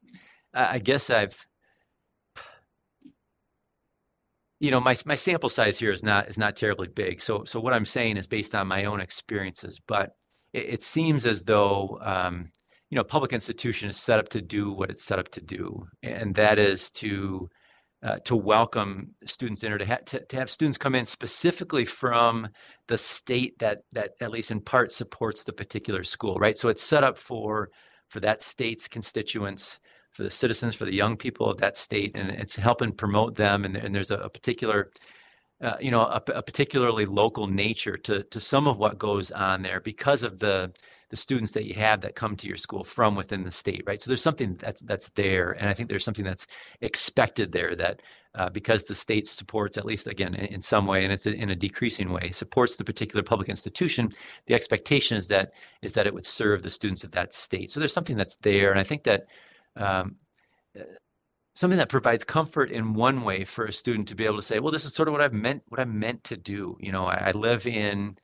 I, 0.54 0.76
I 0.76 0.78
guess 0.78 1.10
I've, 1.10 1.36
you 4.60 4.70
know, 4.70 4.80
my 4.80 4.94
my 5.04 5.16
sample 5.16 5.48
size 5.48 5.78
here 5.78 5.90
is 5.90 6.04
not 6.04 6.28
is 6.28 6.38
not 6.38 6.56
terribly 6.56 6.88
big. 6.88 7.20
So 7.20 7.44
so 7.44 7.60
what 7.60 7.74
I'm 7.74 7.84
saying 7.84 8.16
is 8.16 8.26
based 8.26 8.54
on 8.54 8.68
my 8.68 8.84
own 8.84 9.00
experiences, 9.00 9.80
but 9.86 10.16
it, 10.52 10.66
it 10.74 10.82
seems 10.82 11.26
as 11.26 11.44
though. 11.44 11.98
Um, 12.02 12.50
you 12.90 12.96
know, 12.96 13.04
public 13.04 13.32
institution 13.32 13.88
is 13.88 13.96
set 13.96 14.18
up 14.18 14.28
to 14.28 14.42
do 14.42 14.70
what 14.70 14.90
it's 14.90 15.02
set 15.02 15.18
up 15.18 15.30
to 15.30 15.40
do, 15.40 15.82
and 16.02 16.34
that 16.34 16.58
is 16.58 16.90
to 16.90 17.48
uh, 18.02 18.16
to 18.24 18.34
welcome 18.34 19.08
students 19.24 19.62
in 19.62 19.72
or 19.72 19.78
to, 19.78 19.86
ha- 19.86 19.98
to, 20.06 20.20
to 20.26 20.36
have 20.36 20.50
students 20.50 20.76
come 20.76 20.94
in 20.94 21.06
specifically 21.06 21.84
from 21.84 22.48
the 22.88 22.98
state 22.98 23.58
that 23.58 23.82
that 23.92 24.12
at 24.20 24.30
least 24.30 24.50
in 24.50 24.60
part 24.60 24.90
supports 24.90 25.44
the 25.44 25.52
particular 25.52 26.02
school 26.02 26.36
right? 26.36 26.58
So 26.58 26.68
it's 26.68 26.82
set 26.82 27.04
up 27.04 27.16
for 27.16 27.70
for 28.08 28.20
that 28.20 28.42
state's 28.42 28.88
constituents 28.88 29.80
for 30.12 30.24
the 30.24 30.30
citizens 30.30 30.74
for 30.74 30.84
the 30.84 30.94
young 30.94 31.16
people 31.16 31.48
of 31.48 31.58
that 31.58 31.76
state 31.76 32.12
and 32.14 32.30
it's 32.30 32.56
helping 32.56 32.92
promote 32.92 33.34
them 33.34 33.64
and, 33.64 33.76
and 33.76 33.94
there's 33.94 34.10
a, 34.10 34.18
a 34.18 34.28
particular 34.28 34.90
uh, 35.62 35.76
you 35.80 35.90
know 35.90 36.02
a, 36.02 36.22
a 36.34 36.42
particularly 36.42 37.06
local 37.06 37.46
nature 37.46 37.96
to 37.96 38.22
to 38.24 38.40
some 38.40 38.66
of 38.66 38.78
what 38.78 38.98
goes 38.98 39.30
on 39.30 39.62
there 39.62 39.80
because 39.80 40.22
of 40.24 40.38
the 40.38 40.72
the 41.12 41.16
students 41.16 41.52
that 41.52 41.66
you 41.66 41.74
have 41.74 42.00
that 42.00 42.14
come 42.14 42.34
to 42.34 42.48
your 42.48 42.56
school 42.56 42.82
from 42.82 43.14
within 43.14 43.44
the 43.44 43.50
state, 43.50 43.82
right? 43.86 44.00
So 44.00 44.08
there's 44.08 44.22
something 44.22 44.56
that's 44.56 44.80
that's 44.80 45.10
there, 45.10 45.52
and 45.52 45.68
I 45.68 45.74
think 45.74 45.90
there's 45.90 46.06
something 46.06 46.24
that's 46.24 46.46
expected 46.80 47.52
there 47.52 47.76
that 47.76 48.00
uh, 48.34 48.48
because 48.48 48.84
the 48.84 48.94
state 48.94 49.26
supports, 49.26 49.76
at 49.76 49.84
least 49.84 50.06
again 50.06 50.34
in, 50.34 50.46
in 50.46 50.62
some 50.62 50.86
way, 50.86 51.04
and 51.04 51.12
it's 51.12 51.26
in 51.26 51.50
a 51.50 51.54
decreasing 51.54 52.10
way, 52.10 52.30
supports 52.30 52.78
the 52.78 52.84
particular 52.84 53.22
public 53.22 53.50
institution. 53.50 54.08
The 54.46 54.54
expectation 54.54 55.18
is 55.18 55.28
that 55.28 55.52
is 55.82 55.92
that 55.92 56.06
it 56.06 56.14
would 56.14 56.24
serve 56.24 56.62
the 56.62 56.70
students 56.70 57.04
of 57.04 57.10
that 57.10 57.34
state. 57.34 57.70
So 57.70 57.78
there's 57.78 57.92
something 57.92 58.16
that's 58.16 58.36
there, 58.36 58.70
and 58.70 58.80
I 58.80 58.84
think 58.84 59.04
that. 59.04 59.26
Um, 59.76 60.16
something 61.54 61.78
that 61.78 61.90
provides 61.90 62.24
comfort 62.24 62.70
in 62.70 62.94
one 62.94 63.20
way 63.24 63.44
for 63.44 63.66
a 63.66 63.72
student 63.72 64.08
to 64.08 64.16
be 64.16 64.24
able 64.24 64.36
to 64.36 64.42
say, 64.42 64.58
well, 64.58 64.72
this 64.72 64.86
is 64.86 64.94
sort 64.94 65.06
of 65.06 65.12
what 65.12 65.20
I've 65.20 65.34
meant, 65.34 65.62
what 65.68 65.80
I'm 65.80 65.98
meant 65.98 66.24
to 66.24 66.36
do. 66.38 66.78
You 66.80 66.92
know, 66.92 67.04
I, 67.04 67.28
I 67.28 67.30
live 67.32 67.66
in, 67.66 68.16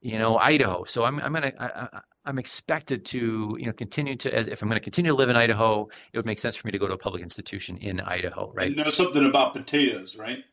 you 0.00 0.18
know, 0.18 0.38
Idaho, 0.38 0.82
so 0.82 1.04
I'm 1.04 1.20
I'm 1.20 1.32
gonna 1.32 1.52
I, 1.60 2.00
I'm 2.26 2.38
expected 2.38 3.04
to, 3.06 3.56
you 3.58 3.66
know, 3.66 3.72
continue 3.72 4.16
to, 4.16 4.34
as 4.34 4.46
if 4.46 4.62
I'm 4.62 4.68
going 4.68 4.80
to 4.80 4.82
continue 4.82 5.10
to 5.10 5.16
live 5.16 5.28
in 5.28 5.36
Idaho, 5.36 5.88
it 6.12 6.16
would 6.16 6.26
make 6.26 6.38
sense 6.38 6.56
for 6.56 6.66
me 6.66 6.72
to 6.72 6.78
go 6.78 6.88
to 6.88 6.94
a 6.94 6.98
public 6.98 7.22
institution 7.22 7.76
in 7.78 8.00
Idaho, 8.00 8.50
right? 8.54 8.74
Know 8.74 8.90
something 8.90 9.26
about 9.26 9.52
potatoes, 9.52 10.16
right? 10.16 10.44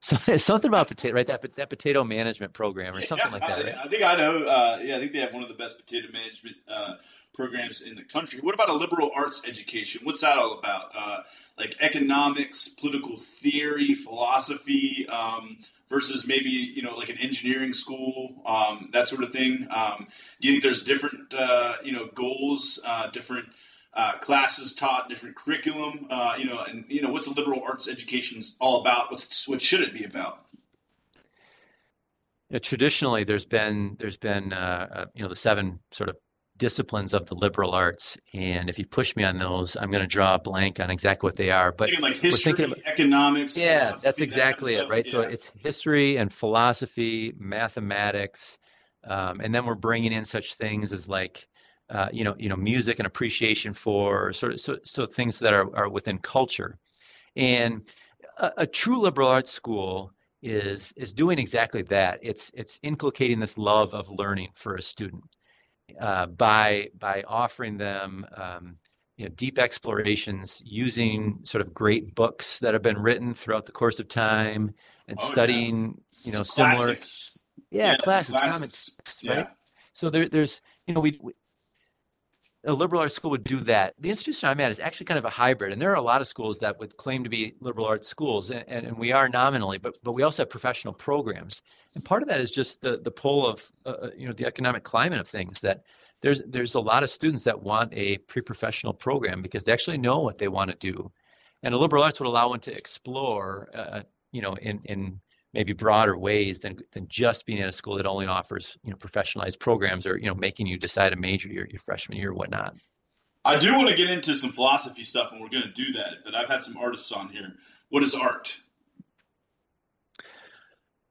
So, 0.00 0.16
something 0.36 0.68
about 0.68 0.88
potato, 0.88 1.14
right? 1.14 1.26
That 1.26 1.54
that 1.54 1.70
potato 1.70 2.02
management 2.04 2.52
program 2.52 2.94
or 2.94 3.02
something 3.02 3.26
yeah, 3.26 3.32
like 3.32 3.46
that. 3.46 3.58
I, 3.58 3.62
right? 3.62 3.76
I 3.84 3.88
think 3.88 4.02
Idaho, 4.02 4.48
uh, 4.48 4.78
yeah, 4.82 4.96
I 4.96 4.98
think 4.98 5.12
they 5.12 5.20
have 5.20 5.32
one 5.32 5.42
of 5.42 5.48
the 5.48 5.54
best 5.54 5.78
potato 5.78 6.08
management 6.12 6.56
uh, 6.68 6.94
programs 7.34 7.82
in 7.82 7.96
the 7.96 8.02
country. 8.02 8.40
What 8.40 8.54
about 8.54 8.70
a 8.70 8.72
liberal 8.72 9.10
arts 9.14 9.46
education? 9.46 10.00
What's 10.04 10.22
that 10.22 10.38
all 10.38 10.58
about? 10.58 10.92
Uh, 10.96 11.22
like 11.58 11.76
economics, 11.80 12.68
political 12.68 13.18
theory, 13.18 13.94
philosophy, 13.94 15.06
um, 15.08 15.58
versus 15.90 16.26
maybe 16.26 16.48
you 16.48 16.82
know 16.82 16.96
like 16.96 17.10
an 17.10 17.18
engineering 17.20 17.74
school, 17.74 18.42
um, 18.46 18.88
that 18.92 19.08
sort 19.08 19.22
of 19.22 19.32
thing. 19.32 19.66
Um, 19.70 20.06
do 20.40 20.48
you 20.48 20.54
think 20.54 20.62
there's 20.62 20.82
different 20.82 21.34
uh, 21.34 21.74
you 21.84 21.92
know 21.92 22.06
goals, 22.14 22.80
uh, 22.86 23.10
different 23.10 23.48
uh, 23.94 24.12
classes 24.20 24.74
taught, 24.74 25.08
different 25.08 25.36
curriculum? 25.36 26.06
Uh, 26.10 26.34
you 26.38 26.44
know, 26.44 26.62
and 26.62 26.84
you 26.88 27.02
know 27.02 27.10
what's 27.10 27.26
a 27.26 27.32
liberal 27.32 27.62
arts 27.62 27.88
education 27.88 28.38
is 28.38 28.56
all 28.60 28.80
about? 28.80 29.10
What's 29.10 29.48
what 29.48 29.62
should 29.62 29.80
it 29.80 29.94
be 29.94 30.04
about? 30.04 30.46
traditionally, 32.58 33.22
there's 33.22 33.46
been 33.46 33.96
there's 34.00 34.16
been 34.16 34.52
uh, 34.52 34.88
uh, 34.92 35.04
you 35.14 35.22
know 35.22 35.28
the 35.28 35.36
seven 35.36 35.78
sort 35.92 36.08
of 36.08 36.16
disciplines 36.56 37.14
of 37.14 37.26
the 37.26 37.34
liberal 37.34 37.72
arts. 37.72 38.18
And 38.34 38.68
if 38.68 38.78
you 38.78 38.86
push 38.86 39.16
me 39.16 39.24
on 39.24 39.38
those, 39.38 39.76
I'm 39.76 39.90
going 39.90 40.02
to 40.02 40.08
draw 40.08 40.34
a 40.34 40.38
blank 40.38 40.78
on 40.80 40.90
exactly 40.90 41.26
what 41.26 41.36
they 41.36 41.50
are. 41.50 41.72
But 41.72 41.90
like 42.00 42.16
history, 42.16 42.52
thinking 42.52 42.64
about, 42.66 42.86
economics. 42.86 43.56
Yeah, 43.56 43.96
that's 44.00 44.20
exactly 44.20 44.74
that 44.74 44.88
kind 44.88 44.90
of 44.90 44.90
it, 44.90 44.94
right? 44.94 45.06
Yeah. 45.06 45.12
So 45.12 45.20
it's 45.20 45.52
history 45.56 46.16
and 46.16 46.32
philosophy, 46.32 47.32
mathematics, 47.38 48.58
um, 49.04 49.40
and 49.40 49.54
then 49.54 49.64
we're 49.64 49.74
bringing 49.74 50.12
in 50.12 50.24
such 50.24 50.54
things 50.54 50.92
as 50.92 51.08
like. 51.08 51.46
Uh, 51.90 52.08
you 52.12 52.22
know, 52.22 52.36
you 52.38 52.48
know, 52.48 52.56
music 52.56 53.00
and 53.00 53.06
appreciation 53.06 53.72
for 53.72 54.32
sort 54.32 54.52
of 54.52 54.60
so, 54.60 54.78
so 54.84 55.06
things 55.06 55.38
that 55.40 55.52
are, 55.52 55.74
are 55.76 55.88
within 55.88 56.18
culture, 56.18 56.78
and 57.36 57.90
a, 58.38 58.52
a 58.58 58.66
true 58.66 59.00
liberal 59.00 59.28
arts 59.28 59.50
school 59.50 60.12
is 60.42 60.92
is 60.96 61.12
doing 61.12 61.38
exactly 61.38 61.82
that. 61.82 62.20
It's 62.22 62.50
it's 62.54 62.78
inculcating 62.82 63.40
this 63.40 63.58
love 63.58 63.92
of 63.92 64.08
learning 64.08 64.50
for 64.54 64.76
a 64.76 64.82
student 64.82 65.24
uh, 66.00 66.26
by 66.26 66.90
by 66.98 67.24
offering 67.26 67.76
them 67.76 68.24
um, 68.36 68.76
you 69.16 69.26
know, 69.26 69.34
deep 69.36 69.58
explorations 69.58 70.62
using 70.64 71.40
sort 71.42 71.60
of 71.60 71.74
great 71.74 72.14
books 72.14 72.58
that 72.60 72.72
have 72.72 72.82
been 72.82 72.98
written 72.98 73.34
throughout 73.34 73.66
the 73.66 73.72
course 73.72 74.00
of 74.00 74.08
time 74.08 74.72
and 75.08 75.18
oh, 75.20 75.24
studying 75.24 76.00
yeah. 76.22 76.26
you 76.26 76.32
know 76.32 76.42
Some 76.42 76.70
similar 76.70 76.86
classics. 76.86 77.38
yeah, 77.70 77.90
yeah 77.90 77.96
classics, 77.96 78.40
classics. 78.40 78.52
comics 78.52 78.92
right 79.28 79.48
so 79.92 80.08
there, 80.08 80.26
there's 80.26 80.62
you 80.86 80.94
know 80.94 81.00
we, 81.00 81.18
we 81.20 81.34
a 82.64 82.72
liberal 82.72 83.00
arts 83.00 83.14
school 83.14 83.30
would 83.30 83.44
do 83.44 83.56
that. 83.56 83.94
The 83.98 84.10
institution 84.10 84.48
I'm 84.48 84.60
at 84.60 84.70
is 84.70 84.80
actually 84.80 85.06
kind 85.06 85.18
of 85.18 85.24
a 85.24 85.30
hybrid, 85.30 85.72
and 85.72 85.80
there 85.80 85.90
are 85.90 85.96
a 85.96 86.02
lot 86.02 86.20
of 86.20 86.26
schools 86.26 86.58
that 86.58 86.78
would 86.78 86.96
claim 86.96 87.24
to 87.24 87.30
be 87.30 87.54
liberal 87.60 87.86
arts 87.86 88.08
schools, 88.08 88.50
and, 88.50 88.64
and, 88.68 88.86
and 88.86 88.98
we 88.98 89.12
are 89.12 89.28
nominally, 89.28 89.78
but 89.78 89.96
but 90.02 90.12
we 90.12 90.22
also 90.22 90.42
have 90.42 90.50
professional 90.50 90.92
programs, 90.92 91.62
and 91.94 92.04
part 92.04 92.22
of 92.22 92.28
that 92.28 92.40
is 92.40 92.50
just 92.50 92.82
the 92.82 92.98
the 92.98 93.10
pull 93.10 93.46
of 93.46 93.70
uh, 93.86 93.90
uh, 93.90 94.10
you 94.16 94.26
know 94.26 94.34
the 94.34 94.46
economic 94.46 94.82
climate 94.82 95.20
of 95.20 95.26
things 95.26 95.60
that 95.60 95.84
there's 96.20 96.42
there's 96.48 96.74
a 96.74 96.80
lot 96.80 97.02
of 97.02 97.08
students 97.08 97.44
that 97.44 97.60
want 97.62 97.92
a 97.94 98.18
pre-professional 98.18 98.92
program 98.92 99.40
because 99.40 99.64
they 99.64 99.72
actually 99.72 99.98
know 99.98 100.20
what 100.20 100.36
they 100.36 100.48
want 100.48 100.70
to 100.70 100.76
do, 100.76 101.10
and 101.62 101.74
a 101.74 101.78
liberal 101.78 102.02
arts 102.02 102.20
would 102.20 102.26
allow 102.26 102.50
one 102.50 102.60
to 102.60 102.76
explore, 102.76 103.70
uh, 103.74 104.02
you 104.32 104.42
know, 104.42 104.54
in 104.60 104.80
in 104.84 105.18
maybe 105.52 105.72
broader 105.72 106.16
ways 106.16 106.60
than 106.60 106.78
than 106.92 107.06
just 107.08 107.46
being 107.46 107.60
at 107.60 107.68
a 107.68 107.72
school 107.72 107.96
that 107.96 108.06
only 108.06 108.26
offers 108.26 108.76
you 108.82 108.90
know 108.90 108.96
professionalized 108.96 109.58
programs 109.58 110.06
or 110.06 110.16
you 110.16 110.26
know 110.26 110.34
making 110.34 110.66
you 110.66 110.78
decide 110.78 111.12
a 111.12 111.16
major 111.16 111.48
your, 111.48 111.66
your 111.66 111.80
freshman 111.80 112.18
year 112.18 112.30
or 112.30 112.34
whatnot. 112.34 112.74
I 113.44 113.56
do 113.56 113.74
want 113.74 113.88
to 113.88 113.96
get 113.96 114.10
into 114.10 114.34
some 114.34 114.52
philosophy 114.52 115.02
stuff, 115.02 115.32
and 115.32 115.40
we're 115.40 115.48
going 115.48 115.62
to 115.62 115.72
do 115.72 115.92
that. 115.92 116.16
But 116.24 116.34
I've 116.34 116.48
had 116.48 116.62
some 116.62 116.76
artists 116.76 117.10
on 117.10 117.28
here. 117.28 117.54
What 117.88 118.02
is 118.02 118.14
art? 118.14 118.60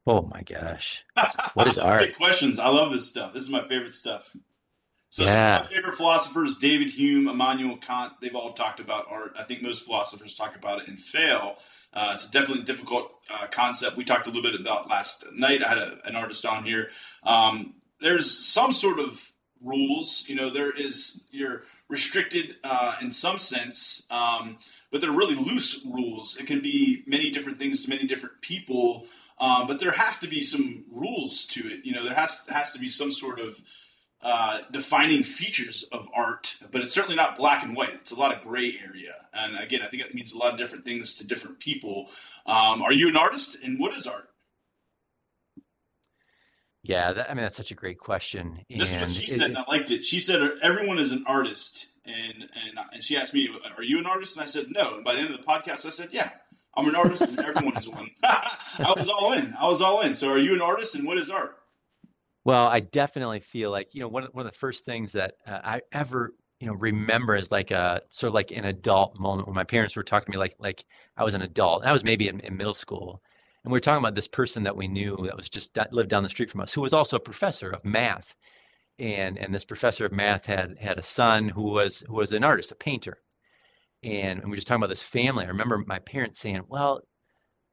Oh 0.06 0.22
my 0.22 0.42
gosh, 0.44 1.04
what 1.54 1.68
is 1.68 1.78
art? 1.78 2.02
Big 2.02 2.16
questions. 2.18 2.60
I 2.60 2.70
love 2.70 2.92
this 2.92 3.08
stuff. 3.08 3.34
This 3.34 3.44
is 3.44 3.50
my 3.50 3.68
favorite 3.68 3.94
stuff. 3.94 4.36
So 5.10 5.24
yeah. 5.24 5.57
some 5.57 5.66
of 5.66 5.72
my 5.72 5.76
favorite 5.76 5.95
philosophers, 5.95 6.57
David 6.57 6.91
Hume, 6.91 7.28
Immanuel 7.28 7.78
Kant, 7.78 8.14
they've 8.22 8.36
all 8.36 8.53
talked 8.53 8.80
about 8.80 9.05
art. 9.10 9.34
I 9.38 9.43
think 9.43 9.62
most 9.62 9.84
philosophers 9.84 10.36
talk 10.36 10.55
about 10.55 10.82
it 10.82 10.88
and 10.88 11.01
fail. 11.01 11.55
Uh, 11.93 12.12
it's 12.14 12.30
definitely 12.30 12.62
a 12.62 12.66
difficult 12.66 13.12
uh, 13.32 13.47
concept. 13.47 13.97
We 13.97 14.03
talked 14.03 14.28
a 14.28 14.30
little 14.30 14.43
bit 14.43 14.60
about 14.60 14.89
last 14.89 15.26
night. 15.34 15.64
I 15.64 15.70
had 15.70 15.78
a, 15.80 15.97
an 16.05 16.16
artist 16.16 16.45
on 16.45 16.64
here. 16.64 16.89
Um, 17.24 17.74
there's 17.99 18.30
some 18.30 18.72
sort 18.72 18.99
of 18.99 19.32
rules. 19.64 20.26
You 20.28 20.36
know, 20.36 20.51
there 20.51 20.72
is 20.72 21.24
you're 21.32 21.64
restricted 21.89 22.57
uh, 22.64 22.95
in 23.01 23.12
some 23.12 23.39
sense, 23.39 24.05
um, 24.12 24.57
but 24.91 25.01
they're 25.01 25.12
really 25.12 25.36
loose 25.36 25.86
rules. 25.86 26.38
It 26.38 26.45
can 26.45 26.62
be 26.62 27.03
many 27.07 27.32
different 27.32 27.57
things 27.57 27.84
to 27.84 27.89
many 27.89 28.05
different 28.05 28.41
people, 28.41 29.07
um, 29.39 29.66
but 29.66 29.80
there 29.80 29.91
have 29.91 30.20
to 30.20 30.28
be 30.28 30.43
some 30.43 30.86
rules 30.93 31.45
to 31.47 31.62
it. 31.62 31.84
You 31.84 31.93
know, 31.93 32.03
there 32.03 32.14
has 32.14 32.41
has 32.49 32.72
to 32.74 32.80
be 32.80 32.88
some 32.88 33.12
sort 33.12 33.39
of 33.39 33.60
uh, 34.22 34.61
defining 34.72 35.24
features 35.24 35.84
of 35.91 36.09
art, 36.13 36.57
but 36.72 36.82
it's 36.82 36.93
certainly 36.93 37.15
not 37.15 37.38
black 37.38 37.63
and 37.63 37.76
white. 37.76 37.93
It's 37.93 38.11
a 38.11 38.20
lot 38.20 38.36
of 38.36 38.43
gray 38.43 38.76
area. 38.86 39.15
And 39.34 39.57
again, 39.57 39.82
I 39.82 39.88
think 39.88 40.03
it 40.03 40.13
means 40.13 40.34
a 40.34 40.38
lot 40.38 40.51
of 40.51 40.57
different 40.57 40.84
things 40.84 41.15
to 41.15 41.28
different 41.28 41.59
people. 41.59 42.07
Um, 42.45 42.82
are 42.82 42.91
you 42.91 43.07
an 43.07 43.15
artist? 43.15 43.57
And 43.63 43.80
what 43.80 43.95
is 43.95 44.05
art? 44.05 44.30
Yeah, 46.84 47.13
that, 47.13 47.30
I 47.30 47.34
mean 47.34 47.43
that's 47.43 47.57
such 47.57 47.72
a 47.72 47.76
great 47.76 47.97
question. 47.97 48.59
This 48.70 48.93
is 48.93 49.01
what 49.01 49.11
she 49.11 49.28
said, 49.28 49.41
it, 49.41 49.45
and 49.49 49.57
I 49.57 49.63
liked 49.67 49.91
it. 49.91 50.03
She 50.03 50.20
said 50.20 50.41
everyone 50.61 50.97
is 50.97 51.11
an 51.11 51.26
artist, 51.28 51.88
and 52.05 52.43
and 52.43 52.80
and 52.93 53.03
she 53.03 53.17
asked 53.17 53.34
me, 53.34 53.49
"Are 53.78 53.84
you 53.84 53.99
an 53.99 54.05
artist?" 54.05 54.38
And 54.38 54.43
I 54.43 54.47
said, 54.47 54.67
"No." 54.72 54.95
And 54.95 55.03
by 55.03 55.13
the 55.13 55.20
end 55.20 55.30
of 55.30 55.38
the 55.38 55.45
podcast, 55.45 55.86
I 55.86 55.89
said, 55.89 56.09
"Yeah, 56.11 56.30
I'm 56.76 56.88
an 56.88 56.95
artist, 56.95 57.24
and 57.24 57.38
everyone 57.39 57.76
is 57.76 57.88
one." 57.88 58.09
I 58.24 58.93
was 58.95 59.09
all 59.09 59.34
in. 59.34 59.53
I 59.59 59.67
was 59.67 59.82
all 59.82 60.01
in. 60.01 60.15
So, 60.15 60.30
are 60.30 60.39
you 60.39 60.53
an 60.53 60.61
artist, 60.61 60.95
and 60.95 61.05
what 61.05 61.17
is 61.17 61.30
art? 61.30 61.59
Well, 62.50 62.66
I 62.66 62.80
definitely 62.80 63.41
feel 63.41 63.70
like 63.70 63.93
you 63.93 64.02
know 64.02 64.08
one 64.08 64.24
of, 64.24 64.34
one 64.34 64.43
of 64.43 64.52
the 64.52 64.58
first 64.58 64.84
things 64.84 65.12
that 65.12 65.36
uh, 65.45 65.60
I 65.64 65.82
ever 65.91 66.34
you 66.60 66.66
know 66.66 66.74
remember 66.74 67.36
is 67.36 67.52
like 67.52 67.70
a 67.70 68.02
sort 68.10 68.30
of 68.30 68.34
like 68.34 68.50
an 68.50 68.66
adult 68.66 69.20
moment 69.20 69.47
when 69.47 69.54
my 69.56 69.64
parents 69.64 69.95
were 69.95 70.02
talking 70.02 70.32
to 70.32 70.32
me 70.32 70.39
like 70.39 70.56
like 70.58 70.84
I 71.16 71.24
was 71.24 71.36
an 71.36 71.43
adult. 71.43 71.82
And 71.84 71.89
I 71.91 71.93
was 71.93 72.04
maybe 72.04 72.28
in, 72.28 72.39
in 72.39 72.58
middle 72.58 72.74
school. 72.74 73.22
And 73.64 73.72
we 73.72 73.76
were 73.76 73.82
talking 73.82 74.04
about 74.04 74.16
this 74.16 74.28
person 74.28 74.64
that 74.64 74.76
we 74.76 74.88
knew 74.88 75.16
that 75.26 75.38
was 75.38 75.47
just 75.47 75.78
lived 75.91 76.10
down 76.10 76.24
the 76.24 76.30
street 76.30 76.50
from 76.50 76.62
us 76.62 76.74
who 76.74 76.82
was 76.82 76.91
also 76.91 77.18
a 77.18 77.20
professor 77.20 77.70
of 77.70 77.86
math. 77.86 78.36
And 78.97 79.38
and 79.38 79.54
this 79.54 79.66
professor 79.66 80.08
of 80.08 80.12
math 80.12 80.47
had 80.47 80.76
had 80.80 80.97
a 80.97 81.04
son 81.04 81.50
who 81.50 81.66
was 81.74 82.04
who 82.08 82.16
was 82.16 82.34
an 82.34 82.43
artist 82.43 82.72
a 82.72 82.76
painter. 82.76 83.20
And, 84.02 84.39
and 84.39 84.45
we 84.45 84.52
were 84.52 84.56
just 84.56 84.68
talking 84.68 84.82
about 84.82 84.89
this 84.89 85.04
family. 85.04 85.45
I 85.45 85.50
remember 85.50 85.78
my 85.86 86.00
parents 86.00 86.39
saying 86.39 86.64
well 86.68 87.02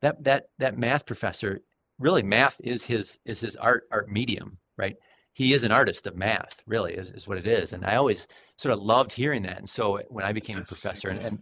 that 0.03 0.23
that 0.25 0.51
that 0.59 0.77
math 0.77 1.07
professor 1.07 1.63
really 1.99 2.23
math 2.23 2.61
is 2.63 2.85
his 2.85 3.19
is 3.25 3.41
his 3.41 3.57
art 3.57 3.85
art 3.91 4.11
medium, 4.11 4.59
right? 4.77 4.97
He 5.33 5.53
is 5.53 5.65
an 5.65 5.73
artist 5.73 6.07
of 6.07 6.17
math, 6.17 6.63
really, 6.67 6.95
is, 6.95 7.11
is 7.11 7.29
what 7.29 7.39
it 7.39 7.47
is. 7.47 7.73
And 7.73 7.85
I 7.85 7.97
always 7.97 8.27
sort 8.57 8.73
of 8.73 8.81
loved 8.81 9.13
hearing 9.13 9.43
that. 9.43 9.59
And 9.59 9.69
so 9.69 10.01
when 10.09 10.25
I 10.25 10.33
became 10.33 10.59
a 10.59 10.65
professor, 10.65 11.09
and, 11.11 11.21
and 11.21 11.39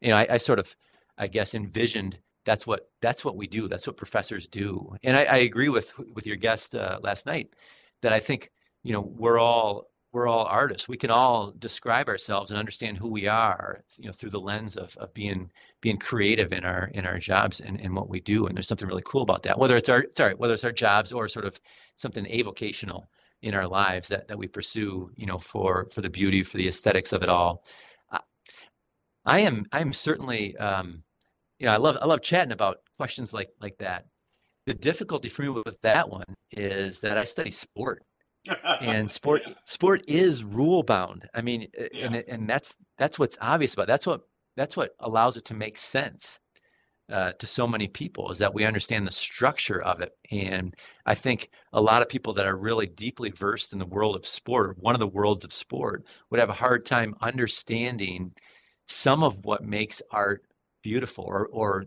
you 0.00 0.08
know, 0.08 0.16
I, 0.16 0.26
I, 0.30 0.36
sort 0.38 0.58
of, 0.58 0.74
I 1.16 1.26
guess, 1.28 1.54
envisioned 1.54 2.18
that's 2.46 2.66
what 2.66 2.88
that's 3.02 3.24
what 3.24 3.36
we 3.36 3.46
do. 3.46 3.68
That's 3.68 3.86
what 3.86 3.96
professors 3.96 4.46
do. 4.46 4.94
And 5.02 5.16
I, 5.16 5.24
I 5.24 5.36
agree 5.38 5.68
with 5.68 5.92
with 6.14 6.26
your 6.26 6.36
guest 6.36 6.74
uh, 6.74 6.98
last 7.02 7.26
night 7.26 7.50
that 8.02 8.12
I 8.12 8.20
think 8.20 8.50
you 8.82 8.92
know 8.92 9.00
we're 9.00 9.38
all 9.38 9.90
we're 10.16 10.28
all 10.28 10.46
artists. 10.46 10.88
We 10.88 10.96
can 10.96 11.10
all 11.10 11.52
describe 11.58 12.08
ourselves 12.08 12.50
and 12.50 12.58
understand 12.58 12.96
who 12.96 13.10
we 13.10 13.26
are, 13.26 13.84
you 13.98 14.06
know, 14.06 14.12
through 14.12 14.30
the 14.30 14.40
lens 14.40 14.78
of, 14.78 14.96
of 14.96 15.12
being 15.12 15.50
being 15.82 15.98
creative 15.98 16.54
in 16.54 16.64
our 16.64 16.90
in 16.94 17.04
our 17.04 17.18
jobs 17.18 17.60
and, 17.60 17.78
and 17.82 17.94
what 17.94 18.08
we 18.08 18.20
do. 18.20 18.46
And 18.46 18.56
there's 18.56 18.66
something 18.66 18.88
really 18.88 19.02
cool 19.04 19.20
about 19.20 19.42
that. 19.42 19.58
Whether 19.58 19.76
it's 19.76 19.90
our 19.90 20.06
sorry, 20.16 20.34
whether 20.34 20.54
it's 20.54 20.64
our 20.64 20.72
jobs 20.72 21.12
or 21.12 21.28
sort 21.28 21.44
of 21.44 21.60
something 21.96 22.24
avocational 22.24 23.02
in 23.42 23.52
our 23.52 23.68
lives 23.68 24.08
that, 24.08 24.26
that 24.28 24.38
we 24.38 24.46
pursue, 24.46 25.10
you 25.16 25.26
know, 25.26 25.36
for 25.36 25.84
for 25.92 26.00
the 26.00 26.08
beauty, 26.08 26.42
for 26.42 26.56
the 26.56 26.68
aesthetics 26.68 27.12
of 27.12 27.22
it 27.22 27.28
all. 27.28 27.62
I, 28.10 28.20
I 29.26 29.40
am 29.40 29.66
I 29.70 29.80
am 29.82 29.92
certainly 29.92 30.56
um, 30.56 31.02
you 31.58 31.66
know, 31.66 31.74
I 31.74 31.76
love 31.76 31.98
I 32.00 32.06
love 32.06 32.22
chatting 32.22 32.52
about 32.52 32.78
questions 32.96 33.34
like 33.34 33.50
like 33.60 33.76
that. 33.80 34.06
The 34.64 34.72
difficulty 34.72 35.28
for 35.28 35.42
me 35.42 35.50
with 35.50 35.78
that 35.82 36.08
one 36.08 36.34
is 36.52 37.00
that 37.00 37.18
I 37.18 37.24
study 37.24 37.50
sport 37.50 38.02
and 38.80 39.10
sport 39.10 39.42
yeah. 39.46 39.54
sport 39.66 40.02
is 40.08 40.44
rule 40.44 40.82
bound. 40.82 41.28
I 41.34 41.42
mean, 41.42 41.68
yeah. 41.92 42.06
and 42.06 42.16
and 42.16 42.48
that's 42.48 42.76
that's 42.98 43.18
what's 43.18 43.38
obvious 43.40 43.74
about. 43.74 43.84
It. 43.84 43.88
That's 43.88 44.06
what 44.06 44.20
that's 44.56 44.76
what 44.76 44.90
allows 45.00 45.36
it 45.36 45.44
to 45.46 45.54
make 45.54 45.76
sense 45.76 46.40
uh, 47.10 47.32
to 47.32 47.46
so 47.46 47.66
many 47.68 47.86
people 47.86 48.30
is 48.32 48.38
that 48.38 48.52
we 48.52 48.64
understand 48.64 49.06
the 49.06 49.12
structure 49.12 49.82
of 49.82 50.00
it. 50.00 50.12
And 50.30 50.74
I 51.04 51.14
think 51.14 51.50
a 51.72 51.80
lot 51.80 52.02
of 52.02 52.08
people 52.08 52.32
that 52.32 52.46
are 52.46 52.56
really 52.56 52.86
deeply 52.86 53.30
versed 53.30 53.72
in 53.72 53.78
the 53.78 53.86
world 53.86 54.16
of 54.16 54.26
sport, 54.26 54.76
one 54.78 54.94
of 54.94 55.00
the 55.00 55.06
worlds 55.06 55.44
of 55.44 55.52
sport, 55.52 56.04
would 56.30 56.40
have 56.40 56.50
a 56.50 56.54
hard 56.54 56.84
time 56.84 57.14
understanding 57.20 58.32
some 58.86 59.22
of 59.22 59.44
what 59.44 59.62
makes 59.62 60.02
art 60.10 60.44
beautiful 60.82 61.24
or 61.24 61.48
or 61.52 61.84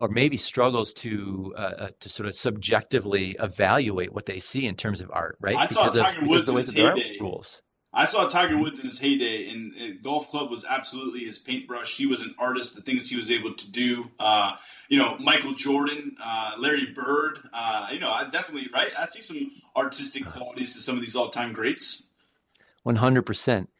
or 0.00 0.08
maybe 0.08 0.36
struggles 0.36 0.92
to 0.92 1.54
uh, 1.56 1.60
uh, 1.60 1.88
to 2.00 2.08
sort 2.08 2.28
of 2.28 2.34
subjectively 2.34 3.36
evaluate 3.40 4.12
what 4.12 4.26
they 4.26 4.38
see 4.38 4.66
in 4.66 4.76
terms 4.76 5.00
of 5.00 5.10
art, 5.12 5.36
right? 5.40 5.56
I 5.56 5.66
because 5.66 5.94
saw 5.94 6.02
Tiger 6.02 6.22
of, 6.22 6.28
Woods 6.28 6.48
in 6.48 6.56
his 6.56 6.72
heyday. 6.72 7.16
Rules. 7.20 7.62
I 7.92 8.04
saw 8.04 8.28
Tiger 8.28 8.58
Woods 8.58 8.78
in 8.78 8.84
his 8.84 8.98
heyday, 8.98 9.48
and, 9.48 9.72
and, 9.72 10.02
golf 10.02 10.28
club 10.28 10.50
was 10.50 10.64
absolutely 10.68 11.20
his 11.20 11.38
paintbrush. 11.38 11.96
He 11.96 12.04
was 12.04 12.20
an 12.20 12.34
artist. 12.38 12.76
The 12.76 12.82
things 12.82 13.08
he 13.08 13.16
was 13.16 13.30
able 13.30 13.54
to 13.54 13.70
do, 13.70 14.10
uh, 14.18 14.54
you 14.90 14.98
know, 14.98 15.16
Michael 15.18 15.54
Jordan, 15.54 16.14
uh, 16.22 16.52
Larry 16.58 16.92
Bird. 16.94 17.40
Uh, 17.52 17.88
you 17.90 17.98
know, 17.98 18.10
I 18.10 18.28
definitely 18.28 18.68
right. 18.74 18.90
I 18.96 19.06
see 19.06 19.22
some 19.22 19.50
artistic 19.74 20.26
qualities 20.26 20.74
to 20.74 20.80
some 20.80 20.96
of 20.96 21.00
these 21.00 21.16
all-time 21.16 21.52
greats. 21.52 22.04
One 22.82 22.96
hundred 22.96 23.22
percent. 23.22 23.70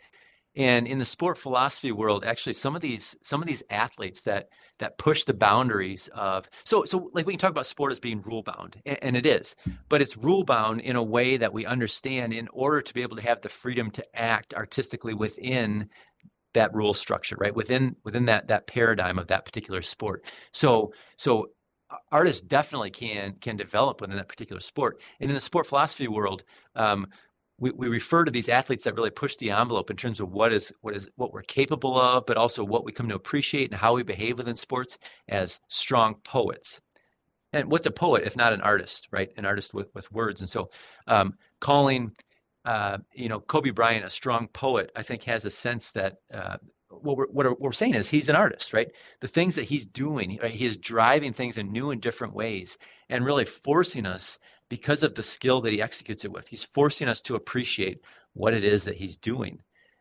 And 0.57 0.89
in 0.89 0.99
the 0.99 1.05
sport 1.05 1.39
philosophy 1.39 1.93
world, 1.93 2.25
actually, 2.25 2.55
some 2.55 2.75
of 2.75 2.83
these 2.83 3.14
some 3.23 3.43
of 3.43 3.47
these 3.47 3.62
athletes 3.71 4.23
that 4.23 4.49
that 4.79 4.99
push 4.99 5.24
the 5.24 5.35
boundaries 5.35 6.09
of 6.14 6.49
so 6.64 6.85
so 6.85 7.11
like 7.14 7.26
we 7.26 7.33
can 7.33 7.39
talk 7.39 7.51
about 7.51 7.66
sport 7.66 7.93
as 7.93 8.01
being 8.01 8.22
rule 8.22 8.43
bound, 8.43 8.81
and, 8.87 8.99
and 9.03 9.16
it 9.16 9.26
is, 9.26 9.57
but 9.89 10.01
it's 10.01 10.16
rule 10.16 10.45
bound 10.45 10.81
in 10.81 10.97
a 10.97 11.03
way 11.03 11.37
that 11.37 11.53
we 11.53 11.66
understand 11.66 12.33
in 12.33 12.49
order 12.53 12.81
to 12.81 12.95
be 12.95 13.03
able 13.03 13.16
to 13.16 13.22
have 13.22 13.41
the 13.41 13.49
freedom 13.49 13.91
to 13.91 14.05
act 14.14 14.55
artistically 14.55 15.14
within 15.14 15.89
that 16.55 16.74
rule 16.74 16.95
structure, 16.95 17.37
right? 17.39 17.55
Within 17.55 17.97
within 18.05 18.24
that 18.26 18.49
that 18.49 18.66
paradigm 18.66 19.18
of 19.18 19.29
that 19.29 19.45
particular 19.45 19.83
sport. 19.83 20.24
So 20.53 20.93
so 21.16 21.49
artists 22.12 22.43
definitely 22.43 22.91
can 22.91 23.33
can 23.35 23.57
develop 23.57 24.01
within 24.01 24.16
that 24.16 24.29
particular 24.29 24.61
sport. 24.61 25.01
And 25.20 25.31
in 25.31 25.35
the 25.35 25.41
sport 25.41 25.66
philosophy 25.66 26.09
world, 26.09 26.45
um, 26.74 27.07
we, 27.59 27.71
we 27.73 27.89
refer 27.89 28.25
to 28.25 28.31
these 28.31 28.49
athletes 28.49 28.85
that 28.85 28.95
really 28.95 29.11
push 29.11 29.37
the 29.37 29.51
envelope 29.51 29.91
in 29.91 29.97
terms 29.97 30.21
of 30.21 30.31
what 30.31 30.53
is 30.53 30.73
what 30.81 30.95
is 30.95 31.09
what 31.17 31.33
we're 31.33 31.43
capable 31.43 32.01
of, 32.01 32.25
but 32.27 32.37
also 32.37 32.63
what 32.65 32.85
we 32.85 32.93
come 32.93 33.09
to 33.09 33.17
appreciate 33.17 33.71
and 33.71 33.81
how 33.81 33.95
we 33.95 34.03
behave 34.03 34.39
within 34.39 34.57
sports 34.57 34.99
as 35.29 35.61
strong 35.69 36.15
poets. 36.25 36.81
And 37.53 37.71
what's 37.71 37.87
a 37.87 37.91
poet 37.91 38.25
if 38.25 38.37
not 38.37 38.53
an 38.53 38.61
artist, 38.61 39.09
right? 39.11 39.31
An 39.37 39.45
artist 39.45 39.75
with, 39.75 39.89
with 39.95 40.11
words. 40.13 40.41
And 40.41 40.49
so 40.49 40.71
um, 41.07 41.35
calling 41.61 42.13
uh, 42.65 42.99
you 43.13 43.29
know 43.29 43.41
Kobe 43.41 43.71
Bryant 43.71 44.05
a 44.05 44.11
strong 44.11 44.49
poet, 44.49 44.93
I 44.95 45.03
think 45.03 45.25
has 45.25 45.45
a 45.45 45.51
sense 45.51 45.91
that 45.93 46.17
uh, 46.33 46.59
what 46.91 47.17
we're, 47.17 47.27
what 47.27 47.61
we're 47.61 47.73
saying 47.73 47.95
is 47.95 48.09
he's 48.09 48.29
an 48.29 48.37
artist, 48.37 48.73
right? 48.73 48.89
The 49.21 49.29
things 49.29 49.55
that 49.57 49.65
he's 49.65 49.85
doing, 49.85 50.39
right? 50.43 50.51
he 50.51 50.65
is 50.65 50.77
driving 50.77 51.33
things 51.33 51.59
in 51.59 51.73
new 51.73 51.91
and 51.91 52.01
different 52.01 52.35
ways 52.35 52.79
and 53.09 53.25
really 53.25 53.45
forcing 53.45 54.07
us 54.07 54.39
because 54.69 55.03
of 55.03 55.14
the 55.14 55.23
skill 55.23 55.61
that 55.62 55.73
he 55.73 55.81
executes 55.81 56.25
it 56.25 56.33
with. 56.33 56.49
He's 56.49 56.64
forcing 56.64 57.09
us 57.09 57.21
to 57.23 57.37
appreciate 57.37 58.01
what 58.35 58.55
it 58.55 58.64
is 58.64 58.85
that 58.85 58.97
he's 58.97 59.16
doing. 59.16 59.59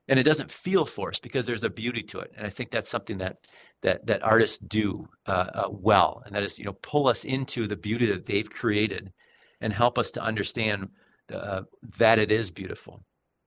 And 0.10 0.20
it 0.20 0.24
doesn't 0.24 0.52
feel 0.52 0.86
forced 0.86 1.22
because 1.22 1.46
there's 1.46 1.64
a 1.64 1.70
beauty 1.70 2.02
to 2.04 2.20
it. 2.20 2.32
And 2.38 2.46
I 2.46 2.50
think 2.50 2.72
that's 2.72 2.90
something 2.90 3.18
that 3.18 3.48
that 3.82 4.06
that 4.08 4.24
artists 4.24 4.58
do 4.58 5.08
uh, 5.26 5.50
uh, 5.54 5.70
well, 5.70 6.24
and 6.26 6.34
that 6.34 6.44
is 6.44 6.58
you 6.58 6.66
know 6.66 6.74
pull 6.82 7.08
us 7.08 7.26
into 7.26 7.68
the 7.68 7.76
beauty 7.76 8.06
that 8.08 8.26
they've 8.26 8.50
created, 8.50 9.12
and 9.60 9.74
help 9.74 10.00
us 10.00 10.12
to 10.12 10.22
understand 10.22 10.90
uh, 11.34 11.64
that 11.98 12.20
it 12.20 12.32
is 12.32 12.50
beautiful 12.50 13.04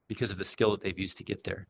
because 0.09 0.31
of 0.31 0.39
the 0.39 0.45
skill 0.45 0.71
that 0.73 0.81
they've 0.81 0.99
used 0.99 1.16
to 1.16 1.25
get 1.25 1.43
there. 1.45 1.66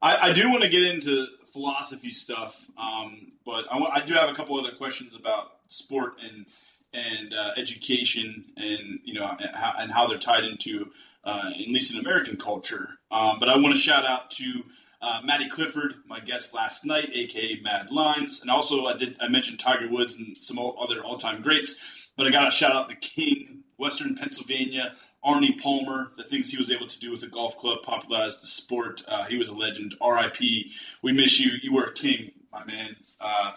I, 0.00 0.30
I 0.30 0.32
do 0.32 0.50
want 0.50 0.62
to 0.62 0.68
get 0.68 0.82
into 0.82 1.26
philosophy 1.52 2.10
stuff, 2.10 2.66
um, 2.78 3.32
but 3.44 3.66
I, 3.70 3.78
I 3.78 4.00
do 4.04 4.14
have 4.14 4.30
a 4.30 4.34
couple 4.34 4.58
other 4.58 4.72
questions 4.72 5.14
about 5.14 5.58
sport 5.68 6.14
and 6.24 6.46
and 6.92 7.32
uh, 7.34 7.52
education 7.56 8.44
and 8.56 9.00
you 9.04 9.14
know 9.14 9.36
and 9.38 9.90
how, 9.92 10.06
they're 10.06 10.18
tied 10.18 10.44
into 10.44 10.90
uh, 11.24 11.50
at 11.52 11.68
least 11.68 11.92
in 11.94 12.00
American 12.00 12.36
culture. 12.36 12.98
Um, 13.10 13.38
but 13.38 13.48
I 13.48 13.56
want 13.56 13.74
to 13.74 13.80
shout 13.80 14.04
out 14.04 14.30
to 14.32 14.64
uh, 15.00 15.20
Maddie 15.24 15.48
Clifford, 15.48 15.94
my 16.06 16.20
guest 16.20 16.54
last 16.54 16.84
night, 16.84 17.10
aka 17.12 17.60
Mad 17.62 17.90
Lines, 17.90 18.40
and 18.40 18.50
also 18.50 18.86
I 18.86 18.96
did 18.96 19.16
I 19.20 19.28
mentioned 19.28 19.58
Tiger 19.58 19.88
Woods 19.88 20.16
and 20.16 20.36
some 20.38 20.58
other 20.58 21.00
all 21.00 21.18
time 21.18 21.42
greats. 21.42 22.10
But 22.16 22.26
I 22.26 22.30
got 22.30 22.44
to 22.44 22.50
shout 22.50 22.76
out 22.76 22.88
the 22.88 22.94
King, 22.94 23.64
Western 23.78 24.14
Pennsylvania, 24.14 24.94
Arnie 25.24 25.60
Palmer, 25.60 26.12
the 26.16 26.24
things 26.24 26.50
he 26.50 26.58
was 26.58 26.70
able 26.70 26.86
to 26.86 26.98
do 26.98 27.10
with 27.10 27.20
the 27.20 27.26
golf 27.26 27.56
club, 27.56 27.82
popularized 27.82 28.42
the 28.42 28.46
sport. 28.46 29.02
Uh, 29.08 29.24
he 29.24 29.38
was 29.38 29.48
a 29.48 29.54
legend. 29.54 29.94
R.I.P. 30.00 30.70
We 31.00 31.12
miss 31.12 31.40
you. 31.40 31.52
You 31.62 31.72
were 31.72 31.84
a 31.84 31.92
king, 31.92 32.32
my 32.52 32.64
man. 32.64 32.96
Uh, 33.20 33.52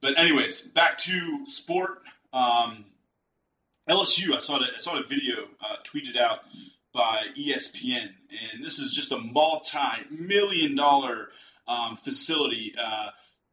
but 0.00 0.18
anyways, 0.18 0.62
back 0.68 0.98
to 0.98 1.46
sport. 1.46 1.98
Um, 2.32 2.86
LSU, 3.88 4.34
I 4.36 4.40
saw 4.40 4.58
I 4.58 4.78
saw 4.78 4.98
a 4.98 5.02
video 5.02 5.48
uh, 5.60 5.76
tweeted 5.84 6.16
out 6.16 6.40
by 6.92 7.24
ESPN, 7.36 8.10
and 8.52 8.64
this 8.64 8.78
is 8.78 8.92
just 8.92 9.12
a 9.12 9.18
multi-million 9.18 10.76
dollar 10.76 11.28
um, 11.66 11.96
facility. 11.96 12.74
Uh, 12.80 13.10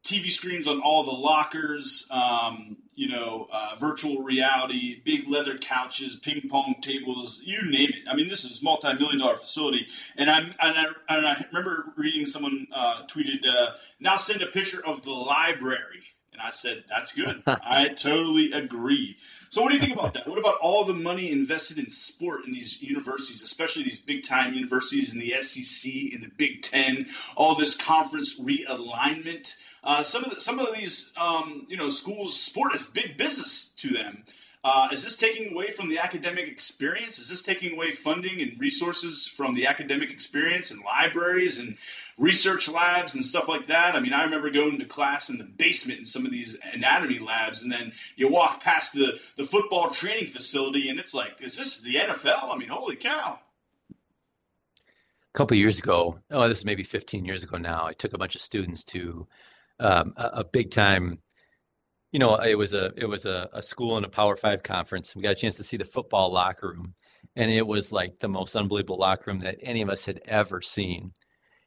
TV 0.08 0.32
screens 0.32 0.68
on 0.68 0.80
all 0.80 1.04
the 1.04 1.12
lockers, 1.12 2.08
um, 2.12 2.78
you 2.96 3.10
know, 3.10 3.48
uh, 3.52 3.76
virtual 3.78 4.24
reality, 4.24 5.02
big 5.04 5.28
leather 5.28 5.58
couches, 5.58 6.16
ping 6.16 6.48
pong 6.50 6.76
tables, 6.82 7.42
you 7.44 7.62
name 7.70 7.90
it. 7.90 8.08
I 8.10 8.16
mean, 8.16 8.30
this 8.30 8.46
is 8.46 8.64
multi-million 8.64 9.20
dollar 9.20 9.36
facility. 9.36 9.86
And 10.16 10.30
and 10.30 10.56
I, 10.62 10.86
and 11.10 11.28
I 11.28 11.46
remember 11.52 11.94
reading 11.98 12.26
someone 12.26 12.68
uh, 12.74 13.06
tweeted, 13.08 13.46
uh, 13.48 13.72
"Now 14.00 14.18
send 14.18 14.42
a 14.42 14.48
picture 14.48 14.86
of 14.86 15.04
the 15.04 15.12
library." 15.12 16.07
And 16.38 16.46
I 16.46 16.52
said, 16.52 16.84
"That's 16.90 17.12
good. 17.14 17.42
I 17.48 17.90
totally 17.90 18.52
agree." 18.52 19.18
So, 19.50 19.62
what 19.62 19.70
do 19.70 19.76
you 19.76 19.82
think 19.82 19.94
about 19.94 20.14
that? 20.14 20.28
What 20.28 20.38
about 20.38 20.58
all 20.62 20.84
the 20.84 20.94
money 20.94 21.32
invested 21.32 21.78
in 21.80 21.90
sport 21.90 22.46
in 22.46 22.52
these 22.52 22.82
universities, 22.82 23.42
especially 23.42 23.84
these 23.84 24.00
big 24.00 24.24
time 24.24 24.54
universities 24.54 25.14
in 25.14 25.20
the 25.20 25.32
SEC, 25.42 25.92
in 25.92 26.22
the 26.22 26.30
Big 26.38 26.62
Ten, 26.62 27.08
all 27.36 27.56
this 27.56 27.76
conference 27.76 28.40
realignment? 28.40 29.56
Uh, 29.84 30.04
some 30.04 30.24
of 30.26 30.36
the, 30.36 30.42
some 30.42 30.60
of 30.60 30.76
these 30.76 31.12
um, 31.20 31.66
you 31.70 31.78
know 31.78 31.90
schools 31.90 32.40
sport 32.40 32.76
is 32.76 32.86
big 32.86 33.18
business 33.18 33.70
to 33.78 33.90
them. 33.90 34.24
Uh, 34.70 34.90
is 34.92 35.02
this 35.02 35.16
taking 35.16 35.54
away 35.54 35.72
from 35.72 35.88
the 35.88 35.98
academic 35.98 36.46
experience? 36.46 37.20
Is 37.20 37.30
this 37.30 37.42
taking 37.42 37.72
away 37.72 37.94
funding 37.94 38.42
and 38.42 38.60
resources 38.60 39.26
from 39.26 39.56
the 39.56 39.66
academic 39.66 40.12
experience 40.12 40.72
and 40.72 40.84
libraries 40.84 41.58
and 41.58 41.78
research 42.18 42.68
labs 42.68 43.16
and 43.16 43.24
stuff 43.24 43.48
like 43.48 43.68
that? 43.68 43.96
I 43.96 44.02
mean, 44.02 44.12
I 44.12 44.26
remember 44.26 44.50
going 44.50 44.78
to 44.80 44.86
class 44.86 45.30
in 45.30 45.38
the 45.38 45.46
basement 45.46 46.00
in 46.00 46.06
some 46.06 46.26
of 46.26 46.34
these 46.34 46.58
anatomy 46.74 47.18
labs, 47.18 47.64
and 47.64 47.72
then 47.72 47.94
you 48.18 48.28
walk 48.28 48.62
past 48.62 48.92
the, 48.92 49.18
the 49.38 49.46
football 49.46 49.90
training 49.90 50.32
facility, 50.32 50.90
and 50.90 51.00
it's 51.00 51.14
like, 51.14 51.38
is 51.40 51.56
this 51.56 51.80
the 51.80 51.94
NFL? 51.94 52.54
I 52.54 52.58
mean, 52.58 52.68
holy 52.68 52.98
cow. 52.98 53.40
A 53.90 55.38
couple 55.38 55.56
years 55.56 55.80
ago, 55.80 56.20
oh, 56.30 56.46
this 56.50 56.58
is 56.58 56.66
maybe 56.66 56.84
15 56.84 57.24
years 57.24 57.42
ago 57.42 57.58
now, 57.58 57.86
I 57.86 57.94
took 57.94 58.12
a 58.12 58.18
bunch 58.18 58.36
of 58.36 58.42
students 58.42 58.84
to 58.84 59.26
um, 59.80 60.14
a, 60.18 60.40
a, 60.40 60.44
big 60.44 60.72
time. 60.72 61.20
You 62.18 62.20
know, 62.20 62.36
it 62.38 62.58
was 62.58 62.74
a 62.74 62.92
it 62.98 63.06
was 63.06 63.28
a, 63.28 63.48
a 63.54 63.62
school 63.62 63.96
and 63.96 64.04
a 64.04 64.10
Power 64.10 64.36
Five 64.36 64.64
conference. 64.64 65.16
We 65.16 65.22
got 65.22 65.34
a 65.34 65.36
chance 65.36 65.56
to 65.58 65.64
see 65.64 65.78
the 65.78 65.86
football 65.86 66.34
locker 66.34 66.70
room, 66.70 66.96
and 67.36 67.52
it 67.52 67.68
was 67.68 67.92
like 67.92 68.18
the 68.18 68.28
most 68.28 68.56
unbelievable 68.56 68.98
locker 68.98 69.30
room 69.30 69.40
that 69.42 69.60
any 69.62 69.84
of 69.84 69.90
us 69.92 70.04
had 70.04 70.22
ever 70.26 70.60
seen. 70.64 71.14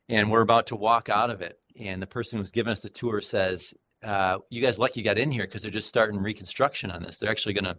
And 0.08 0.28
we're 0.28 0.40
about 0.40 0.66
to 0.66 0.74
walk 0.74 1.08
out 1.08 1.30
of 1.30 1.40
it, 1.40 1.60
and 1.78 2.02
the 2.02 2.06
person 2.08 2.40
who's 2.40 2.50
giving 2.50 2.72
us 2.72 2.82
the 2.82 2.88
tour 2.88 3.20
says, 3.20 3.74
uh, 4.02 4.38
"You 4.50 4.60
guys 4.60 4.80
lucky 4.80 4.98
you 4.98 5.04
got 5.04 5.20
in 5.20 5.30
here 5.30 5.44
because 5.44 5.62
they're 5.62 5.70
just 5.70 5.86
starting 5.86 6.20
reconstruction 6.20 6.90
on 6.90 7.04
this. 7.04 7.18
They're 7.18 7.30
actually 7.30 7.54
going 7.54 7.72
to 7.72 7.78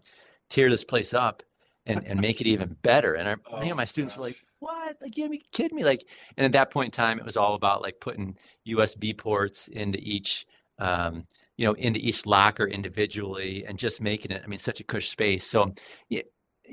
tear 0.49 0.69
this 0.69 0.85
place 0.85 1.13
up 1.13 1.43
and, 1.85 2.07
and 2.07 2.21
make 2.21 2.39
it 2.39 2.47
even 2.47 2.77
better." 2.83 3.15
And 3.15 3.27
I, 3.27 3.35
oh, 3.51 3.59
man, 3.59 3.75
my 3.75 3.83
students 3.83 4.13
gosh. 4.13 4.19
were 4.19 4.27
like, 4.27 4.37
what? 4.59 4.95
Like, 5.01 5.17
you 5.17 5.29
kidding 5.51 5.75
me? 5.75 5.83
Like, 5.83 6.05
and 6.37 6.45
at 6.45 6.53
that 6.53 6.71
point 6.71 6.87
in 6.87 6.91
time, 6.91 7.19
it 7.19 7.25
was 7.25 7.35
all 7.35 7.55
about 7.55 7.81
like 7.81 7.99
putting 7.99 8.37
USB 8.65 9.17
ports 9.17 9.67
into 9.67 9.99
each, 10.01 10.45
um, 10.79 11.25
you 11.61 11.67
know, 11.67 11.73
into 11.73 11.99
each 11.99 12.25
locker 12.25 12.65
individually 12.65 13.63
and 13.67 13.77
just 13.77 14.01
making 14.01 14.31
it, 14.31 14.41
I 14.43 14.47
mean, 14.47 14.57
such 14.57 14.79
a 14.79 14.83
cush 14.83 15.09
space. 15.09 15.45
So, 15.45 15.71
you 16.09 16.23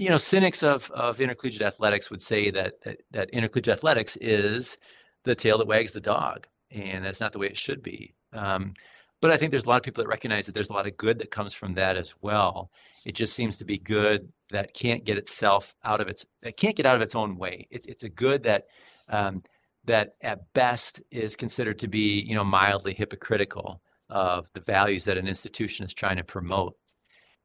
know, 0.08 0.16
cynics 0.16 0.62
of, 0.62 0.90
of 0.92 1.20
intercollegiate 1.20 1.60
athletics 1.60 2.10
would 2.10 2.22
say 2.22 2.50
that, 2.52 2.80
that, 2.84 3.02
that 3.10 3.28
intercollegiate 3.28 3.76
athletics 3.76 4.16
is 4.16 4.78
the 5.24 5.34
tail 5.34 5.58
that 5.58 5.66
wags 5.66 5.92
the 5.92 6.00
dog. 6.00 6.46
And 6.70 7.04
that's 7.04 7.20
not 7.20 7.32
the 7.32 7.38
way 7.38 7.48
it 7.48 7.56
should 7.58 7.82
be. 7.82 8.14
Um, 8.32 8.72
but 9.20 9.30
I 9.30 9.36
think 9.36 9.50
there's 9.50 9.66
a 9.66 9.68
lot 9.68 9.76
of 9.76 9.82
people 9.82 10.02
that 10.02 10.08
recognize 10.08 10.46
that 10.46 10.54
there's 10.54 10.70
a 10.70 10.72
lot 10.72 10.86
of 10.86 10.96
good 10.96 11.18
that 11.18 11.30
comes 11.30 11.52
from 11.52 11.74
that 11.74 11.98
as 11.98 12.14
well. 12.22 12.70
It 13.04 13.14
just 13.14 13.34
seems 13.34 13.58
to 13.58 13.66
be 13.66 13.76
good 13.76 14.32
that 14.48 14.72
can't 14.72 15.04
get 15.04 15.18
itself 15.18 15.74
out 15.84 16.00
of 16.00 16.08
its 16.08 16.24
it 16.40 16.56
can't 16.56 16.76
get 16.76 16.86
out 16.86 16.96
of 16.96 17.02
its 17.02 17.14
own 17.14 17.36
way. 17.36 17.66
It's 17.70 17.86
it's 17.86 18.04
a 18.04 18.08
good 18.08 18.42
that 18.44 18.68
um, 19.10 19.40
that 19.84 20.14
at 20.22 20.50
best 20.54 21.02
is 21.10 21.36
considered 21.36 21.78
to 21.80 21.88
be 21.88 22.20
you 22.20 22.34
know 22.34 22.44
mildly 22.44 22.94
hypocritical 22.94 23.82
of 24.10 24.50
the 24.54 24.60
values 24.60 25.04
that 25.04 25.18
an 25.18 25.28
institution 25.28 25.84
is 25.84 25.94
trying 25.94 26.16
to 26.16 26.24
promote. 26.24 26.74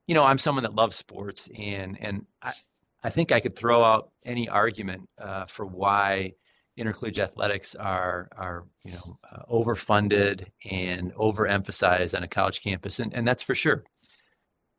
You 0.08 0.16
know, 0.16 0.24
I'm 0.24 0.38
someone 0.38 0.64
that 0.64 0.76
loves 0.76 0.96
sports, 0.96 1.50
and 1.58 1.98
and 2.02 2.26
I, 2.42 2.54
I 3.04 3.10
think 3.10 3.32
I 3.32 3.40
could 3.40 3.56
throw 3.56 3.84
out 3.84 4.12
any 4.26 4.50
argument 4.50 5.10
uh, 5.20 5.46
for 5.46 5.66
why 5.66 6.34
intercollegiate 6.76 7.24
athletics 7.24 7.76
are 7.76 8.30
are 8.36 8.66
you 8.84 8.92
know 8.92 9.18
uh, 9.32 9.44
overfunded 9.52 10.46
and 10.70 11.14
overemphasized 11.16 12.16
on 12.16 12.24
a 12.24 12.28
college 12.28 12.62
campus, 12.62 13.00
and, 13.00 13.14
and 13.14 13.28
that's 13.28 13.44
for 13.44 13.56
sure. 13.56 13.84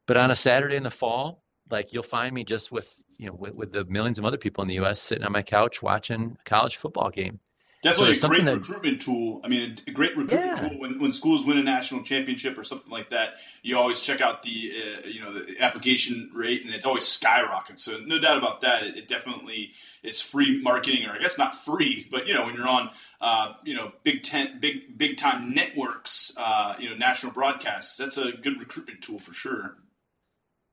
But 0.06 0.16
on 0.16 0.30
a 0.30 0.36
Saturday 0.36 0.76
in 0.76 0.82
the 0.82 0.90
fall, 0.90 1.44
like 1.70 1.92
you'll 1.92 2.02
find 2.02 2.34
me 2.34 2.44
just 2.44 2.72
with 2.72 3.02
you 3.18 3.26
know 3.26 3.34
with, 3.34 3.54
with 3.54 3.72
the 3.72 3.84
millions 3.86 4.18
of 4.18 4.24
other 4.24 4.38
people 4.38 4.62
in 4.62 4.68
the 4.68 4.74
U.S. 4.76 5.00
sitting 5.00 5.24
on 5.24 5.32
my 5.32 5.42
couch 5.42 5.82
watching 5.82 6.36
a 6.38 6.48
college 6.48 6.76
football 6.76 7.10
game. 7.10 7.40
Definitely 7.84 8.14
so 8.14 8.28
a 8.28 8.30
great 8.30 8.44
that, 8.46 8.54
recruitment 8.56 9.02
tool. 9.02 9.42
I 9.44 9.48
mean, 9.48 9.76
a 9.86 9.90
great 9.90 10.16
recruitment 10.16 10.58
yeah. 10.58 10.68
tool 10.70 10.78
when, 10.78 10.98
when 10.98 11.12
schools 11.12 11.44
win 11.44 11.58
a 11.58 11.62
national 11.62 12.02
championship 12.02 12.56
or 12.56 12.64
something 12.64 12.90
like 12.90 13.10
that. 13.10 13.34
You 13.62 13.76
always 13.76 14.00
check 14.00 14.22
out 14.22 14.42
the 14.42 14.72
uh, 14.72 15.06
you 15.06 15.20
know 15.20 15.30
the 15.30 15.60
application 15.60 16.30
rate, 16.32 16.64
and 16.64 16.74
it 16.74 16.86
always 16.86 17.06
skyrockets. 17.06 17.84
So 17.84 17.98
no 17.98 18.18
doubt 18.18 18.38
about 18.38 18.62
that. 18.62 18.84
It, 18.84 18.96
it, 18.96 19.08
definitely 19.08 19.72
is 20.02 20.22
free 20.22 20.62
marketing, 20.62 21.06
or 21.06 21.12
I 21.12 21.18
guess 21.18 21.36
not 21.36 21.54
free, 21.54 22.08
but 22.10 22.26
you 22.26 22.32
know 22.32 22.46
when 22.46 22.54
you're 22.54 22.66
on 22.66 22.88
uh, 23.20 23.52
you 23.64 23.74
know 23.74 23.92
big 24.02 24.22
ten 24.22 24.58
big 24.60 24.96
big 24.96 25.18
time 25.18 25.52
networks, 25.52 26.32
uh, 26.38 26.76
you 26.78 26.88
know 26.88 26.96
national 26.96 27.32
broadcasts, 27.32 27.98
that's 27.98 28.16
a 28.16 28.32
good 28.32 28.58
recruitment 28.58 29.02
tool 29.02 29.18
for 29.18 29.34
sure. 29.34 29.76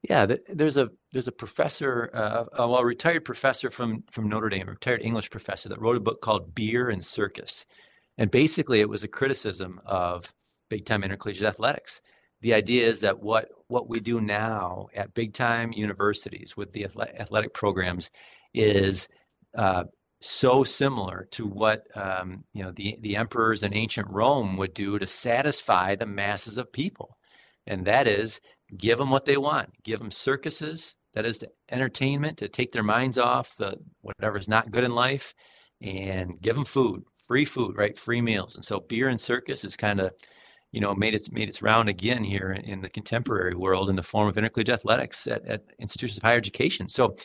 Yeah, 0.10 0.26
there's 0.50 0.78
a 0.78 0.90
there's 1.12 1.28
a 1.28 1.32
professor, 1.32 2.10
uh, 2.14 2.46
a 2.54 2.68
well, 2.68 2.84
retired 2.84 3.24
professor 3.24 3.70
from 3.70 4.04
from 4.10 4.30
Notre 4.30 4.50
Dame, 4.50 4.68
a 4.68 4.72
retired 4.72 5.02
English 5.04 5.30
professor 5.30 5.70
that 5.70 5.80
wrote 5.80 5.96
a 5.98 6.00
book 6.00 6.22
called 6.22 6.56
Beer 6.56 6.90
and 6.90 7.06
Circus, 7.06 7.68
and 8.18 8.32
basically 8.32 8.80
it 8.82 8.90
was 8.90 9.04
a 9.04 9.08
criticism 9.08 9.80
of 9.86 10.34
big 10.70 10.86
time 10.86 11.04
intercollegiate 11.04 11.46
athletics. 11.46 12.02
The 12.42 12.56
idea 12.56 12.88
is 12.88 13.02
that 13.02 13.20
what 13.20 13.50
what 13.68 13.88
we 13.90 14.00
do 14.00 14.20
now 14.20 14.88
at 14.96 15.14
big 15.14 15.34
time 15.34 15.72
universities 15.72 16.58
with 16.58 16.72
the 16.72 16.86
athletic 16.86 17.54
programs 17.54 18.10
is 18.56 19.08
uh, 19.56 19.84
so 20.20 20.64
similar 20.64 21.28
to 21.32 21.46
what 21.46 21.86
um, 21.96 22.44
you 22.54 22.64
know 22.64 22.72
the 22.72 22.98
the 23.02 23.18
emperors 23.18 23.62
in 23.62 23.76
ancient 23.76 24.08
Rome 24.10 24.58
would 24.58 24.74
do 24.74 24.98
to 24.98 25.06
satisfy 25.06 25.96
the 25.96 26.08
masses 26.08 26.58
of 26.58 26.72
people, 26.72 27.18
and 27.68 27.86
that 27.86 28.08
is 28.08 28.40
give 28.78 28.98
them 28.98 29.10
what 29.10 29.26
they 29.26 29.38
want. 29.38 29.70
Give 29.84 30.00
them 30.00 30.12
circuses 30.12 30.96
that 31.14 31.26
is 31.26 31.44
entertainment 31.70 32.38
to 32.38 32.48
take 32.48 32.72
their 32.72 32.84
minds 32.84 33.18
off 33.18 33.58
the 33.58 33.78
whatever's 34.02 34.48
not 34.48 34.72
good 34.72 34.84
in 34.84 34.94
life 34.94 35.34
and 35.82 36.40
give 36.42 36.56
them 36.56 36.66
food 36.66 37.04
free 37.28 37.46
food 37.46 37.78
right? 37.78 37.98
Free 37.98 38.22
meals. 38.22 38.56
And 38.56 38.66
so 38.66 38.80
beer 38.80 39.10
and 39.10 39.20
circus 39.20 39.64
is 39.64 39.76
kind 39.76 40.00
of 40.00 40.12
you 40.72 40.80
know 40.80 40.96
made 40.96 41.14
its 41.14 41.32
made 41.32 41.50
its 41.50 41.62
round 41.62 41.90
again 41.90 42.24
here 42.24 42.52
in 42.52 42.82
the 42.82 42.90
contemporary 42.90 43.56
world 43.56 43.90
in 43.90 43.96
the 43.96 44.04
form 44.04 44.28
of 44.28 44.38
intercollegiate 44.38 44.74
athletics 44.74 45.28
at, 45.28 45.46
at 45.46 45.64
institutions 45.80 46.18
of 46.18 46.24
higher 46.24 46.38
education. 46.38 46.88
So 46.88 47.16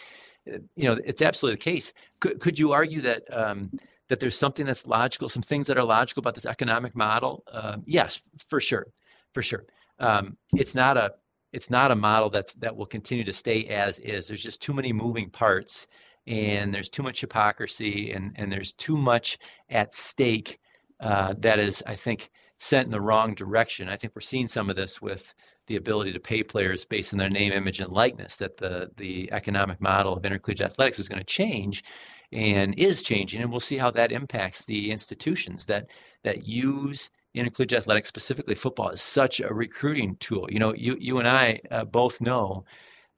you 0.47 0.88
know 0.88 0.99
it's 1.05 1.22
absolutely 1.22 1.57
the 1.57 1.70
case. 1.72 1.92
Could, 2.20 2.40
could 2.40 2.59
you 2.59 2.72
argue 2.72 3.01
that 3.03 3.22
um, 3.32 3.70
that 4.09 4.20
there's 4.20 4.38
something 4.38 4.66
that's 4.66 4.86
logical 4.86 5.28
some 5.28 5.42
things 5.42 5.66
that 5.66 5.78
are 5.78 5.84
logical 5.84 6.20
about 6.20 6.34
this 6.34 6.47
economic 6.47 6.94
model? 6.94 7.44
Uh, 7.51 7.76
yes 7.84 8.22
for 8.49 8.61
sure 8.61 8.86
for 9.32 9.42
sure. 9.42 9.64
Um, 9.99 10.36
it's 10.55 10.74
not 10.74 10.97
a 10.97 11.12
it's 11.53 11.70
not 11.70 11.90
a 11.90 11.94
model 11.94 12.30
that's 12.30 12.55
that 12.55 12.76
will 12.76 12.86
continue 12.86 13.24
to 13.24 13.32
stay 13.32 13.64
as 13.66 13.99
is. 14.01 14.28
There's 14.28 14.42
just 14.42 14.62
too 14.62 14.74
many 14.74 14.92
moving 14.92 15.30
parts, 15.30 15.86
and 16.26 16.74
there's 16.74 16.88
too 16.88 17.03
much 17.03 17.20
hypocrisy, 17.20 18.12
and 18.12 18.32
and 18.36 18.51
there's 18.51 18.72
too 18.72 18.97
much 18.97 19.38
at 19.70 19.94
stake 19.94 20.59
uh, 21.01 21.34
that 21.38 21.59
is, 21.59 21.82
I 21.86 21.94
think, 21.94 22.30
sent 22.59 22.86
in 22.86 22.90
the 22.90 23.01
wrong 23.01 23.34
direction. 23.34 23.88
I 23.88 23.97
think 23.97 24.14
we're 24.14 24.22
seeing 24.22 24.49
some 24.49 24.70
of 24.70 24.76
this 24.76 25.03
with 25.03 25.34
the 25.66 25.76
ability 25.76 26.12
to 26.12 26.20
pay 26.20 26.42
players 26.42 26.84
based 26.84 27.12
on 27.12 27.18
their 27.18 27.30
name, 27.30 27.53
image, 27.53 27.80
and 27.80 27.92
likeness. 27.92 28.36
That 28.36 28.57
the 28.57 28.90
the 28.97 29.30
economic 29.32 29.80
model 29.80 30.14
of 30.14 30.24
intercollegiate 30.24 30.66
athletics 30.72 30.99
is 30.99 31.09
going 31.09 31.20
to 31.20 31.24
change, 31.24 31.84
and 32.32 32.74
is 32.78 33.03
changing, 33.03 33.42
and 33.42 33.51
we'll 33.51 33.61
see 33.61 33.76
how 33.76 33.90
that 33.92 34.12
impacts 34.12 34.64
the 34.64 34.90
institutions 34.90 35.64
that 35.66 35.90
that 36.24 36.47
use 36.47 37.11
intercollegiate 37.37 37.78
athletics, 37.78 38.09
specifically 38.09 38.55
football, 38.55 38.91
is 38.91 39.03
such 39.03 39.41
a 39.41 39.53
recruiting 39.53 40.16
tool. 40.16 40.47
You 40.51 40.59
know, 40.59 40.74
you 40.74 40.97
you 41.01 41.18
and 41.18 41.28
I 41.28 41.61
uh, 41.70 41.84
both 41.84 42.20
know 42.20 42.64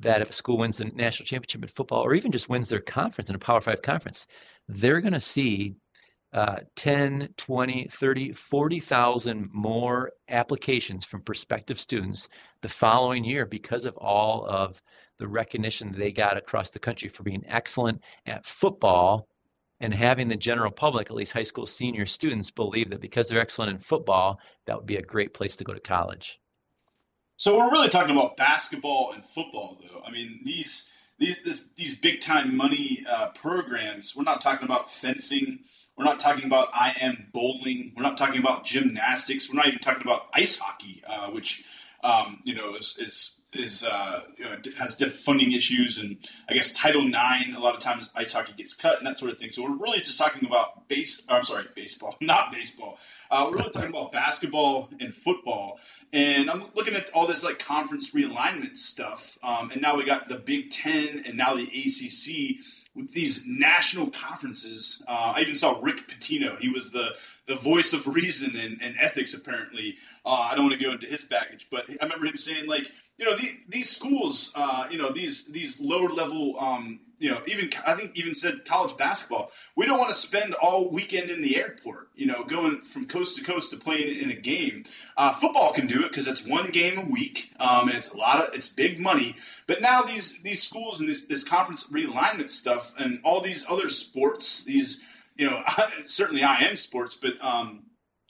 that 0.00 0.22
if 0.22 0.30
a 0.30 0.32
school 0.32 0.58
wins 0.58 0.78
the 0.78 0.86
national 0.86 1.26
championship 1.26 1.62
in 1.62 1.68
football, 1.68 2.02
or 2.02 2.14
even 2.14 2.32
just 2.32 2.48
wins 2.48 2.68
their 2.68 2.80
conference 2.80 3.30
in 3.30 3.36
a 3.36 3.38
Power 3.38 3.60
Five 3.60 3.82
conference, 3.82 4.26
they're 4.68 5.00
going 5.00 5.12
to 5.14 5.20
see 5.20 5.76
uh, 6.32 6.56
10, 6.76 7.30
20, 7.36 7.88
30, 7.90 8.32
40,000 8.32 9.48
more 9.52 10.12
applications 10.28 11.06
from 11.06 11.22
prospective 11.22 11.80
students 11.80 12.28
the 12.60 12.68
following 12.68 13.24
year 13.24 13.46
because 13.46 13.86
of 13.86 13.96
all 13.96 14.44
of 14.46 14.82
the 15.18 15.26
recognition 15.26 15.92
they 15.92 16.12
got 16.12 16.36
across 16.36 16.70
the 16.70 16.78
country 16.78 17.08
for 17.08 17.22
being 17.22 17.42
excellent 17.46 18.02
at 18.26 18.44
football 18.44 19.26
and 19.80 19.94
having 19.94 20.28
the 20.28 20.36
general 20.36 20.70
public, 20.70 21.10
at 21.10 21.16
least 21.16 21.32
high 21.32 21.42
school 21.42 21.66
senior 21.66 22.06
students, 22.06 22.50
believe 22.50 22.90
that 22.90 23.00
because 23.00 23.28
they're 23.28 23.40
excellent 23.40 23.70
in 23.72 23.78
football, 23.78 24.40
that 24.66 24.76
would 24.76 24.86
be 24.86 24.96
a 24.96 25.02
great 25.02 25.34
place 25.34 25.56
to 25.56 25.64
go 25.64 25.72
to 25.72 25.80
college. 25.80 26.40
So 27.36 27.56
we're 27.56 27.70
really 27.70 27.88
talking 27.88 28.16
about 28.16 28.36
basketball 28.36 29.12
and 29.14 29.24
football, 29.24 29.80
though. 29.80 30.02
I 30.04 30.10
mean, 30.10 30.40
these 30.44 30.90
these 31.18 31.36
this, 31.44 31.64
these 31.76 31.96
big 31.96 32.20
time 32.20 32.56
money 32.56 33.04
uh, 33.08 33.28
programs. 33.30 34.16
We're 34.16 34.24
not 34.24 34.40
talking 34.40 34.64
about 34.64 34.90
fencing. 34.90 35.60
We're 35.96 36.04
not 36.04 36.20
talking 36.20 36.46
about 36.46 36.68
IM 37.00 37.28
bowling. 37.32 37.92
We're 37.96 38.04
not 38.04 38.16
talking 38.16 38.40
about 38.40 38.64
gymnastics. 38.64 39.48
We're 39.48 39.56
not 39.56 39.66
even 39.66 39.80
talking 39.80 40.02
about 40.02 40.26
ice 40.32 40.58
hockey, 40.58 41.02
uh, 41.08 41.30
which 41.30 41.64
um, 42.03 42.40
you 42.44 42.55
know 42.55 42.74
is, 42.74 42.96
is 42.99 43.38
is 43.55 43.82
uh, 43.82 44.20
you 44.36 44.44
know, 44.44 44.57
has 44.78 44.94
funding 44.94 45.53
issues, 45.53 45.99
and 45.99 46.16
I 46.49 46.55
guess 46.55 46.72
Title 46.72 47.07
IX. 47.07 47.57
A 47.57 47.61
lot 47.61 47.74
of 47.74 47.80
times, 47.80 48.11
ice 48.14 48.32
hockey 48.32 48.53
gets 48.57 48.74
cut 48.74 48.99
and 48.99 49.07
that 49.07 49.18
sort 49.18 49.32
of 49.32 49.38
thing. 49.38 49.51
So 49.53 49.62
we're 49.62 49.76
really 49.76 49.99
just 49.99 50.18
talking 50.18 50.46
about 50.46 50.86
base. 50.88 51.22
I'm 51.28 51.44
sorry, 51.44 51.66
baseball, 51.74 52.16
not 52.20 52.53
baseball. 52.53 52.99
Uh, 53.30 53.49
we're 53.51 53.59
really 53.59 53.70
talking 53.70 53.90
about 53.90 54.12
basketball 54.12 54.90
and 55.01 55.14
football. 55.14 55.78
And 56.12 56.51
I'm 56.51 56.64
looking 56.74 56.94
at 56.94 57.11
all 57.11 57.26
this 57.26 57.42
like 57.42 57.59
conference 57.59 58.14
realignment 58.14 58.76
stuff, 58.76 59.38
um, 59.42 59.70
and 59.70 59.80
now 59.80 59.96
we 59.96 60.05
got 60.05 60.28
the 60.28 60.38
Big 60.38 60.70
Ten 60.70 61.22
and 61.26 61.36
now 61.36 61.55
the 61.55 61.64
ACC 61.64 62.62
with 62.99 63.12
these 63.14 63.46
national 63.46 64.11
conferences. 64.11 65.03
Uh, 65.07 65.32
I 65.36 65.40
even 65.40 65.55
saw 65.55 65.78
Rick 65.80 66.09
Pitino. 66.09 66.59
He 66.59 66.68
was 66.68 66.90
the 66.90 67.16
the 67.46 67.55
voice 67.55 67.92
of 67.92 68.07
reason 68.07 68.57
and, 68.57 68.78
and 68.82 68.96
ethics. 69.01 69.32
Apparently, 69.32 69.96
uh, 70.26 70.49
I 70.51 70.55
don't 70.55 70.66
want 70.66 70.78
to 70.78 70.84
go 70.84 70.92
into 70.92 71.07
his 71.07 71.24
baggage, 71.24 71.68
but 71.70 71.88
I 71.88 72.03
remember 72.03 72.26
him 72.26 72.36
saying 72.36 72.66
like, 72.66 72.90
you 73.16 73.24
know, 73.24 73.36
the, 73.36 73.51
these 73.68 73.88
schools, 73.88 74.53
uh, 74.55 74.86
you 74.90 74.99
know, 74.99 75.11
these 75.11 75.46
these 75.46 75.80
lower 75.80 76.09
level 76.09 76.59
um, 76.61 77.01
you 77.18 77.30
know, 77.30 77.40
even 77.46 77.70
I 77.86 77.94
think 77.94 78.16
even 78.16 78.34
said 78.34 78.64
college 78.64 78.96
basketball. 78.96 79.50
We 79.76 79.86
don't 79.86 79.98
want 79.98 80.10
to 80.10 80.14
spend 80.14 80.54
all 80.54 80.90
weekend 80.90 81.30
in 81.30 81.42
the 81.42 81.56
airport, 81.56 82.08
you 82.14 82.26
know, 82.26 82.44
going 82.44 82.80
from 82.80 83.06
coast 83.06 83.36
to 83.36 83.44
coast 83.44 83.72
to 83.72 83.76
playing 83.76 84.20
in 84.20 84.30
a 84.30 84.34
game. 84.34 84.84
Uh, 85.16 85.32
football 85.32 85.72
can 85.72 85.86
do 85.86 86.04
it 86.04 86.08
because 86.08 86.28
it's 86.28 86.44
one 86.44 86.70
game 86.70 86.98
a 86.98 87.04
week, 87.10 87.50
um, 87.58 87.88
and 87.88 87.98
it's 87.98 88.10
a 88.10 88.16
lot 88.16 88.46
of 88.46 88.54
it's 88.54 88.68
big 88.68 89.00
money. 89.00 89.34
But 89.66 89.82
now 89.82 90.02
these 90.02 90.40
these 90.42 90.62
schools 90.62 91.00
and 91.00 91.08
this, 91.08 91.26
this 91.26 91.44
conference 91.44 91.90
realignment 91.90 92.50
stuff 92.50 92.94
and 92.98 93.20
all 93.24 93.40
these 93.40 93.64
other 93.68 93.88
sports, 93.88 94.64
these 94.64 95.02
you 95.36 95.48
know, 95.48 95.62
certainly 96.06 96.42
IM 96.42 96.76
sports, 96.76 97.14
but 97.14 97.32
um, 97.40 97.84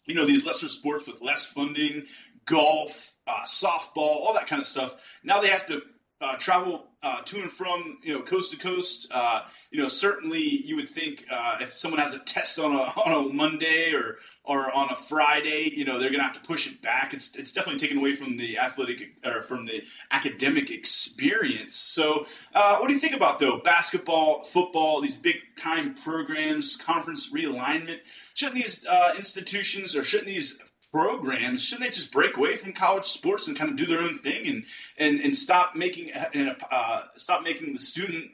you 0.06 0.14
know, 0.14 0.24
these 0.24 0.46
lesser 0.46 0.68
sports 0.68 1.06
with 1.06 1.20
less 1.20 1.44
funding, 1.44 2.04
golf, 2.46 3.16
uh, 3.26 3.44
softball, 3.44 3.96
all 3.96 4.32
that 4.34 4.46
kind 4.46 4.60
of 4.60 4.66
stuff. 4.66 5.18
Now 5.22 5.40
they 5.40 5.48
have 5.48 5.66
to 5.66 5.82
uh, 6.20 6.36
travel 6.36 6.88
uh, 7.00 7.22
to 7.22 7.40
and 7.40 7.50
from 7.50 7.98
you 8.02 8.12
know 8.12 8.22
coast 8.22 8.50
to 8.50 8.58
coast. 8.58 9.06
Uh, 9.12 9.42
you 9.70 9.80
know, 9.80 9.88
certainly 9.88 10.40
you 10.40 10.74
would 10.76 10.88
think 10.88 11.24
uh, 11.30 11.58
if 11.60 11.76
someone 11.76 12.00
has 12.00 12.12
a 12.12 12.18
test 12.18 12.58
on 12.58 12.72
a 12.72 12.78
on 12.78 13.26
a 13.26 13.32
Monday 13.32 13.92
or 13.92 14.16
or 14.42 14.74
on 14.74 14.90
a 14.90 14.96
Friday, 14.96 15.70
you 15.74 15.84
know 15.84 15.98
they're 15.98 16.10
going 16.10 16.18
to 16.18 16.24
have 16.24 16.32
to 16.32 16.40
push 16.40 16.66
it 16.66 16.82
back. 16.82 17.14
It's 17.14 17.36
it's 17.36 17.52
definitely 17.52 17.78
taken 17.78 17.98
away 17.98 18.12
from 18.12 18.36
the 18.36 18.58
athletic 18.58 19.16
or 19.24 19.42
from 19.42 19.66
the 19.66 19.84
academic 20.10 20.70
experience. 20.70 21.76
So, 21.76 22.26
uh, 22.52 22.78
what 22.78 22.88
do 22.88 22.94
you 22.94 23.00
think 23.00 23.14
about 23.14 23.38
though 23.38 23.58
basketball, 23.58 24.42
football, 24.42 25.00
these 25.00 25.16
big 25.16 25.36
time 25.56 25.94
programs, 25.94 26.76
conference 26.76 27.32
realignment? 27.32 28.00
Shouldn't 28.34 28.56
these 28.56 28.84
uh, 28.86 29.14
institutions 29.16 29.94
or 29.94 30.02
shouldn't 30.02 30.28
these 30.28 30.60
programs 30.90 31.62
shouldn't 31.62 31.88
they 31.88 31.94
just 31.94 32.12
break 32.12 32.36
away 32.36 32.56
from 32.56 32.72
college 32.72 33.04
sports 33.04 33.46
and 33.46 33.56
kind 33.56 33.70
of 33.70 33.76
do 33.76 33.86
their 33.86 34.00
own 34.00 34.18
thing 34.18 34.46
and 34.46 34.64
and, 34.98 35.20
and 35.20 35.36
stop 35.36 35.76
making 35.76 36.12
uh, 36.14 37.02
stop 37.16 37.42
making 37.42 37.72
the 37.72 37.78
student 37.78 38.30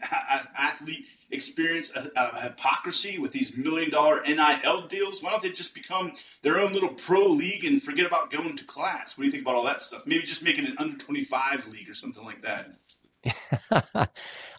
athlete 0.57 1.07
experience 1.30 1.94
a, 1.96 2.11
a, 2.16 2.40
hypocrisy 2.42 3.18
with 3.18 3.32
these 3.32 3.57
million 3.57 3.90
dollar 3.90 4.22
NIL 4.22 4.86
deals? 4.86 5.22
Why 5.22 5.30
don't 5.30 5.42
they 5.42 5.50
just 5.50 5.74
become 5.74 6.12
their 6.42 6.61
own 6.61 6.72
little 6.72 6.90
pro 6.90 7.26
league 7.26 7.64
and 7.64 7.82
forget 7.82 8.07
about 8.07 8.30
going 8.30 8.57
to 8.57 8.64
class? 8.64 9.16
What 9.16 9.22
do 9.22 9.26
you 9.26 9.32
think 9.32 9.42
about 9.42 9.57
all 9.57 9.64
that 9.64 9.82
stuff? 9.82 10.07
Maybe 10.07 10.22
just 10.22 10.44
make 10.44 10.59
it 10.59 10.68
an 10.68 10.76
under 10.78 10.96
twenty 10.96 11.24
five 11.24 11.66
league 11.68 11.90
or 11.90 11.94
something 11.94 12.24
like 12.24 12.42
that. 12.42 12.70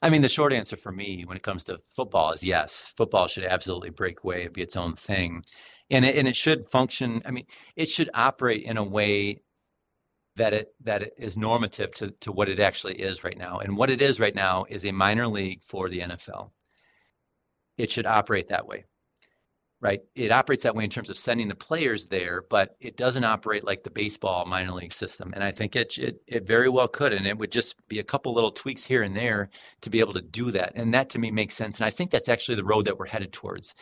I 0.01 0.09
mean, 0.09 0.21
the 0.21 0.29
short 0.29 0.51
answer 0.51 0.75
for 0.75 0.91
me 0.91 1.23
when 1.25 1.37
it 1.37 1.43
comes 1.43 1.65
to 1.65 1.79
football 1.85 2.31
is 2.31 2.43
yes. 2.43 2.91
Football 2.97 3.27
should 3.27 3.45
absolutely 3.45 3.91
break 3.91 4.23
away 4.23 4.45
and 4.45 4.53
be 4.53 4.61
its 4.61 4.75
own 4.75 4.95
thing 4.95 5.43
and 5.89 6.05
it, 6.05 6.15
and 6.15 6.27
it 6.27 6.35
should 6.35 6.65
function. 6.65 7.21
I 7.25 7.31
mean, 7.31 7.45
it 7.75 7.87
should 7.87 8.09
operate 8.13 8.63
in 8.63 8.77
a 8.77 8.83
way 8.83 9.41
that 10.35 10.53
it 10.53 10.73
that 10.81 11.03
it 11.03 11.13
is 11.17 11.37
normative 11.37 11.91
to 11.93 12.11
to 12.21 12.31
what 12.31 12.49
it 12.49 12.59
actually 12.59 12.95
is 12.95 13.23
right 13.23 13.37
now. 13.37 13.59
And 13.59 13.77
what 13.77 13.89
it 13.89 14.01
is 14.01 14.19
right 14.19 14.35
now 14.35 14.65
is 14.69 14.85
a 14.85 14.91
minor 14.91 15.27
league 15.27 15.61
for 15.61 15.89
the 15.89 15.99
NFL. 15.99 16.51
It 17.77 17.91
should 17.91 18.05
operate 18.05 18.47
that 18.47 18.67
way, 18.67 18.85
right? 19.81 20.01
It 20.15 20.31
operates 20.31 20.63
that 20.63 20.75
way 20.75 20.83
in 20.85 20.89
terms 20.89 21.09
of 21.09 21.17
sending 21.17 21.47
the 21.47 21.55
players 21.55 22.07
there, 22.07 22.43
but 22.49 22.75
it 22.79 22.97
doesn't 22.97 23.23
operate 23.23 23.65
like 23.65 23.83
the 23.83 23.89
baseball 23.89 24.45
minor 24.45 24.71
league 24.71 24.93
system. 24.93 25.33
And 25.33 25.43
I 25.43 25.51
think 25.51 25.75
it 25.75 25.97
it 25.97 26.21
it 26.27 26.47
very 26.47 26.69
well 26.69 26.87
could, 26.87 27.13
and 27.13 27.27
it 27.27 27.37
would 27.37 27.51
just 27.51 27.75
be 27.87 27.99
a 27.99 28.03
couple 28.03 28.33
little 28.33 28.51
tweaks 28.51 28.85
here 28.85 29.03
and 29.03 29.15
there 29.15 29.49
to 29.81 29.89
be 29.89 29.99
able 29.99 30.13
to 30.13 30.21
do 30.21 30.51
that. 30.51 30.73
And 30.75 30.93
that 30.93 31.09
to 31.11 31.19
me 31.19 31.31
makes 31.31 31.53
sense. 31.55 31.79
And 31.79 31.85
I 31.87 31.89
think 31.91 32.11
that's 32.11 32.29
actually 32.29 32.55
the 32.55 32.65
road 32.65 32.85
that 32.85 32.97
we're 32.97 33.07
headed 33.07 33.31
towards 33.33 33.75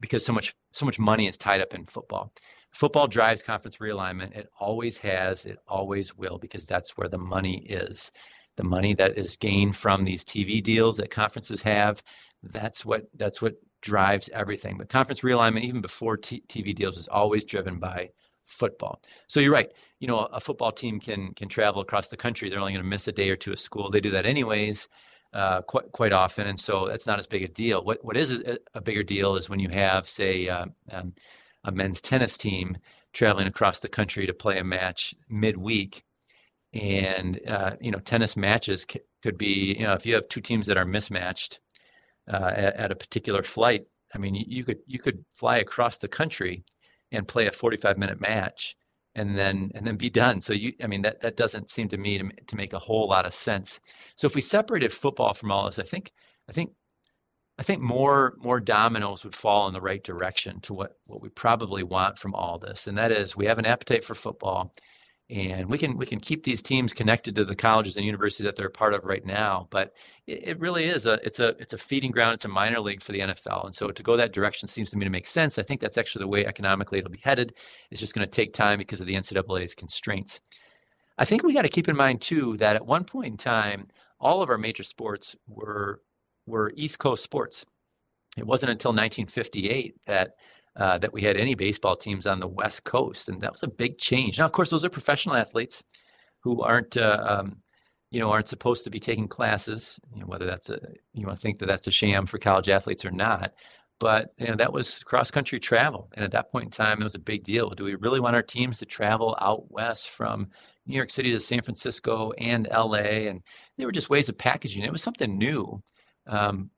because 0.00 0.24
so 0.24 0.32
much 0.32 0.54
so 0.72 0.86
much 0.86 0.98
money 0.98 1.26
is 1.26 1.36
tied 1.36 1.60
up 1.60 1.74
in 1.74 1.84
football. 1.84 2.32
Football 2.72 3.08
drives 3.08 3.42
conference 3.42 3.78
realignment. 3.78 4.36
It 4.36 4.48
always 4.60 4.98
has. 4.98 5.46
It 5.46 5.58
always 5.66 6.16
will 6.16 6.38
because 6.38 6.66
that's 6.66 6.96
where 6.96 7.08
the 7.08 7.18
money 7.18 7.66
is. 7.66 8.12
The 8.56 8.64
money 8.64 8.94
that 8.94 9.16
is 9.16 9.36
gained 9.36 9.76
from 9.76 10.04
these 10.04 10.24
TV 10.24 10.62
deals 10.62 10.96
that 10.98 11.10
conferences 11.10 11.62
have. 11.62 12.02
That's 12.42 12.84
what 12.84 13.08
that's 13.16 13.40
what 13.40 13.54
drives 13.80 14.28
everything. 14.30 14.76
But 14.76 14.88
conference 14.88 15.20
realignment, 15.20 15.62
even 15.62 15.80
before 15.80 16.16
t- 16.16 16.42
TV 16.48 16.74
deals, 16.74 16.98
is 16.98 17.08
always 17.08 17.44
driven 17.44 17.78
by 17.78 18.10
football. 18.44 19.00
So 19.28 19.40
you're 19.40 19.52
right. 19.52 19.72
You 20.00 20.08
know, 20.08 20.20
a 20.20 20.40
football 20.40 20.72
team 20.72 21.00
can 21.00 21.32
can 21.34 21.48
travel 21.48 21.80
across 21.80 22.08
the 22.08 22.16
country. 22.16 22.48
They're 22.48 22.60
only 22.60 22.72
going 22.72 22.84
to 22.84 22.88
miss 22.88 23.08
a 23.08 23.12
day 23.12 23.30
or 23.30 23.36
two 23.36 23.52
of 23.52 23.60
school. 23.60 23.90
They 23.90 24.00
do 24.00 24.10
that 24.10 24.26
anyways 24.26 24.88
uh, 25.32 25.62
quite 25.62 25.90
quite 25.92 26.12
often, 26.12 26.46
and 26.46 26.58
so 26.58 26.86
that's 26.86 27.06
not 27.06 27.18
as 27.18 27.26
big 27.26 27.42
a 27.42 27.48
deal. 27.48 27.84
What 27.84 28.04
what 28.04 28.16
is 28.16 28.42
a, 28.74 28.80
bigger 28.80 29.02
deal 29.02 29.36
is 29.36 29.48
when 29.48 29.60
you 29.60 29.68
have, 29.68 30.08
say, 30.08 30.48
uh, 30.48 30.66
um, 30.90 31.12
a 31.64 31.72
men's 31.72 32.00
tennis 32.00 32.36
team 32.36 32.76
traveling 33.12 33.46
across 33.46 33.80
the 33.80 33.88
country 33.88 34.26
to 34.26 34.34
play 34.34 34.58
a 34.58 34.64
match 34.64 35.14
midweek, 35.28 36.02
and 36.72 37.40
uh, 37.46 37.76
you 37.80 37.90
know 37.90 37.98
tennis 37.98 38.36
matches 38.36 38.86
c- 38.90 39.00
could 39.22 39.36
be 39.36 39.76
you 39.78 39.84
know 39.84 39.94
if 39.94 40.06
you 40.06 40.14
have 40.14 40.28
two 40.28 40.40
teams 40.40 40.66
that 40.66 40.78
are 40.78 40.86
mismatched 40.86 41.60
uh, 42.32 42.52
at, 42.54 42.76
at, 42.76 42.92
a 42.92 42.96
particular 42.96 43.42
flight, 43.42 43.86
I 44.14 44.18
mean 44.18 44.34
you, 44.34 44.44
you 44.46 44.64
could 44.64 44.78
you 44.86 44.98
could 44.98 45.24
fly 45.30 45.58
across 45.58 45.98
the 45.98 46.08
country 46.08 46.64
and 47.12 47.28
play 47.28 47.46
a 47.46 47.52
45 47.52 47.98
minute 47.98 48.20
match 48.20 48.76
and 49.18 49.36
then 49.38 49.70
and 49.74 49.86
then 49.86 49.96
be 49.96 50.10
done. 50.10 50.40
So 50.40 50.52
you, 50.52 50.72
I 50.82 50.86
mean, 50.86 51.02
that 51.02 51.20
that 51.20 51.36
doesn't 51.36 51.70
seem 51.70 51.88
to 51.88 51.98
me 51.98 52.18
to, 52.18 52.28
to 52.46 52.56
make 52.56 52.72
a 52.72 52.78
whole 52.78 53.08
lot 53.08 53.26
of 53.26 53.34
sense. 53.34 53.80
So 54.16 54.26
if 54.26 54.34
we 54.34 54.40
separated 54.40 54.92
football 54.92 55.34
from 55.34 55.50
all 55.52 55.66
this, 55.66 55.78
I 55.78 55.82
think 55.82 56.12
I 56.48 56.52
think 56.52 56.72
I 57.58 57.62
think 57.62 57.82
more 57.82 58.36
more 58.38 58.60
dominoes 58.60 59.24
would 59.24 59.34
fall 59.34 59.66
in 59.66 59.74
the 59.74 59.80
right 59.80 60.02
direction 60.02 60.60
to 60.62 60.74
what 60.74 60.92
what 61.06 61.20
we 61.20 61.28
probably 61.30 61.82
want 61.82 62.18
from 62.18 62.34
all 62.34 62.58
this, 62.58 62.86
and 62.86 62.96
that 62.98 63.12
is 63.12 63.36
we 63.36 63.46
have 63.46 63.58
an 63.58 63.66
appetite 63.66 64.04
for 64.04 64.14
football 64.14 64.72
and 65.30 65.68
we 65.68 65.76
can 65.76 65.96
we 65.96 66.06
can 66.06 66.18
keep 66.18 66.42
these 66.42 66.62
teams 66.62 66.94
connected 66.94 67.34
to 67.34 67.44
the 67.44 67.54
colleges 67.54 67.96
and 67.96 68.06
universities 68.06 68.46
that 68.46 68.56
they're 68.56 68.70
part 68.70 68.94
of 68.94 69.04
right 69.04 69.26
now 69.26 69.66
but 69.70 69.92
it, 70.26 70.48
it, 70.48 70.60
really 70.60 70.84
is 70.84 71.04
a 71.04 71.14
it's 71.24 71.38
a 71.38 71.48
it's 71.58 71.74
a 71.74 71.78
feeding 71.78 72.10
ground 72.10 72.32
it's 72.32 72.46
a 72.46 72.48
minor 72.48 72.80
league 72.80 73.02
for 73.02 73.12
the 73.12 73.20
NFL 73.20 73.66
and 73.66 73.74
so 73.74 73.90
to 73.90 74.02
go 74.02 74.16
that 74.16 74.32
direction 74.32 74.66
seems 74.68 74.90
to 74.90 74.96
me 74.96 75.04
to 75.04 75.10
make 75.10 75.26
sense. 75.26 75.58
I 75.58 75.62
think 75.62 75.80
that's 75.80 75.98
actually 75.98 76.22
the 76.22 76.28
way 76.28 76.46
economically 76.46 76.98
it'll 76.98 77.10
be 77.10 77.20
headed. 77.22 77.54
It's 77.90 78.00
just 78.00 78.14
going 78.14 78.26
to 78.26 78.30
take 78.30 78.52
time 78.52 78.78
because 78.78 79.00
of 79.00 79.06
the 79.06 79.14
NCAA's 79.14 79.74
constraints. 79.74 80.40
I 81.18 81.24
think 81.24 81.42
we 81.42 81.52
got 81.52 81.62
to 81.62 81.68
keep 81.68 81.88
in 81.88 81.96
mind 81.96 82.20
too 82.20 82.56
that 82.58 82.76
at 82.76 82.86
one 82.86 83.04
point 83.04 83.26
in 83.26 83.36
time 83.36 83.88
all 84.20 84.40
of 84.42 84.48
our 84.48 84.58
major 84.58 84.82
sports 84.82 85.36
were 85.46 86.00
were 86.46 86.72
East 86.74 86.98
Coast 86.98 87.22
sports. 87.22 87.66
It 88.38 88.46
wasn't 88.46 88.70
until 88.70 88.90
1958 88.90 89.96
that 90.06 90.36
uh, 90.78 90.96
that 90.98 91.12
we 91.12 91.22
had 91.22 91.36
any 91.36 91.54
baseball 91.54 91.96
teams 91.96 92.26
on 92.26 92.38
the 92.38 92.46
West 92.46 92.84
Coast, 92.84 93.28
and 93.28 93.40
that 93.40 93.52
was 93.52 93.64
a 93.64 93.68
big 93.68 93.98
change. 93.98 94.38
Now, 94.38 94.44
of 94.44 94.52
course, 94.52 94.70
those 94.70 94.84
are 94.84 94.90
professional 94.90 95.34
athletes 95.34 95.82
who 96.40 96.62
aren't, 96.62 96.96
uh, 96.96 97.24
um, 97.26 97.56
you 98.10 98.20
know, 98.20 98.30
aren't 98.30 98.46
supposed 98.46 98.84
to 98.84 98.90
be 98.90 99.00
taking 99.00 99.26
classes. 99.26 99.98
You 100.14 100.20
know, 100.20 100.26
whether 100.26 100.46
that's 100.46 100.70
a 100.70 100.78
you 101.12 101.26
want 101.26 101.38
to 101.38 101.42
think 101.42 101.58
that 101.58 101.66
that's 101.66 101.88
a 101.88 101.90
sham 101.90 102.26
for 102.26 102.38
college 102.38 102.68
athletes 102.68 103.04
or 103.04 103.10
not, 103.10 103.54
but 103.98 104.32
you 104.38 104.46
know 104.46 104.54
that 104.54 104.72
was 104.72 105.02
cross 105.02 105.30
country 105.32 105.58
travel, 105.58 106.10
and 106.14 106.24
at 106.24 106.30
that 106.30 106.52
point 106.52 106.66
in 106.66 106.70
time, 106.70 107.00
it 107.00 107.04
was 107.04 107.16
a 107.16 107.20
big 107.20 107.42
deal. 107.42 107.70
Do 107.70 107.84
we 107.84 107.96
really 107.96 108.20
want 108.20 108.36
our 108.36 108.42
teams 108.42 108.78
to 108.78 108.86
travel 108.86 109.36
out 109.40 109.70
west 109.72 110.10
from 110.10 110.48
New 110.86 110.94
York 110.94 111.10
City 111.10 111.32
to 111.32 111.40
San 111.40 111.60
Francisco 111.60 112.30
and 112.38 112.68
L.A. 112.70 113.26
And 113.26 113.42
they 113.76 113.84
were 113.84 113.92
just 113.92 114.10
ways 114.10 114.28
of 114.28 114.38
packaging. 114.38 114.84
It 114.84 114.92
was 114.92 115.02
something 115.02 115.36
new, 115.36 115.82
um, 116.28 116.70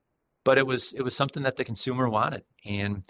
but 0.45 0.57
it 0.57 0.67
was 0.67 0.95
it 0.95 1.03
was 1.03 1.15
something 1.15 1.43
that 1.43 1.57
the 1.57 1.65
consumer 1.65 2.09
wanted, 2.09 2.45
and 2.65 3.05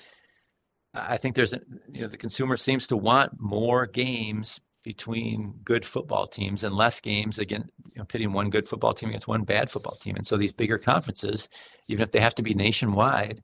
I 0.94 1.16
think 1.16 1.36
there's 1.36 1.54
you 1.92 2.02
know 2.02 2.08
the 2.08 2.16
consumer 2.16 2.56
seems 2.56 2.88
to 2.88 2.96
want 2.96 3.32
more 3.38 3.86
games 3.86 4.60
between 4.82 5.54
good 5.62 5.84
football 5.84 6.26
teams 6.26 6.64
and 6.64 6.74
less 6.74 7.00
games 7.00 7.38
again 7.38 7.68
you 7.92 7.98
know, 7.98 8.04
pitting 8.04 8.32
one 8.32 8.50
good 8.50 8.66
football 8.66 8.94
team 8.94 9.10
against 9.10 9.28
one 9.28 9.44
bad 9.44 9.70
football 9.70 9.94
team. 9.96 10.16
And 10.16 10.26
so 10.26 10.36
these 10.36 10.52
bigger 10.52 10.78
conferences 10.78 11.48
even 11.88 12.02
if 12.02 12.10
they 12.10 12.20
have 12.20 12.34
to 12.36 12.42
be 12.42 12.54
nationwide 12.54 13.42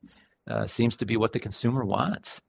uh, 0.48 0.66
seems 0.66 0.96
to 0.98 1.06
be 1.06 1.16
what 1.16 1.32
the 1.32 1.40
consumer 1.40 1.84
wants. 1.84 2.40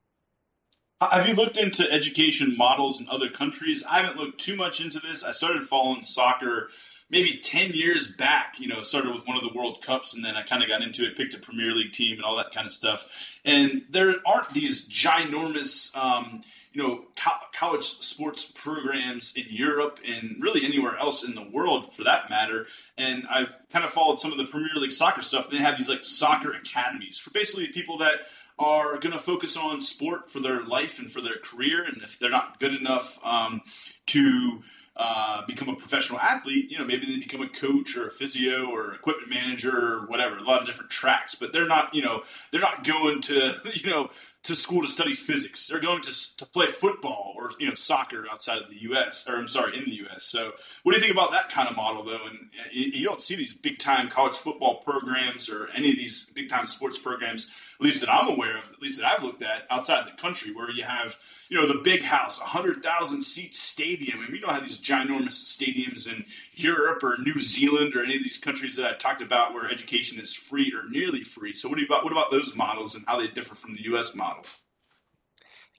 Have 1.00 1.28
you 1.28 1.34
looked 1.34 1.56
into 1.56 1.88
education 1.92 2.56
models 2.56 3.00
in 3.00 3.08
other 3.08 3.28
countries? 3.28 3.84
I 3.88 4.00
haven't 4.00 4.16
looked 4.16 4.40
too 4.40 4.56
much 4.56 4.80
into 4.80 4.98
this. 4.98 5.22
I 5.22 5.30
started 5.30 5.62
following 5.62 6.02
soccer 6.02 6.70
maybe 7.10 7.38
10 7.38 7.70
years 7.72 8.08
back, 8.08 8.56
you 8.58 8.68
know, 8.68 8.82
started 8.82 9.14
with 9.14 9.26
one 9.26 9.36
of 9.36 9.42
the 9.42 9.52
World 9.54 9.82
Cups 9.82 10.14
and 10.14 10.24
then 10.24 10.36
I 10.36 10.42
kind 10.42 10.62
of 10.62 10.68
got 10.68 10.82
into 10.82 11.04
it, 11.04 11.16
picked 11.16 11.34
a 11.34 11.38
Premier 11.38 11.72
League 11.72 11.92
team 11.92 12.16
and 12.16 12.24
all 12.24 12.36
that 12.36 12.52
kind 12.52 12.66
of 12.66 12.72
stuff. 12.72 13.38
And 13.44 13.82
there 13.88 14.14
aren't 14.26 14.50
these 14.50 14.86
ginormous, 14.88 15.96
um, 15.96 16.42
you 16.72 16.82
know, 16.82 17.06
co- 17.16 17.46
college 17.54 17.84
sports 17.84 18.44
programs 18.44 19.32
in 19.36 19.46
Europe 19.48 20.00
and 20.06 20.36
really 20.40 20.64
anywhere 20.66 20.96
else 20.98 21.24
in 21.24 21.34
the 21.34 21.48
world 21.50 21.94
for 21.94 22.04
that 22.04 22.28
matter. 22.28 22.66
And 22.98 23.26
I've 23.30 23.54
kind 23.72 23.84
of 23.84 23.90
followed 23.90 24.20
some 24.20 24.32
of 24.32 24.38
the 24.38 24.44
Premier 24.44 24.74
League 24.74 24.92
soccer 24.92 25.22
stuff. 25.22 25.48
They 25.48 25.56
have 25.58 25.78
these 25.78 25.88
like 25.88 26.04
soccer 26.04 26.52
academies 26.52 27.18
for 27.18 27.30
basically 27.30 27.68
people 27.68 27.98
that 27.98 28.20
are 28.58 28.98
going 28.98 29.12
to 29.12 29.18
focus 29.20 29.56
on 29.56 29.80
sport 29.80 30.30
for 30.30 30.40
their 30.40 30.64
life 30.64 30.98
and 30.98 31.10
for 31.10 31.20
their 31.20 31.36
career. 31.36 31.84
And 31.84 32.02
if 32.02 32.18
they're 32.18 32.28
not 32.28 32.58
good 32.58 32.74
enough 32.74 33.24
um, 33.24 33.62
to 34.06 34.60
uh, 35.00 35.46
become 35.46 35.68
a 35.68 35.76
professional 35.76 36.18
athlete, 36.18 36.68
you 36.68 36.76
know, 36.76 36.84
maybe 36.84 37.06
they 37.06 37.18
become 37.18 37.40
a 37.40 37.48
coach 37.48 37.96
or 37.96 38.08
a 38.08 38.10
physio 38.10 38.68
or 38.68 38.94
equipment 38.94 39.30
manager 39.30 39.70
or 39.70 40.06
whatever, 40.06 40.36
a 40.36 40.42
lot 40.42 40.60
of 40.60 40.66
different 40.66 40.90
tracks, 40.90 41.36
but 41.36 41.52
they're 41.52 41.68
not, 41.68 41.94
you 41.94 42.02
know, 42.02 42.24
they're 42.50 42.60
not 42.60 42.82
going 42.82 43.20
to, 43.20 43.54
you 43.74 43.88
know, 43.88 44.10
to 44.42 44.56
school 44.56 44.82
to 44.82 44.88
study 44.88 45.14
physics. 45.14 45.68
They're 45.68 45.78
going 45.78 46.02
to, 46.02 46.36
to 46.38 46.46
play 46.46 46.66
football 46.66 47.34
or, 47.36 47.52
you 47.60 47.68
know, 47.68 47.74
soccer 47.74 48.26
outside 48.28 48.60
of 48.60 48.68
the 48.70 48.82
U.S. 48.82 49.24
or 49.28 49.36
I'm 49.36 49.46
sorry, 49.46 49.78
in 49.78 49.84
the 49.84 49.94
U.S. 49.96 50.24
So 50.24 50.52
what 50.82 50.92
do 50.92 50.98
you 50.98 51.04
think 51.04 51.14
about 51.14 51.30
that 51.30 51.48
kind 51.48 51.68
of 51.68 51.76
model 51.76 52.02
though? 52.02 52.26
And 52.26 52.48
you, 52.72 52.86
you 52.86 53.06
don't 53.06 53.22
see 53.22 53.36
these 53.36 53.54
big 53.54 53.78
time 53.78 54.08
college 54.08 54.34
football 54.34 54.76
programs 54.76 55.48
or 55.48 55.68
any 55.76 55.90
of 55.90 55.96
these 55.96 56.26
big 56.34 56.48
time 56.48 56.66
sports 56.66 56.98
programs, 56.98 57.48
at 57.78 57.84
least 57.84 58.00
that 58.00 58.12
I'm 58.12 58.30
aware 58.30 58.58
of, 58.58 58.72
at 58.72 58.82
least 58.82 59.00
that 59.00 59.06
I've 59.06 59.22
looked 59.22 59.42
at 59.42 59.66
outside 59.70 60.08
the 60.08 60.20
country 60.20 60.52
where 60.52 60.70
you 60.70 60.82
have, 60.82 61.16
you 61.48 61.58
know, 61.58 61.66
the 61.66 61.80
big 61.82 62.02
house, 62.02 62.38
100,000 62.40 63.22
seat 63.22 63.54
stadium. 63.54 64.20
And 64.20 64.30
we 64.30 64.40
don't 64.40 64.52
have 64.52 64.64
these 64.64 64.78
ginormous 64.78 65.42
stadiums 65.44 66.06
in 66.06 66.24
Europe 66.52 67.02
or 67.02 67.16
New 67.18 67.38
Zealand 67.40 67.94
or 67.94 68.04
any 68.04 68.16
of 68.16 68.22
these 68.22 68.38
countries 68.38 68.76
that 68.76 68.86
I 68.86 68.94
talked 68.94 69.22
about 69.22 69.54
where 69.54 69.70
education 69.70 70.20
is 70.20 70.34
free 70.34 70.72
or 70.74 70.88
nearly 70.90 71.24
free. 71.24 71.54
So 71.54 71.68
what, 71.68 71.82
about, 71.82 72.04
what 72.04 72.12
about 72.12 72.30
those 72.30 72.54
models 72.54 72.94
and 72.94 73.04
how 73.06 73.18
they 73.18 73.28
differ 73.28 73.54
from 73.54 73.74
the 73.74 73.82
U.S. 73.84 74.14
model? 74.14 74.44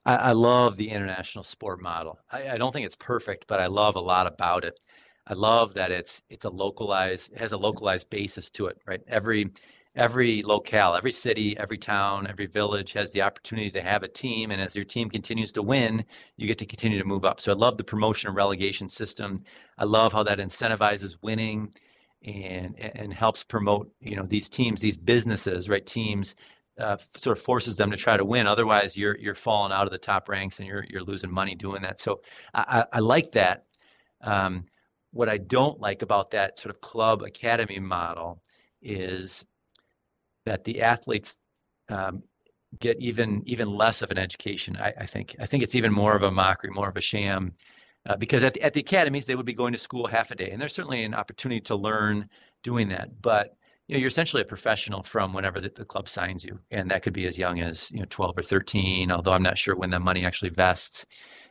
I, 0.04 0.16
I 0.16 0.32
love 0.32 0.76
the 0.76 0.88
international 0.88 1.44
sport 1.44 1.80
model. 1.80 2.18
I, 2.32 2.50
I 2.50 2.58
don't 2.58 2.72
think 2.72 2.86
it's 2.86 2.96
perfect, 2.96 3.46
but 3.46 3.60
I 3.60 3.66
love 3.66 3.96
a 3.96 4.00
lot 4.00 4.26
about 4.26 4.64
it. 4.64 4.74
I 5.26 5.34
love 5.34 5.74
that 5.74 5.92
it's 5.92 6.22
it's 6.28 6.44
a 6.44 6.50
localized 6.50 7.32
it 7.32 7.38
has 7.38 7.52
a 7.52 7.58
localized 7.58 8.10
basis 8.10 8.50
to 8.50 8.66
it, 8.66 8.78
right? 8.86 9.00
Every 9.06 9.50
every 9.96 10.42
locale, 10.42 10.94
every 10.94 11.12
city, 11.12 11.56
every 11.58 11.78
town, 11.78 12.26
every 12.26 12.46
village 12.46 12.92
has 12.92 13.10
the 13.12 13.22
opportunity 13.22 13.70
to 13.70 13.82
have 13.82 14.02
a 14.02 14.08
team. 14.08 14.50
And 14.50 14.60
as 14.60 14.76
your 14.76 14.84
team 14.84 15.10
continues 15.10 15.52
to 15.52 15.62
win, 15.62 16.04
you 16.36 16.46
get 16.46 16.58
to 16.58 16.66
continue 16.66 16.98
to 16.98 17.04
move 17.04 17.24
up. 17.24 17.40
So 17.40 17.52
I 17.52 17.56
love 17.56 17.76
the 17.76 17.84
promotion 17.84 18.28
and 18.28 18.36
relegation 18.36 18.88
system. 18.88 19.38
I 19.78 19.84
love 19.84 20.12
how 20.12 20.22
that 20.22 20.38
incentivizes 20.38 21.16
winning 21.22 21.72
and 22.22 22.78
and 22.78 23.14
helps 23.14 23.42
promote 23.42 23.90
you 24.00 24.14
know 24.14 24.24
these 24.26 24.48
teams, 24.48 24.80
these 24.80 24.98
businesses, 24.98 25.68
right? 25.68 25.84
Teams 25.84 26.36
uh, 26.78 26.96
sort 26.96 27.36
of 27.36 27.42
forces 27.42 27.76
them 27.76 27.90
to 27.90 27.96
try 27.96 28.16
to 28.16 28.24
win. 28.24 28.46
Otherwise, 28.46 28.96
you're 28.96 29.16
you're 29.18 29.34
falling 29.34 29.72
out 29.72 29.86
of 29.86 29.90
the 29.92 29.98
top 29.98 30.28
ranks 30.28 30.58
and 30.58 30.68
you're 30.68 30.84
you're 30.88 31.02
losing 31.02 31.32
money 31.32 31.54
doing 31.54 31.82
that. 31.82 31.98
So 32.00 32.20
I, 32.54 32.84
I 32.92 33.00
like 33.00 33.32
that. 33.32 33.64
Um, 34.22 34.66
what 35.12 35.28
I 35.28 35.38
don't 35.38 35.80
like 35.80 36.02
about 36.02 36.30
that 36.30 36.58
sort 36.58 36.74
of 36.74 36.80
club 36.80 37.22
academy 37.22 37.80
model 37.80 38.40
is 38.82 39.46
that 40.46 40.64
the 40.64 40.82
athletes 40.82 41.38
um, 41.88 42.22
get 42.78 43.00
even 43.00 43.42
even 43.46 43.68
less 43.68 44.02
of 44.02 44.10
an 44.10 44.18
education. 44.18 44.76
I, 44.76 44.92
I, 45.00 45.06
think 45.06 45.34
I 45.40 45.46
think 45.46 45.62
it's 45.62 45.74
even 45.74 45.92
more 45.92 46.14
of 46.14 46.22
a 46.22 46.30
mockery, 46.30 46.70
more 46.70 46.88
of 46.88 46.96
a 46.96 47.00
sham, 47.00 47.52
uh, 48.08 48.16
because 48.16 48.44
at 48.44 48.54
the, 48.54 48.62
at 48.62 48.72
the 48.72 48.80
academies 48.80 49.26
they 49.26 49.34
would 49.34 49.46
be 49.46 49.54
going 49.54 49.72
to 49.72 49.78
school 49.78 50.06
half 50.06 50.30
a 50.30 50.34
day, 50.34 50.50
and 50.50 50.60
there's 50.60 50.74
certainly 50.74 51.04
an 51.04 51.14
opportunity 51.14 51.60
to 51.62 51.76
learn 51.76 52.28
doing 52.62 52.88
that. 52.88 53.20
But 53.20 53.56
you 53.88 53.94
know, 53.94 54.00
you're 54.00 54.08
essentially 54.08 54.42
a 54.42 54.46
professional 54.46 55.02
from 55.02 55.32
whenever 55.32 55.58
the, 55.58 55.68
the, 55.74 55.84
club 55.84 56.08
signs 56.08 56.44
you, 56.44 56.60
and 56.70 56.88
that 56.90 57.02
could 57.02 57.12
be 57.12 57.26
as 57.26 57.36
young 57.36 57.60
as 57.60 57.90
you 57.90 57.98
know 57.98 58.06
12 58.08 58.38
or 58.38 58.42
13. 58.42 59.10
Although 59.10 59.32
I'm 59.32 59.42
not 59.42 59.58
sure 59.58 59.74
when 59.74 59.90
that 59.90 60.02
money 60.02 60.24
actually 60.24 60.50
vests. 60.50 61.06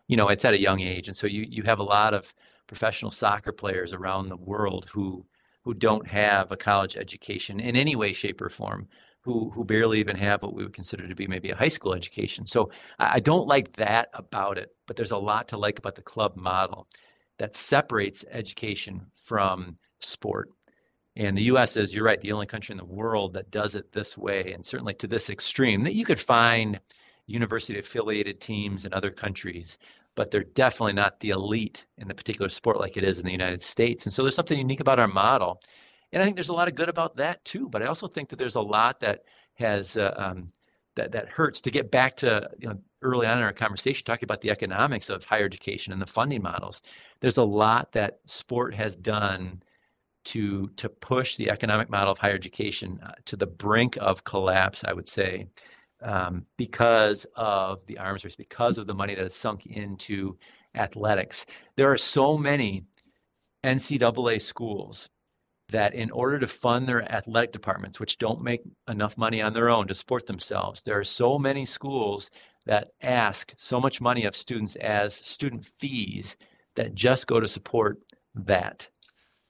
You 0.07 0.17
know, 0.17 0.29
it's 0.29 0.45
at 0.45 0.53
a 0.53 0.59
young 0.59 0.79
age, 0.79 1.07
and 1.07 1.17
so 1.17 1.27
you 1.27 1.45
you 1.49 1.63
have 1.63 1.79
a 1.79 1.83
lot 1.83 2.13
of 2.13 2.33
professional 2.67 3.11
soccer 3.11 3.51
players 3.51 3.93
around 3.93 4.29
the 4.29 4.37
world 4.37 4.87
who 4.93 5.25
who 5.69 5.75
don't 5.75 6.07
have 6.07 6.51
a 6.51 6.57
college 6.57 6.97
education 6.97 7.59
in 7.59 7.75
any 7.75 7.95
way, 7.95 8.11
shape, 8.11 8.41
or 8.41 8.49
form, 8.49 8.87
who 9.21 9.51
who 9.51 9.63
barely 9.63 9.99
even 9.99 10.15
have 10.15 10.41
what 10.41 10.55
we 10.55 10.63
would 10.63 10.73
consider 10.73 11.07
to 11.07 11.13
be 11.13 11.27
maybe 11.27 11.51
a 11.51 11.55
high 11.55 11.67
school 11.67 11.93
education. 11.93 12.43
So 12.47 12.71
I 12.97 13.19
don't 13.19 13.47
like 13.47 13.73
that 13.73 14.09
about 14.13 14.57
it, 14.57 14.71
but 14.87 14.95
there's 14.95 15.11
a 15.11 15.17
lot 15.17 15.47
to 15.49 15.57
like 15.57 15.77
about 15.77 15.93
the 15.93 16.01
club 16.01 16.35
model 16.35 16.87
that 17.37 17.53
separates 17.53 18.25
education 18.31 19.05
from 19.13 19.77
sport. 19.99 20.49
And 21.15 21.37
the 21.37 21.43
U.S. 21.53 21.77
is, 21.77 21.93
you're 21.93 22.03
right, 22.03 22.19
the 22.19 22.31
only 22.31 22.47
country 22.47 22.73
in 22.73 22.79
the 22.79 22.85
world 22.85 23.33
that 23.33 23.51
does 23.51 23.75
it 23.75 23.91
this 23.91 24.17
way, 24.17 24.51
and 24.53 24.65
certainly 24.65 24.95
to 24.95 25.07
this 25.07 25.29
extreme. 25.29 25.83
That 25.83 25.93
you 25.93 26.03
could 26.03 26.19
find 26.19 26.79
university 27.27 27.77
affiliated 27.77 28.41
teams 28.41 28.87
in 28.87 28.93
other 28.95 29.11
countries 29.11 29.77
but 30.19 30.31
they're 30.31 30.43
definitely 30.43 30.91
not 30.91 31.17
the 31.21 31.29
elite 31.29 31.85
in 31.97 32.09
the 32.09 32.13
particular 32.13 32.49
sport 32.49 32.77
like 32.77 32.97
it 32.97 33.05
is 33.05 33.19
in 33.19 33.25
the 33.25 33.31
United 33.31 33.61
States. 33.61 34.05
And 34.05 34.11
so 34.11 34.21
there's 34.21 34.35
something 34.35 34.57
unique 34.57 34.81
about 34.81 34.99
our 34.99 35.07
model. 35.07 35.61
And 36.11 36.21
I 36.21 36.25
think 36.25 36.35
there's 36.35 36.49
a 36.49 36.53
lot 36.53 36.67
of 36.67 36.75
good 36.75 36.89
about 36.89 37.15
that 37.15 37.45
too. 37.45 37.69
But 37.69 37.81
I 37.81 37.85
also 37.85 38.05
think 38.05 38.27
that 38.27 38.35
there's 38.35 38.55
a 38.55 38.61
lot 38.61 38.99
that 38.99 39.21
has 39.53 39.95
uh, 39.95 40.13
um, 40.17 40.47
that 40.97 41.13
that 41.13 41.31
hurts. 41.31 41.61
To 41.61 41.71
get 41.71 41.89
back 41.89 42.17
to 42.17 42.49
you 42.59 42.67
know 42.67 42.77
early 43.01 43.27
on 43.27 43.37
in 43.37 43.45
our 43.45 43.53
conversation, 43.53 44.03
talking 44.03 44.25
about 44.25 44.41
the 44.41 44.51
economics 44.51 45.09
of 45.09 45.23
higher 45.23 45.45
education 45.45 45.93
and 45.93 46.01
the 46.01 46.05
funding 46.05 46.41
models, 46.41 46.81
there's 47.21 47.37
a 47.37 47.43
lot 47.43 47.93
that 47.93 48.19
sport 48.25 48.73
has 48.73 48.97
done 48.97 49.63
to 50.25 50.67
to 50.75 50.89
push 50.89 51.37
the 51.37 51.49
economic 51.49 51.89
model 51.89 52.11
of 52.11 52.19
higher 52.19 52.35
education 52.35 52.99
uh, 53.03 53.13
to 53.23 53.37
the 53.37 53.47
brink 53.47 53.97
of 54.01 54.25
collapse. 54.25 54.83
I 54.83 54.91
would 54.91 55.07
say 55.07 55.47
um, 56.01 56.45
because 56.57 57.25
of 57.35 57.85
the 57.85 57.97
arms 57.97 58.23
race, 58.23 58.35
because 58.35 58.77
of 58.77 58.87
the 58.87 58.93
money 58.93 59.15
that 59.15 59.25
is 59.25 59.35
sunk 59.35 59.65
into 59.65 60.37
athletics. 60.75 61.45
There 61.75 61.91
are 61.91 61.97
so 61.97 62.37
many 62.37 62.85
NCAA 63.63 64.41
schools 64.41 65.09
that, 65.69 65.93
in 65.93 66.09
order 66.11 66.39
to 66.39 66.47
fund 66.47 66.87
their 66.87 67.09
athletic 67.11 67.51
departments, 67.51 67.99
which 67.99 68.17
don't 68.17 68.41
make 68.41 68.61
enough 68.87 69.17
money 69.17 69.41
on 69.41 69.53
their 69.53 69.69
own 69.69 69.87
to 69.87 69.95
support 69.95 70.25
themselves, 70.25 70.81
there 70.81 70.97
are 70.97 71.03
so 71.03 71.37
many 71.37 71.65
schools 71.65 72.31
that 72.65 72.89
ask 73.01 73.53
so 73.57 73.79
much 73.79 74.01
money 74.01 74.25
of 74.25 74.35
students 74.35 74.75
as 74.77 75.13
student 75.13 75.65
fees 75.65 76.37
that 76.75 76.95
just 76.95 77.27
go 77.27 77.39
to 77.39 77.47
support 77.47 78.03
that. 78.35 78.89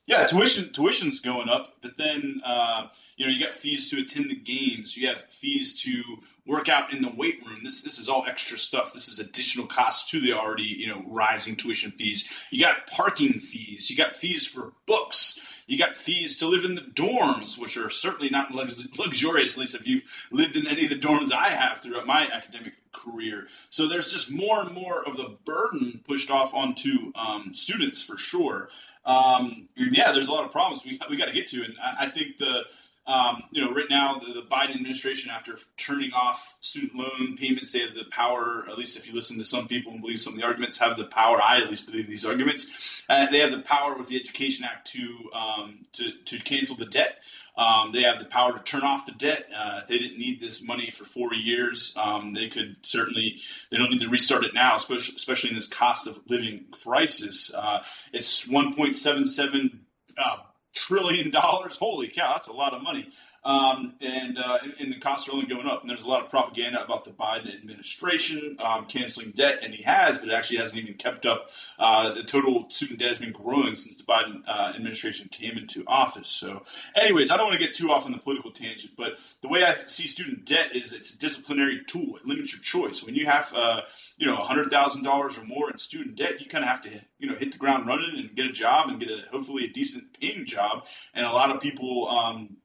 Yeah, 0.10 0.26
tuition 0.26 0.74
tuition's 0.74 1.20
going 1.20 1.50
up, 1.50 1.76
but 1.84 1.98
then 1.98 2.42
uh, 2.44 2.88
you 3.16 3.28
know 3.28 3.32
you 3.32 3.40
got 3.40 3.54
fees 3.54 3.92
to 3.92 4.00
attend 4.00 4.32
the 4.32 4.36
games. 4.36 4.98
You 4.98 5.08
have 5.08 5.26
fees 5.26 5.80
to 5.84 6.02
work 6.48 6.68
out 6.68 6.92
in 6.92 7.04
the 7.04 7.14
weight 7.16 7.46
room. 7.46 7.60
This 7.62 7.84
this 7.84 8.00
is 8.00 8.10
all 8.10 8.26
extra 8.28 8.58
stuff. 8.58 8.92
This 8.92 9.08
is 9.08 9.20
additional 9.20 9.68
costs 9.68 10.10
to 10.10 10.20
the 10.20 10.34
already 10.34 10.64
you 10.64 10.88
know 10.88 11.04
rising 11.06 11.56
tuition 11.56 11.92
fees. 11.92 12.28
You 12.50 12.66
got 12.66 12.88
parking 12.88 13.34
fees. 13.34 13.92
You 13.92 13.98
got 13.98 14.16
fees 14.16 14.48
for 14.48 14.74
books. 14.88 15.40
You 15.68 15.78
got 15.78 15.96
fees 15.96 16.40
to 16.40 16.48
live 16.48 16.66
in 16.66 16.74
the 16.74 16.82
dorms, 16.82 17.60
which 17.60 17.78
are 17.78 17.92
certainly 17.92 18.32
not 18.32 18.52
luxurious. 18.52 19.54
At 19.54 19.60
least 19.60 19.76
if 19.76 19.88
you've 19.88 20.28
lived 20.32 20.56
in 20.56 20.66
any 20.66 20.86
of 20.86 20.90
the 20.90 20.96
dorms 20.96 21.32
I 21.32 21.50
have 21.50 21.82
throughout 21.82 22.08
my 22.08 22.28
academic 22.34 22.74
career. 22.92 23.48
So 23.70 23.88
there's 23.88 24.12
just 24.12 24.32
more 24.32 24.62
and 24.62 24.72
more 24.72 25.08
of 25.08 25.18
the 25.18 25.38
burden 25.46 26.02
pushed 26.08 26.30
off 26.30 26.54
onto 26.54 27.12
um, 27.16 27.54
students 27.54 28.02
for 28.02 28.18
sure. 28.18 28.70
Um, 29.06 29.70
yeah, 29.76 30.12
there's 30.12 30.28
a 30.28 30.32
lot 30.32 30.46
of 30.46 30.52
problems 30.52 30.84
we, 30.84 31.00
we 31.10 31.18
got 31.18 31.26
to 31.26 31.32
get 31.34 31.48
to, 31.50 31.64
and 31.64 31.76
I, 31.82 32.06
I 32.06 32.10
think 32.10 32.38
the 32.38 32.64
um, 33.10 33.42
you 33.50 33.66
know, 33.66 33.74
right 33.74 33.90
now 33.90 34.20
the, 34.20 34.34
the, 34.34 34.44
Biden 34.44 34.76
administration, 34.76 35.32
after 35.32 35.56
turning 35.78 36.14
off 36.14 36.58
student 36.60 36.94
loan 36.96 37.38
payments, 37.38 37.72
they 37.72 37.80
have 37.80 37.96
the 37.96 38.06
power. 38.12 38.66
At 38.70 38.78
least 38.78 38.98
if 38.98 39.08
you 39.08 39.16
listen 39.16 39.40
to 39.40 39.44
some 39.44 39.68
people 39.68 39.92
and 39.92 40.00
believe 40.00 40.20
some 40.20 40.34
of 40.34 40.40
the 40.40 40.46
arguments, 40.46 40.78
have 40.78 40.96
the 40.96 41.06
power. 41.06 41.42
I 41.42 41.60
at 41.60 41.72
least 41.72 41.88
believe 41.88 42.08
these 42.08 42.24
arguments. 42.24 43.02
Uh, 43.10 43.26
they 43.32 43.40
have 43.40 43.50
the 43.50 43.64
power 43.64 43.98
with 43.98 44.10
the 44.10 44.16
Education 44.16 44.64
Act 44.64 44.92
to 44.92 45.32
um, 45.34 45.80
to 45.94 46.12
to 46.24 46.38
cancel 46.44 46.76
the 46.76 46.86
debt. 46.86 47.24
Um, 47.58 47.92
they 47.94 48.04
have 48.04 48.20
the 48.20 48.26
power 48.26 48.54
to 48.54 48.60
turn 48.60 48.84
off 48.84 49.08
the 49.08 49.12
debt. 49.14 49.50
Uh, 49.58 49.80
if 49.82 49.88
they 49.88 49.98
didn't 49.98 50.20
need 50.20 50.40
this 50.40 50.64
money 50.64 50.92
for 50.92 51.04
four 51.04 51.34
years, 51.34 51.96
um, 51.98 52.36
they 52.36 52.48
could 52.48 52.76
certainly. 52.84 53.38
They 53.72 53.78
don't 53.78 53.90
need 53.90 54.02
to 54.02 54.10
restart 54.10 54.44
it 54.44 54.54
now, 54.54 54.76
especially, 54.76 55.16
especially 55.16 55.50
in 55.50 55.56
this 55.56 55.68
cost 55.68 56.06
of 56.06 56.20
living 56.28 56.66
crisis. 56.84 57.52
Uh, 57.56 57.84
it's 58.14 58.46
1.77 58.46 59.80
uh, 60.16 60.38
trillion 60.76 61.32
dollars. 61.32 61.78
Holy 61.78 62.08
cow, 62.08 62.34
that's 62.34 62.48
a 62.48 62.54
lot 62.54 62.74
of 62.74 62.84
money. 62.84 63.10
Um, 63.44 63.94
and, 64.02 64.38
uh, 64.38 64.60
and, 64.80 64.92
the 64.92 65.00
costs 65.00 65.30
are 65.30 65.32
only 65.32 65.46
going 65.46 65.66
up. 65.66 65.82
And 65.82 65.90
there's 65.90 66.04
a 66.04 66.08
lot 66.08 66.24
of 66.24 66.30
propaganda 66.30 66.84
about 66.84 67.06
the 67.06 67.12
Biden 67.12 67.54
administration 67.54 68.58
um, 68.60 68.86
canceling 68.86 69.32
debt, 69.32 69.60
and 69.62 69.74
he 69.74 69.84
has, 69.84 70.18
but 70.18 70.30
it 70.30 70.34
actually 70.34 70.58
hasn't 70.58 70.78
even 70.78 70.96
kept 70.96 71.26
up. 71.26 71.50
Uh, 71.78 72.14
the 72.14 72.24
total 72.24 72.70
student 72.70 73.00
debt 73.00 73.10
has 73.10 73.20
been 73.20 73.32
growing 73.32 73.76
since 73.76 73.96
the 73.96 74.04
Biden 74.04 74.42
uh, 74.48 74.74
administration 74.76 75.30
came 75.30 75.58
into 75.58 75.84
office. 75.88 76.28
So, 76.28 76.64
anyways, 76.96 77.32
I 77.32 77.38
don't 77.38 77.48
want 77.48 77.60
to 77.60 77.66
get 77.66 77.74
too 77.74 77.92
off 77.92 78.06
on 78.06 78.12
the 78.12 78.18
political 78.18 78.52
tangent, 78.52 78.94
but 78.98 79.18
the 79.42 79.48
way 79.48 79.64
I 79.64 79.74
see 79.74 80.08
student 80.08 80.46
debt 80.46 80.76
is 80.76 80.92
it's 80.92 81.14
a 81.14 81.20
disciplinary 81.20 81.82
tool. 81.88 82.18
It 82.18 82.26
limits 82.26 82.52
your 82.52 82.62
choice. 82.62 83.04
When 83.04 83.16
you 83.16 83.26
have, 83.26 83.54
uh, 83.54 83.82
you 84.18 84.28
know, 84.28 84.36
hundred 84.36 84.70
thousand 84.70 85.04
dollars 85.04 85.38
or 85.38 85.46
more 85.46 85.72
in 85.72 85.78
student 85.78 86.16
debt, 86.16 86.42
you 86.42 86.48
kind 86.48 86.64
of 86.64 86.70
have 86.70 86.82
to, 86.84 87.02
you 87.20 87.30
know, 87.30 87.36
hit 87.36 87.54
the 87.54 87.58
ground 87.58 87.88
running 87.88 88.18
and 88.18 88.36
get 88.36 88.46
a 88.46 88.52
job 88.52 88.90
and 88.90 89.00
get 89.00 89.10
a 89.10 89.24
hopefully 89.32 89.64
a 89.66 89.70
decent 89.70 90.20
paying 90.20 90.46
job. 90.46 90.86
And 91.14 91.26
a 91.26 91.32
lot 91.32 91.56
of 91.56 91.62
people. 91.62 92.10
Um, 92.10 92.58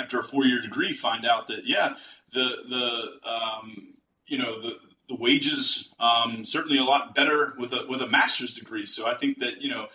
after 0.00 0.18
a 0.18 0.24
four 0.24 0.44
year 0.44 0.60
degree 0.60 0.92
find 0.92 1.26
out 1.26 1.46
that 1.48 1.66
yeah 1.66 1.94
the 2.32 2.48
the 2.68 3.30
um, 3.30 3.94
you 4.26 4.38
know 4.38 4.60
the 4.60 4.76
the 5.08 5.14
wages 5.16 5.92
um, 5.98 6.44
certainly 6.44 6.78
a 6.78 6.84
lot 6.84 7.14
better 7.14 7.54
with 7.58 7.72
a 7.72 7.84
with 7.88 8.00
a 8.00 8.06
master's 8.06 8.54
degree. 8.54 8.86
So 8.86 9.06
I 9.06 9.14
think 9.16 9.40
that 9.40 9.60
you 9.60 9.68
know 9.68 9.88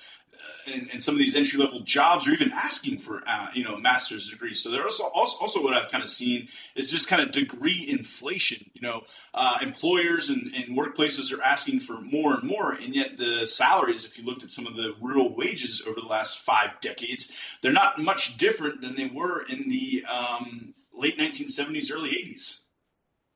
and, 0.68 1.04
some 1.04 1.14
of 1.14 1.20
these 1.20 1.36
entry 1.36 1.60
level 1.60 1.82
jobs 1.82 2.28
are 2.28 2.32
even 2.32 2.52
asking 2.52 2.98
for 2.98 3.22
uh, 3.28 3.48
you 3.54 3.64
know 3.64 3.78
master's 3.78 4.30
degrees. 4.30 4.62
So 4.62 4.72
there's 4.72 4.84
also, 4.84 5.04
also, 5.14 5.38
also 5.40 5.64
what 5.64 5.74
I've 5.74 5.92
kind 5.92 6.04
of 6.04 6.10
seen 6.10 6.48
is 6.76 6.90
just 6.90 7.08
kind 7.08 7.22
of 7.22 7.32
degree 7.32 7.86
inflation. 7.88 8.70
You 8.74 8.82
know, 8.82 9.04
uh, 9.34 9.58
employers 9.62 10.30
and, 10.30 10.52
and, 10.54 10.76
workplaces 10.76 11.32
are 11.38 11.42
asking 11.42 11.80
for 11.82 12.02
more 12.02 12.34
and 12.34 12.44
more, 12.44 12.74
and 12.74 12.96
yet 12.96 13.18
the 13.18 13.46
salaries, 13.46 14.06
if 14.06 14.18
you 14.18 14.26
looked 14.26 14.44
at 14.44 14.52
some 14.52 14.68
of 14.68 14.76
the 14.76 14.94
real 15.00 15.34
wages 15.36 15.82
over 15.88 16.00
the 16.00 16.08
last 16.08 16.40
five 16.40 16.72
decades, 16.82 17.32
they're 17.62 17.72
not 17.72 18.00
much 18.00 18.38
different 18.38 18.82
than 18.82 18.96
they 18.96 19.08
were 19.08 19.44
in 19.44 19.70
the 19.70 20.04
um, 20.06 20.74
late 20.98 21.18
1970s, 21.18 21.92
early 21.94 22.10
80s. 22.10 22.65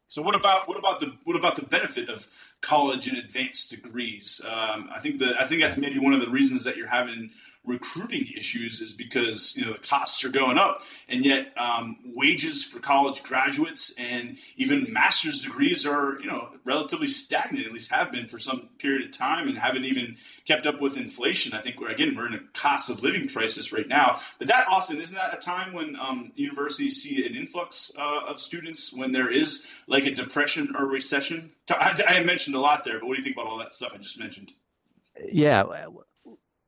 So 0.10 0.24
what 0.24 0.36
about 0.36 0.68
what 0.68 0.78
about 0.78 1.00
the 1.00 1.16
what 1.24 1.36
about 1.36 1.56
the 1.56 1.62
benefit 1.62 2.10
of 2.10 2.28
college 2.62 3.08
and 3.08 3.18
advanced 3.18 3.70
degrees? 3.70 4.42
Um, 4.44 4.90
I 4.92 5.00
think 5.00 5.20
that 5.20 5.40
I 5.40 5.46
think 5.46 5.62
that's 5.62 5.78
maybe 5.78 6.00
one 6.00 6.14
of 6.14 6.20
the 6.20 6.30
reasons 6.30 6.64
that 6.64 6.76
you're 6.76 6.88
having 6.88 7.30
recruiting 7.70 8.26
issues 8.36 8.82
is 8.82 8.92
because 8.92 9.56
you 9.56 9.64
know 9.64 9.74
the 9.74 9.80
costs 9.80 10.24
are 10.26 10.30
going 10.30 10.58
up, 10.58 10.82
and 11.08 11.24
yet 11.24 11.54
um, 11.58 11.98
wages 12.04 12.64
for 12.64 12.80
college 12.80 13.24
graduates 13.24 13.94
and 13.98 14.38
even 14.58 14.92
master's 14.92 15.44
degrees 15.44 15.86
are 15.86 16.20
you 16.20 16.28
know 16.28 16.50
relatively 16.66 17.08
stagnant. 17.08 17.66
At 17.66 17.72
least 17.72 17.92
have 17.92 18.12
been 18.12 18.28
for 18.28 18.40
some 18.40 18.70
period 18.80 19.06
of 19.06 19.18
time, 19.18 19.48
and 19.48 19.58
haven't 19.58 19.86
even 19.86 20.18
kept 20.46 20.66
up 20.66 20.82
with 20.82 20.98
inflation. 20.98 21.54
I 21.54 21.62
think 21.62 21.80
we're 21.80 21.90
again 21.90 22.16
we're 22.16 22.28
in 22.28 22.34
a 22.34 22.42
cost 22.54 22.90
of 22.90 23.04
living 23.04 23.30
crisis 23.30 23.72
right 23.72 23.88
now. 23.88 24.20
But 24.40 24.48
that 24.48 24.66
often 24.70 25.00
isn't 25.00 25.16
that 25.16 25.34
a 25.34 25.38
time 25.38 25.74
when 25.74 25.96
um, 25.96 26.32
universities 26.36 27.04
see 27.04 27.26
an 27.26 27.36
influx 27.36 27.92
uh, 27.98 28.22
of 28.28 28.40
students 28.40 28.92
when 28.92 29.12
there 29.12 29.32
is 29.32 29.66
like 29.88 30.06
a 30.06 30.16
depression 30.16 30.74
or 30.78 30.88
recession. 30.88 31.52
I, 31.70 32.02
I 32.08 32.24
mentioned 32.24 32.56
a 32.56 32.60
lot 32.60 32.84
there, 32.84 33.00
but 33.00 33.08
what 33.08 33.16
do 33.16 33.22
you 33.22 33.24
think 33.24 33.36
about 33.36 33.48
all 33.48 33.60
that 33.60 33.76
stuff 33.76 33.92
I 33.94 33.98
just 33.98 34.20
mentioned? 34.20 34.54
Yeah, 35.32 35.64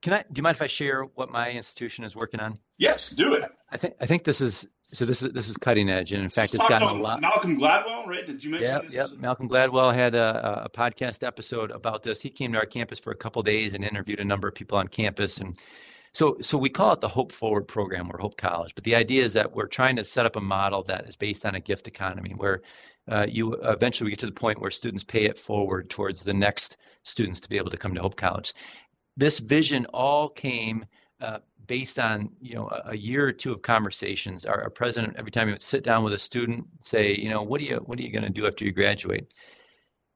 can 0.02 0.14
I? 0.14 0.24
Do 0.24 0.39
you 0.39 0.43
mind 0.43 0.56
if 0.56 0.62
I 0.62 0.68
share 0.68 1.04
what 1.04 1.30
my 1.30 1.52
institution 1.52 2.04
is 2.04 2.16
working 2.16 2.39
on? 2.39 2.58
Yes, 2.78 3.12
do 3.12 3.34
it. 3.34 3.43
I 3.70 3.78
think 3.78 3.93
I 4.02 4.06
think 4.06 4.24
this 4.24 4.41
is 4.41 4.68
so. 4.91 5.06
This 5.06 5.22
is 5.22 5.32
this 5.32 5.47
is 5.47 5.58
cutting 5.58 5.89
edge, 5.89 6.12
and 6.12 6.24
in 6.24 6.30
fact, 6.30 6.56
it's 6.56 6.68
gotten 6.68 6.88
a 6.88 6.93
lot. 6.93 7.22
Malcolm 7.22 7.58
Gladwell, 7.58 8.08
right? 8.08 8.26
Did 8.26 8.43
you 8.43 8.52
mention 8.52 8.70
yep, 8.70 8.84
this? 8.84 8.95
Yep. 8.95 9.20
Malcolm 9.20 9.47
Gladwell 9.47 9.93
had 9.93 10.16
a, 10.16 10.64
a, 10.66 10.70
podcast 10.70 11.26
episode 11.26 11.70
about 11.72 12.02
this. 12.02 12.22
He 12.22 12.30
came 12.30 12.52
to 12.54 12.60
our 12.60 12.66
campus 12.66 12.99
for 12.99 13.12
a 13.12 13.16
couple 13.16 13.43
days 13.43 13.76
and 13.76 13.84
interviewed 13.84 14.20
a 14.20 14.26
number 14.26 14.47
of 14.47 14.56
people 14.56 14.78
on 14.78 14.88
campus, 14.88 15.38
and 15.38 15.56
so 16.14 16.38
so 16.41 16.58
we 16.58 16.70
call 16.70 16.93
it 16.93 17.02
the 17.02 17.08
Hope 17.08 17.32
Forward 17.32 17.68
program 17.68 18.10
or 18.12 18.18
Hope 18.18 18.38
College. 18.38 18.74
But 18.74 18.84
the 18.84 18.95
idea 18.95 19.24
is 19.24 19.34
that 19.34 19.56
we're 19.56 19.68
trying 19.68 19.95
to 19.97 20.04
set 20.04 20.26
up 20.26 20.36
a 20.36 20.41
model 20.41 20.82
that 20.84 21.08
is 21.08 21.16
based 21.16 21.45
on 21.45 21.54
a 21.54 21.60
gift 21.60 21.88
economy, 21.88 22.34
where 22.36 22.64
uh, 23.08 23.28
you 23.30 23.54
eventually 23.64 24.08
we 24.08 24.12
get 24.12 24.20
to 24.20 24.26
the 24.26 24.32
point 24.32 24.60
where 24.60 24.72
students 24.72 25.04
pay 25.04 25.26
it 25.26 25.38
forward 25.38 25.89
towards 25.91 26.24
the 26.24 26.34
next 26.34 26.78
students 27.04 27.39
to 27.39 27.49
be 27.49 27.58
able 27.58 27.72
to 27.72 27.78
come 27.78 27.93
to 27.93 28.02
Hope 28.02 28.16
College 28.16 28.54
this 29.18 29.39
vision 29.39 29.86
all 29.88 30.30
came 30.30 30.86
uh, 31.20 31.39
based 31.68 31.99
on 31.99 32.30
you 32.41 32.55
know 32.55 32.68
a, 32.68 32.91
a, 32.91 32.97
year 32.97 33.28
or 33.28 33.32
two 33.32 33.51
of 33.51 33.62
conversations. 33.62 34.45
Our, 34.45 34.64
our, 34.64 34.70
president, 34.70 35.16
every 35.18 35.32
time 35.32 35.47
he 35.47 35.53
would 35.53 35.62
sit 35.62 35.84
down 35.84 36.03
with 36.03 36.14
a 36.14 36.20
student, 36.20 36.66
say, 36.82 37.16
you 37.16 37.30
know, 37.30 37.43
what 37.43 37.62
are 37.62 37.64
you 37.64 37.78
what 37.86 37.99
are 37.99 38.01
you 38.01 38.12
going 38.12 38.24
to 38.24 38.30
do 38.30 38.47
after 38.47 38.66
you 38.66 38.72
graduate? 38.72 39.34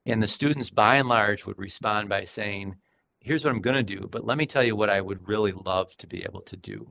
And 0.05 0.21
the 0.21 0.27
students, 0.27 0.69
by 0.69 0.97
and 0.97 1.07
large, 1.07 1.45
would 1.45 1.59
respond 1.59 2.09
by 2.09 2.23
saying, 2.23 2.75
"Here's 3.19 3.43
what 3.43 3.51
I'm 3.51 3.61
going 3.61 3.85
to 3.85 3.95
do, 3.95 4.07
but 4.07 4.25
let 4.25 4.37
me 4.37 4.45
tell 4.45 4.63
you 4.63 4.75
what 4.75 4.89
I 4.89 5.01
would 5.01 5.27
really 5.27 5.51
love 5.51 5.95
to 5.97 6.07
be 6.07 6.23
able 6.23 6.41
to 6.41 6.57
do." 6.57 6.87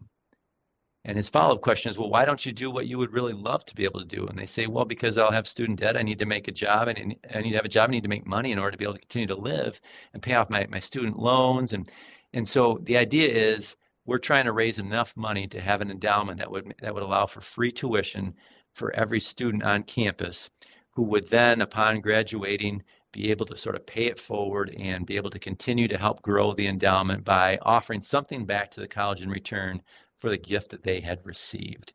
And 1.07 1.16
his 1.16 1.28
follow-up 1.28 1.61
question 1.61 1.90
is, 1.90 1.98
well, 1.98 2.09
why 2.09 2.24
don't 2.24 2.46
you 2.46 2.52
do 2.52 2.70
what 2.70 2.86
you 2.86 2.96
would 2.96 3.12
really 3.12 3.34
love 3.34 3.64
to 3.66 3.74
be 3.74 3.84
able 3.84 4.00
to 4.00 4.07
do? 4.07 4.26
And 4.26 4.38
they 4.38 4.46
say, 4.46 4.66
well, 4.66 4.86
because 4.86 5.18
I'll 5.18 5.32
have 5.32 5.46
student 5.46 5.80
debt. 5.80 5.98
I 5.98 6.02
need 6.02 6.18
to 6.20 6.26
make 6.26 6.48
a 6.48 6.52
job 6.52 6.88
and 6.88 7.16
I 7.34 7.40
need 7.42 7.50
to 7.50 7.57
have 7.57 7.66
a 7.66 7.68
job. 7.68 7.90
I 7.90 7.92
need 7.92 8.05
to 8.05 8.09
make 8.09 8.26
money 8.26 8.52
in 8.52 8.59
order 8.59 8.70
to 8.70 8.78
be 8.78 8.86
able 8.86 8.94
to 8.94 9.00
continue 9.00 9.28
to 9.28 9.36
live 9.38 9.80
and 10.14 10.22
pay 10.22 10.34
off 10.34 10.48
my, 10.48 10.66
my 10.70 10.78
student 10.78 11.18
loans. 11.18 11.74
And, 11.74 11.86
and 12.32 12.48
so 12.48 12.80
the 12.84 12.96
idea 12.96 13.28
is 13.28 13.76
we're 14.07 14.18
trying 14.18 14.46
to 14.46 14.52
raise 14.52 14.78
enough 14.78 15.14
money 15.14 15.46
to 15.48 15.61
have 15.61 15.82
an 15.82 15.90
endowment 15.90 16.38
that 16.38 16.50
would, 16.50 16.74
that 16.80 16.94
would 16.94 17.02
allow 17.02 17.26
for 17.26 17.42
free 17.42 17.72
tuition 17.72 18.34
for 18.74 18.90
every 18.94 19.20
student 19.20 19.62
on 19.62 19.82
campus 19.82 20.50
who 20.92 21.05
would 21.05 21.28
then, 21.28 21.61
upon 21.61 22.00
graduating, 22.00 22.82
be 23.12 23.30
able 23.30 23.46
to 23.46 23.57
sort 23.57 23.76
of 23.76 23.86
pay 23.86 24.07
it 24.07 24.18
forward 24.18 24.74
and 24.76 25.07
be 25.07 25.16
able 25.16 25.30
to 25.30 25.38
continue 25.38 25.86
to 25.86 25.96
help 25.96 26.20
grow 26.22 26.52
the 26.52 26.66
endowment 26.66 27.24
by 27.24 27.59
offering 27.62 28.02
something 28.02 28.44
back 28.44 28.70
to 28.70 28.80
the 28.80 28.88
college 28.88 29.22
in 29.22 29.30
return 29.30 29.80
for 30.25 30.31
the 30.31 30.39
gift 30.39 30.70
that 30.70 30.83
they 30.83 31.01
had 31.01 31.20
received. 31.27 31.93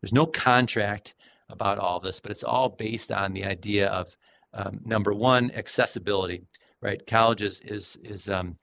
There's 0.00 0.12
no 0.12 0.26
contract 0.26 1.16
about 1.48 1.76
all 1.78 1.98
this, 1.98 2.20
but 2.20 2.30
it's 2.30 2.44
all 2.44 2.68
based 2.68 3.10
on 3.10 3.32
the 3.32 3.44
idea 3.44 3.88
of 3.88 4.16
um, 4.52 4.78
number 4.84 5.12
one, 5.12 5.50
accessibility. 5.50 6.44
Right, 6.80 7.04
college 7.04 7.42
is 7.42 7.60
is 7.62 7.96
is 8.04 8.28
um, 8.28 8.54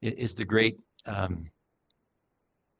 is 0.00 0.34
the 0.34 0.44
great 0.44 0.76
um, 1.06 1.44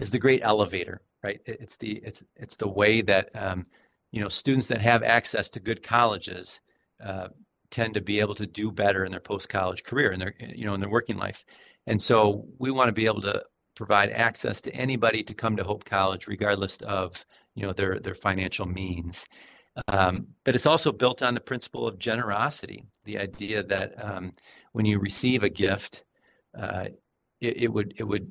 is 0.01 0.11
the 0.11 0.19
great 0.19 0.41
elevator. 0.43 1.01
Right, 1.23 1.41
it's 1.47 1.77
the 1.77 2.01
it's 2.05 2.25
it's 2.35 2.57
the 2.57 2.69
way 2.69 3.01
that 3.03 3.31
um, 3.37 3.65
you 4.11 4.21
know 4.21 4.29
students 4.29 4.67
that 4.67 4.81
have 4.81 5.05
access 5.05 5.49
to 5.51 5.61
good 5.61 5.81
colleges 5.81 6.61
uh, 7.05 7.29
tend 7.71 7.95
to 7.95 8.01
be 8.01 8.19
able 8.19 8.35
to 8.35 8.49
do 8.49 8.73
better 8.73 9.05
in 9.05 9.13
their 9.13 9.21
post 9.21 9.49
college 9.49 9.85
career 9.85 10.11
and 10.11 10.21
their 10.21 10.35
you 10.41 10.65
know 10.65 10.75
in 10.75 10.81
their 10.81 10.91
working 10.91 11.19
life. 11.19 11.45
And 11.87 12.03
so 12.03 12.49
we 12.59 12.73
want 12.73 12.89
to 12.89 12.93
be 12.93 13.07
able 13.07 13.21
to 13.21 13.45
provide 13.83 14.11
access 14.11 14.61
to 14.61 14.73
anybody 14.77 15.25
to 15.25 15.35
come 15.35 15.57
to 15.57 15.65
Hope 15.65 15.85
College, 15.85 16.29
regardless 16.29 16.77
of 16.83 17.25
you 17.57 17.67
know 17.67 17.73
their 17.73 17.99
their 17.99 18.15
financial 18.15 18.65
means. 18.65 19.27
Um, 19.89 20.29
but 20.45 20.55
it's 20.55 20.67
also 20.67 20.93
built 20.93 21.21
on 21.21 21.35
the 21.35 21.41
principle 21.41 21.89
of 21.89 21.99
generosity, 21.99 22.85
the 23.05 23.19
idea 23.19 23.65
that 23.65 23.93
um, 24.05 24.31
when 24.71 24.87
you 24.87 25.01
receive 25.01 25.43
a 25.43 25.49
gift, 25.49 26.05
uh, 26.57 26.85
it, 27.41 27.63
it, 27.65 27.73
would 27.73 27.93
it 27.97 28.05
would 28.05 28.31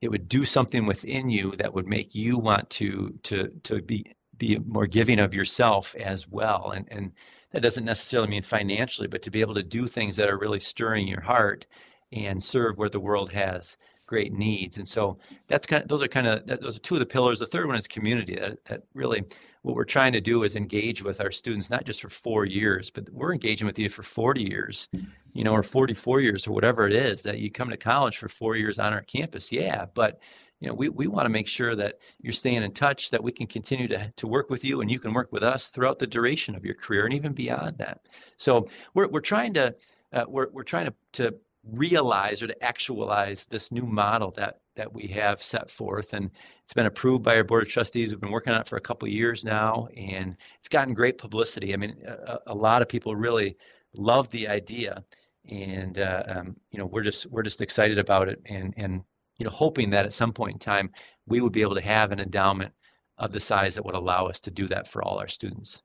it 0.00 0.10
would 0.10 0.28
do 0.28 0.42
something 0.42 0.86
within 0.86 1.30
you 1.30 1.52
that 1.52 1.72
would 1.72 1.86
make 1.86 2.12
you 2.16 2.36
want 2.36 2.68
to 2.70 3.16
to 3.22 3.48
to 3.62 3.80
be 3.80 4.04
be 4.38 4.58
more 4.66 4.88
giving 4.88 5.20
of 5.20 5.34
yourself 5.34 5.94
as 6.00 6.26
well. 6.28 6.72
And 6.74 6.88
and 6.90 7.12
that 7.52 7.62
doesn't 7.62 7.84
necessarily 7.84 8.28
mean 8.28 8.42
financially, 8.42 9.06
but 9.06 9.22
to 9.22 9.30
be 9.30 9.40
able 9.40 9.54
to 9.54 9.62
do 9.78 9.86
things 9.86 10.16
that 10.16 10.28
are 10.28 10.40
really 10.40 10.58
stirring 10.58 11.06
your 11.06 11.20
heart 11.20 11.64
and 12.10 12.42
serve 12.42 12.76
where 12.76 12.88
the 12.88 13.06
world 13.08 13.30
has 13.30 13.76
great 14.06 14.32
needs. 14.32 14.78
And 14.78 14.86
so 14.86 15.18
that's 15.48 15.66
kind 15.66 15.82
of 15.82 15.88
those 15.88 16.02
are 16.02 16.08
kind 16.08 16.26
of 16.26 16.46
those 16.46 16.76
are 16.76 16.80
two 16.80 16.94
of 16.94 17.00
the 17.00 17.06
pillars. 17.06 17.38
The 17.38 17.46
third 17.46 17.66
one 17.66 17.76
is 17.76 17.86
community. 17.86 18.36
That, 18.36 18.64
that 18.64 18.82
really 18.94 19.24
what 19.62 19.74
we're 19.74 19.84
trying 19.84 20.12
to 20.12 20.20
do 20.20 20.42
is 20.42 20.56
engage 20.56 21.02
with 21.02 21.20
our 21.20 21.32
students 21.32 21.70
not 21.70 21.84
just 21.84 22.02
for 22.02 22.10
four 22.10 22.44
years, 22.44 22.90
but 22.90 23.08
we're 23.10 23.32
engaging 23.32 23.66
with 23.66 23.78
you 23.78 23.88
for 23.88 24.02
40 24.02 24.42
years, 24.42 24.88
you 25.32 25.42
know, 25.42 25.52
or 25.52 25.62
44 25.62 26.20
years 26.20 26.46
or 26.46 26.52
whatever 26.52 26.86
it 26.86 26.92
is 26.92 27.22
that 27.22 27.38
you 27.38 27.50
come 27.50 27.70
to 27.70 27.76
college 27.76 28.18
for 28.18 28.28
four 28.28 28.56
years 28.56 28.78
on 28.78 28.92
our 28.92 29.00
campus. 29.02 29.50
Yeah, 29.50 29.86
but 29.94 30.20
you 30.60 30.68
know, 30.68 30.74
we, 30.74 30.88
we 30.90 31.06
want 31.06 31.24
to 31.24 31.30
make 31.30 31.48
sure 31.48 31.74
that 31.76 31.98
you're 32.20 32.32
staying 32.32 32.62
in 32.62 32.72
touch, 32.72 33.10
that 33.10 33.22
we 33.22 33.32
can 33.32 33.46
continue 33.46 33.88
to, 33.88 34.12
to 34.16 34.26
work 34.26 34.50
with 34.50 34.64
you 34.64 34.82
and 34.82 34.90
you 34.90 34.98
can 34.98 35.12
work 35.12 35.32
with 35.32 35.42
us 35.42 35.68
throughout 35.68 35.98
the 35.98 36.06
duration 36.06 36.54
of 36.54 36.64
your 36.64 36.74
career 36.74 37.04
and 37.06 37.14
even 37.14 37.32
beyond 37.32 37.78
that. 37.78 38.00
So 38.36 38.68
we're, 38.92 39.08
we're 39.08 39.20
trying 39.20 39.54
to 39.54 39.74
uh, 40.14 40.24
we're, 40.28 40.48
we're 40.52 40.62
trying 40.62 40.86
to, 40.86 40.94
to 41.12 41.34
realize 41.72 42.42
or 42.42 42.46
to 42.46 42.64
actualize 42.64 43.46
this 43.46 43.72
new 43.72 43.86
model 43.86 44.30
that 44.32 44.60
that 44.76 44.92
we 44.92 45.06
have 45.06 45.42
set 45.42 45.70
forth. 45.70 46.12
And 46.14 46.30
it's 46.62 46.74
been 46.74 46.86
approved 46.86 47.22
by 47.22 47.36
our 47.36 47.44
board 47.44 47.62
of 47.62 47.68
trustees. 47.68 48.10
We've 48.10 48.20
been 48.20 48.32
working 48.32 48.52
on 48.52 48.60
it 48.60 48.66
for 48.66 48.76
a 48.76 48.80
couple 48.80 49.06
of 49.06 49.14
years 49.14 49.44
now 49.44 49.88
and 49.96 50.36
it's 50.58 50.68
gotten 50.68 50.94
great 50.94 51.18
publicity. 51.18 51.72
I 51.72 51.76
mean 51.76 51.96
a, 52.06 52.38
a 52.48 52.54
lot 52.54 52.82
of 52.82 52.88
people 52.88 53.14
really 53.16 53.56
love 53.94 54.28
the 54.30 54.48
idea 54.48 55.04
and 55.48 55.98
uh, 55.98 56.22
um, 56.26 56.56
you 56.70 56.78
know 56.78 56.86
we're 56.86 57.02
just 57.02 57.26
we're 57.26 57.42
just 57.42 57.60
excited 57.60 57.98
about 57.98 58.28
it 58.28 58.40
and 58.46 58.74
and 58.76 59.02
you 59.38 59.44
know 59.44 59.50
hoping 59.50 59.90
that 59.90 60.06
at 60.06 60.12
some 60.12 60.32
point 60.32 60.54
in 60.54 60.58
time 60.58 60.90
we 61.26 61.40
would 61.40 61.52
be 61.52 61.62
able 61.62 61.74
to 61.74 61.80
have 61.80 62.12
an 62.12 62.20
endowment 62.20 62.72
of 63.18 63.32
the 63.32 63.40
size 63.40 63.74
that 63.74 63.84
would 63.84 63.94
allow 63.94 64.26
us 64.26 64.40
to 64.40 64.50
do 64.50 64.66
that 64.66 64.88
for 64.88 65.02
all 65.02 65.18
our 65.18 65.28
students 65.28 65.82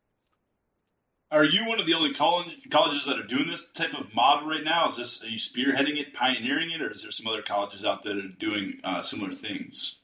are 1.32 1.44
you 1.44 1.66
one 1.66 1.80
of 1.80 1.86
the 1.86 1.94
only 1.94 2.14
college, 2.14 2.58
colleges 2.70 3.06
that 3.06 3.20
are 3.20 3.24
doing 3.24 3.48
this 3.48 3.72
type 3.72 3.94
of 3.94 4.14
model 4.16 4.50
right 4.50 4.64
now? 4.64 4.88
Is 4.88 4.98
this 4.98 5.24
are 5.24 5.28
you 5.28 5.38
spearheading 5.38 5.98
it, 5.98 6.14
pioneering 6.14 6.72
it, 6.72 6.82
or 6.82 6.92
is 6.92 7.04
there 7.04 7.12
some 7.12 7.28
other 7.28 7.42
colleges 7.42 7.86
out 7.86 8.04
there 8.04 8.16
that 8.16 8.26
are 8.26 8.40
doing 8.40 8.80
uh, 8.84 9.02
similar 9.02 9.32
things? 9.32 10.00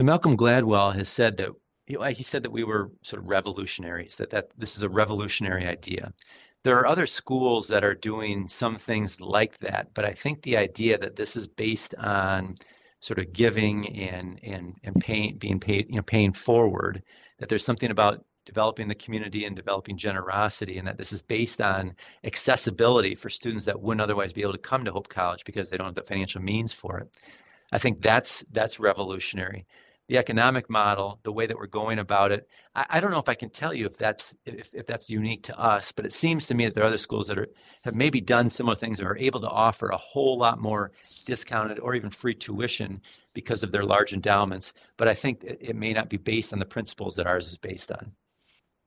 Malcolm 0.00 0.36
Gladwell 0.36 0.94
has 0.94 1.08
said 1.08 1.36
that 1.38 1.50
he 1.86 2.22
said 2.22 2.44
that 2.44 2.52
we 2.52 2.62
were 2.62 2.90
sort 3.02 3.20
of 3.20 3.28
revolutionaries, 3.28 4.16
that, 4.16 4.30
that 4.30 4.50
this 4.56 4.76
is 4.76 4.84
a 4.84 4.88
revolutionary 4.88 5.66
idea. 5.66 6.12
There 6.62 6.78
are 6.78 6.86
other 6.86 7.06
schools 7.06 7.66
that 7.68 7.84
are 7.84 7.94
doing 7.94 8.46
some 8.48 8.76
things 8.76 9.20
like 9.20 9.58
that, 9.58 9.88
but 9.92 10.04
I 10.04 10.12
think 10.12 10.42
the 10.42 10.56
idea 10.56 10.98
that 10.98 11.16
this 11.16 11.34
is 11.34 11.48
based 11.48 11.94
on 11.96 12.54
sort 13.00 13.18
of 13.18 13.32
giving 13.32 13.98
and 13.98 14.38
and 14.42 14.74
and 14.84 14.94
paying 15.00 15.36
being 15.38 15.58
paid 15.58 15.86
you 15.88 15.96
know 15.96 16.02
paying 16.02 16.34
forward 16.34 17.02
that 17.38 17.48
there's 17.48 17.64
something 17.64 17.90
about 17.90 18.22
developing 18.50 18.88
the 18.88 18.94
community 18.96 19.44
and 19.44 19.54
developing 19.54 19.96
generosity 19.96 20.76
and 20.78 20.88
that 20.88 20.98
this 20.98 21.12
is 21.12 21.22
based 21.22 21.60
on 21.60 21.94
accessibility 22.24 23.14
for 23.14 23.28
students 23.28 23.64
that 23.64 23.80
wouldn't 23.80 24.00
otherwise 24.00 24.32
be 24.32 24.42
able 24.42 24.52
to 24.52 24.58
come 24.58 24.84
to 24.84 24.90
Hope 24.90 25.08
College 25.08 25.44
because 25.44 25.70
they 25.70 25.76
don't 25.76 25.86
have 25.86 25.94
the 25.94 26.02
financial 26.02 26.42
means 26.42 26.72
for 26.72 26.98
it. 26.98 27.16
I 27.70 27.78
think 27.78 28.02
that's 28.02 28.44
that's 28.50 28.80
revolutionary 28.80 29.66
the 30.10 30.18
economic 30.18 30.68
model, 30.68 31.20
the 31.22 31.30
way 31.30 31.46
that 31.46 31.56
we're 31.56 31.68
going 31.68 32.00
about 32.00 32.32
it. 32.32 32.48
I, 32.74 32.84
I, 32.90 33.00
don't 33.00 33.12
know 33.12 33.20
if 33.20 33.28
I 33.28 33.34
can 33.34 33.48
tell 33.48 33.72
you 33.72 33.86
if 33.86 33.96
that's 33.96 34.34
if, 34.44 34.74
if 34.74 34.84
that's 34.84 35.08
unique 35.08 35.44
to 35.44 35.56
us, 35.56 35.92
but 35.92 36.04
it 36.04 36.12
seems 36.12 36.48
to 36.48 36.54
me 36.54 36.64
that 36.64 36.74
there 36.74 36.82
are 36.82 36.88
other 36.88 36.98
schools 36.98 37.28
that 37.28 37.38
are 37.38 37.46
have 37.84 37.94
maybe 37.94 38.20
done 38.20 38.48
similar 38.48 38.74
things 38.74 39.00
or 39.00 39.10
are 39.10 39.18
able 39.18 39.38
to 39.38 39.48
offer 39.48 39.90
a 39.90 39.96
whole 39.96 40.36
lot 40.36 40.60
more 40.60 40.90
discounted 41.26 41.78
or 41.78 41.94
even 41.94 42.10
free 42.10 42.34
tuition 42.34 43.00
because 43.34 43.62
of 43.62 43.70
their 43.70 43.84
large 43.84 44.12
endowments. 44.12 44.72
But 44.96 45.06
I 45.06 45.14
think 45.14 45.44
it, 45.44 45.58
it 45.60 45.76
may 45.76 45.92
not 45.92 46.08
be 46.08 46.16
based 46.16 46.52
on 46.52 46.58
the 46.58 46.66
principles 46.66 47.14
that 47.14 47.28
ours 47.28 47.46
is 47.46 47.56
based 47.56 47.92
on. 47.92 48.10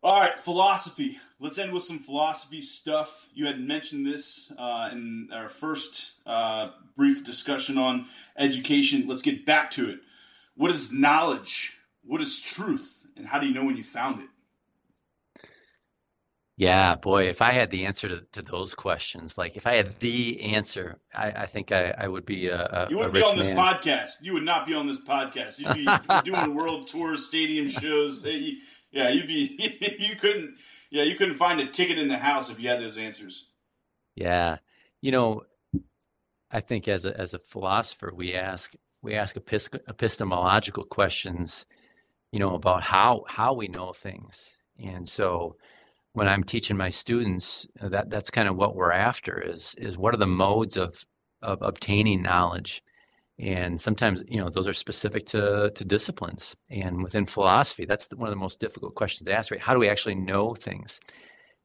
All 0.03 0.19
right, 0.19 0.37
philosophy. 0.37 1.17
Let's 1.39 1.57
end 1.57 1.71
with 1.71 1.83
some 1.83 1.99
philosophy 1.99 2.59
stuff. 2.59 3.29
You 3.33 3.45
had 3.45 3.61
mentioned 3.61 4.05
this 4.05 4.51
uh, 4.57 4.89
in 4.91 5.29
our 5.33 5.47
first 5.47 6.11
uh, 6.25 6.71
brief 6.97 7.23
discussion 7.23 7.77
on 7.77 8.05
education. 8.37 9.07
Let's 9.07 9.21
get 9.21 9.45
back 9.45 9.71
to 9.71 9.89
it. 9.89 9.99
What 10.55 10.71
is 10.71 10.91
knowledge? 10.91 11.77
What 12.03 12.19
is 12.21 12.37
truth? 12.39 13.05
And 13.15 13.27
how 13.27 13.39
do 13.39 13.47
you 13.47 13.53
know 13.53 13.63
when 13.63 13.77
you 13.77 13.83
found 13.83 14.19
it? 14.19 14.27
Yeah, 16.57 16.95
boy, 16.95 17.29
if 17.29 17.41
I 17.41 17.51
had 17.51 17.71
the 17.71 17.85
answer 17.85 18.09
to, 18.09 18.21
to 18.33 18.41
those 18.41 18.75
questions, 18.75 19.37
like 19.37 19.55
if 19.55 19.65
I 19.65 19.75
had 19.75 19.99
the 19.99 20.39
answer, 20.53 20.99
I, 21.13 21.31
I 21.31 21.45
think 21.47 21.71
I, 21.71 21.93
I 21.97 22.07
would 22.07 22.25
be 22.25 22.47
a, 22.47 22.61
a 22.61 22.87
You 22.89 22.97
wouldn't 22.97 23.15
a 23.15 23.19
be 23.19 23.25
on 23.25 23.37
this 23.37 23.47
man. 23.47 23.57
podcast. 23.57 24.11
You 24.21 24.33
would 24.33 24.43
not 24.43 24.67
be 24.67 24.75
on 24.75 24.85
this 24.85 24.99
podcast. 24.99 25.57
You'd 25.57 25.73
be 25.73 26.31
doing 26.31 26.53
world 26.55 26.87
tours, 26.87 27.25
stadium 27.25 27.67
shows. 27.69 28.23
Yeah, 28.93 29.09
you'd 29.09 29.27
be. 29.27 29.57
You 29.99 30.15
couldn't. 30.15 30.55
Yeah, 30.91 31.03
you 31.03 31.15
couldn't 31.15 31.35
find 31.35 31.59
a 31.59 31.65
ticket 31.65 31.97
in 31.97 32.07
the 32.07 32.17
house 32.17 32.49
if 32.49 32.59
you 32.59 32.69
had 32.69 32.79
those 32.79 32.97
answers. 32.97 33.49
Yeah, 34.15 34.57
you 35.01 35.11
know, 35.11 35.41
I 36.51 36.59
think 36.61 36.87
as 36.87 37.05
a 37.05 37.19
as 37.19 37.33
a 37.33 37.39
philosopher, 37.39 38.13
we 38.15 38.35
ask 38.35 38.73
we 39.01 39.15
ask 39.15 39.35
epistemological 39.35 40.85
questions, 40.85 41.65
you 42.31 42.39
know, 42.39 42.55
about 42.55 42.83
how 42.83 43.23
how 43.27 43.53
we 43.53 43.67
know 43.67 43.91
things. 43.91 44.57
And 44.79 45.09
so 45.09 45.57
when 46.13 46.27
I'm 46.27 46.43
teaching 46.43 46.77
my 46.77 46.89
students, 46.89 47.67
that 47.81 48.11
that's 48.11 48.29
kind 48.29 48.47
of 48.47 48.55
what 48.55 48.75
we're 48.75 48.91
after 48.91 49.39
is 49.39 49.75
is 49.79 49.97
what 49.97 50.13
are 50.13 50.17
the 50.17 50.27
modes 50.27 50.77
of 50.77 51.03
of 51.41 51.61
obtaining 51.63 52.21
knowledge. 52.21 52.83
And 53.39 53.79
sometimes, 53.81 54.23
you 54.27 54.37
know, 54.37 54.49
those 54.49 54.67
are 54.67 54.73
specific 54.73 55.25
to, 55.27 55.71
to 55.73 55.85
disciplines. 55.85 56.55
And 56.69 57.01
within 57.01 57.25
philosophy, 57.25 57.85
that's 57.85 58.07
one 58.15 58.27
of 58.27 58.33
the 58.33 58.39
most 58.39 58.59
difficult 58.59 58.95
questions 58.95 59.27
to 59.27 59.33
ask, 59.33 59.51
right? 59.51 59.59
How 59.59 59.73
do 59.73 59.79
we 59.79 59.89
actually 59.89 60.15
know 60.15 60.53
things? 60.53 60.99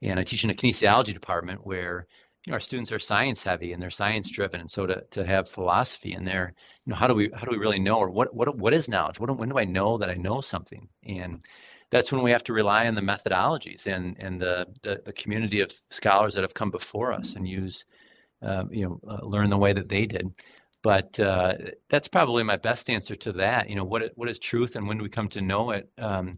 And 0.01 0.19
I 0.19 0.25
teach 0.25 0.45
in 0.45 0.51
a 0.51 0.55
kinesiology 0.55 1.12
department 1.12 1.66
where 1.66 2.07
you 2.47 2.53
know, 2.53 2.55
our 2.55 2.61
students 2.61 2.93
are 2.93 2.99
science 2.99 3.43
heavy 3.43 3.73
and 3.73 3.83
they're 3.83 3.91
science 3.91 4.31
driven. 4.31 4.61
And 4.61 4.71
so 4.71 4.87
to, 4.87 5.05
to 5.11 5.27
have 5.27 5.49
philosophy 5.49 6.14
in 6.14 6.25
there, 6.25 6.55
you 6.87 6.91
know, 6.91 6.97
how 6.97 7.07
do 7.07 7.14
we 7.14 7.31
how 7.35 7.45
do 7.45 7.51
we 7.51 7.59
really 7.59 7.81
know 7.81 7.99
or 7.99 8.09
what 8.09 8.35
what 8.35 8.57
what 8.57 8.73
is 8.73 8.89
knowledge? 8.89 9.21
What 9.21 9.37
when 9.37 9.49
do 9.49 9.59
I 9.59 9.64
know 9.64 9.99
that 9.99 10.09
I 10.09 10.14
know 10.14 10.41
something? 10.41 10.89
And 11.05 11.43
that's 11.91 12.12
when 12.12 12.23
we 12.23 12.31
have 12.31 12.45
to 12.45 12.53
rely 12.53 12.87
on 12.87 12.95
the 12.95 13.03
methodologies 13.03 13.87
and 13.87 14.16
and 14.19 14.41
the 14.41 14.66
the, 14.83 15.03
the 15.05 15.12
community 15.12 15.61
of 15.61 15.73
scholars 15.91 16.35
that 16.35 16.43
have 16.43 16.55
come 16.55 16.71
before 16.71 17.12
us 17.12 17.35
and 17.35 17.47
use 17.47 17.85
uh, 18.41 18.64
you 18.71 18.85
know 18.85 19.01
uh, 19.09 19.25
learn 19.27 19.51
the 19.51 19.59
way 19.59 19.73
that 19.73 19.89
they 19.89 20.07
did. 20.07 20.33
But 20.83 21.18
uh, 21.18 21.55
that's 21.89 22.09
probably 22.09 22.45
my 22.45 22.57
best 22.57 22.89
answer 22.89 23.16
to 23.16 23.33
that. 23.33 23.68
You 23.68 23.76
know, 23.76 23.85
what 23.85 24.12
what 24.14 24.29
is 24.29 24.39
truth 24.39 24.76
and 24.76 24.87
when 24.87 24.99
do 24.99 25.03
we 25.03 25.09
come 25.09 25.29
to 25.31 25.41
know 25.41 25.72
it? 25.72 25.91
Um, 25.99 26.33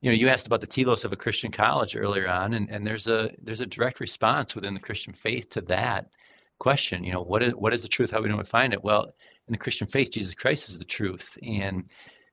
you 0.00 0.10
know, 0.10 0.16
you 0.16 0.28
asked 0.28 0.46
about 0.46 0.60
the 0.60 0.66
telos 0.66 1.04
of 1.04 1.12
a 1.12 1.16
Christian 1.16 1.52
college 1.52 1.96
earlier 1.96 2.28
on, 2.28 2.54
and, 2.54 2.68
and 2.70 2.86
there's 2.86 3.06
a 3.08 3.30
there's 3.42 3.60
a 3.60 3.66
direct 3.66 4.00
response 4.00 4.54
within 4.54 4.74
the 4.74 4.80
Christian 4.80 5.12
faith 5.12 5.50
to 5.50 5.60
that 5.62 6.10
question. 6.58 7.04
You 7.04 7.12
know, 7.12 7.22
what 7.22 7.42
is 7.42 7.52
what 7.54 7.72
is 7.72 7.82
the 7.82 7.88
truth? 7.88 8.10
How 8.10 8.20
we 8.20 8.28
don't 8.28 8.46
find 8.46 8.72
it? 8.72 8.84
Well, 8.84 9.04
in 9.48 9.52
the 9.52 9.58
Christian 9.58 9.86
faith, 9.86 10.10
Jesus 10.12 10.34
Christ 10.34 10.68
is 10.68 10.78
the 10.78 10.84
truth, 10.84 11.36
and 11.42 11.88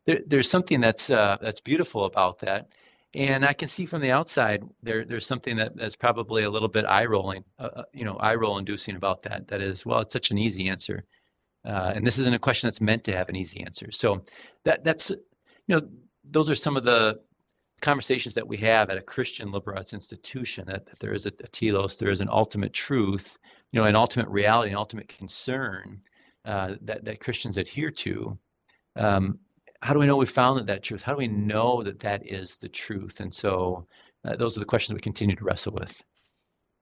there, 0.06 0.20
there's 0.26 0.50
something 0.50 0.80
that's 0.82 1.10
uh, 1.10 1.38
that's 1.42 1.62
beautiful 1.62 2.06
about 2.06 2.40
that. 2.40 2.68
And 3.16 3.44
I 3.44 3.54
can 3.54 3.68
see 3.68 3.86
from 3.86 4.02
the 4.02 4.12
outside 4.12 4.64
there 4.84 5.04
there's 5.06 5.26
something 5.26 5.58
that 5.58 5.76
that's 5.76 5.96
probably 5.96 6.44
a 6.44 6.50
little 6.50 6.68
bit 6.68 6.86
eye 6.86 7.06
rolling, 7.06 7.44
uh, 7.58 7.70
uh, 7.78 7.84
you 7.94 8.06
know, 8.06 8.16
eye 8.18 8.36
roll 8.36 8.58
inducing 8.60 8.96
about 8.96 9.24
that. 9.24 9.48
That 9.48 9.62
is, 9.62 9.86
well, 9.86 10.00
it's 10.02 10.14
such 10.14 10.32
an 10.32 10.38
easy 10.38 10.70
answer, 10.70 11.04
uh, 11.66 11.94
and 11.96 12.06
this 12.06 12.18
isn't 12.18 12.34
a 12.34 12.40
question 12.40 12.68
that's 12.68 12.82
meant 12.82 13.04
to 13.04 13.16
have 13.16 13.30
an 13.30 13.36
easy 13.36 13.62
answer. 13.64 13.92
So 13.92 14.24
that 14.64 14.84
that's 14.84 15.10
you 15.10 15.18
know 15.68 15.82
those 16.24 16.50
are 16.50 16.56
some 16.56 16.78
of 16.78 16.84
the 16.84 17.20
conversations 17.82 18.36
that 18.36 18.48
we 18.48 18.58
have 18.58 18.90
at 18.90 18.98
a 18.98 19.02
Christian 19.02 19.52
liberal 19.52 19.78
arts 19.78 19.94
institution 19.94 20.66
that, 20.68 20.86
that 20.86 21.00
there 21.00 21.14
is 21.14 21.26
a, 21.26 21.30
a, 21.30 21.48
telos, 21.48 21.98
there 21.98 22.12
is 22.12 22.22
an 22.22 22.30
ultimate 22.30 22.74
truth, 22.74 23.38
you 23.72 23.80
know, 23.80 23.88
an 23.88 23.96
ultimate 23.96 24.28
reality, 24.28 24.72
an 24.72 24.78
ultimate 24.78 25.08
concern 25.08 26.02
uh, 26.46 26.76
that 26.82 27.04
that 27.06 27.20
Christians 27.20 27.58
adhere 27.58 27.92
to. 27.92 28.38
Um, 28.96 29.40
how 29.82 29.94
do 29.94 30.00
we 30.00 30.08
know 30.08 30.18
we 30.18 30.26
found 30.26 30.60
that, 30.60 30.68
that 30.68 30.84
truth? 30.84 31.02
How 31.02 31.14
do 31.14 31.18
we 31.18 31.28
know 31.28 31.84
that 31.84 32.00
that 32.00 32.26
is 32.26 32.58
the 32.58 32.68
truth? 32.68 33.22
And 33.22 33.34
so, 33.34 33.88
uh, 34.26 34.36
those 34.36 34.58
are 34.58 34.60
the 34.60 34.66
questions 34.66 34.94
we 34.94 35.02
continue 35.02 35.36
to 35.36 35.44
wrestle 35.44 35.74
with. 35.74 36.04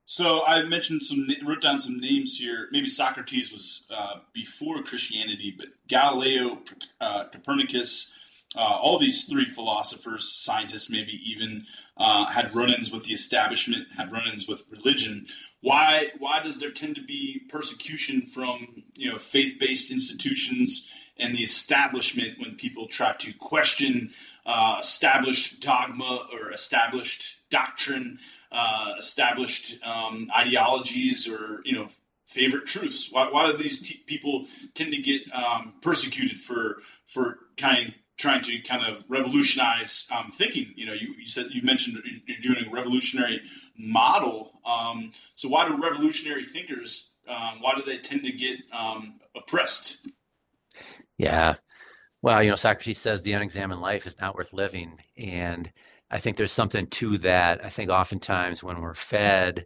So 0.09 0.41
I 0.45 0.63
mentioned 0.63 1.03
some, 1.03 1.27
wrote 1.45 1.59
down 1.59 1.79
some 1.79 1.99
names 1.99 2.37
here. 2.37 2.69
Maybe 2.71 2.87
Socrates 2.87 3.51
was 3.51 3.85
uh, 3.91 4.19
before 4.33 4.81
Christianity, 4.81 5.53
but 5.55 5.67
Galileo, 5.89 6.59
uh, 7.01 7.25
Copernicus, 7.25 8.13
uh, 8.55 8.79
all 8.81 8.99
these 8.99 9.25
three 9.25 9.43
philosophers, 9.43 10.31
scientists, 10.31 10.89
maybe 10.89 11.19
even 11.29 11.65
uh, 11.97 12.25
had 12.27 12.55
run-ins 12.55 12.89
with 12.89 13.03
the 13.03 13.11
establishment, 13.11 13.85
had 13.97 14.09
run-ins 14.09 14.47
with 14.47 14.63
religion. 14.71 15.27
Why? 15.59 16.11
Why 16.19 16.41
does 16.41 16.61
there 16.61 16.71
tend 16.71 16.95
to 16.95 17.03
be 17.03 17.41
persecution 17.49 18.27
from 18.27 18.83
you 18.95 19.11
know 19.11 19.17
faith-based 19.17 19.91
institutions 19.91 20.89
and 21.19 21.35
the 21.35 21.43
establishment 21.43 22.39
when 22.39 22.55
people 22.55 22.87
try 22.87 23.13
to 23.13 23.33
question 23.33 24.09
uh, 24.45 24.77
established 24.81 25.61
dogma 25.61 26.25
or 26.33 26.51
established 26.51 27.37
doctrine, 27.49 28.19
uh, 28.51 28.93
established 28.97 29.83
um, 29.85 30.29
ideologies, 30.35 31.27
or 31.27 31.61
you 31.65 31.73
know 31.73 31.89
favorite 32.25 32.65
truths? 32.65 33.11
Why, 33.11 33.29
why 33.29 33.51
do 33.51 33.57
these 33.57 33.81
t- 33.81 34.03
people 34.05 34.45
tend 34.73 34.91
to 34.93 35.01
get 35.01 35.21
um, 35.33 35.73
persecuted 35.81 36.39
for 36.39 36.77
for 37.05 37.39
kind 37.57 37.93
trying 38.17 38.41
to 38.41 38.59
kind 38.59 38.83
of 38.85 39.05
revolutionize 39.07 40.07
um, 40.11 40.31
thinking. 40.31 40.73
You 40.75 40.87
know, 40.87 40.93
you, 40.93 41.13
you, 41.17 41.27
said 41.27 41.47
you 41.51 41.61
mentioned 41.61 42.01
you're 42.25 42.53
doing 42.53 42.65
a 42.65 42.69
revolutionary 42.69 43.41
model. 43.77 44.59
Um, 44.65 45.11
so 45.35 45.47
why 45.49 45.67
do 45.67 45.77
revolutionary 45.81 46.43
thinkers? 46.43 47.11
Um, 47.27 47.61
why 47.61 47.75
do 47.75 47.83
they 47.83 47.97
tend 47.97 48.23
to 48.23 48.31
get 48.31 48.59
um, 48.73 49.19
oppressed? 49.35 50.07
Yeah, 51.17 51.55
well, 52.23 52.43
you 52.43 52.49
know, 52.49 52.55
Socrates 52.55 52.99
says 52.99 53.23
the 53.23 53.33
unexamined 53.33 53.81
life 53.81 54.07
is 54.07 54.19
not 54.21 54.35
worth 54.35 54.53
living, 54.53 54.99
and 55.17 55.71
I 56.11 56.19
think 56.19 56.37
there's 56.37 56.51
something 56.53 56.87
to 56.87 57.17
that. 57.19 57.63
I 57.65 57.69
think 57.69 57.89
oftentimes 57.91 58.63
when 58.63 58.81
we're 58.81 58.95
fed, 58.95 59.65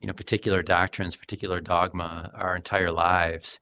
you 0.00 0.06
know, 0.08 0.14
particular 0.14 0.62
doctrines, 0.62 1.16
particular 1.16 1.60
dogma, 1.60 2.30
our 2.34 2.56
entire 2.56 2.92
lives 2.92 3.60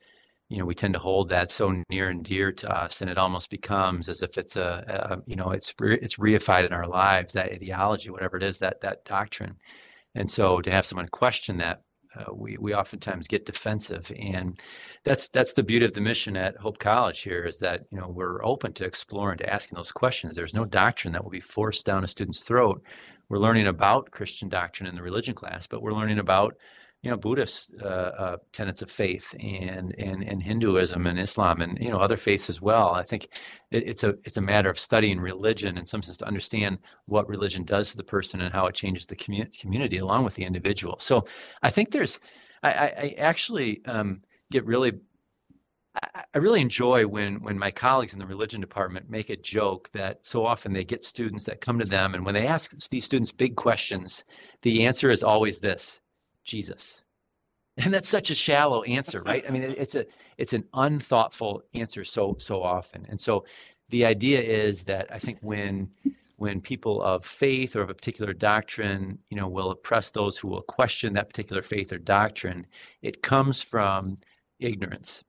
you 0.50 0.58
know 0.58 0.66
we 0.66 0.74
tend 0.76 0.94
to 0.94 1.00
hold 1.00 1.30
that 1.30 1.50
so 1.50 1.74
near 1.90 2.10
and 2.10 2.24
dear 2.24 2.52
to 2.52 2.70
us. 2.70 3.00
And 3.02 3.10
it 3.10 3.18
almost 3.18 3.50
becomes 3.50 4.08
as 4.10 4.22
if 4.22 4.38
it's 4.38 4.56
a, 4.56 4.84
a 5.20 5.30
you 5.30 5.36
know 5.36 5.50
it's 5.52 5.74
re, 5.80 5.98
it's 6.02 6.18
reified 6.18 6.66
in 6.66 6.72
our 6.74 6.86
lives 6.88 7.32
that 7.34 7.50
ideology 7.52 8.10
whatever 8.10 8.36
it 8.38 8.44
is 8.44 8.58
that 8.60 8.80
that 8.82 9.04
doctrine. 9.06 9.56
And 10.14 10.30
so 10.30 10.60
to 10.62 10.70
have 10.70 10.86
someone 10.86 11.08
question 11.08 11.58
that 11.58 11.82
uh, 12.16 12.32
we 12.32 12.56
we 12.58 12.74
oftentimes 12.74 13.28
get 13.28 13.46
defensive. 13.46 14.10
And 14.18 14.58
that's 15.04 15.28
that's 15.28 15.52
the 15.54 15.62
beauty 15.62 15.84
of 15.84 15.92
the 15.92 16.00
mission 16.00 16.36
at 16.36 16.56
Hope 16.56 16.78
College 16.78 17.20
here 17.20 17.44
is 17.44 17.58
that 17.58 17.84
you 17.90 18.00
know 18.00 18.08
we're 18.08 18.44
open 18.44 18.72
to 18.74 18.84
exploring 18.84 19.38
to 19.38 19.52
asking 19.52 19.76
those 19.76 19.92
questions. 19.92 20.34
There's 20.34 20.54
no 20.54 20.64
doctrine 20.64 21.12
that 21.12 21.22
will 21.22 21.30
be 21.30 21.40
forced 21.40 21.86
down 21.86 22.04
a 22.04 22.08
student's 22.08 22.42
throat. 22.42 22.82
We're 23.28 23.38
learning 23.38 23.68
about 23.68 24.10
Christian 24.10 24.48
doctrine 24.48 24.88
in 24.88 24.94
the 24.94 25.02
religion 25.02 25.34
class 25.34 25.66
but 25.66 25.82
we're 25.82 25.94
learning 25.94 26.18
about 26.18 26.56
you 27.02 27.10
know 27.10 27.16
Buddhist 27.16 27.74
uh, 27.82 27.86
uh, 27.86 28.36
tenets 28.52 28.82
of 28.82 28.90
faith 28.90 29.34
and, 29.40 29.94
and 29.98 30.22
and 30.22 30.42
Hinduism 30.42 31.06
and 31.06 31.18
Islam 31.18 31.62
and 31.62 31.78
you 31.78 31.90
know 31.90 31.98
other 31.98 32.16
faiths 32.16 32.50
as 32.50 32.60
well. 32.60 32.92
I 32.92 33.02
think 33.02 33.28
it, 33.70 33.88
it's 33.88 34.04
a 34.04 34.10
it's 34.24 34.36
a 34.36 34.42
matter 34.42 34.68
of 34.68 34.78
studying 34.78 35.18
religion 35.18 35.78
in 35.78 35.86
some 35.86 36.02
sense 36.02 36.18
to 36.18 36.26
understand 36.26 36.78
what 37.06 37.28
religion 37.28 37.64
does 37.64 37.90
to 37.92 37.96
the 37.96 38.04
person 38.04 38.42
and 38.42 38.52
how 38.52 38.66
it 38.66 38.74
changes 38.74 39.06
the 39.06 39.16
commu- 39.16 39.58
community 39.58 39.98
along 39.98 40.24
with 40.24 40.34
the 40.34 40.44
individual. 40.44 40.96
So 40.98 41.24
I 41.62 41.70
think 41.70 41.90
there's 41.90 42.20
I, 42.62 42.70
I 42.70 43.14
actually 43.18 43.82
um, 43.86 44.20
get 44.50 44.66
really 44.66 44.92
I, 45.94 46.24
I 46.34 46.38
really 46.38 46.60
enjoy 46.60 47.06
when 47.06 47.42
when 47.42 47.58
my 47.58 47.70
colleagues 47.70 48.12
in 48.12 48.18
the 48.18 48.26
religion 48.26 48.60
department 48.60 49.08
make 49.08 49.30
a 49.30 49.36
joke 49.36 49.88
that 49.92 50.26
so 50.26 50.44
often 50.44 50.74
they 50.74 50.84
get 50.84 51.02
students 51.02 51.44
that 51.44 51.62
come 51.62 51.78
to 51.78 51.86
them 51.86 52.14
and 52.14 52.26
when 52.26 52.34
they 52.34 52.46
ask 52.46 52.76
these 52.90 53.06
students 53.06 53.32
big 53.32 53.56
questions, 53.56 54.26
the 54.60 54.84
answer 54.86 55.08
is 55.08 55.22
always 55.22 55.60
this, 55.60 56.02
Jesus. 56.44 57.04
And 57.76 57.94
that's 57.94 58.08
such 58.08 58.30
a 58.30 58.34
shallow 58.34 58.82
answer, 58.82 59.22
right? 59.22 59.44
I 59.48 59.50
mean, 59.50 59.62
it's 59.62 59.94
a 59.94 60.04
it's 60.38 60.52
an 60.52 60.64
unthoughtful 60.74 61.62
answer 61.74 62.04
so 62.04 62.36
so 62.38 62.62
often. 62.62 63.06
And 63.08 63.20
so 63.20 63.44
the 63.88 64.04
idea 64.04 64.40
is 64.40 64.82
that 64.84 65.06
I 65.10 65.18
think 65.18 65.38
when 65.40 65.88
when 66.36 66.60
people 66.60 67.02
of 67.02 67.24
faith 67.24 67.76
or 67.76 67.82
of 67.82 67.90
a 67.90 67.94
particular 67.94 68.32
doctrine, 68.32 69.18
you 69.30 69.36
know, 69.36 69.48
will 69.48 69.70
oppress 69.70 70.10
those 70.10 70.38
who 70.38 70.48
will 70.48 70.62
question 70.62 71.12
that 71.14 71.28
particular 71.28 71.62
faith 71.62 71.92
or 71.92 71.98
doctrine, 71.98 72.66
it 73.02 73.22
comes 73.22 73.62
from 73.62 74.16
ignorance 74.58 75.24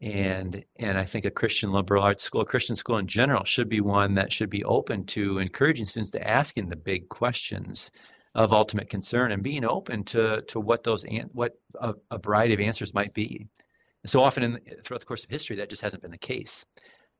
and 0.00 0.64
and 0.76 0.96
I 0.96 1.04
think 1.04 1.24
a 1.24 1.30
Christian 1.30 1.72
liberal 1.72 2.02
arts 2.04 2.22
school, 2.24 2.42
a 2.42 2.46
Christian 2.46 2.76
school 2.76 2.98
in 2.98 3.06
general, 3.06 3.44
should 3.44 3.68
be 3.68 3.80
one 3.80 4.14
that 4.14 4.32
should 4.32 4.50
be 4.50 4.64
open 4.64 5.04
to 5.06 5.38
encouraging 5.38 5.86
students 5.86 6.12
to 6.12 6.28
asking 6.28 6.68
the 6.68 6.76
big 6.76 7.08
questions 7.08 7.90
of 8.38 8.52
ultimate 8.52 8.88
concern 8.88 9.32
and 9.32 9.42
being 9.42 9.64
open 9.64 10.04
to 10.04 10.40
to 10.42 10.60
what 10.60 10.84
those 10.84 11.04
what 11.32 11.58
a, 11.80 11.92
a 12.12 12.18
variety 12.18 12.54
of 12.54 12.60
answers 12.60 12.94
might 12.94 13.12
be. 13.12 13.48
so 14.06 14.22
often 14.22 14.44
in, 14.44 14.60
throughout 14.82 15.00
the 15.00 15.06
course 15.06 15.24
of 15.24 15.30
history, 15.30 15.56
that 15.56 15.68
just 15.68 15.82
hasn't 15.82 16.02
been 16.02 16.12
the 16.12 16.18
case. 16.34 16.64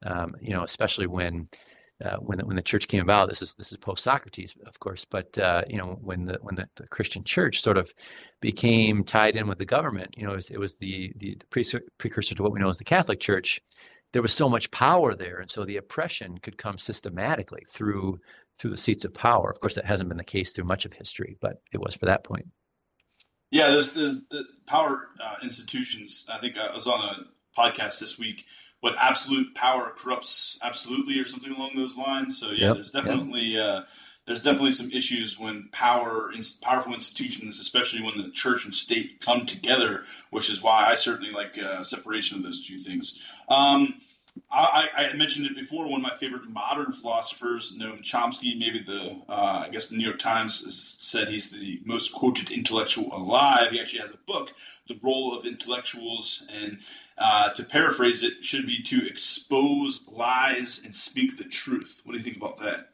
Um, 0.07 0.37
you 0.41 0.51
know, 0.55 0.63
especially 0.63 1.09
when 1.09 1.49
uh, 2.05 2.19
when 2.19 2.39
the, 2.39 2.47
when 2.47 2.55
the 2.55 2.63
church 2.63 2.87
came 2.87 3.03
about. 3.03 3.29
This 3.29 3.43
is 3.43 3.55
this 3.55 3.73
is 3.73 3.79
post 3.79 4.05
Socrates, 4.05 4.55
of 4.65 4.79
course, 4.79 5.05
but 5.05 5.37
uh, 5.39 5.65
you 5.69 5.77
know 5.77 5.99
when 6.01 6.25
the 6.25 6.39
when 6.41 6.55
the, 6.55 6.69
the, 6.77 6.87
Christian 6.87 7.25
church 7.25 7.61
sort 7.61 7.77
of 7.77 7.93
became 8.41 9.03
tied 9.03 9.35
in 9.35 9.49
with 9.49 9.59
the 9.59 9.65
government, 9.65 10.15
you 10.17 10.25
know, 10.25 10.35
it 10.35 10.37
was, 10.37 10.51
it 10.51 10.61
was 10.61 10.77
the 10.77 11.13
the, 11.17 11.37
the 11.37 11.81
precursor 11.99 12.37
to 12.37 12.43
what 12.45 12.53
we 12.53 12.61
know 12.61 12.69
as 12.69 12.79
the 12.79 12.85
Catholic 12.85 13.19
Church. 13.19 13.61
There 14.13 14.23
was 14.23 14.33
so 14.33 14.49
much 14.49 14.71
power 14.71 15.15
there, 15.15 15.41
and 15.41 15.51
so 15.51 15.65
the 15.65 15.79
oppression 15.79 16.39
could 16.39 16.57
come 16.57 16.79
systematically 16.79 17.65
through 17.67 18.21
through 18.59 18.71
the 18.71 18.77
seats 18.77 19.05
of 19.05 19.15
power. 19.15 19.51
Of 19.51 19.61
course, 19.61 19.75
that 19.75 19.85
hasn't 19.85 20.09
been 20.09 20.19
the 20.19 20.25
case 20.25 20.53
through 20.53 20.65
much 20.65 20.85
of 20.85 20.93
history, 20.93 21.37
but 21.41 21.63
it 21.73 21.81
was 21.81 21.95
for 21.95 22.07
that 22.07 22.25
point. 22.25 22.47
Yeah, 23.51 23.71
there's, 23.71 23.95
there's 23.95 24.27
the 24.29 24.45
power 24.67 25.07
uh, 25.21 25.37
institutions. 25.43 26.27
I 26.31 26.39
think 26.39 26.59
I 26.59 26.73
was 26.75 26.87
on 26.87 27.01
a 27.01 27.61
podcast 27.61 27.99
this 27.99 28.19
week 28.19 28.45
but 28.83 28.95
absolute 28.99 29.55
power 29.55 29.93
corrupts 29.97 30.59
absolutely, 30.63 31.19
or 31.19 31.25
something 31.25 31.53
along 31.53 31.73
those 31.75 31.97
lines. 31.97 32.39
So 32.39 32.51
yeah, 32.51 32.67
yep. 32.67 32.75
there's 32.75 32.91
definitely 32.91 33.43
yep. 33.43 33.65
uh, 33.65 33.83
there's 34.27 34.43
definitely 34.43 34.73
some 34.73 34.91
issues 34.93 35.39
when 35.39 35.69
power 35.73 36.33
powerful 36.63 36.95
institutions, 36.95 37.59
especially 37.59 38.03
when 38.03 38.19
the 38.19 38.31
church 38.31 38.65
and 38.65 38.75
state 38.75 39.21
come 39.21 39.47
together, 39.47 40.05
which 40.31 40.51
is 40.51 40.63
why 40.63 40.87
I 40.87 40.95
certainly 40.95 41.33
like 41.33 41.59
uh, 41.59 41.83
separation 41.83 42.39
of 42.39 42.45
those 42.45 42.65
two 42.65 42.79
things. 42.79 43.19
Um, 43.49 43.95
I, 44.51 44.89
I, 44.97 45.13
mentioned 45.15 45.47
it 45.47 45.55
before. 45.55 45.89
One 45.89 46.01
of 46.01 46.03
my 46.03 46.17
favorite 46.17 46.49
modern 46.49 46.93
philosophers, 46.93 47.77
Noam 47.77 48.03
Chomsky, 48.03 48.59
maybe 48.59 48.81
the 48.81 49.21
uh, 49.29 49.65
I 49.65 49.69
guess 49.71 49.89
the 49.89 49.97
New 49.97 50.05
York 50.05 50.19
Times 50.19 50.63
has 50.65 50.97
said 50.99 51.29
he's 51.29 51.51
the 51.51 51.81
most 51.85 52.13
quoted 52.13 52.51
intellectual 52.51 53.09
alive. 53.13 53.71
He 53.73 53.81
actually 53.81 54.01
has 54.01 54.11
a 54.11 54.19
book, 54.27 54.53
"The 54.87 54.99
Role 55.03 55.37
of 55.37 55.47
Intellectuals," 55.47 56.47
and 56.53 56.79
uh, 57.17 57.51
to 57.51 57.65
paraphrase 57.65 58.23
it, 58.23 58.45
should 58.45 58.67
be 58.67 58.83
to 58.83 59.07
expose 59.07 60.07
lies 60.09 60.83
and 60.85 60.95
speak 60.95 61.39
the 61.39 61.45
truth. 61.45 62.03
What 62.05 62.13
do 62.13 62.19
you 62.19 62.25
think 62.25 62.37
about 62.37 62.59
that? 62.59 62.91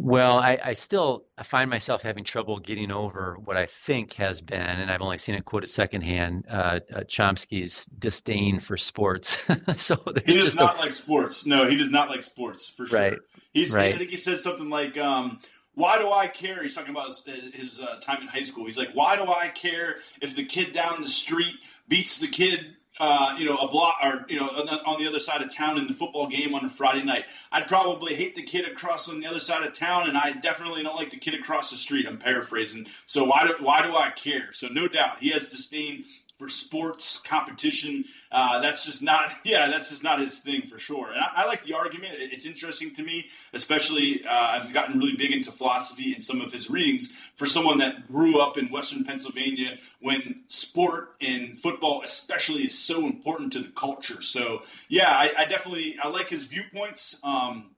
Well, 0.00 0.38
I, 0.38 0.60
I 0.62 0.72
still 0.74 1.24
I 1.36 1.42
find 1.42 1.68
myself 1.68 2.02
having 2.02 2.22
trouble 2.22 2.60
getting 2.60 2.92
over 2.92 3.36
what 3.44 3.56
I 3.56 3.66
think 3.66 4.12
has 4.14 4.40
been, 4.40 4.60
and 4.60 4.92
I've 4.92 5.02
only 5.02 5.18
seen 5.18 5.34
it 5.34 5.44
quoted 5.44 5.66
secondhand, 5.66 6.46
uh, 6.48 6.78
uh, 6.94 7.00
Chomsky's 7.00 7.86
disdain 7.86 8.60
for 8.60 8.76
sports. 8.76 9.44
so 9.74 10.00
he 10.24 10.34
does 10.34 10.54
not 10.54 10.76
a... 10.76 10.78
like 10.78 10.92
sports. 10.92 11.46
No, 11.46 11.68
he 11.68 11.74
does 11.74 11.90
not 11.90 12.08
like 12.08 12.22
sports 12.22 12.68
for 12.68 12.86
sure. 12.86 12.98
Right. 12.98 13.18
He's. 13.52 13.74
Right. 13.74 13.92
I 13.92 13.98
think 13.98 14.10
he 14.10 14.16
said 14.16 14.38
something 14.38 14.70
like, 14.70 14.96
um, 14.96 15.40
"Why 15.74 15.98
do 15.98 16.12
I 16.12 16.28
care?" 16.28 16.62
He's 16.62 16.76
talking 16.76 16.94
about 16.94 17.06
his, 17.06 17.24
his 17.52 17.80
uh, 17.80 17.98
time 18.00 18.22
in 18.22 18.28
high 18.28 18.44
school. 18.44 18.66
He's 18.66 18.78
like, 18.78 18.92
"Why 18.92 19.16
do 19.16 19.24
I 19.24 19.48
care 19.48 19.96
if 20.22 20.36
the 20.36 20.44
kid 20.44 20.72
down 20.72 21.02
the 21.02 21.08
street 21.08 21.56
beats 21.88 22.20
the 22.20 22.28
kid 22.28 22.76
uh, 23.00 23.34
you 23.38 23.44
know, 23.44 23.56
a 23.56 23.68
block 23.68 23.96
or 24.02 24.24
you 24.28 24.38
know, 24.38 24.46
on 24.46 25.00
the 25.00 25.08
other 25.08 25.20
side 25.20 25.42
of 25.42 25.54
town 25.54 25.78
in 25.78 25.86
the 25.86 25.94
football 25.94 26.26
game 26.26 26.54
on 26.54 26.64
a 26.64 26.70
Friday 26.70 27.04
night. 27.04 27.24
I'd 27.52 27.66
probably 27.66 28.14
hate 28.14 28.34
the 28.34 28.42
kid 28.42 28.66
across 28.68 29.08
on 29.08 29.20
the 29.20 29.26
other 29.26 29.40
side 29.40 29.66
of 29.66 29.74
town, 29.74 30.08
and 30.08 30.16
I 30.16 30.32
definitely 30.32 30.82
don't 30.82 30.96
like 30.96 31.10
the 31.10 31.18
kid 31.18 31.34
across 31.34 31.70
the 31.70 31.76
street. 31.76 32.06
I'm 32.06 32.18
paraphrasing. 32.18 32.86
So 33.06 33.24
why 33.24 33.46
do 33.46 33.54
why 33.64 33.82
do 33.82 33.96
I 33.96 34.10
care? 34.10 34.52
So 34.52 34.68
no 34.68 34.88
doubt 34.88 35.20
he 35.20 35.30
has 35.30 35.48
disdain 35.48 36.04
for 36.38 36.48
sports 36.48 37.18
competition. 37.18 38.04
Uh, 38.30 38.60
that's 38.60 38.86
just 38.86 39.02
not, 39.02 39.32
yeah, 39.44 39.68
that's 39.68 39.90
just 39.90 40.04
not 40.04 40.20
his 40.20 40.38
thing 40.38 40.62
for 40.62 40.78
sure. 40.78 41.10
And 41.10 41.18
I, 41.18 41.42
I 41.42 41.46
like 41.46 41.64
the 41.64 41.74
argument. 41.74 42.14
It's 42.18 42.46
interesting 42.46 42.94
to 42.94 43.02
me, 43.02 43.26
especially 43.52 44.24
uh, 44.24 44.30
I've 44.30 44.72
gotten 44.72 44.98
really 44.98 45.16
big 45.16 45.32
into 45.32 45.50
philosophy 45.50 46.14
in 46.14 46.20
some 46.20 46.40
of 46.40 46.52
his 46.52 46.70
readings. 46.70 47.12
For 47.34 47.46
someone 47.46 47.78
that 47.78 48.06
grew 48.06 48.40
up 48.40 48.56
in 48.56 48.68
Western 48.68 49.04
Pennsylvania, 49.04 49.78
when 50.00 50.44
sport 50.46 51.16
and 51.20 51.58
football, 51.58 52.02
especially, 52.02 52.62
is 52.62 52.78
so 52.78 53.04
important 53.04 53.52
to 53.54 53.60
the 53.60 53.70
culture. 53.70 54.22
So 54.22 54.62
yeah, 54.88 55.10
I, 55.10 55.32
I 55.38 55.44
definitely 55.44 55.98
I 56.02 56.08
like 56.08 56.28
his 56.28 56.44
viewpoints, 56.44 57.18
um, 57.24 57.70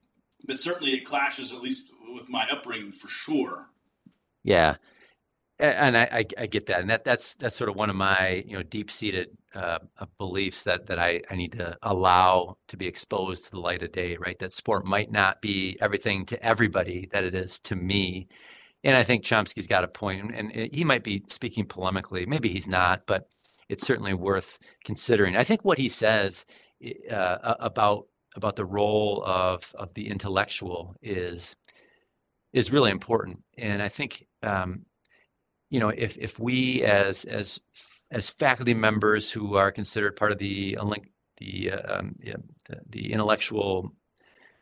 but 0.44 0.60
certainly 0.60 0.92
it 0.92 1.04
clashes 1.04 1.52
at 1.52 1.62
least 1.62 1.90
with 2.14 2.28
my 2.28 2.46
upbringing 2.50 2.92
for 2.92 3.08
sure. 3.08 3.68
Yeah, 4.42 4.76
and 5.60 5.96
I, 5.96 6.02
I, 6.04 6.24
I, 6.38 6.46
get 6.46 6.66
that, 6.66 6.80
and 6.80 6.90
that 6.90 7.04
that's 7.04 7.34
that's 7.34 7.54
sort 7.54 7.68
of 7.68 7.76
one 7.76 7.90
of 7.90 7.96
my 7.96 8.42
you 8.46 8.56
know 8.56 8.62
deep 8.62 8.90
seated 8.90 9.28
uh, 9.54 9.78
beliefs 10.18 10.62
that 10.62 10.86
that 10.86 10.98
I, 10.98 11.20
I 11.30 11.36
need 11.36 11.52
to 11.52 11.76
allow 11.82 12.56
to 12.68 12.76
be 12.76 12.86
exposed 12.86 13.44
to 13.44 13.50
the 13.52 13.60
light 13.60 13.82
of 13.82 13.92
day. 13.92 14.16
Right, 14.16 14.38
that 14.38 14.52
sport 14.52 14.86
might 14.86 15.12
not 15.12 15.40
be 15.42 15.76
everything 15.80 16.24
to 16.26 16.42
everybody 16.42 17.08
that 17.12 17.24
it 17.24 17.34
is 17.34 17.58
to 17.60 17.76
me, 17.76 18.28
and 18.84 18.96
I 18.96 19.02
think 19.02 19.22
Chomsky's 19.22 19.66
got 19.66 19.84
a 19.84 19.88
point, 19.88 20.34
and, 20.34 20.50
and 20.52 20.74
he 20.74 20.82
might 20.82 21.04
be 21.04 21.22
speaking 21.28 21.66
polemically. 21.66 22.26
Maybe 22.26 22.48
he's 22.48 22.68
not, 22.68 23.02
but 23.06 23.28
it's 23.68 23.86
certainly 23.86 24.14
worth 24.14 24.58
considering. 24.84 25.36
I 25.36 25.44
think 25.44 25.64
what 25.64 25.78
he 25.78 25.88
says 25.88 26.46
uh, 27.10 27.54
about 27.60 28.06
about 28.36 28.56
the 28.56 28.64
role 28.64 29.22
of 29.26 29.70
of 29.74 29.92
the 29.94 30.08
intellectual 30.08 30.96
is 31.02 31.54
is 32.54 32.72
really 32.72 32.90
important, 32.90 33.42
and 33.58 33.82
I 33.82 33.88
think. 33.88 34.26
Um, 34.42 34.86
you 35.70 35.80
know, 35.80 35.88
if 35.88 36.18
if 36.18 36.38
we 36.38 36.82
as 36.82 37.24
as 37.24 37.60
as 38.10 38.28
faculty 38.28 38.74
members 38.74 39.30
who 39.30 39.54
are 39.54 39.72
considered 39.72 40.16
part 40.16 40.32
of 40.32 40.38
the 40.38 40.76
the 41.38 41.70
um, 41.70 42.14
yeah, 42.20 42.36
the, 42.88 43.12
intellectual 43.12 43.92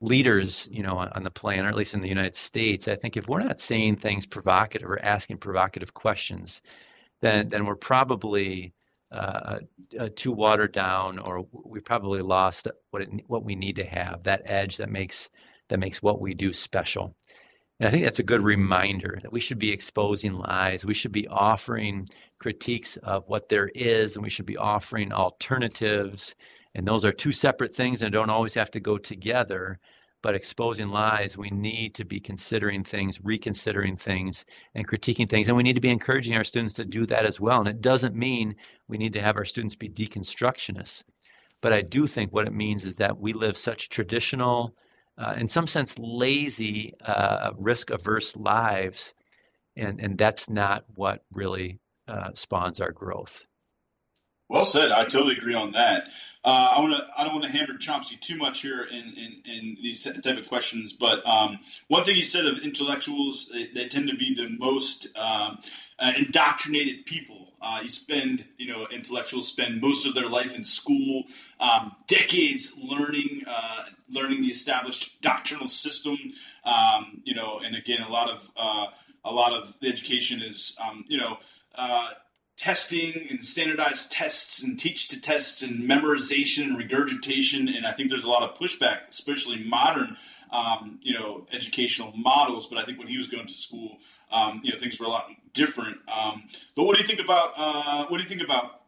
leaders, 0.01 0.69
you 0.71 0.83
know, 0.83 0.97
on, 0.99 1.09
on 1.09 1.25
the 1.25 1.31
planet, 1.31 1.67
or 1.67 1.69
at 1.69 1.75
least 1.75 1.95
in 1.95 2.01
the 2.01 2.09
United 2.09 2.37
States, 2.37 2.87
I 2.87 2.95
think 2.95 3.17
if 3.17 3.29
we're 3.29 3.43
not 3.43 3.61
saying 3.61 3.97
things 3.97 4.27
provocative 4.27 4.89
or 4.89 5.03
asking 5.05 5.39
provocative 5.39 5.93
questions, 5.95 6.63
then 7.21 7.49
then 7.49 7.65
we're 7.65 7.75
probably 7.77 8.75
uh, 9.11 9.59
uh, 9.99 10.09
too 10.15 10.33
watered 10.33 10.73
down, 10.73 11.19
or 11.19 11.47
we 11.65 11.81
probably 11.81 12.21
lost 12.21 12.69
what 12.91 13.03
it, 13.03 13.09
what 13.27 13.45
we 13.45 13.57
need 13.57 13.77
to 13.77 13.85
have 13.85 14.23
that 14.25 14.43
edge 14.45 14.77
that 14.77 14.91
makes 14.91 15.31
that 15.69 15.79
makes 15.79 16.03
what 16.03 16.21
we 16.21 16.35
do 16.35 16.53
special. 16.53 17.17
And 17.81 17.89
I 17.89 17.91
think 17.93 18.05
that's 18.05 18.19
a 18.19 18.25
good 18.25 18.41
reminder 18.41 19.21
that 19.23 19.33
we 19.33 19.39
should 19.39 19.59
be 19.59 19.71
exposing 19.71 20.35
lies. 20.35 20.85
We 20.85 20.95
should 20.95 21.13
be 21.13 21.29
offering 21.29 22.09
critiques 22.41 22.97
of 22.99 23.29
what 23.29 23.49
there 23.49 23.69
is, 23.69 24.17
and 24.17 24.25
we 24.25 24.31
should 24.31 24.47
be 24.47 24.57
offering 24.57 25.13
alternatives. 25.13 26.35
And 26.75 26.87
those 26.87 27.05
are 27.05 27.13
two 27.13 27.31
separate 27.33 27.73
things 27.73 28.03
and 28.03 28.13
don't 28.13 28.31
always 28.31 28.55
have 28.55 28.71
to 28.73 28.81
go 28.81 28.99
together. 28.99 29.79
But 30.23 30.35
exposing 30.35 30.89
lies, 30.89 31.39
we 31.39 31.51
need 31.51 31.95
to 31.95 32.05
be 32.05 32.19
considering 32.19 32.83
things, 32.83 33.21
reconsidering 33.23 33.95
things, 33.97 34.45
and 34.75 34.87
critiquing 34.87 35.31
things. 35.31 35.47
And 35.47 35.57
we 35.57 35.63
need 35.63 35.77
to 35.77 35.81
be 35.81 35.91
encouraging 35.91 36.37
our 36.37 36.43
students 36.43 36.75
to 36.75 36.85
do 36.85 37.07
that 37.07 37.25
as 37.25 37.39
well. 37.39 37.61
And 37.61 37.69
it 37.69 37.81
doesn't 37.81 38.17
mean 38.17 38.57
we 38.89 38.99
need 38.99 39.13
to 39.13 39.23
have 39.23 39.37
our 39.37 39.45
students 39.45 39.77
be 39.77 39.89
deconstructionists. 39.89 41.05
But 41.61 41.73
I 41.73 41.83
do 41.83 42.09
think 42.09 42.33
what 42.33 42.49
it 42.49 42.53
means 42.53 42.85
is 42.85 42.97
that 42.97 43.21
we 43.21 43.33
live 43.33 43.57
such 43.57 43.89
traditional, 43.91 44.75
uh, 45.19 45.35
in 45.39 45.49
some 45.49 45.67
sense, 45.67 45.99
lazy, 45.99 46.95
uh, 47.05 47.53
risk 47.59 47.91
averse 47.91 48.37
lives. 48.37 49.15
And, 49.77 50.01
and 50.01 50.19
that's 50.19 50.51
not 50.51 50.85
what 50.97 51.25
really 51.35 51.79
uh, 52.09 52.31
spawns 52.35 52.81
our 52.81 52.93
growth. 52.93 53.45
Well 54.49 54.65
said. 54.65 54.91
I 54.91 55.05
totally 55.05 55.37
agree 55.37 55.55
on 55.55 55.73
that. 55.73 56.05
Uh, 56.45 56.73
I 56.77 56.81
want 56.81 56.95
to. 56.95 57.07
I 57.17 57.25
don't 57.25 57.35
want 57.35 57.45
to 57.45 57.51
hammer 57.51 57.75
Chomsky 57.75 58.19
too 58.19 58.37
much 58.39 58.63
here 58.63 58.83
in, 58.83 59.13
in, 59.15 59.43
in 59.45 59.77
these 59.83 60.03
type 60.03 60.39
of 60.39 60.49
questions, 60.49 60.93
but 60.93 61.27
um, 61.27 61.59
one 61.89 62.05
thing 62.05 62.15
he 62.15 62.23
said 62.23 62.47
of 62.47 62.59
intellectuals, 62.61 63.51
they, 63.53 63.67
they 63.67 63.89
tend 63.89 64.09
to 64.09 64.17
be 64.17 64.35
the 64.35 64.49
most 64.59 65.09
um, 65.19 65.59
uh, 65.99 66.13
indoctrinated 66.17 67.05
people 67.05 67.49
uh, 67.61 67.81
you 67.83 67.89
spend, 67.89 68.45
you 68.57 68.73
know, 68.73 68.87
intellectuals 68.91 69.49
spend 69.49 69.81
most 69.81 70.07
of 70.07 70.15
their 70.15 70.29
life 70.29 70.57
in 70.57 70.65
school, 70.65 71.25
um, 71.59 71.93
decades 72.07 72.75
learning, 72.81 73.43
uh, 73.49 73.85
learning 74.09 74.43
the 74.43 74.49
established 74.49 75.21
doctrinal 75.23 75.67
system. 75.67 76.17
Um, 76.65 77.21
you 77.25 77.35
know, 77.35 77.61
and 77.65 77.75
again, 77.75 78.03
a 78.03 78.09
lot 78.09 78.31
of 78.31 78.51
uh, 78.57 78.87
a 79.25 79.33
lot 79.33 79.53
of 79.53 79.75
the 79.81 79.89
education 79.89 80.41
is, 80.41 80.77
um, 80.87 81.05
you 81.09 81.19
know, 81.19 81.39
uh, 81.75 82.11
testing 82.59 83.29
and 83.31 83.47
standardized 83.47 84.11
tests 84.11 84.63
and 84.63 84.79
teach 84.79 85.07
to 85.09 85.21
tests 85.21 85.63
and 85.63 85.89
memorization 85.89 86.65
and 86.65 86.77
regurgitation. 86.77 87.69
And 87.69 87.87
I 87.87 87.93
think 87.93 88.11
there's 88.11 88.25
a 88.25 88.29
lot 88.29 88.43
of 88.43 88.59
pushback, 88.59 89.09
especially 89.09 89.63
modern, 89.63 90.17
um, 90.51 90.99
you 91.01 91.15
know, 91.15 91.47
educational 91.53 92.13
models. 92.17 92.67
But 92.67 92.79
I 92.79 92.85
think 92.85 92.99
when 92.99 93.07
he 93.07 93.17
was 93.17 93.29
going 93.29 93.47
to 93.47 93.55
school, 93.55 93.99
um, 94.33 94.61
you 94.65 94.73
know, 94.73 94.79
things 94.79 94.99
were 94.99 95.07
a 95.07 95.11
lot 95.11 95.31
different. 95.55 95.99
Um, 96.13 96.49
but 96.75 96.83
what 96.83 96.97
do 96.97 97.03
you 97.03 97.07
think 97.07 97.21
about 97.21 97.53
uh, 97.57 98.07
what 98.07 98.19
do 98.19 98.25
you 98.25 98.29
think 98.29 98.43
about 98.43 98.81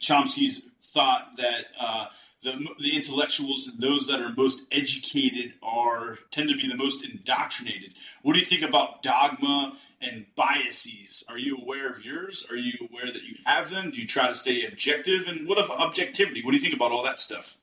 Chomsky's 0.00 0.62
thought 0.80 1.36
that 1.38 1.64
uh, 1.80 2.06
the, 2.42 2.68
the 2.78 2.96
intellectuals 2.96 3.68
and 3.68 3.80
those 3.80 4.06
that 4.08 4.20
are 4.20 4.32
most 4.36 4.62
educated 4.72 5.54
are 5.62 6.18
tend 6.30 6.48
to 6.48 6.56
be 6.56 6.68
the 6.68 6.76
most 6.76 7.04
indoctrinated. 7.04 7.94
What 8.22 8.32
do 8.34 8.40
you 8.40 8.44
think 8.44 8.62
about 8.62 9.02
dogma 9.02 9.76
and 10.00 10.26
biases? 10.34 11.22
Are 11.28 11.38
you 11.38 11.56
aware 11.58 11.88
of 11.88 12.04
yours? 12.04 12.44
Are 12.50 12.56
you 12.56 12.72
aware 12.90 13.06
that 13.06 13.22
you 13.22 13.36
have 13.44 13.70
them? 13.70 13.90
Do 13.90 13.96
you 13.98 14.06
try 14.06 14.26
to 14.26 14.34
stay 14.34 14.64
objective? 14.64 15.28
And 15.28 15.46
what 15.46 15.58
of 15.58 15.70
objectivity? 15.70 16.42
What 16.42 16.50
do 16.50 16.56
you 16.56 16.62
think 16.62 16.74
about 16.74 16.90
all 16.90 17.04
that 17.04 17.20
stuff? 17.20 17.56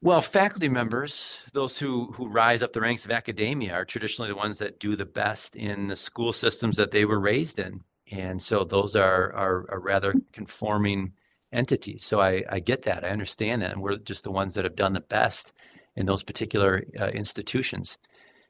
Well, 0.00 0.20
faculty 0.20 0.68
members, 0.68 1.40
those 1.52 1.76
who, 1.76 2.12
who 2.12 2.28
rise 2.28 2.62
up 2.62 2.72
the 2.72 2.80
ranks 2.80 3.04
of 3.04 3.10
academia, 3.10 3.74
are 3.74 3.84
traditionally 3.84 4.30
the 4.30 4.36
ones 4.36 4.58
that 4.58 4.78
do 4.78 4.94
the 4.94 5.04
best 5.04 5.56
in 5.56 5.88
the 5.88 5.96
school 5.96 6.32
systems 6.32 6.76
that 6.76 6.92
they 6.92 7.04
were 7.04 7.20
raised 7.20 7.58
in. 7.58 7.82
And 8.10 8.40
so 8.40 8.64
those 8.64 8.94
are, 8.96 9.32
are, 9.34 9.66
are 9.70 9.80
rather 9.80 10.14
conforming 10.32 11.12
entities. 11.52 12.04
So 12.04 12.20
I, 12.20 12.44
I 12.48 12.60
get 12.60 12.82
that. 12.82 13.04
I 13.04 13.08
understand 13.10 13.62
that. 13.62 13.72
And 13.72 13.82
we're 13.82 13.96
just 13.96 14.24
the 14.24 14.30
ones 14.30 14.54
that 14.54 14.64
have 14.64 14.76
done 14.76 14.92
the 14.92 15.00
best 15.00 15.52
in 15.96 16.06
those 16.06 16.22
particular 16.22 16.84
uh, 17.00 17.08
institutions. 17.08 17.98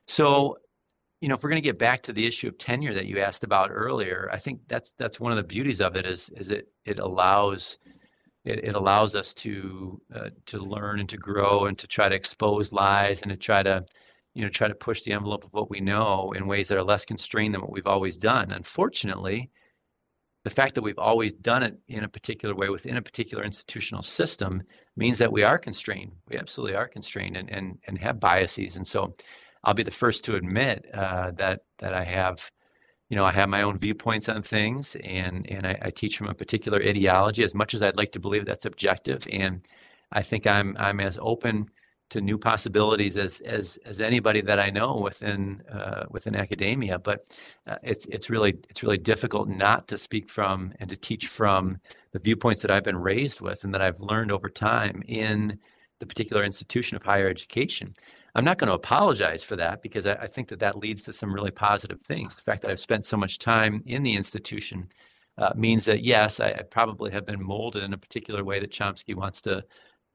So, 0.06 0.58
you 1.20 1.28
know, 1.28 1.34
if 1.34 1.42
we're 1.42 1.50
going 1.50 1.62
to 1.62 1.68
get 1.68 1.78
back 1.78 2.02
to 2.02 2.12
the 2.12 2.26
issue 2.26 2.48
of 2.48 2.58
tenure 2.58 2.94
that 2.94 3.06
you 3.06 3.18
asked 3.18 3.44
about 3.44 3.70
earlier, 3.72 4.28
I 4.32 4.38
think 4.38 4.60
that's 4.68 4.92
that's 4.92 5.20
one 5.20 5.32
of 5.32 5.38
the 5.38 5.44
beauties 5.44 5.80
of 5.80 5.96
it 5.96 6.06
is 6.06 6.30
is 6.30 6.50
it 6.50 6.68
it 6.84 6.98
allows 6.98 7.78
it, 8.44 8.64
it 8.64 8.74
allows 8.74 9.16
us 9.16 9.34
to 9.34 10.00
uh, 10.14 10.30
to 10.46 10.58
learn 10.58 11.00
and 11.00 11.08
to 11.08 11.16
grow 11.16 11.66
and 11.66 11.78
to 11.78 11.86
try 11.86 12.08
to 12.08 12.14
expose 12.14 12.72
lies 12.72 13.22
and 13.22 13.30
to 13.30 13.36
try 13.36 13.62
to 13.62 13.84
you 14.34 14.42
know 14.42 14.48
try 14.48 14.68
to 14.68 14.74
push 14.74 15.02
the 15.02 15.12
envelope 15.12 15.44
of 15.44 15.54
what 15.54 15.70
we 15.70 15.80
know 15.80 16.32
in 16.36 16.46
ways 16.46 16.68
that 16.68 16.78
are 16.78 16.84
less 16.84 17.04
constrained 17.04 17.54
than 17.54 17.60
what 17.60 17.72
we've 17.72 17.86
always 17.86 18.16
done. 18.16 18.52
Unfortunately, 18.52 19.50
the 20.48 20.54
fact 20.54 20.74
that 20.74 20.82
we've 20.82 20.98
always 20.98 21.34
done 21.34 21.62
it 21.62 21.78
in 21.88 22.04
a 22.04 22.08
particular 22.08 22.54
way 22.54 22.70
within 22.70 22.96
a 22.96 23.02
particular 23.02 23.44
institutional 23.44 24.02
system 24.02 24.62
means 24.96 25.18
that 25.18 25.30
we 25.30 25.42
are 25.42 25.58
constrained. 25.58 26.12
We 26.26 26.38
absolutely 26.38 26.74
are 26.74 26.88
constrained 26.88 27.36
and, 27.36 27.50
and, 27.50 27.78
and 27.86 27.98
have 27.98 28.18
biases. 28.18 28.78
And 28.78 28.86
so 28.86 29.12
I'll 29.62 29.74
be 29.74 29.82
the 29.82 29.90
first 29.90 30.24
to 30.24 30.36
admit 30.36 30.86
uh, 30.94 31.32
that 31.32 31.60
that 31.80 31.92
I 31.92 32.02
have, 32.02 32.50
you 33.10 33.16
know, 33.16 33.26
I 33.26 33.32
have 33.32 33.50
my 33.50 33.60
own 33.60 33.78
viewpoints 33.78 34.30
on 34.30 34.40
things 34.40 34.96
and, 35.04 35.46
and 35.50 35.66
I, 35.66 35.78
I 35.82 35.90
teach 35.90 36.16
from 36.16 36.28
a 36.28 36.34
particular 36.34 36.78
ideology 36.80 37.44
as 37.44 37.54
much 37.54 37.74
as 37.74 37.82
I'd 37.82 37.98
like 37.98 38.12
to 38.12 38.20
believe 38.20 38.46
that's 38.46 38.64
objective. 38.64 39.26
And 39.30 39.68
I 40.12 40.22
think 40.22 40.46
I'm 40.46 40.74
I'm 40.78 41.00
as 41.00 41.18
open 41.20 41.68
to 42.10 42.20
new 42.20 42.38
possibilities 42.38 43.16
as 43.16 43.40
as 43.40 43.78
as 43.84 44.00
anybody 44.00 44.40
that 44.40 44.58
I 44.58 44.70
know 44.70 44.98
within 44.98 45.62
uh, 45.70 46.04
within 46.10 46.34
academia. 46.34 46.98
But 46.98 47.26
uh, 47.66 47.76
it's 47.82 48.06
it's 48.06 48.30
really 48.30 48.56
it's 48.68 48.82
really 48.82 48.98
difficult 48.98 49.48
not 49.48 49.88
to 49.88 49.98
speak 49.98 50.28
from 50.28 50.72
and 50.80 50.88
to 50.88 50.96
teach 50.96 51.26
from 51.26 51.78
the 52.12 52.18
viewpoints 52.18 52.62
that 52.62 52.70
I've 52.70 52.84
been 52.84 52.96
raised 52.96 53.40
with 53.40 53.64
and 53.64 53.74
that 53.74 53.82
I've 53.82 54.00
learned 54.00 54.32
over 54.32 54.48
time 54.48 55.02
in 55.06 55.58
the 55.98 56.06
particular 56.06 56.44
institution 56.44 56.96
of 56.96 57.02
higher 57.02 57.28
education. 57.28 57.92
I'm 58.34 58.44
not 58.44 58.58
going 58.58 58.68
to 58.68 58.74
apologize 58.74 59.42
for 59.42 59.56
that 59.56 59.82
because 59.82 60.06
I, 60.06 60.12
I 60.14 60.26
think 60.26 60.48
that 60.48 60.60
that 60.60 60.78
leads 60.78 61.02
to 61.04 61.12
some 61.12 61.34
really 61.34 61.50
positive 61.50 62.00
things. 62.02 62.36
The 62.36 62.42
fact 62.42 62.62
that 62.62 62.70
I've 62.70 62.80
spent 62.80 63.04
so 63.04 63.16
much 63.16 63.38
time 63.38 63.82
in 63.86 64.02
the 64.02 64.14
institution. 64.14 64.88
Uh, 65.36 65.52
means 65.54 65.84
that 65.84 66.04
yes, 66.04 66.40
I, 66.40 66.48
I, 66.48 66.62
probably 66.68 67.12
have 67.12 67.24
been 67.24 67.40
molded 67.40 67.84
in 67.84 67.92
a 67.92 67.96
particular 67.96 68.42
way 68.42 68.58
that 68.58 68.72
Chomsky 68.72 69.14
wants 69.14 69.40
to 69.42 69.64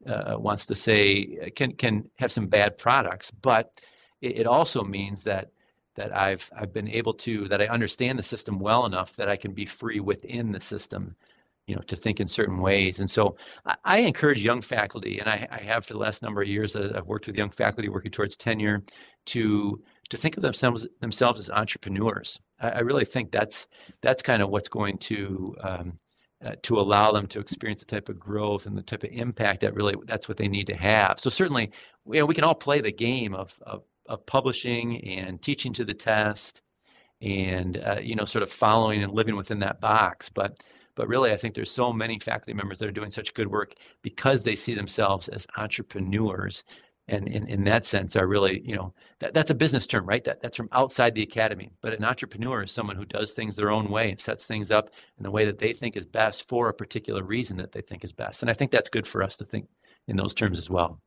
uh, 0.07 0.35
wants 0.38 0.65
to 0.67 0.75
say 0.75 1.38
uh, 1.41 1.49
can 1.55 1.71
can 1.73 2.09
have 2.17 2.31
some 2.31 2.47
bad 2.47 2.77
products, 2.77 3.31
but 3.31 3.71
it, 4.21 4.39
it, 4.39 4.47
also 4.47 4.84
means 4.84 5.23
that 5.23 5.51
that 5.95 6.15
I've 6.15 6.49
I've 6.55 6.73
been 6.73 6.88
able 6.88 7.13
to 7.15 7.47
that 7.47 7.61
I 7.61 7.67
understand 7.67 8.17
the 8.17 8.23
system 8.23 8.59
well 8.59 8.85
enough 8.85 9.15
that 9.15 9.30
I 9.30 9.35
can 9.35 9.53
be 9.53 9.65
free 9.65 9.99
within 9.99 10.51
the 10.51 10.61
system, 10.61 11.15
you 11.67 11.75
know, 11.75 11.81
to 11.84 11.95
think 11.95 12.19
in 12.19 12.27
certain 12.27 12.57
ways. 12.57 12.99
And 12.99 13.09
so 13.09 13.38
I, 13.65 13.75
I 13.84 13.99
encourage 13.99 14.43
young 14.43 14.61
faculty, 14.61 15.19
and 15.19 15.30
I, 15.30 15.47
I, 15.51 15.59
have 15.59 15.85
for 15.85 15.93
the 15.93 15.99
last 15.99 16.21
number 16.21 16.41
of 16.41 16.47
years. 16.47 16.75
Uh, 16.75 16.93
I've 16.95 17.07
worked 17.07 17.27
with 17.27 17.38
young 17.38 17.49
faculty 17.49 17.89
working 17.89 18.11
towards 18.11 18.35
tenure 18.35 18.81
to 19.27 19.81
to 20.09 20.17
think 20.17 20.38
of 20.38 20.43
themselves 20.43 20.88
themselves 20.99 21.39
as 21.39 21.49
entrepreneurs. 21.49 22.39
I, 22.59 22.69
I 22.69 22.80
really 22.80 23.05
think 23.05 23.31
that's 23.31 23.67
that's 24.01 24.21
kind 24.21 24.41
of 24.41 24.49
what's 24.49 24.69
going 24.69 24.97
to 24.99 25.55
um, 25.61 25.99
uh, 26.44 26.56
to 26.64 26.80
allow 26.80 27.11
them 27.11 27.28
to 27.28 27.40
experience 27.40 27.80
the 27.80 27.86
type 27.86 28.10
of 28.10 28.20
growth 28.20 28.65
and 28.65 28.78
the 28.78 28.82
type 28.82 29.03
of 29.03 29.10
impact 29.11 29.61
that 29.61 29.74
really 29.74 29.95
that's 30.06 30.28
what 30.28 30.38
they 30.38 30.48
need 30.48 30.68
to 30.68 30.76
have. 30.76 31.20
So 31.20 31.30
certainly, 31.30 31.72
you 32.06 32.20
know, 32.20 32.26
we 32.26 32.36
can 32.36 32.44
all 32.44 32.56
play 32.56 32.82
the 32.82 32.91
game 32.91 33.34
of 33.34 33.57
of, 33.65 33.84
of 34.07 34.26
publishing 34.26 35.03
and 35.06 35.41
teaching 35.41 35.74
to 35.74 35.86
the 35.86 35.94
test, 35.94 36.61
and 37.22 37.78
uh, 37.78 37.99
you 38.02 38.15
know, 38.15 38.26
sort 38.26 38.44
of 38.44 38.52
following 38.52 39.03
and 39.03 39.14
living 39.14 39.36
within 39.36 39.60
that 39.60 39.80
box. 39.80 40.30
But 40.30 40.60
but 40.95 41.07
really, 41.07 41.32
I 41.32 41.38
think 41.38 41.56
there's 41.56 41.72
so 41.72 41.91
many 41.91 42.20
faculty 42.20 42.53
members 42.53 42.80
that 42.80 42.88
are 42.88 42.91
doing 42.91 43.10
such 43.10 43.34
good 43.34 43.48
work 43.48 43.74
because 44.02 44.44
they 44.44 44.56
see 44.56 44.76
themselves 44.76 45.28
as 45.30 45.48
entrepreneurs 45.57 46.64
and 47.07 47.27
in, 47.27 47.47
in 47.47 47.63
that 47.65 47.85
sense 47.85 48.15
are 48.15 48.27
really 48.27 48.61
you 48.65 48.75
know 48.75 48.93
that, 49.19 49.34
that's 49.34 49.51
a 49.51 49.55
business 49.55 49.85
term 49.88 50.05
right? 50.05 50.23
That, 50.23 50.41
that's 50.41 50.57
from 50.57 50.69
outside 50.71 51.15
the 51.15 51.23
academy. 51.23 51.71
But 51.81 51.93
an 51.93 52.05
entrepreneur 52.05 52.63
is 52.63 52.71
someone 52.71 52.95
who 52.95 53.05
does 53.05 53.34
things 53.34 53.55
their 53.55 53.71
own 53.71 53.89
way 53.89 54.09
and 54.09 54.19
sets 54.19 54.45
things 54.45 54.71
up 54.71 54.89
in 55.17 55.23
the 55.23 55.31
way 55.31 55.45
that 55.45 55.59
they 55.59 55.73
think 55.73 55.95
is 55.95 56.05
best 56.05 56.47
for 56.47 56.69
a 56.69 56.73
particular 56.73 57.23
reason 57.23 57.57
that 57.57 57.71
they 57.71 57.81
think 57.81 58.03
is 58.03 58.13
best. 58.13 58.43
And 58.43 58.49
i 58.49 58.53
think 58.53 58.71
that's 58.71 58.89
good 58.89 59.07
for 59.07 59.23
us 59.23 59.38
to 59.38 59.45
think 59.45 59.67
in 60.07 60.15
those 60.15 60.34
terms 60.34 60.57
as 60.57 60.69
well. 60.69 61.01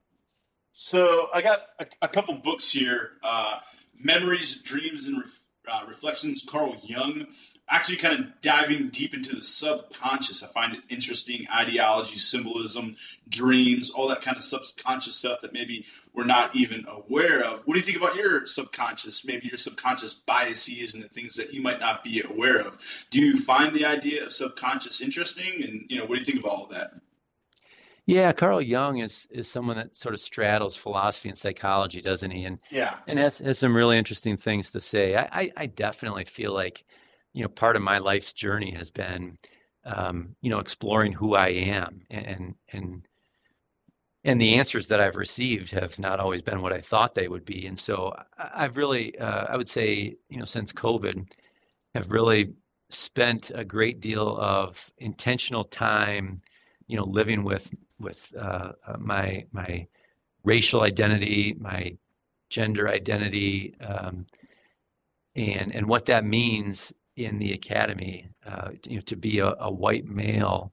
So 0.73 1.28
i 1.32 1.43
got 1.43 1.60
a, 1.78 1.86
a 2.02 2.09
couple 2.09 2.35
books 2.35 2.70
here. 2.70 3.12
Uh, 3.23 3.60
memories 3.98 4.62
dreams 4.62 5.06
and 5.06 5.23
uh, 5.68 5.85
reflections 5.89 6.44
carl 6.47 6.77
jung 6.82 7.27
actually 7.69 7.97
kind 7.97 8.19
of 8.19 8.41
diving 8.43 8.89
deep 8.89 9.13
into 9.13 9.35
the 9.35 9.43
subconscious. 9.43 10.43
I 10.43 10.47
find 10.47 10.75
it 10.75 10.81
interesting 10.89 11.47
ideology, 11.53 12.17
symbolism, 12.17 12.97
dreams, 13.29 13.91
all 13.91 14.09
that 14.09 14.23
kind 14.23 14.37
of 14.37 14.45
subconscious 14.45 15.17
stuff 15.17 15.41
that 15.41 15.53
maybe 15.53 15.85
we're 16.15 16.25
not 16.25 16.55
even 16.55 16.87
aware 16.89 17.45
of. 17.45 17.63
What 17.67 17.75
do 17.75 17.81
you 17.81 17.87
think 17.87 17.99
about 17.99 18.15
your 18.15 18.47
subconscious, 18.47 19.25
maybe 19.25 19.49
your 19.49 19.59
subconscious 19.59 20.15
biases 20.15 20.95
and 20.95 21.03
the 21.03 21.09
things 21.09 21.35
that 21.35 21.53
you 21.53 21.61
might 21.61 21.81
not 21.81 22.05
be 22.05 22.23
aware 22.23 22.61
of? 22.61 22.79
Do 23.11 23.19
you 23.19 23.41
find 23.41 23.75
the 23.75 23.85
idea 23.85 24.25
of 24.25 24.33
subconscious 24.33 25.01
interesting? 25.01 25.63
And, 25.65 25.87
you 25.89 25.99
know, 25.99 26.05
what 26.05 26.15
do 26.15 26.21
you 26.21 26.25
think 26.27 26.41
about 26.41 26.53
all 26.53 26.65
of 26.65 26.71
that? 26.71 26.93
Yeah, 28.07 28.33
Carl 28.33 28.63
Jung 28.63 28.99
is 28.99 29.27
is 29.33 29.49
someone 29.49 29.77
that 29.79 29.97
sort 29.97 30.15
of 30.15 30.21
straddles 30.21 30.77
philosophy 30.77 31.29
and 31.29 31.37
psychology, 31.37 32.01
doesn't 32.01 32.31
he? 32.31 32.45
And 32.45 32.61
yeah, 32.71 32.95
and 33.09 33.19
has 33.19 33.41
has 33.41 33.59
some 33.59 33.75
really 33.75 33.99
interesting 33.99 34.37
things 34.37 34.71
to 34.71 34.81
say. 34.81 35.17
I 35.17 35.29
I, 35.33 35.53
I 35.57 35.67
definitely 35.67 36.25
feel 36.25 36.55
like 36.55 36.85
you 37.37 37.43
know, 37.43 37.49
part 37.49 37.77
of 37.77 37.83
my 37.83 37.99
life's 37.99 38.33
journey 38.33 38.71
has 38.71 38.91
been, 38.91 39.37
um, 39.85 40.35
you 40.41 40.49
know, 40.49 40.59
exploring 40.59 41.13
who 41.13 41.35
I 41.35 41.49
am 41.49 42.01
and 42.11 42.55
and 42.73 43.07
and 44.25 44.41
the 44.41 44.55
answers 44.55 44.89
that 44.89 45.01
I've 45.01 45.17
received 45.17 45.71
have 45.73 45.99
not 45.99 46.19
always 46.19 46.41
been 46.41 46.63
what 46.63 46.73
I 46.73 46.81
thought 46.81 47.13
they 47.13 47.29
would 47.29 47.45
be. 47.45 47.67
And 47.67 47.79
so 47.79 48.17
I've 48.39 48.77
really, 48.77 49.17
uh, 49.19 49.45
I 49.51 49.57
would 49.57 49.69
say, 49.69 50.17
you 50.31 50.39
know, 50.39 50.47
since 50.47 50.73
COVID, 50.73 51.31
have 51.95 52.11
really 52.11 52.55
spent 52.89 53.53
a 53.55 53.65
great 53.65 54.01
deal 54.01 54.39
of 54.39 54.91
intentional 54.99 55.65
time, 55.65 56.39
you 56.89 56.97
know, 56.97 57.05
living 57.05 57.45
with 57.45 57.71
with 58.01 58.35
uh, 58.39 58.73
uh 58.87 58.97
my 58.99 59.45
my 59.53 59.87
racial 60.43 60.85
identity, 60.85 61.55
my 61.61 61.95
gender 62.49 62.89
identity, 62.89 63.75
um, 63.81 64.25
and 65.35 65.75
and 65.75 65.87
what 65.87 66.07
that 66.07 66.25
means 66.25 66.95
in 67.17 67.39
the 67.39 67.53
academy, 67.53 68.29
uh, 68.47 68.71
you 68.87 68.97
know, 68.97 69.03
to 69.03 69.17
be 69.17 69.39
a, 69.39 69.55
a 69.61 69.73
white 69.73 70.05
male. 70.07 70.73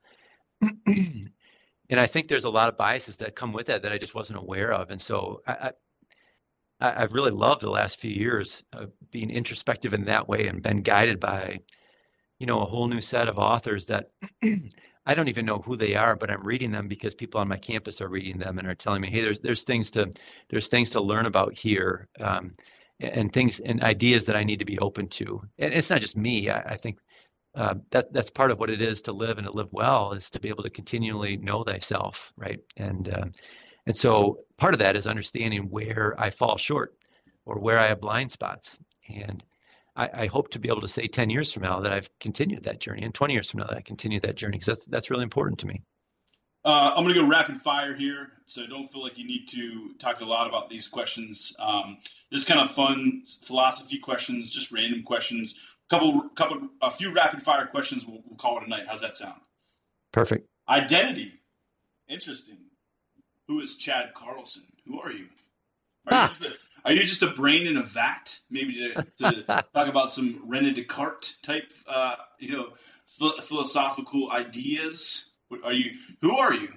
and 0.86 1.99
I 1.99 2.06
think 2.06 2.28
there's 2.28 2.44
a 2.44 2.49
lot 2.49 2.70
of 2.70 2.78
biases 2.78 3.18
that 3.18 3.36
come 3.36 3.53
with 3.53 3.68
that 3.68 3.82
that 3.84 3.91
I 3.91 3.98
just 3.98 4.15
wasn't 4.15 4.40
aware 4.40 4.74
of. 4.74 4.90
And 4.91 5.02
so 5.02 5.41
I, 5.48 5.72
I, 6.82 7.02
have 7.02 7.14
really 7.14 7.32
loved 7.32 7.61
the 7.61 7.70
last 7.72 7.99
few 7.99 8.11
years 8.11 8.64
of 8.74 8.91
being 9.10 9.30
introspective 9.30 9.94
in 9.94 10.03
that 10.06 10.28
way 10.28 10.48
and 10.48 10.61
been 10.61 10.82
guided 10.82 11.20
by, 11.20 11.60
you 12.40 12.45
know, 12.45 12.61
a 12.61 12.65
whole 12.65 12.88
new 12.88 13.02
set 13.02 13.30
of 13.30 13.40
authors 13.40 13.88
that 13.88 14.10
I 15.06 15.15
don't 15.15 15.30
even 15.30 15.45
know 15.45 15.60
who 15.60 15.78
they 15.78 15.95
are, 15.95 16.15
but 16.15 16.30
I'm 16.30 16.45
reading 16.45 16.72
them 16.72 16.88
because 16.88 17.15
people 17.15 17.40
on 17.40 17.48
my 17.48 17.57
campus 17.57 18.02
are 18.02 18.10
reading 18.10 18.38
them 18.38 18.57
and 18.57 18.68
are 18.68 18.76
telling 18.76 19.02
me, 19.02 19.10
hey, 19.10 19.22
there's 19.22 19.40
there's 19.40 19.64
things 19.64 19.91
to 19.91 20.11
there's 20.49 20.68
things 20.68 20.90
to 20.91 21.02
learn 21.02 21.26
about 21.26 21.57
here. 21.57 22.10
Um, 22.20 22.53
and 22.99 23.32
things 23.32 23.60
and 23.60 23.82
ideas 23.84 24.26
that 24.26 24.36
I 24.36 24.44
need 24.44 24.60
to 24.60 24.65
be 24.65 24.80
open 24.80 25.07
to. 25.07 25.41
And 25.60 25.74
it's 25.74 25.90
not 25.90 26.02
just 26.02 26.18
me. 26.18 26.49
I, 26.49 26.60
I 26.60 26.78
think 26.78 26.98
uh, 27.56 27.76
that 27.91 28.11
that's 28.14 28.30
part 28.30 28.52
of 28.52 28.60
what 28.60 28.70
it 28.70 28.82
is 28.82 29.02
to 29.03 29.14
live 29.14 29.38
and 29.38 29.45
to 29.45 29.53
live 29.53 29.72
well 29.72 30.14
is 30.14 30.30
to 30.32 30.40
be 30.40 30.49
able 30.49 30.64
to 30.64 30.70
continually 30.70 31.38
know 31.38 31.64
thyself, 31.64 32.34
right? 32.38 32.60
And 32.78 33.10
uh, 33.10 33.26
and 33.86 33.95
so 33.95 34.40
part 34.57 34.74
of 34.74 34.80
that 34.80 34.95
is 34.95 35.07
understanding 35.07 35.70
where 35.70 36.15
I 36.18 36.30
fall 36.30 36.57
short 36.57 36.95
or 37.45 37.60
where 37.60 37.78
I 37.78 37.88
have 37.88 38.02
blind 38.02 38.32
spots. 38.32 38.80
And 39.14 39.44
I, 39.95 40.10
I, 40.14 40.28
hope 40.28 40.49
to 40.52 40.60
be 40.60 40.70
able 40.70 40.82
to 40.82 40.88
say 40.88 41.07
10 41.07 41.30
years 41.30 41.52
from 41.52 41.64
now 41.64 41.82
that 41.82 41.91
I've 41.91 42.10
continued 42.20 42.64
that 42.64 42.80
journey, 42.80 43.03
and 43.03 43.14
20 43.14 43.34
years 43.34 43.52
from 43.52 43.60
now 43.60 43.68
that 43.68 43.78
I 43.78 43.82
continue 43.82 44.20
that 44.22 44.36
journey, 44.36 44.57
because 44.57 44.68
that's 44.68 44.86
that's 44.88 45.10
really 45.11 45.24
important 45.24 45.60
to 45.60 45.68
me. 45.68 45.84
Uh, 46.65 46.94
I'm 46.95 47.03
going 47.03 47.14
to 47.14 47.22
go 47.22 47.27
rapid 47.27 47.61
fire 47.61 47.94
here, 47.94 48.31
so 48.45 48.65
don't 48.65 48.90
feel 48.91 49.03
like 49.03 49.18
you 49.18 49.27
need 49.27 49.48
to 49.49 49.94
talk 49.99 50.22
a 50.22 50.26
lot 50.26 50.48
about 50.48 50.69
these 50.69 50.88
questions. 50.88 51.56
Um, 51.60 51.98
just 52.31 52.48
kind 52.48 52.60
of 52.60 52.72
fun 52.72 53.23
philosophy 53.44 53.98
questions, 53.98 54.49
just 54.49 54.72
random 54.72 55.03
questions. 55.03 55.56
Couple, 55.90 56.30
couple, 56.30 56.69
a 56.81 56.90
few 56.90 57.14
rapid 57.14 57.44
fire 57.44 57.65
questions. 57.65 58.06
We'll, 58.06 58.23
we'll 58.26 58.38
call 58.38 58.57
it 58.60 58.65
a 58.65 58.69
night. 58.69 58.85
How's 58.88 59.02
that 59.02 59.18
sound? 59.18 59.41
Perfect. 60.14 60.48
Identity. 60.69 61.34
Interesting. 62.07 62.57
Who 63.48 63.60
is 63.60 63.76
Chad 63.76 64.14
Carlson? 64.14 64.64
Who 64.88 65.02
are 65.02 65.11
you? 65.11 65.27
Are, 66.07 66.14
ah. 66.14 66.23
you, 66.23 66.30
just 66.30 66.53
a, 66.53 66.57
are 66.85 66.94
you 66.94 67.02
just 67.02 67.23
a 67.23 67.27
brain 67.27 67.68
in 67.68 67.76
a 67.76 67.84
vat? 67.84 68.40
Maybe 68.49 68.94
to, 68.94 69.06
to 69.19 69.44
talk 69.73 69.88
about 69.88 70.14
some 70.14 70.41
Rene 70.45 70.72
Descartes 70.72 71.35
type, 71.41 71.73
uh, 71.88 72.15
you 72.40 72.56
know, 72.56 72.69
philosophical 73.41 74.31
ideas. 74.31 75.26
Are 75.63 75.73
you? 75.73 75.91
Who 76.21 76.35
are 76.38 76.53
you? 76.53 76.69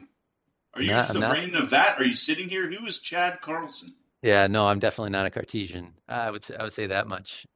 Are 0.75 0.83
you 0.83 0.91
not, 0.91 1.15
not, 1.15 1.31
brain 1.33 1.51
in 1.51 1.57
a 1.57 1.65
vat? 1.65 1.97
Are 1.99 2.05
you 2.05 2.15
sitting 2.15 2.49
here? 2.49 2.71
Who 2.71 2.85
is 2.87 2.99
Chad 2.99 3.41
Carlson? 3.41 3.95
Yeah, 4.23 4.47
no, 4.47 4.67
I'm 4.67 4.79
definitely 4.79 5.11
not 5.11 5.27
a 5.27 5.31
Cartesian. 5.31 5.93
I 6.09 6.31
would 6.31 6.45
say 6.45 6.57
I 6.57 6.63
would 6.63 6.73
say 6.73 6.87
that 6.89 7.07
much. 7.09 7.47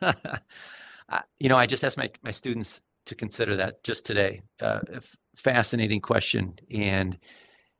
you 1.38 1.48
know, 1.48 1.56
I 1.56 1.66
just 1.66 1.84
asked 1.84 1.98
my 1.98 2.10
my 2.22 2.30
students 2.30 2.82
to 3.06 3.14
consider 3.14 3.56
that 3.56 3.84
just 3.84 4.04
today. 4.06 4.42
Uh, 4.60 4.80
fascinating 5.36 6.00
question, 6.00 6.58
and 6.70 7.18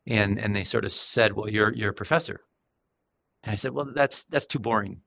and 0.07 0.39
and 0.39 0.55
they 0.55 0.65
sort 0.65 0.85
of 0.85 0.93
said, 0.93 1.33
"Well, 1.33 1.49
you're 1.49 1.73
you're 1.73 1.91
a 1.91 1.95
professor," 1.95 2.41
and 3.43 3.53
I 3.53 3.57
said, 3.57 3.73
"Well, 3.73 3.91
that's 3.95 4.25
that's 4.25 4.47
too 4.47 4.59
boring. 4.59 5.01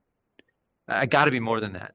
I 0.86 1.06
got 1.06 1.26
to 1.26 1.30
be 1.30 1.40
more 1.40 1.60
than 1.60 1.74
that." 1.74 1.94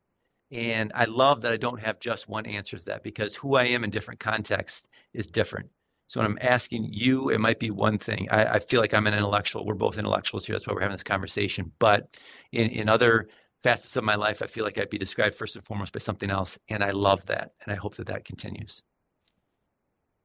And 0.52 0.91
I 0.94 1.06
love 1.06 1.41
that 1.41 1.53
I 1.53 1.57
don't 1.57 1.82
have 1.82 1.99
just 1.99 2.30
one 2.30 2.45
answer 2.45 2.78
to 2.78 2.86
that 2.86 3.03
because 3.03 3.36
who 3.36 3.56
I 3.56 3.65
am 3.65 3.84
in 3.84 3.90
different 3.90 4.20
contexts 4.20 4.88
is 5.14 5.26
different. 5.26 5.70
So 6.14 6.22
when 6.22 6.30
I'm 6.30 6.38
asking 6.41 6.90
you, 6.91 7.30
it 7.30 7.40
might 7.40 7.57
be 7.57 7.72
one 7.72 7.98
thing. 7.98 8.27
I, 8.30 8.45
I, 8.45 8.60
feel 8.60 8.81
like 8.81 8.94
I'm 8.94 9.07
an 9.07 9.15
intellectual. 9.15 9.65
We're 9.65 9.73
both 9.73 9.98
intellectuals 9.98 10.45
here. 10.45 10.53
That's 10.53 10.68
why 10.68 10.76
we're 10.76 10.81
having 10.81 10.94
this 10.94 11.02
conversation. 11.02 11.72
But 11.80 12.15
in, 12.52 12.69
in 12.69 12.88
other 12.88 13.30
facets 13.64 13.98
of 13.98 14.03
my 14.03 14.14
life, 14.14 14.44
I 14.44 14.45
feel 14.45 14.64
like 14.64 14.77
I'd 14.77 14.91
be 14.91 14.99
described 14.99 15.34
first 15.34 15.56
and 15.56 15.65
foremost 15.65 15.91
by 15.91 15.98
something 15.98 16.30
else. 16.30 16.60
And 16.69 16.84
I 16.84 16.91
love 16.91 17.26
that. 17.26 17.53
And 17.64 17.73
I 17.73 17.76
hope 17.77 17.95
that 17.95 18.06
that 18.06 18.26
continues. 18.26 18.84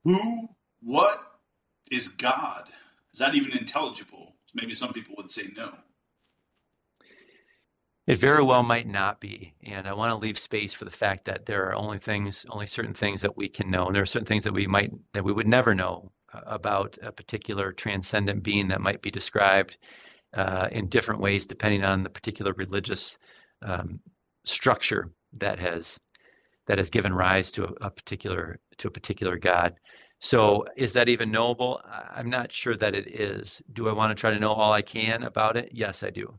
Who, 0.04 0.50
what 0.82 1.40
is 1.90 2.08
God? 2.08 2.68
Is 3.14 3.20
that 3.20 3.34
even 3.34 3.56
intelligible? 3.56 4.34
Maybe 4.52 4.74
some 4.74 4.92
people 4.92 5.14
would 5.16 5.30
say 5.30 5.48
no. 5.56 5.72
It 8.08 8.16
very 8.16 8.42
well 8.42 8.62
might 8.62 8.86
not 8.86 9.20
be. 9.20 9.52
And 9.64 9.86
I 9.86 9.92
want 9.92 10.12
to 10.12 10.16
leave 10.16 10.38
space 10.38 10.72
for 10.72 10.86
the 10.86 10.90
fact 10.90 11.26
that 11.26 11.44
there 11.44 11.66
are 11.66 11.74
only 11.74 11.98
things, 11.98 12.46
only 12.48 12.66
certain 12.66 12.94
things 12.94 13.20
that 13.20 13.36
we 13.36 13.50
can 13.50 13.70
know. 13.70 13.86
And 13.86 13.94
there 13.94 14.02
are 14.02 14.06
certain 14.06 14.24
things 14.24 14.44
that 14.44 14.54
we 14.54 14.66
might, 14.66 14.90
that 15.12 15.22
we 15.24 15.32
would 15.34 15.46
never 15.46 15.74
know 15.74 16.10
uh, 16.32 16.40
about 16.46 16.96
a 17.02 17.12
particular 17.12 17.70
transcendent 17.70 18.42
being 18.42 18.66
that 18.68 18.80
might 18.80 19.02
be 19.02 19.10
described 19.10 19.76
uh, 20.32 20.68
in 20.72 20.88
different 20.88 21.20
ways 21.20 21.44
depending 21.44 21.84
on 21.84 22.02
the 22.02 22.08
particular 22.08 22.54
religious 22.54 23.18
um, 23.60 24.00
structure 24.44 25.12
that 25.38 25.58
has 25.58 26.00
that 26.66 26.78
has 26.78 26.88
given 26.88 27.12
rise 27.12 27.52
to 27.52 27.64
a, 27.64 27.88
a, 27.88 27.90
particular 27.90 28.58
to 28.78 28.88
a 28.88 28.90
particular 28.90 29.36
God. 29.36 29.74
So 30.18 30.64
is 30.78 30.94
that 30.94 31.10
even 31.10 31.30
knowable? 31.30 31.82
I'm 31.84 32.30
not 32.30 32.52
sure 32.52 32.74
that 32.76 32.94
it 32.94 33.08
is. 33.08 33.60
Do 33.74 33.86
I 33.86 33.92
want 33.92 34.16
to 34.16 34.20
try 34.20 34.30
to 34.32 34.40
know 34.40 34.52
all 34.52 34.72
I 34.72 34.80
can 34.82 35.24
about 35.24 35.58
it? 35.58 35.68
Yes, 35.72 36.02
I 36.02 36.08
do. 36.08 36.34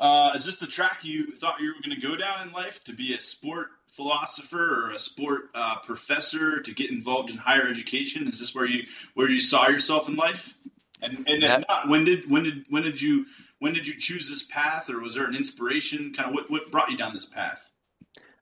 Uh, 0.00 0.32
is 0.34 0.44
this 0.44 0.58
the 0.58 0.66
track 0.66 0.98
you 1.02 1.34
thought 1.36 1.60
you 1.60 1.68
were 1.68 1.82
going 1.82 1.94
to 1.94 2.06
go 2.06 2.16
down 2.16 2.46
in 2.46 2.52
life 2.52 2.82
to 2.84 2.92
be 2.92 3.14
a 3.14 3.20
sport 3.20 3.68
philosopher 3.92 4.86
or 4.86 4.90
a 4.90 4.98
sport 4.98 5.50
uh, 5.54 5.76
professor 5.78 6.60
to 6.60 6.74
get 6.74 6.90
involved 6.90 7.30
in 7.30 7.36
higher 7.36 7.68
education? 7.68 8.28
Is 8.28 8.40
this 8.40 8.54
where 8.54 8.66
you 8.66 8.84
where 9.14 9.30
you 9.30 9.40
saw 9.40 9.68
yourself 9.68 10.08
in 10.08 10.16
life? 10.16 10.58
And 11.00 11.18
and 11.28 11.42
if 11.42 11.64
not, 11.68 11.88
when 11.88 12.04
did 12.04 12.30
when 12.30 12.42
did 12.42 12.64
when 12.68 12.82
did 12.82 13.00
you 13.00 13.26
when 13.60 13.72
did 13.72 13.86
you 13.86 13.94
choose 13.98 14.28
this 14.28 14.42
path, 14.42 14.90
or 14.90 15.00
was 15.00 15.14
there 15.14 15.26
an 15.26 15.36
inspiration? 15.36 16.12
Kind 16.12 16.28
of 16.28 16.34
what 16.34 16.50
what 16.50 16.70
brought 16.70 16.90
you 16.90 16.96
down 16.96 17.14
this 17.14 17.26
path? 17.26 17.70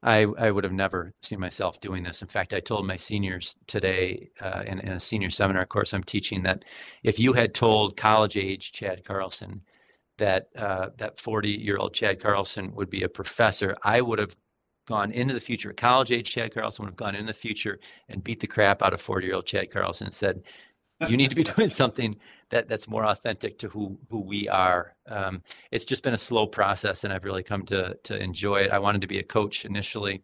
I, 0.04 0.26
I 0.36 0.50
would 0.50 0.64
have 0.64 0.72
never 0.72 1.14
seen 1.22 1.38
myself 1.38 1.80
doing 1.80 2.02
this. 2.02 2.22
In 2.22 2.28
fact, 2.28 2.52
I 2.52 2.58
told 2.58 2.86
my 2.86 2.96
seniors 2.96 3.54
today 3.68 4.30
uh, 4.40 4.64
in, 4.66 4.80
in, 4.80 4.88
a 4.88 4.98
senior 4.98 5.30
seminar 5.30 5.64
course 5.64 5.94
I'm 5.94 6.02
teaching 6.02 6.42
that 6.42 6.64
if 7.04 7.20
you 7.20 7.32
had 7.32 7.54
told 7.54 7.96
college 7.96 8.36
age 8.36 8.72
Chad 8.72 9.04
Carlson 9.04 9.62
that 10.18 10.48
uh, 10.56 10.90
that 10.96 11.18
40 11.18 11.50
year 11.50 11.78
old 11.78 11.94
Chad 11.94 12.20
Carlson 12.20 12.74
would 12.74 12.90
be 12.90 13.02
a 13.02 13.08
professor, 13.08 13.76
I 13.82 14.00
would 14.00 14.18
have 14.18 14.36
gone 14.86 15.12
into 15.12 15.34
the 15.34 15.40
future. 15.40 15.72
College 15.72 16.12
age 16.12 16.30
Chad 16.30 16.54
Carlson 16.54 16.84
would 16.84 16.90
have 16.90 16.96
gone 16.96 17.14
in 17.14 17.26
the 17.26 17.32
future 17.32 17.78
and 18.08 18.22
beat 18.22 18.40
the 18.40 18.46
crap 18.46 18.82
out 18.82 18.92
of 18.92 19.00
40 19.00 19.26
year 19.26 19.36
old 19.36 19.46
Chad 19.46 19.70
Carlson 19.70 20.06
and 20.06 20.14
said, 20.14 20.42
"You 21.08 21.16
need 21.16 21.30
to 21.30 21.36
be 21.36 21.44
doing 21.56 21.68
something 21.68 22.16
that 22.50 22.68
that's 22.68 22.88
more 22.88 23.04
authentic 23.06 23.58
to 23.58 23.68
who 23.68 23.98
who 24.10 24.20
we 24.20 24.48
are." 24.48 24.94
Um, 25.08 25.42
it's 25.70 25.84
just 25.84 26.02
been 26.02 26.14
a 26.14 26.18
slow 26.18 26.46
process, 26.46 27.04
and 27.04 27.12
I've 27.12 27.24
really 27.24 27.42
come 27.42 27.64
to 27.66 27.94
to 28.04 28.16
enjoy 28.22 28.62
it. 28.62 28.70
I 28.70 28.78
wanted 28.78 29.00
to 29.00 29.06
be 29.06 29.18
a 29.18 29.24
coach 29.24 29.64
initially. 29.64 30.22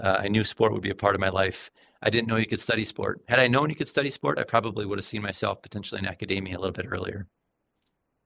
Uh, 0.00 0.16
I 0.20 0.28
knew 0.28 0.44
sport 0.44 0.72
would 0.72 0.82
be 0.82 0.90
a 0.90 0.94
part 0.94 1.14
of 1.14 1.20
my 1.20 1.30
life. 1.30 1.70
I 2.02 2.10
didn't 2.10 2.28
know 2.28 2.36
you 2.36 2.46
could 2.46 2.60
study 2.60 2.84
sport. 2.84 3.22
Had 3.28 3.40
I 3.40 3.48
known 3.48 3.70
you 3.70 3.76
could 3.76 3.88
study 3.88 4.10
sport, 4.10 4.38
I 4.38 4.44
probably 4.44 4.84
would 4.84 4.98
have 4.98 5.04
seen 5.04 5.22
myself 5.22 5.62
potentially 5.62 5.98
in 5.98 6.06
academia 6.06 6.56
a 6.56 6.60
little 6.60 6.72
bit 6.72 6.86
earlier. 6.88 7.26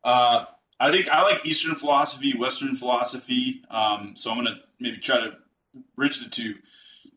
Uh, 0.02 0.46
I 0.80 0.90
think 0.90 1.08
I 1.10 1.22
like 1.22 1.44
Eastern 1.44 1.74
philosophy, 1.74 2.34
Western 2.34 2.74
philosophy. 2.74 3.62
Um, 3.70 4.14
so 4.16 4.30
I'm 4.30 4.42
going 4.42 4.46
to 4.46 4.60
maybe 4.80 4.96
try 4.96 5.20
to 5.20 5.36
bridge 5.94 6.24
the 6.24 6.30
two. 6.30 6.54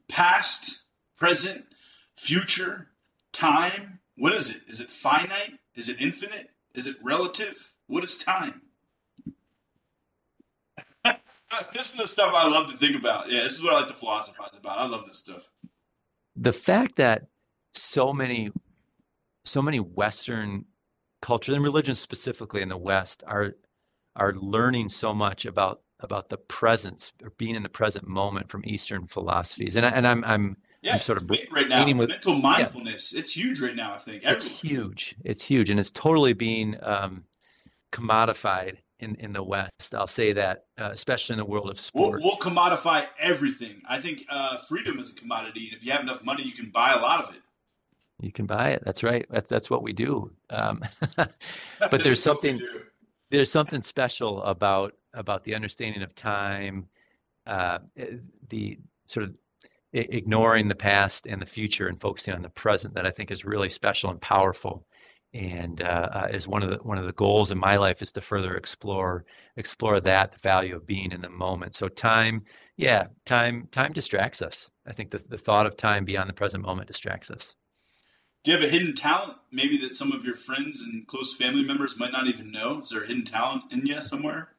Past, 0.10 0.84
present, 1.18 1.66
future, 2.14 2.90
time. 3.32 4.00
What 4.18 4.34
is 4.34 4.50
it? 4.50 4.64
Is 4.68 4.82
it 4.82 4.92
finite? 4.92 5.60
Is 5.76 5.88
it 5.88 6.02
infinite? 6.02 6.50
Is 6.76 6.86
it 6.88 6.98
relative? 7.02 7.74
What 7.88 8.04
is 8.04 8.18
time? 8.18 8.64
this 11.74 11.92
is 11.92 11.94
the 11.94 12.08
stuff 12.08 12.34
I 12.36 12.50
love 12.50 12.70
to 12.70 12.78
think 12.78 12.98
about. 12.98 13.32
Yeah, 13.32 13.44
this 13.44 13.54
is 13.54 13.64
what 13.64 13.74
I 13.74 13.80
like 13.80 13.88
to 13.88 13.94
philosophize 13.94 14.58
about. 14.58 14.78
I 14.78 14.88
love 14.88 15.06
this 15.06 15.20
stuff. 15.20 15.48
The 16.36 16.52
fact 16.52 16.98
that 16.98 17.28
so 17.74 18.12
many, 18.12 18.52
so 19.46 19.62
many 19.62 19.80
Western 19.80 20.66
culture 21.24 21.54
and 21.54 21.64
religion 21.64 21.96
specifically 21.96 22.62
in 22.62 22.68
the 22.68 22.78
West 22.78 23.24
are 23.26 23.56
are 24.16 24.34
learning 24.34 24.90
so 24.90 25.14
much 25.14 25.46
about 25.46 25.82
about 26.02 26.28
the 26.28 26.38
presence 26.38 27.14
or 27.24 27.30
being 27.38 27.56
in 27.56 27.64
the 27.64 27.70
present 27.70 28.06
moment 28.06 28.50
from 28.50 28.62
Eastern 28.66 29.08
philosophies. 29.08 29.78
And 29.78 29.86
I, 29.86 29.90
and 29.90 30.06
I'm 30.06 30.24
I'm 30.26 30.58
yeah, 30.82 30.96
I'm 30.96 31.00
sort 31.00 31.22
of 31.22 31.30
right 31.30 31.70
now. 31.70 31.86
With, 31.86 32.10
Mental 32.10 32.36
mindfulness, 32.36 33.14
yeah. 33.14 33.22
it's 33.22 33.34
huge 33.36 33.62
right 33.62 33.76
now. 33.76 33.94
I 33.94 34.00
think 34.00 34.18
Everywhere. 34.18 34.36
it's 34.36 34.48
huge. 34.48 35.16
It's 35.24 35.44
huge, 35.44 35.70
and 35.70 35.80
it's 35.80 35.92
totally 35.92 36.34
being 36.34 36.76
um, 36.84 37.24
commodified 37.94 38.80
in 39.00 39.16
in 39.16 39.32
the 39.32 39.44
West. 39.44 39.96
I'll 39.96 40.08
say 40.08 40.34
that, 40.34 40.66
uh, 40.78 40.90
especially 40.92 41.36
in 41.36 41.40
the 41.40 41.46
world 41.46 41.70
of 41.70 41.80
sport. 41.80 42.20
We'll, 42.22 42.32
we'll 42.32 42.52
commodify 42.52 43.08
everything. 43.18 43.82
I 43.88 44.02
think 44.02 44.26
uh, 44.30 44.58
freedom 44.68 45.00
is 45.00 45.12
a 45.12 45.16
commodity, 45.16 45.70
and 45.70 45.78
if 45.78 45.86
you 45.86 45.94
have 45.94 46.02
enough 46.02 46.22
money, 46.22 46.44
you 46.44 46.52
can 46.52 46.70
buy 46.70 46.92
a 46.92 47.00
lot 47.00 47.24
of 47.24 47.34
it. 47.34 47.42
You 48.20 48.32
can 48.32 48.46
buy 48.46 48.70
it. 48.70 48.84
That's 48.86 49.04
right. 49.04 49.26
That's 49.30 49.50
that's 49.50 49.70
what 49.70 49.84
we 49.84 49.94
do. 49.94 50.32
Um, 50.50 50.84
but 51.18 51.36
there's 52.04 52.22
something 52.22 52.60
there's 53.32 53.52
something 53.52 53.82
special 53.82 54.44
about 54.44 54.94
about 55.14 55.44
the 55.44 55.56
understanding 55.56 56.04
of 56.04 56.14
time, 56.16 56.88
uh, 57.48 57.80
eh, 57.98 58.18
the 58.50 58.80
sort 59.06 59.26
of 59.26 59.36
ignoring 59.94 60.68
the 60.68 60.76
past 60.76 61.28
and 61.28 61.42
the 61.42 61.46
future 61.46 61.88
and 61.88 62.00
focusing 62.00 62.34
on 62.34 62.42
the 62.42 62.50
present 62.50 62.96
that 62.96 63.06
I 63.06 63.12
think 63.12 63.30
is 63.30 63.46
really 63.46 63.70
special 63.70 64.10
and 64.10 64.20
powerful. 64.22 64.88
And 65.36 65.82
uh, 65.82 66.10
uh, 66.12 66.28
is 66.32 66.48
one 66.48 66.62
of 66.62 66.70
the 66.70 66.78
one 66.78 67.00
of 67.00 67.06
the 67.06 67.12
goals 67.14 67.52
in 67.52 67.58
my 67.58 67.76
life 67.76 68.04
is 68.04 68.12
to 68.12 68.22
further 68.22 68.56
explore 68.56 69.26
explore 69.58 70.00
that 70.00 70.32
the 70.32 70.38
value 70.38 70.76
of 70.76 70.86
being 70.86 71.12
in 71.12 71.22
the 71.22 71.30
moment. 71.30 71.74
So 71.74 71.88
time, 71.88 72.44
yeah, 72.78 73.08
time 73.26 73.68
time 73.72 73.94
distracts 73.94 74.44
us. 74.44 74.70
I 74.86 74.94
think 74.94 75.10
the 75.10 75.18
the 75.18 75.38
thought 75.38 75.66
of 75.66 75.76
time 75.76 76.06
beyond 76.06 76.30
the 76.30 76.34
present 76.34 76.64
moment 76.64 76.88
distracts 76.88 77.32
us. 77.32 77.56
Do 78.44 78.52
you 78.52 78.58
have 78.58 78.66
a 78.66 78.70
hidden 78.70 78.94
talent, 78.94 79.38
maybe 79.52 79.78
that 79.78 79.96
some 79.96 80.12
of 80.12 80.26
your 80.26 80.36
friends 80.36 80.82
and 80.82 81.08
close 81.08 81.34
family 81.34 81.64
members 81.64 81.98
might 81.98 82.12
not 82.12 82.28
even 82.28 82.52
know? 82.52 82.82
Is 82.82 82.90
there 82.90 83.04
a 83.04 83.08
hidden 83.08 83.24
talent 83.24 83.64
in 83.72 83.86
you 83.86 84.02
somewhere? 84.02 84.50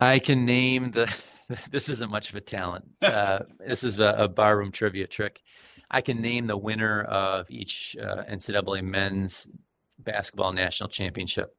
I 0.00 0.18
can 0.18 0.44
name 0.44 0.90
the. 0.90 1.12
This 1.70 1.90
isn't 1.90 2.10
much 2.10 2.30
of 2.30 2.36
a 2.36 2.40
talent. 2.40 2.86
Uh, 3.02 3.40
this 3.60 3.84
is 3.84 3.98
a, 3.98 4.14
a, 4.16 4.28
barroom 4.28 4.72
trivia 4.72 5.06
trick. 5.06 5.42
I 5.90 6.00
can 6.00 6.22
name 6.22 6.46
the 6.46 6.56
winner 6.56 7.02
of 7.02 7.50
each 7.50 7.94
uh, 8.00 8.24
NCAA 8.24 8.82
men's 8.82 9.46
basketball 9.98 10.54
national 10.54 10.88
championship. 10.88 11.54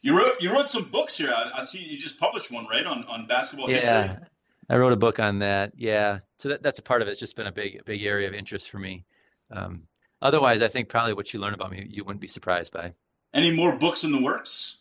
You 0.00 0.16
wrote 0.16 0.40
you 0.40 0.50
wrote 0.50 0.70
some 0.70 0.84
books 0.84 1.18
here. 1.18 1.34
I, 1.36 1.60
I 1.60 1.64
see 1.64 1.80
you 1.80 1.98
just 1.98 2.18
published 2.18 2.50
one, 2.50 2.66
right, 2.66 2.86
on 2.86 3.04
on 3.04 3.26
basketball 3.26 3.68
yeah, 3.68 4.06
history. 4.06 4.26
I 4.70 4.76
wrote 4.78 4.94
a 4.94 4.96
book 4.96 5.20
on 5.20 5.40
that. 5.40 5.72
Yeah, 5.76 6.20
so 6.38 6.48
that, 6.48 6.62
that's 6.62 6.78
a 6.78 6.82
part 6.82 7.02
of 7.02 7.08
it. 7.08 7.10
It's 7.10 7.20
just 7.20 7.36
been 7.36 7.46
a 7.46 7.52
big 7.52 7.84
big 7.84 8.04
area 8.04 8.26
of 8.26 8.32
interest 8.32 8.70
for 8.70 8.78
me. 8.78 9.04
Um, 9.54 9.84
otherwise, 10.20 10.62
I 10.62 10.68
think 10.68 10.88
probably 10.88 11.14
what 11.14 11.32
you 11.32 11.40
learn 11.40 11.54
about 11.54 11.70
me, 11.70 11.86
you 11.88 12.04
wouldn't 12.04 12.20
be 12.20 12.28
surprised 12.28 12.72
by. 12.72 12.92
Any 13.32 13.50
more 13.50 13.76
books 13.76 14.04
in 14.04 14.12
the 14.12 14.22
works? 14.22 14.78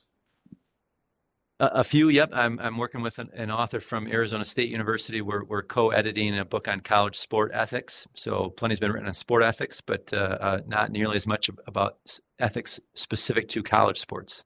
A, 1.60 1.84
few, 1.84 2.10
yep. 2.10 2.32
I'm 2.34 2.60
I'm 2.60 2.78
working 2.78 3.02
with 3.02 3.20
an, 3.20 3.30
an, 3.36 3.50
author 3.50 3.80
from 3.80 4.08
Arizona 4.08 4.44
State 4.44 4.70
University. 4.70 5.22
We're 5.22 5.44
we're 5.46 5.62
co-editing 5.62 6.38
a 6.38 6.44
book 6.44 6.68
on 6.68 6.82
college 6.82 7.16
sport 7.16 7.52
ethics. 7.54 8.08
So 8.16 8.50
plenty's 8.50 8.80
been 8.80 8.92
written 8.92 9.08
on 9.08 9.14
sport 9.14 9.44
ethics, 9.44 9.80
but 9.80 10.12
uh, 10.12 10.38
uh, 10.42 10.62
not 10.68 10.92
nearly 10.92 11.16
as 11.16 11.26
much 11.26 11.50
about 11.68 11.98
ethics 12.40 12.82
specific 12.96 13.48
to 13.50 13.64
college 13.64 14.00
sports. 14.00 14.44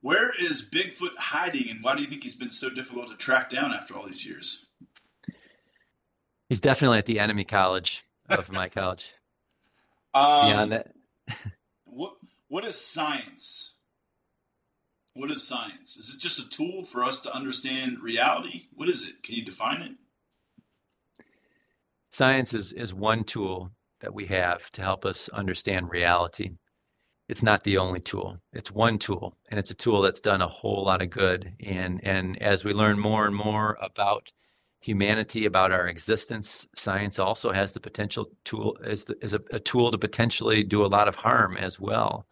Where 0.00 0.32
is 0.40 0.62
Bigfoot 0.68 1.16
hiding, 1.16 1.70
and 1.70 1.84
why 1.84 1.94
do 1.94 2.02
you 2.02 2.08
think 2.08 2.24
he's 2.24 2.36
been 2.36 2.50
so 2.50 2.70
difficult 2.70 3.10
to 3.10 3.16
track 3.16 3.50
down 3.50 3.72
after 3.72 3.94
all 3.94 4.06
these 4.06 4.26
years? 4.26 4.66
He's 6.48 6.60
definitely 6.60 6.98
at 6.98 7.06
the 7.06 7.20
enemy 7.20 7.44
college 7.44 8.04
of 8.30 8.50
my 8.52 8.68
college. 8.68 9.12
Um, 10.14 10.46
Beyond 10.46 10.72
that, 10.72 10.92
what 11.84 12.14
what 12.48 12.64
is 12.64 12.80
science? 12.80 13.74
What 15.14 15.30
is 15.30 15.46
science? 15.46 15.96
Is 15.96 16.14
it 16.14 16.20
just 16.20 16.38
a 16.38 16.48
tool 16.48 16.84
for 16.84 17.04
us 17.04 17.20
to 17.22 17.34
understand 17.34 17.98
reality? 18.00 18.66
What 18.72 18.88
is 18.88 19.06
it? 19.06 19.22
Can 19.22 19.34
you 19.34 19.44
define 19.44 19.82
it? 19.82 19.92
Science 22.12 22.54
is, 22.54 22.72
is 22.72 22.94
one 22.94 23.24
tool 23.24 23.70
that 24.00 24.14
we 24.14 24.26
have 24.26 24.68
to 24.70 24.82
help 24.82 25.04
us 25.04 25.28
understand 25.28 25.90
reality. 25.90 26.50
It's 27.28 27.42
not 27.42 27.62
the 27.62 27.78
only 27.78 28.00
tool. 28.00 28.38
It's 28.52 28.72
one 28.72 28.98
tool, 28.98 29.36
and 29.48 29.60
it's 29.60 29.70
a 29.70 29.76
tool 29.76 30.02
that's 30.02 30.20
done 30.20 30.42
a 30.42 30.48
whole 30.48 30.84
lot 30.84 31.02
of 31.02 31.10
good. 31.10 31.52
And 31.60 32.00
and 32.02 32.42
as 32.42 32.64
we 32.64 32.72
learn 32.72 32.98
more 32.98 33.26
and 33.26 33.36
more 33.36 33.78
about 33.80 34.32
humanity, 34.80 35.44
about 35.44 35.72
our 35.72 35.88
existence, 35.88 36.66
science 36.74 37.18
also 37.18 37.52
has 37.52 37.72
the 37.72 37.80
potential 37.80 38.30
tool 38.44 38.76
the, 38.80 39.16
is 39.20 39.34
a, 39.34 39.40
a 39.52 39.60
tool 39.60 39.90
to 39.90 39.98
potentially 39.98 40.62
do 40.62 40.84
a 40.84 40.88
lot 40.88 41.06
of 41.06 41.14
harm 41.14 41.56
as 41.56 41.78
well. 41.78 42.26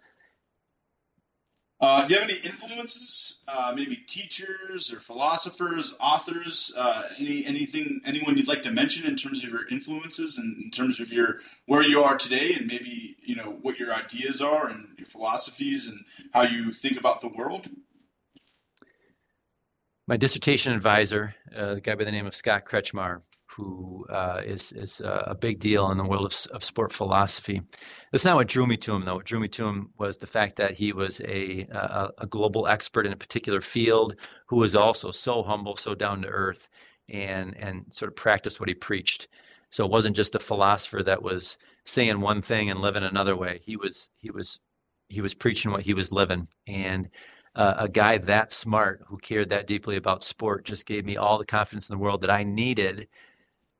Uh, 1.80 2.04
do 2.06 2.14
you 2.14 2.20
have 2.20 2.28
any 2.28 2.38
influences? 2.40 3.44
Uh, 3.46 3.72
maybe 3.76 3.94
teachers 3.94 4.92
or 4.92 4.98
philosophers, 4.98 5.94
authors? 6.00 6.72
Uh, 6.76 7.08
any 7.20 7.46
anything 7.46 8.00
anyone 8.04 8.36
you'd 8.36 8.48
like 8.48 8.62
to 8.62 8.70
mention 8.70 9.06
in 9.06 9.14
terms 9.14 9.44
of 9.44 9.50
your 9.50 9.68
influences 9.68 10.38
and 10.38 10.56
in 10.60 10.70
terms 10.72 10.98
of 10.98 11.12
your 11.12 11.36
where 11.66 11.84
you 11.84 12.02
are 12.02 12.16
today, 12.16 12.54
and 12.54 12.66
maybe 12.66 13.14
you 13.24 13.36
know 13.36 13.58
what 13.62 13.78
your 13.78 13.94
ideas 13.94 14.40
are 14.40 14.68
and 14.68 14.88
your 14.98 15.06
philosophies 15.06 15.86
and 15.86 16.04
how 16.32 16.42
you 16.42 16.72
think 16.72 16.98
about 16.98 17.20
the 17.20 17.28
world? 17.28 17.68
My 20.08 20.16
dissertation 20.16 20.72
advisor, 20.72 21.34
uh, 21.54 21.74
a 21.76 21.80
guy 21.82 21.94
by 21.94 22.04
the 22.04 22.10
name 22.10 22.26
of 22.26 22.34
Scott 22.34 22.64
Kretchmar, 22.64 23.20
who 23.54 24.06
uh, 24.08 24.40
is 24.42 24.72
is 24.72 25.02
a 25.02 25.36
big 25.38 25.58
deal 25.58 25.90
in 25.90 25.98
the 25.98 26.04
world 26.04 26.24
of, 26.24 26.56
of 26.56 26.64
sport 26.64 26.92
philosophy. 26.92 27.60
That's 28.10 28.24
not 28.24 28.36
what 28.36 28.48
drew 28.48 28.66
me 28.66 28.78
to 28.78 28.94
him, 28.94 29.04
though. 29.04 29.16
What 29.16 29.26
drew 29.26 29.38
me 29.38 29.48
to 29.48 29.66
him 29.66 29.90
was 29.98 30.16
the 30.16 30.26
fact 30.26 30.56
that 30.56 30.78
he 30.78 30.94
was 30.94 31.20
a, 31.20 31.66
a, 31.70 32.10
a 32.16 32.26
global 32.26 32.66
expert 32.66 33.04
in 33.04 33.12
a 33.12 33.16
particular 33.16 33.60
field, 33.60 34.14
who 34.46 34.56
was 34.56 34.74
also 34.74 35.10
so 35.10 35.42
humble, 35.42 35.76
so 35.76 35.94
down 35.94 36.22
to 36.22 36.28
earth, 36.28 36.70
and 37.10 37.54
and 37.58 37.84
sort 37.90 38.10
of 38.10 38.16
practiced 38.16 38.60
what 38.60 38.70
he 38.70 38.74
preached. 38.74 39.28
So 39.68 39.84
it 39.84 39.90
wasn't 39.90 40.16
just 40.16 40.34
a 40.34 40.38
philosopher 40.38 41.02
that 41.02 41.22
was 41.22 41.58
saying 41.84 42.18
one 42.18 42.40
thing 42.40 42.70
and 42.70 42.80
living 42.80 43.04
another 43.04 43.36
way. 43.36 43.60
He 43.62 43.76
was 43.76 44.08
he 44.16 44.30
was 44.30 44.58
he 45.10 45.20
was 45.20 45.34
preaching 45.34 45.70
what 45.70 45.82
he 45.82 45.92
was 45.92 46.12
living, 46.12 46.48
and 46.66 47.10
uh, 47.54 47.74
a 47.78 47.88
guy 47.88 48.18
that 48.18 48.52
smart 48.52 49.02
who 49.06 49.16
cared 49.16 49.48
that 49.48 49.66
deeply 49.66 49.96
about 49.96 50.22
sport 50.22 50.64
just 50.64 50.86
gave 50.86 51.04
me 51.04 51.16
all 51.16 51.38
the 51.38 51.44
confidence 51.44 51.88
in 51.88 51.94
the 51.94 52.02
world 52.02 52.20
that 52.20 52.30
I 52.30 52.42
needed 52.42 53.08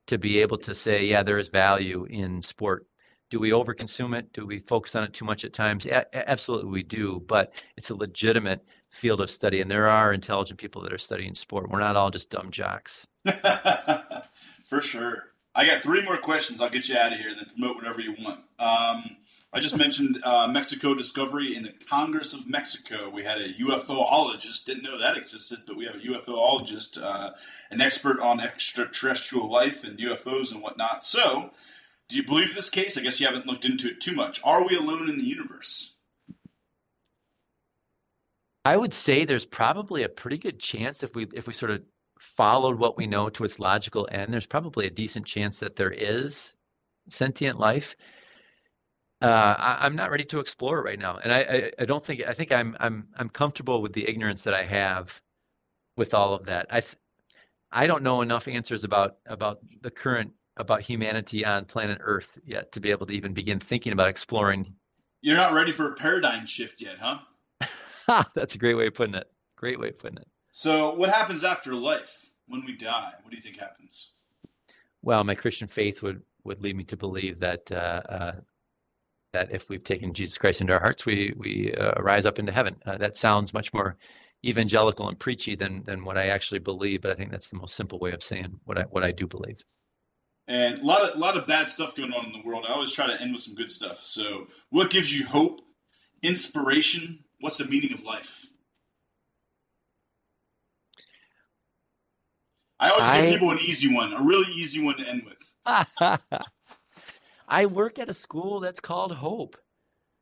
to 0.07 0.17
be 0.17 0.41
able 0.41 0.57
to 0.57 0.73
say, 0.73 1.05
yeah, 1.05 1.23
there 1.23 1.37
is 1.37 1.49
value 1.49 2.05
in 2.09 2.41
sport. 2.41 2.85
Do 3.29 3.39
we 3.39 3.51
overconsume 3.51 4.17
it? 4.17 4.33
Do 4.33 4.45
we 4.45 4.57
focus 4.57 4.95
on 4.95 5.03
it 5.03 5.13
too 5.13 5.23
much 5.23 5.45
at 5.45 5.53
times? 5.53 5.85
A- 5.85 6.29
absolutely, 6.29 6.71
we 6.71 6.83
do. 6.83 7.23
But 7.27 7.53
it's 7.77 7.91
a 7.91 7.95
legitimate 7.95 8.65
field 8.89 9.21
of 9.21 9.29
study, 9.29 9.61
and 9.61 9.69
there 9.69 9.87
are 9.87 10.13
intelligent 10.13 10.59
people 10.59 10.81
that 10.81 10.91
are 10.91 10.97
studying 10.97 11.35
sport. 11.35 11.69
We're 11.69 11.79
not 11.79 11.95
all 11.95 12.09
just 12.09 12.31
dumb 12.31 12.49
jocks. 12.49 13.05
For 14.67 14.81
sure. 14.81 15.25
I 15.53 15.65
got 15.65 15.81
three 15.81 16.03
more 16.03 16.17
questions. 16.17 16.59
I'll 16.59 16.69
get 16.69 16.89
you 16.89 16.97
out 16.97 17.11
of 17.11 17.19
here, 17.19 17.33
then 17.35 17.45
promote 17.45 17.75
whatever 17.75 18.01
you 18.01 18.15
want. 18.19 18.39
Um, 18.57 19.17
I 19.51 19.59
just 19.59 19.75
mentioned 19.75 20.21
uh, 20.23 20.47
Mexico 20.47 20.93
discovery 20.93 21.55
in 21.55 21.63
the 21.63 21.73
Congress 21.89 22.35
of 22.35 22.47
Mexico. 22.47 23.09
We 23.09 23.23
had 23.23 23.39
a 23.39 23.51
UFOologist, 23.53 24.65
didn't 24.65 24.83
know 24.83 24.99
that 24.99 25.17
existed, 25.17 25.61
but 25.65 25.75
we 25.75 25.85
have 25.85 25.95
a 25.95 25.99
UFOologist, 25.99 27.01
uh, 27.01 27.31
an 27.71 27.81
expert 27.81 28.19
on 28.19 28.39
extraterrestrial 28.39 29.49
life 29.49 29.83
and 29.83 29.97
UFOs 29.97 30.51
and 30.51 30.61
whatnot. 30.61 31.03
So, 31.03 31.49
do 32.09 32.15
you 32.15 32.23
believe 32.23 32.53
this 32.53 32.69
case? 32.69 32.95
I 32.95 33.01
guess 33.01 33.19
you 33.19 33.25
haven't 33.25 33.47
looked 33.47 33.65
into 33.65 33.87
it 33.87 34.01
too 34.01 34.15
much. 34.15 34.39
Are 34.43 34.67
we 34.67 34.75
alone 34.75 35.09
in 35.09 35.17
the 35.17 35.25
universe? 35.25 35.95
I 38.65 38.77
would 38.77 38.93
say 38.93 39.25
there's 39.25 39.45
probably 39.45 40.03
a 40.03 40.09
pretty 40.09 40.37
good 40.37 40.59
chance 40.59 41.01
if 41.01 41.15
we 41.15 41.25
if 41.33 41.47
we 41.47 41.53
sort 41.53 41.71
of 41.71 41.81
followed 42.19 42.77
what 42.77 42.97
we 42.97 43.07
know 43.07 43.29
to 43.29 43.43
its 43.43 43.57
logical 43.57 44.07
end, 44.11 44.31
there's 44.31 44.45
probably 44.45 44.85
a 44.85 44.91
decent 44.91 45.25
chance 45.25 45.59
that 45.61 45.75
there 45.75 45.89
is 45.89 46.55
sentient 47.09 47.57
life 47.57 47.95
uh, 49.21 49.55
I, 49.57 49.85
am 49.85 49.95
not 49.95 50.11
ready 50.11 50.23
to 50.25 50.39
explore 50.39 50.81
right 50.83 50.99
now, 50.99 51.19
and 51.23 51.31
I, 51.33 51.39
I, 51.39 51.71
I, 51.79 51.85
don't 51.85 52.05
think 52.05 52.23
I 52.25 52.33
think 52.33 52.51
I'm 52.51 52.75
I'm 52.79 53.07
I'm 53.17 53.29
comfortable 53.29 53.81
with 53.81 53.93
the 53.93 54.07
ignorance 54.07 54.43
that 54.43 54.53
I 54.53 54.63
have 54.63 55.19
with 55.97 56.13
all 56.13 56.33
of 56.33 56.45
that. 56.45 56.67
I 56.69 56.79
th- 56.79 56.95
I 57.71 57.85
don't 57.85 58.01
know 58.01 58.21
enough 58.21 58.47
answers 58.47 58.83
about 58.83 59.17
about 59.25 59.59
the 59.81 59.91
current 59.91 60.31
about 60.57 60.81
humanity 60.81 61.45
on 61.45 61.65
planet 61.65 61.97
Earth 62.01 62.37
yet 62.45 62.71
to 62.71 62.79
be 62.79 62.91
able 62.91 63.05
to 63.07 63.13
even 63.13 63.33
begin 63.33 63.59
thinking 63.59 63.91
about 63.91 64.07
exploring. 64.07 64.73
You're 65.21 65.35
not 65.35 65.53
ready 65.53 65.71
for 65.71 65.91
a 65.91 65.95
paradigm 65.95 66.45
shift 66.45 66.81
yet, 66.81 66.97
huh? 66.99 68.23
That's 68.33 68.55
a 68.55 68.57
great 68.57 68.75
way 68.75 68.87
of 68.87 68.93
putting 68.93 69.15
it. 69.15 69.29
Great 69.55 69.79
way 69.79 69.89
of 69.89 69.99
putting 69.99 70.17
it. 70.17 70.27
So, 70.51 70.93
what 70.93 71.09
happens 71.09 71.43
after 71.43 71.75
life 71.75 72.31
when 72.47 72.65
we 72.65 72.75
die? 72.75 73.13
What 73.21 73.31
do 73.31 73.35
you 73.35 73.43
think 73.43 73.57
happens? 73.57 74.11
Well, 75.01 75.23
my 75.23 75.35
Christian 75.35 75.67
faith 75.67 76.01
would 76.03 76.21
would 76.43 76.61
lead 76.61 76.75
me 76.75 76.83
to 76.85 76.97
believe 76.97 77.39
that 77.39 77.71
uh, 77.71 78.01
uh, 78.09 78.31
that 79.33 79.51
if 79.51 79.69
we've 79.69 79.83
taken 79.83 80.13
Jesus 80.13 80.37
Christ 80.37 80.61
into 80.61 80.73
our 80.73 80.79
hearts, 80.79 81.05
we 81.05 81.33
we 81.37 81.73
uh, 81.73 82.01
rise 82.01 82.25
up 82.25 82.39
into 82.39 82.51
heaven. 82.51 82.75
Uh, 82.85 82.97
that 82.97 83.15
sounds 83.15 83.53
much 83.53 83.73
more 83.73 83.97
evangelical 84.45 85.07
and 85.09 85.19
preachy 85.19 85.55
than 85.55 85.83
than 85.83 86.03
what 86.03 86.17
I 86.17 86.27
actually 86.27 86.59
believe, 86.59 87.01
but 87.01 87.11
I 87.11 87.15
think 87.15 87.31
that's 87.31 87.49
the 87.49 87.57
most 87.57 87.75
simple 87.75 87.99
way 87.99 88.11
of 88.11 88.23
saying 88.23 88.59
what 88.65 88.79
I 88.79 88.83
what 88.83 89.03
I 89.03 89.11
do 89.11 89.27
believe. 89.27 89.63
And 90.47 90.79
a 90.79 90.83
lot 90.83 91.01
of 91.01 91.15
a 91.15 91.19
lot 91.19 91.37
of 91.37 91.45
bad 91.45 91.69
stuff 91.69 91.95
going 91.95 92.13
on 92.13 92.25
in 92.25 92.31
the 92.31 92.41
world. 92.43 92.65
I 92.67 92.73
always 92.73 92.91
try 92.91 93.07
to 93.07 93.21
end 93.21 93.33
with 93.33 93.41
some 93.41 93.55
good 93.55 93.71
stuff. 93.71 93.99
So, 93.99 94.47
what 94.69 94.89
gives 94.89 95.17
you 95.17 95.25
hope, 95.25 95.61
inspiration? 96.23 97.23
What's 97.39 97.57
the 97.57 97.65
meaning 97.65 97.93
of 97.93 98.03
life? 98.03 98.47
I 102.79 102.89
always 102.89 103.03
I... 103.03 103.21
give 103.21 103.33
people 103.33 103.51
an 103.51 103.59
easy 103.59 103.93
one, 103.93 104.13
a 104.13 104.23
really 104.23 104.51
easy 104.53 104.83
one 104.83 104.97
to 104.97 105.07
end 105.07 105.23
with. 105.25 105.37
I 107.49 107.65
work 107.65 107.99
at 107.99 108.09
a 108.09 108.13
school 108.13 108.59
that's 108.59 108.79
called 108.79 109.11
Hope. 109.11 109.57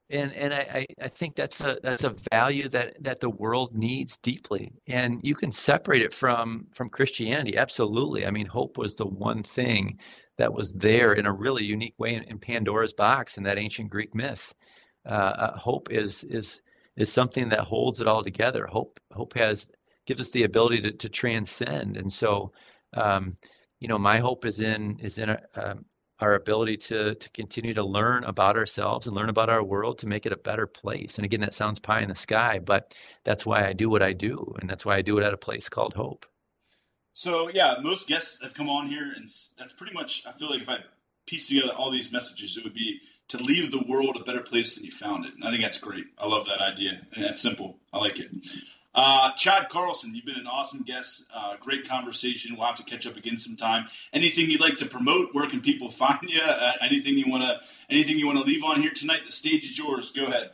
And 0.10 0.32
and 0.34 0.54
I, 0.54 0.86
I 1.02 1.10
think 1.10 1.36
that's 1.36 1.60
a 1.60 1.78
that's 1.84 2.06
a 2.06 2.16
value 2.32 2.70
that, 2.70 3.04
that 3.04 3.20
the 3.20 3.30
world 3.30 3.76
needs 3.76 4.18
deeply. 4.18 4.72
And 4.88 5.20
you 5.22 5.36
can 5.36 5.52
separate 5.52 6.02
it 6.02 6.14
from 6.14 6.68
from 6.74 6.88
Christianity. 6.88 7.58
Absolutely. 7.58 8.26
I 8.26 8.32
mean, 8.32 8.46
hope 8.46 8.78
was 8.78 8.96
the 8.96 9.06
one 9.06 9.44
thing 9.44 10.00
that 10.38 10.54
was 10.54 10.72
there 10.74 11.14
in 11.14 11.26
a 11.26 11.34
really 11.34 11.66
unique 11.66 11.96
way 11.98 12.16
in, 12.16 12.24
in 12.24 12.40
Pandora's 12.40 12.94
box 12.94 13.38
in 13.38 13.44
that 13.44 13.58
ancient 13.58 13.90
Greek 13.90 14.16
myth. 14.16 14.56
Uh, 15.06 15.10
uh, 15.10 15.58
hope 15.58 15.92
is 15.92 16.24
is 16.24 16.62
is 16.96 17.12
something 17.12 17.50
that 17.50 17.60
holds 17.60 18.00
it 18.00 18.08
all 18.08 18.24
together. 18.24 18.66
Hope 18.66 19.00
hope 19.12 19.34
has 19.34 19.68
gives 20.06 20.22
us 20.22 20.32
the 20.32 20.44
ability 20.44 20.82
to, 20.82 20.92
to 20.92 21.10
transcend. 21.10 21.98
And 21.98 22.12
so, 22.12 22.54
um, 22.94 23.36
you 23.82 23.90
know, 23.90 24.00
my 24.00 24.20
hope 24.20 24.46
is 24.46 24.62
in 24.62 24.98
is 25.02 25.18
in 25.18 25.32
a, 25.32 25.40
um, 25.56 25.86
our 26.20 26.34
ability 26.34 26.78
to 26.78 27.16
to 27.16 27.30
continue 27.32 27.74
to 27.74 27.84
learn 27.84 28.24
about 28.24 28.58
ourselves 28.58 29.08
and 29.08 29.16
learn 29.16 29.30
about 29.30 29.50
our 29.50 29.64
world 29.64 30.00
to 30.00 30.08
make 30.08 30.26
it 30.26 30.32
a 30.32 30.38
better 30.38 30.68
place. 30.68 31.18
And 31.18 31.26
again, 31.26 31.42
that 31.42 31.54
sounds 31.54 31.80
pie 31.80 32.02
in 32.02 32.10
the 32.10 32.16
sky, 32.16 32.60
but 32.60 32.96
that's 33.24 33.46
why 33.46 33.68
I 33.68 33.74
do 33.74 33.90
what 33.90 34.02
I 34.02 34.14
do, 34.14 34.56
and 34.60 34.70
that's 34.70 34.86
why 34.86 34.96
I 34.96 35.02
do 35.02 35.18
it 35.18 35.24
at 35.24 35.34
a 35.34 35.38
place 35.38 35.70
called 35.70 35.94
Hope. 35.94 36.26
So 37.14 37.50
yeah, 37.50 37.76
most 37.82 38.08
guests 38.08 38.42
have 38.44 38.54
come 38.54 38.70
on 38.70 38.88
here, 38.88 39.12
and 39.16 39.28
that's 39.58 39.74
pretty 39.74 39.94
much. 39.94 40.24
I 40.28 40.32
feel 40.34 40.50
like 40.50 40.62
if 40.62 40.70
I 40.70 40.80
piece 41.26 41.48
together 41.48 41.74
all 41.74 41.92
these 41.92 42.12
messages, 42.12 42.58
it 42.58 42.64
would 42.64 42.74
be 42.74 43.02
to 43.28 43.38
leave 43.38 43.72
the 43.72 43.84
world 43.88 44.16
a 44.16 44.24
better 44.24 44.42
place 44.42 44.76
than 44.76 44.86
you 44.86 44.92
found 44.92 45.26
it. 45.26 45.34
And 45.34 45.44
I 45.44 45.50
think 45.52 45.62
that's 45.62 45.78
great. 45.78 46.06
I 46.18 46.28
love 46.28 46.46
that 46.48 46.62
idea, 46.62 47.02
and 47.14 47.24
that's 47.24 47.42
simple. 47.42 47.80
I 47.92 47.98
like 47.98 48.20
it. 48.20 48.32
Uh, 48.98 49.32
Chad 49.34 49.70
Carlson, 49.70 50.16
you've 50.16 50.26
been 50.26 50.40
an 50.40 50.48
awesome 50.48 50.82
guest. 50.82 51.28
Uh, 51.32 51.56
great 51.62 51.88
conversation. 51.88 52.56
We'll 52.58 52.66
have 52.66 52.78
to 52.78 52.84
catch 52.84 53.06
up 53.06 53.16
again 53.16 53.38
sometime. 53.38 53.86
Anything 54.12 54.50
you'd 54.50 54.60
like 54.60 54.78
to 54.78 54.88
promote? 54.88 55.36
Where 55.36 55.48
can 55.48 55.62
people 55.62 55.92
find 56.04 56.18
you? 56.24 56.42
Uh, 56.42 56.72
anything 56.82 57.16
you 57.16 57.30
want 57.30 57.44
to 57.44 57.60
anything 57.92 58.18
you 58.18 58.26
want 58.26 58.40
to 58.40 58.44
leave 58.44 58.64
on 58.64 58.82
here 58.82 58.90
tonight? 58.90 59.20
The 59.24 59.32
stage 59.32 59.66
is 59.66 59.78
yours. 59.78 60.10
Go 60.10 60.26
ahead. 60.26 60.50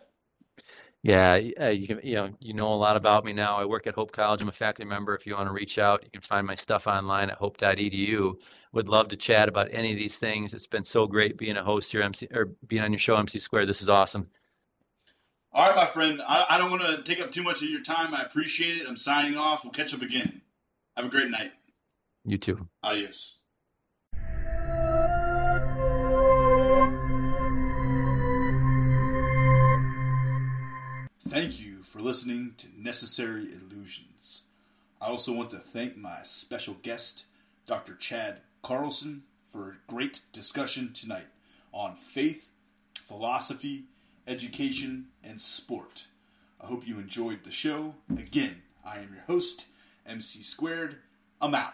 Yeah, 1.04 1.40
uh, 1.60 1.68
you 1.70 1.88
can 1.88 2.02
you 2.04 2.16
know 2.16 2.32
you 2.42 2.54
know 2.54 2.74
a 2.74 2.76
lot 2.76 2.98
about 2.98 3.24
me 3.24 3.32
now. 3.32 3.56
I 3.56 3.64
work 3.64 3.88
at 3.88 3.96
Hope 3.96 4.12
College. 4.12 4.42
I'm 4.42 4.50
a 4.50 4.52
faculty 4.52 4.90
member. 4.90 5.16
If 5.16 5.26
you 5.26 5.36
want 5.36 5.48
to 5.48 5.54
reach 5.54 5.80
out, 5.80 6.04
you 6.04 6.12
can 6.12 6.22
find 6.22 6.46
my 6.46 6.56
stuff 6.56 6.86
online 6.86 7.30
at 7.30 7.38
hope.edu. 7.38 8.36
Would 8.74 8.90
love 8.90 9.08
to 9.10 9.16
chat 9.16 9.48
about 9.48 9.70
any 9.72 9.94
of 9.94 9.98
these 9.98 10.18
things. 10.18 10.54
It's 10.54 10.68
been 10.68 10.84
so 10.84 11.08
great 11.08 11.38
being 11.38 11.56
a 11.56 11.64
host 11.64 11.94
here, 11.94 12.02
MC 12.02 12.28
or 12.34 12.52
being 12.68 12.82
on 12.82 12.92
your 12.92 13.00
show, 13.00 13.16
MC 13.16 13.40
Square. 13.40 13.68
This 13.68 13.82
is 13.82 13.90
awesome. 13.90 14.28
All 15.56 15.68
right, 15.68 15.76
my 15.76 15.86
friend. 15.86 16.20
I, 16.28 16.48
I 16.50 16.58
don't 16.58 16.72
want 16.72 16.82
to 16.82 17.04
take 17.04 17.22
up 17.22 17.32
too 17.32 17.44
much 17.44 17.62
of 17.62 17.70
your 17.70 17.84
time. 17.84 18.16
I 18.16 18.24
appreciate 18.24 18.78
it. 18.78 18.88
I'm 18.88 18.98
signing 18.98 19.38
off. 19.38 19.64
We'll 19.64 19.72
catch 19.72 19.94
up 19.94 20.02
again. 20.02 20.42
Have 20.98 21.06
a 21.06 21.10
great 21.10 21.30
night. 21.30 21.52
You 22.26 22.40
too. 22.40 22.70
Adios. 22.82 23.38
Thank 31.30 31.60
you 31.62 31.84
for 31.84 32.00
listening 32.00 32.56
to 32.58 32.68
Necessary 32.76 33.48
Illusions. 33.54 34.44
I 35.00 35.08
also 35.08 35.34
want 35.34 35.52
to 35.52 35.58
thank 35.58 35.96
my 35.96 36.22
special 36.24 36.78
guest, 36.82 37.26
Dr. 37.68 37.94
Chad 37.94 38.42
Carlson, 38.64 39.24
for 39.48 39.70
a 39.70 39.76
great 39.92 40.22
discussion 40.32 40.94
tonight 40.94 41.28
on 41.72 41.96
faith, 41.96 42.50
philosophy, 43.04 43.84
education, 44.28 45.08
and 45.24 45.40
sport. 45.40 46.08
I 46.62 46.68
hope 46.68 46.88
you 46.88 47.00
enjoyed 47.00 47.44
the 47.44 47.52
show. 47.52 47.96
Again, 48.10 48.62
I 48.86 48.98
am 48.98 49.14
your 49.14 49.24
host, 49.28 49.68
MC 50.06 50.42
Squared. 50.44 50.98
I'm 51.42 51.56
out. 51.56 51.74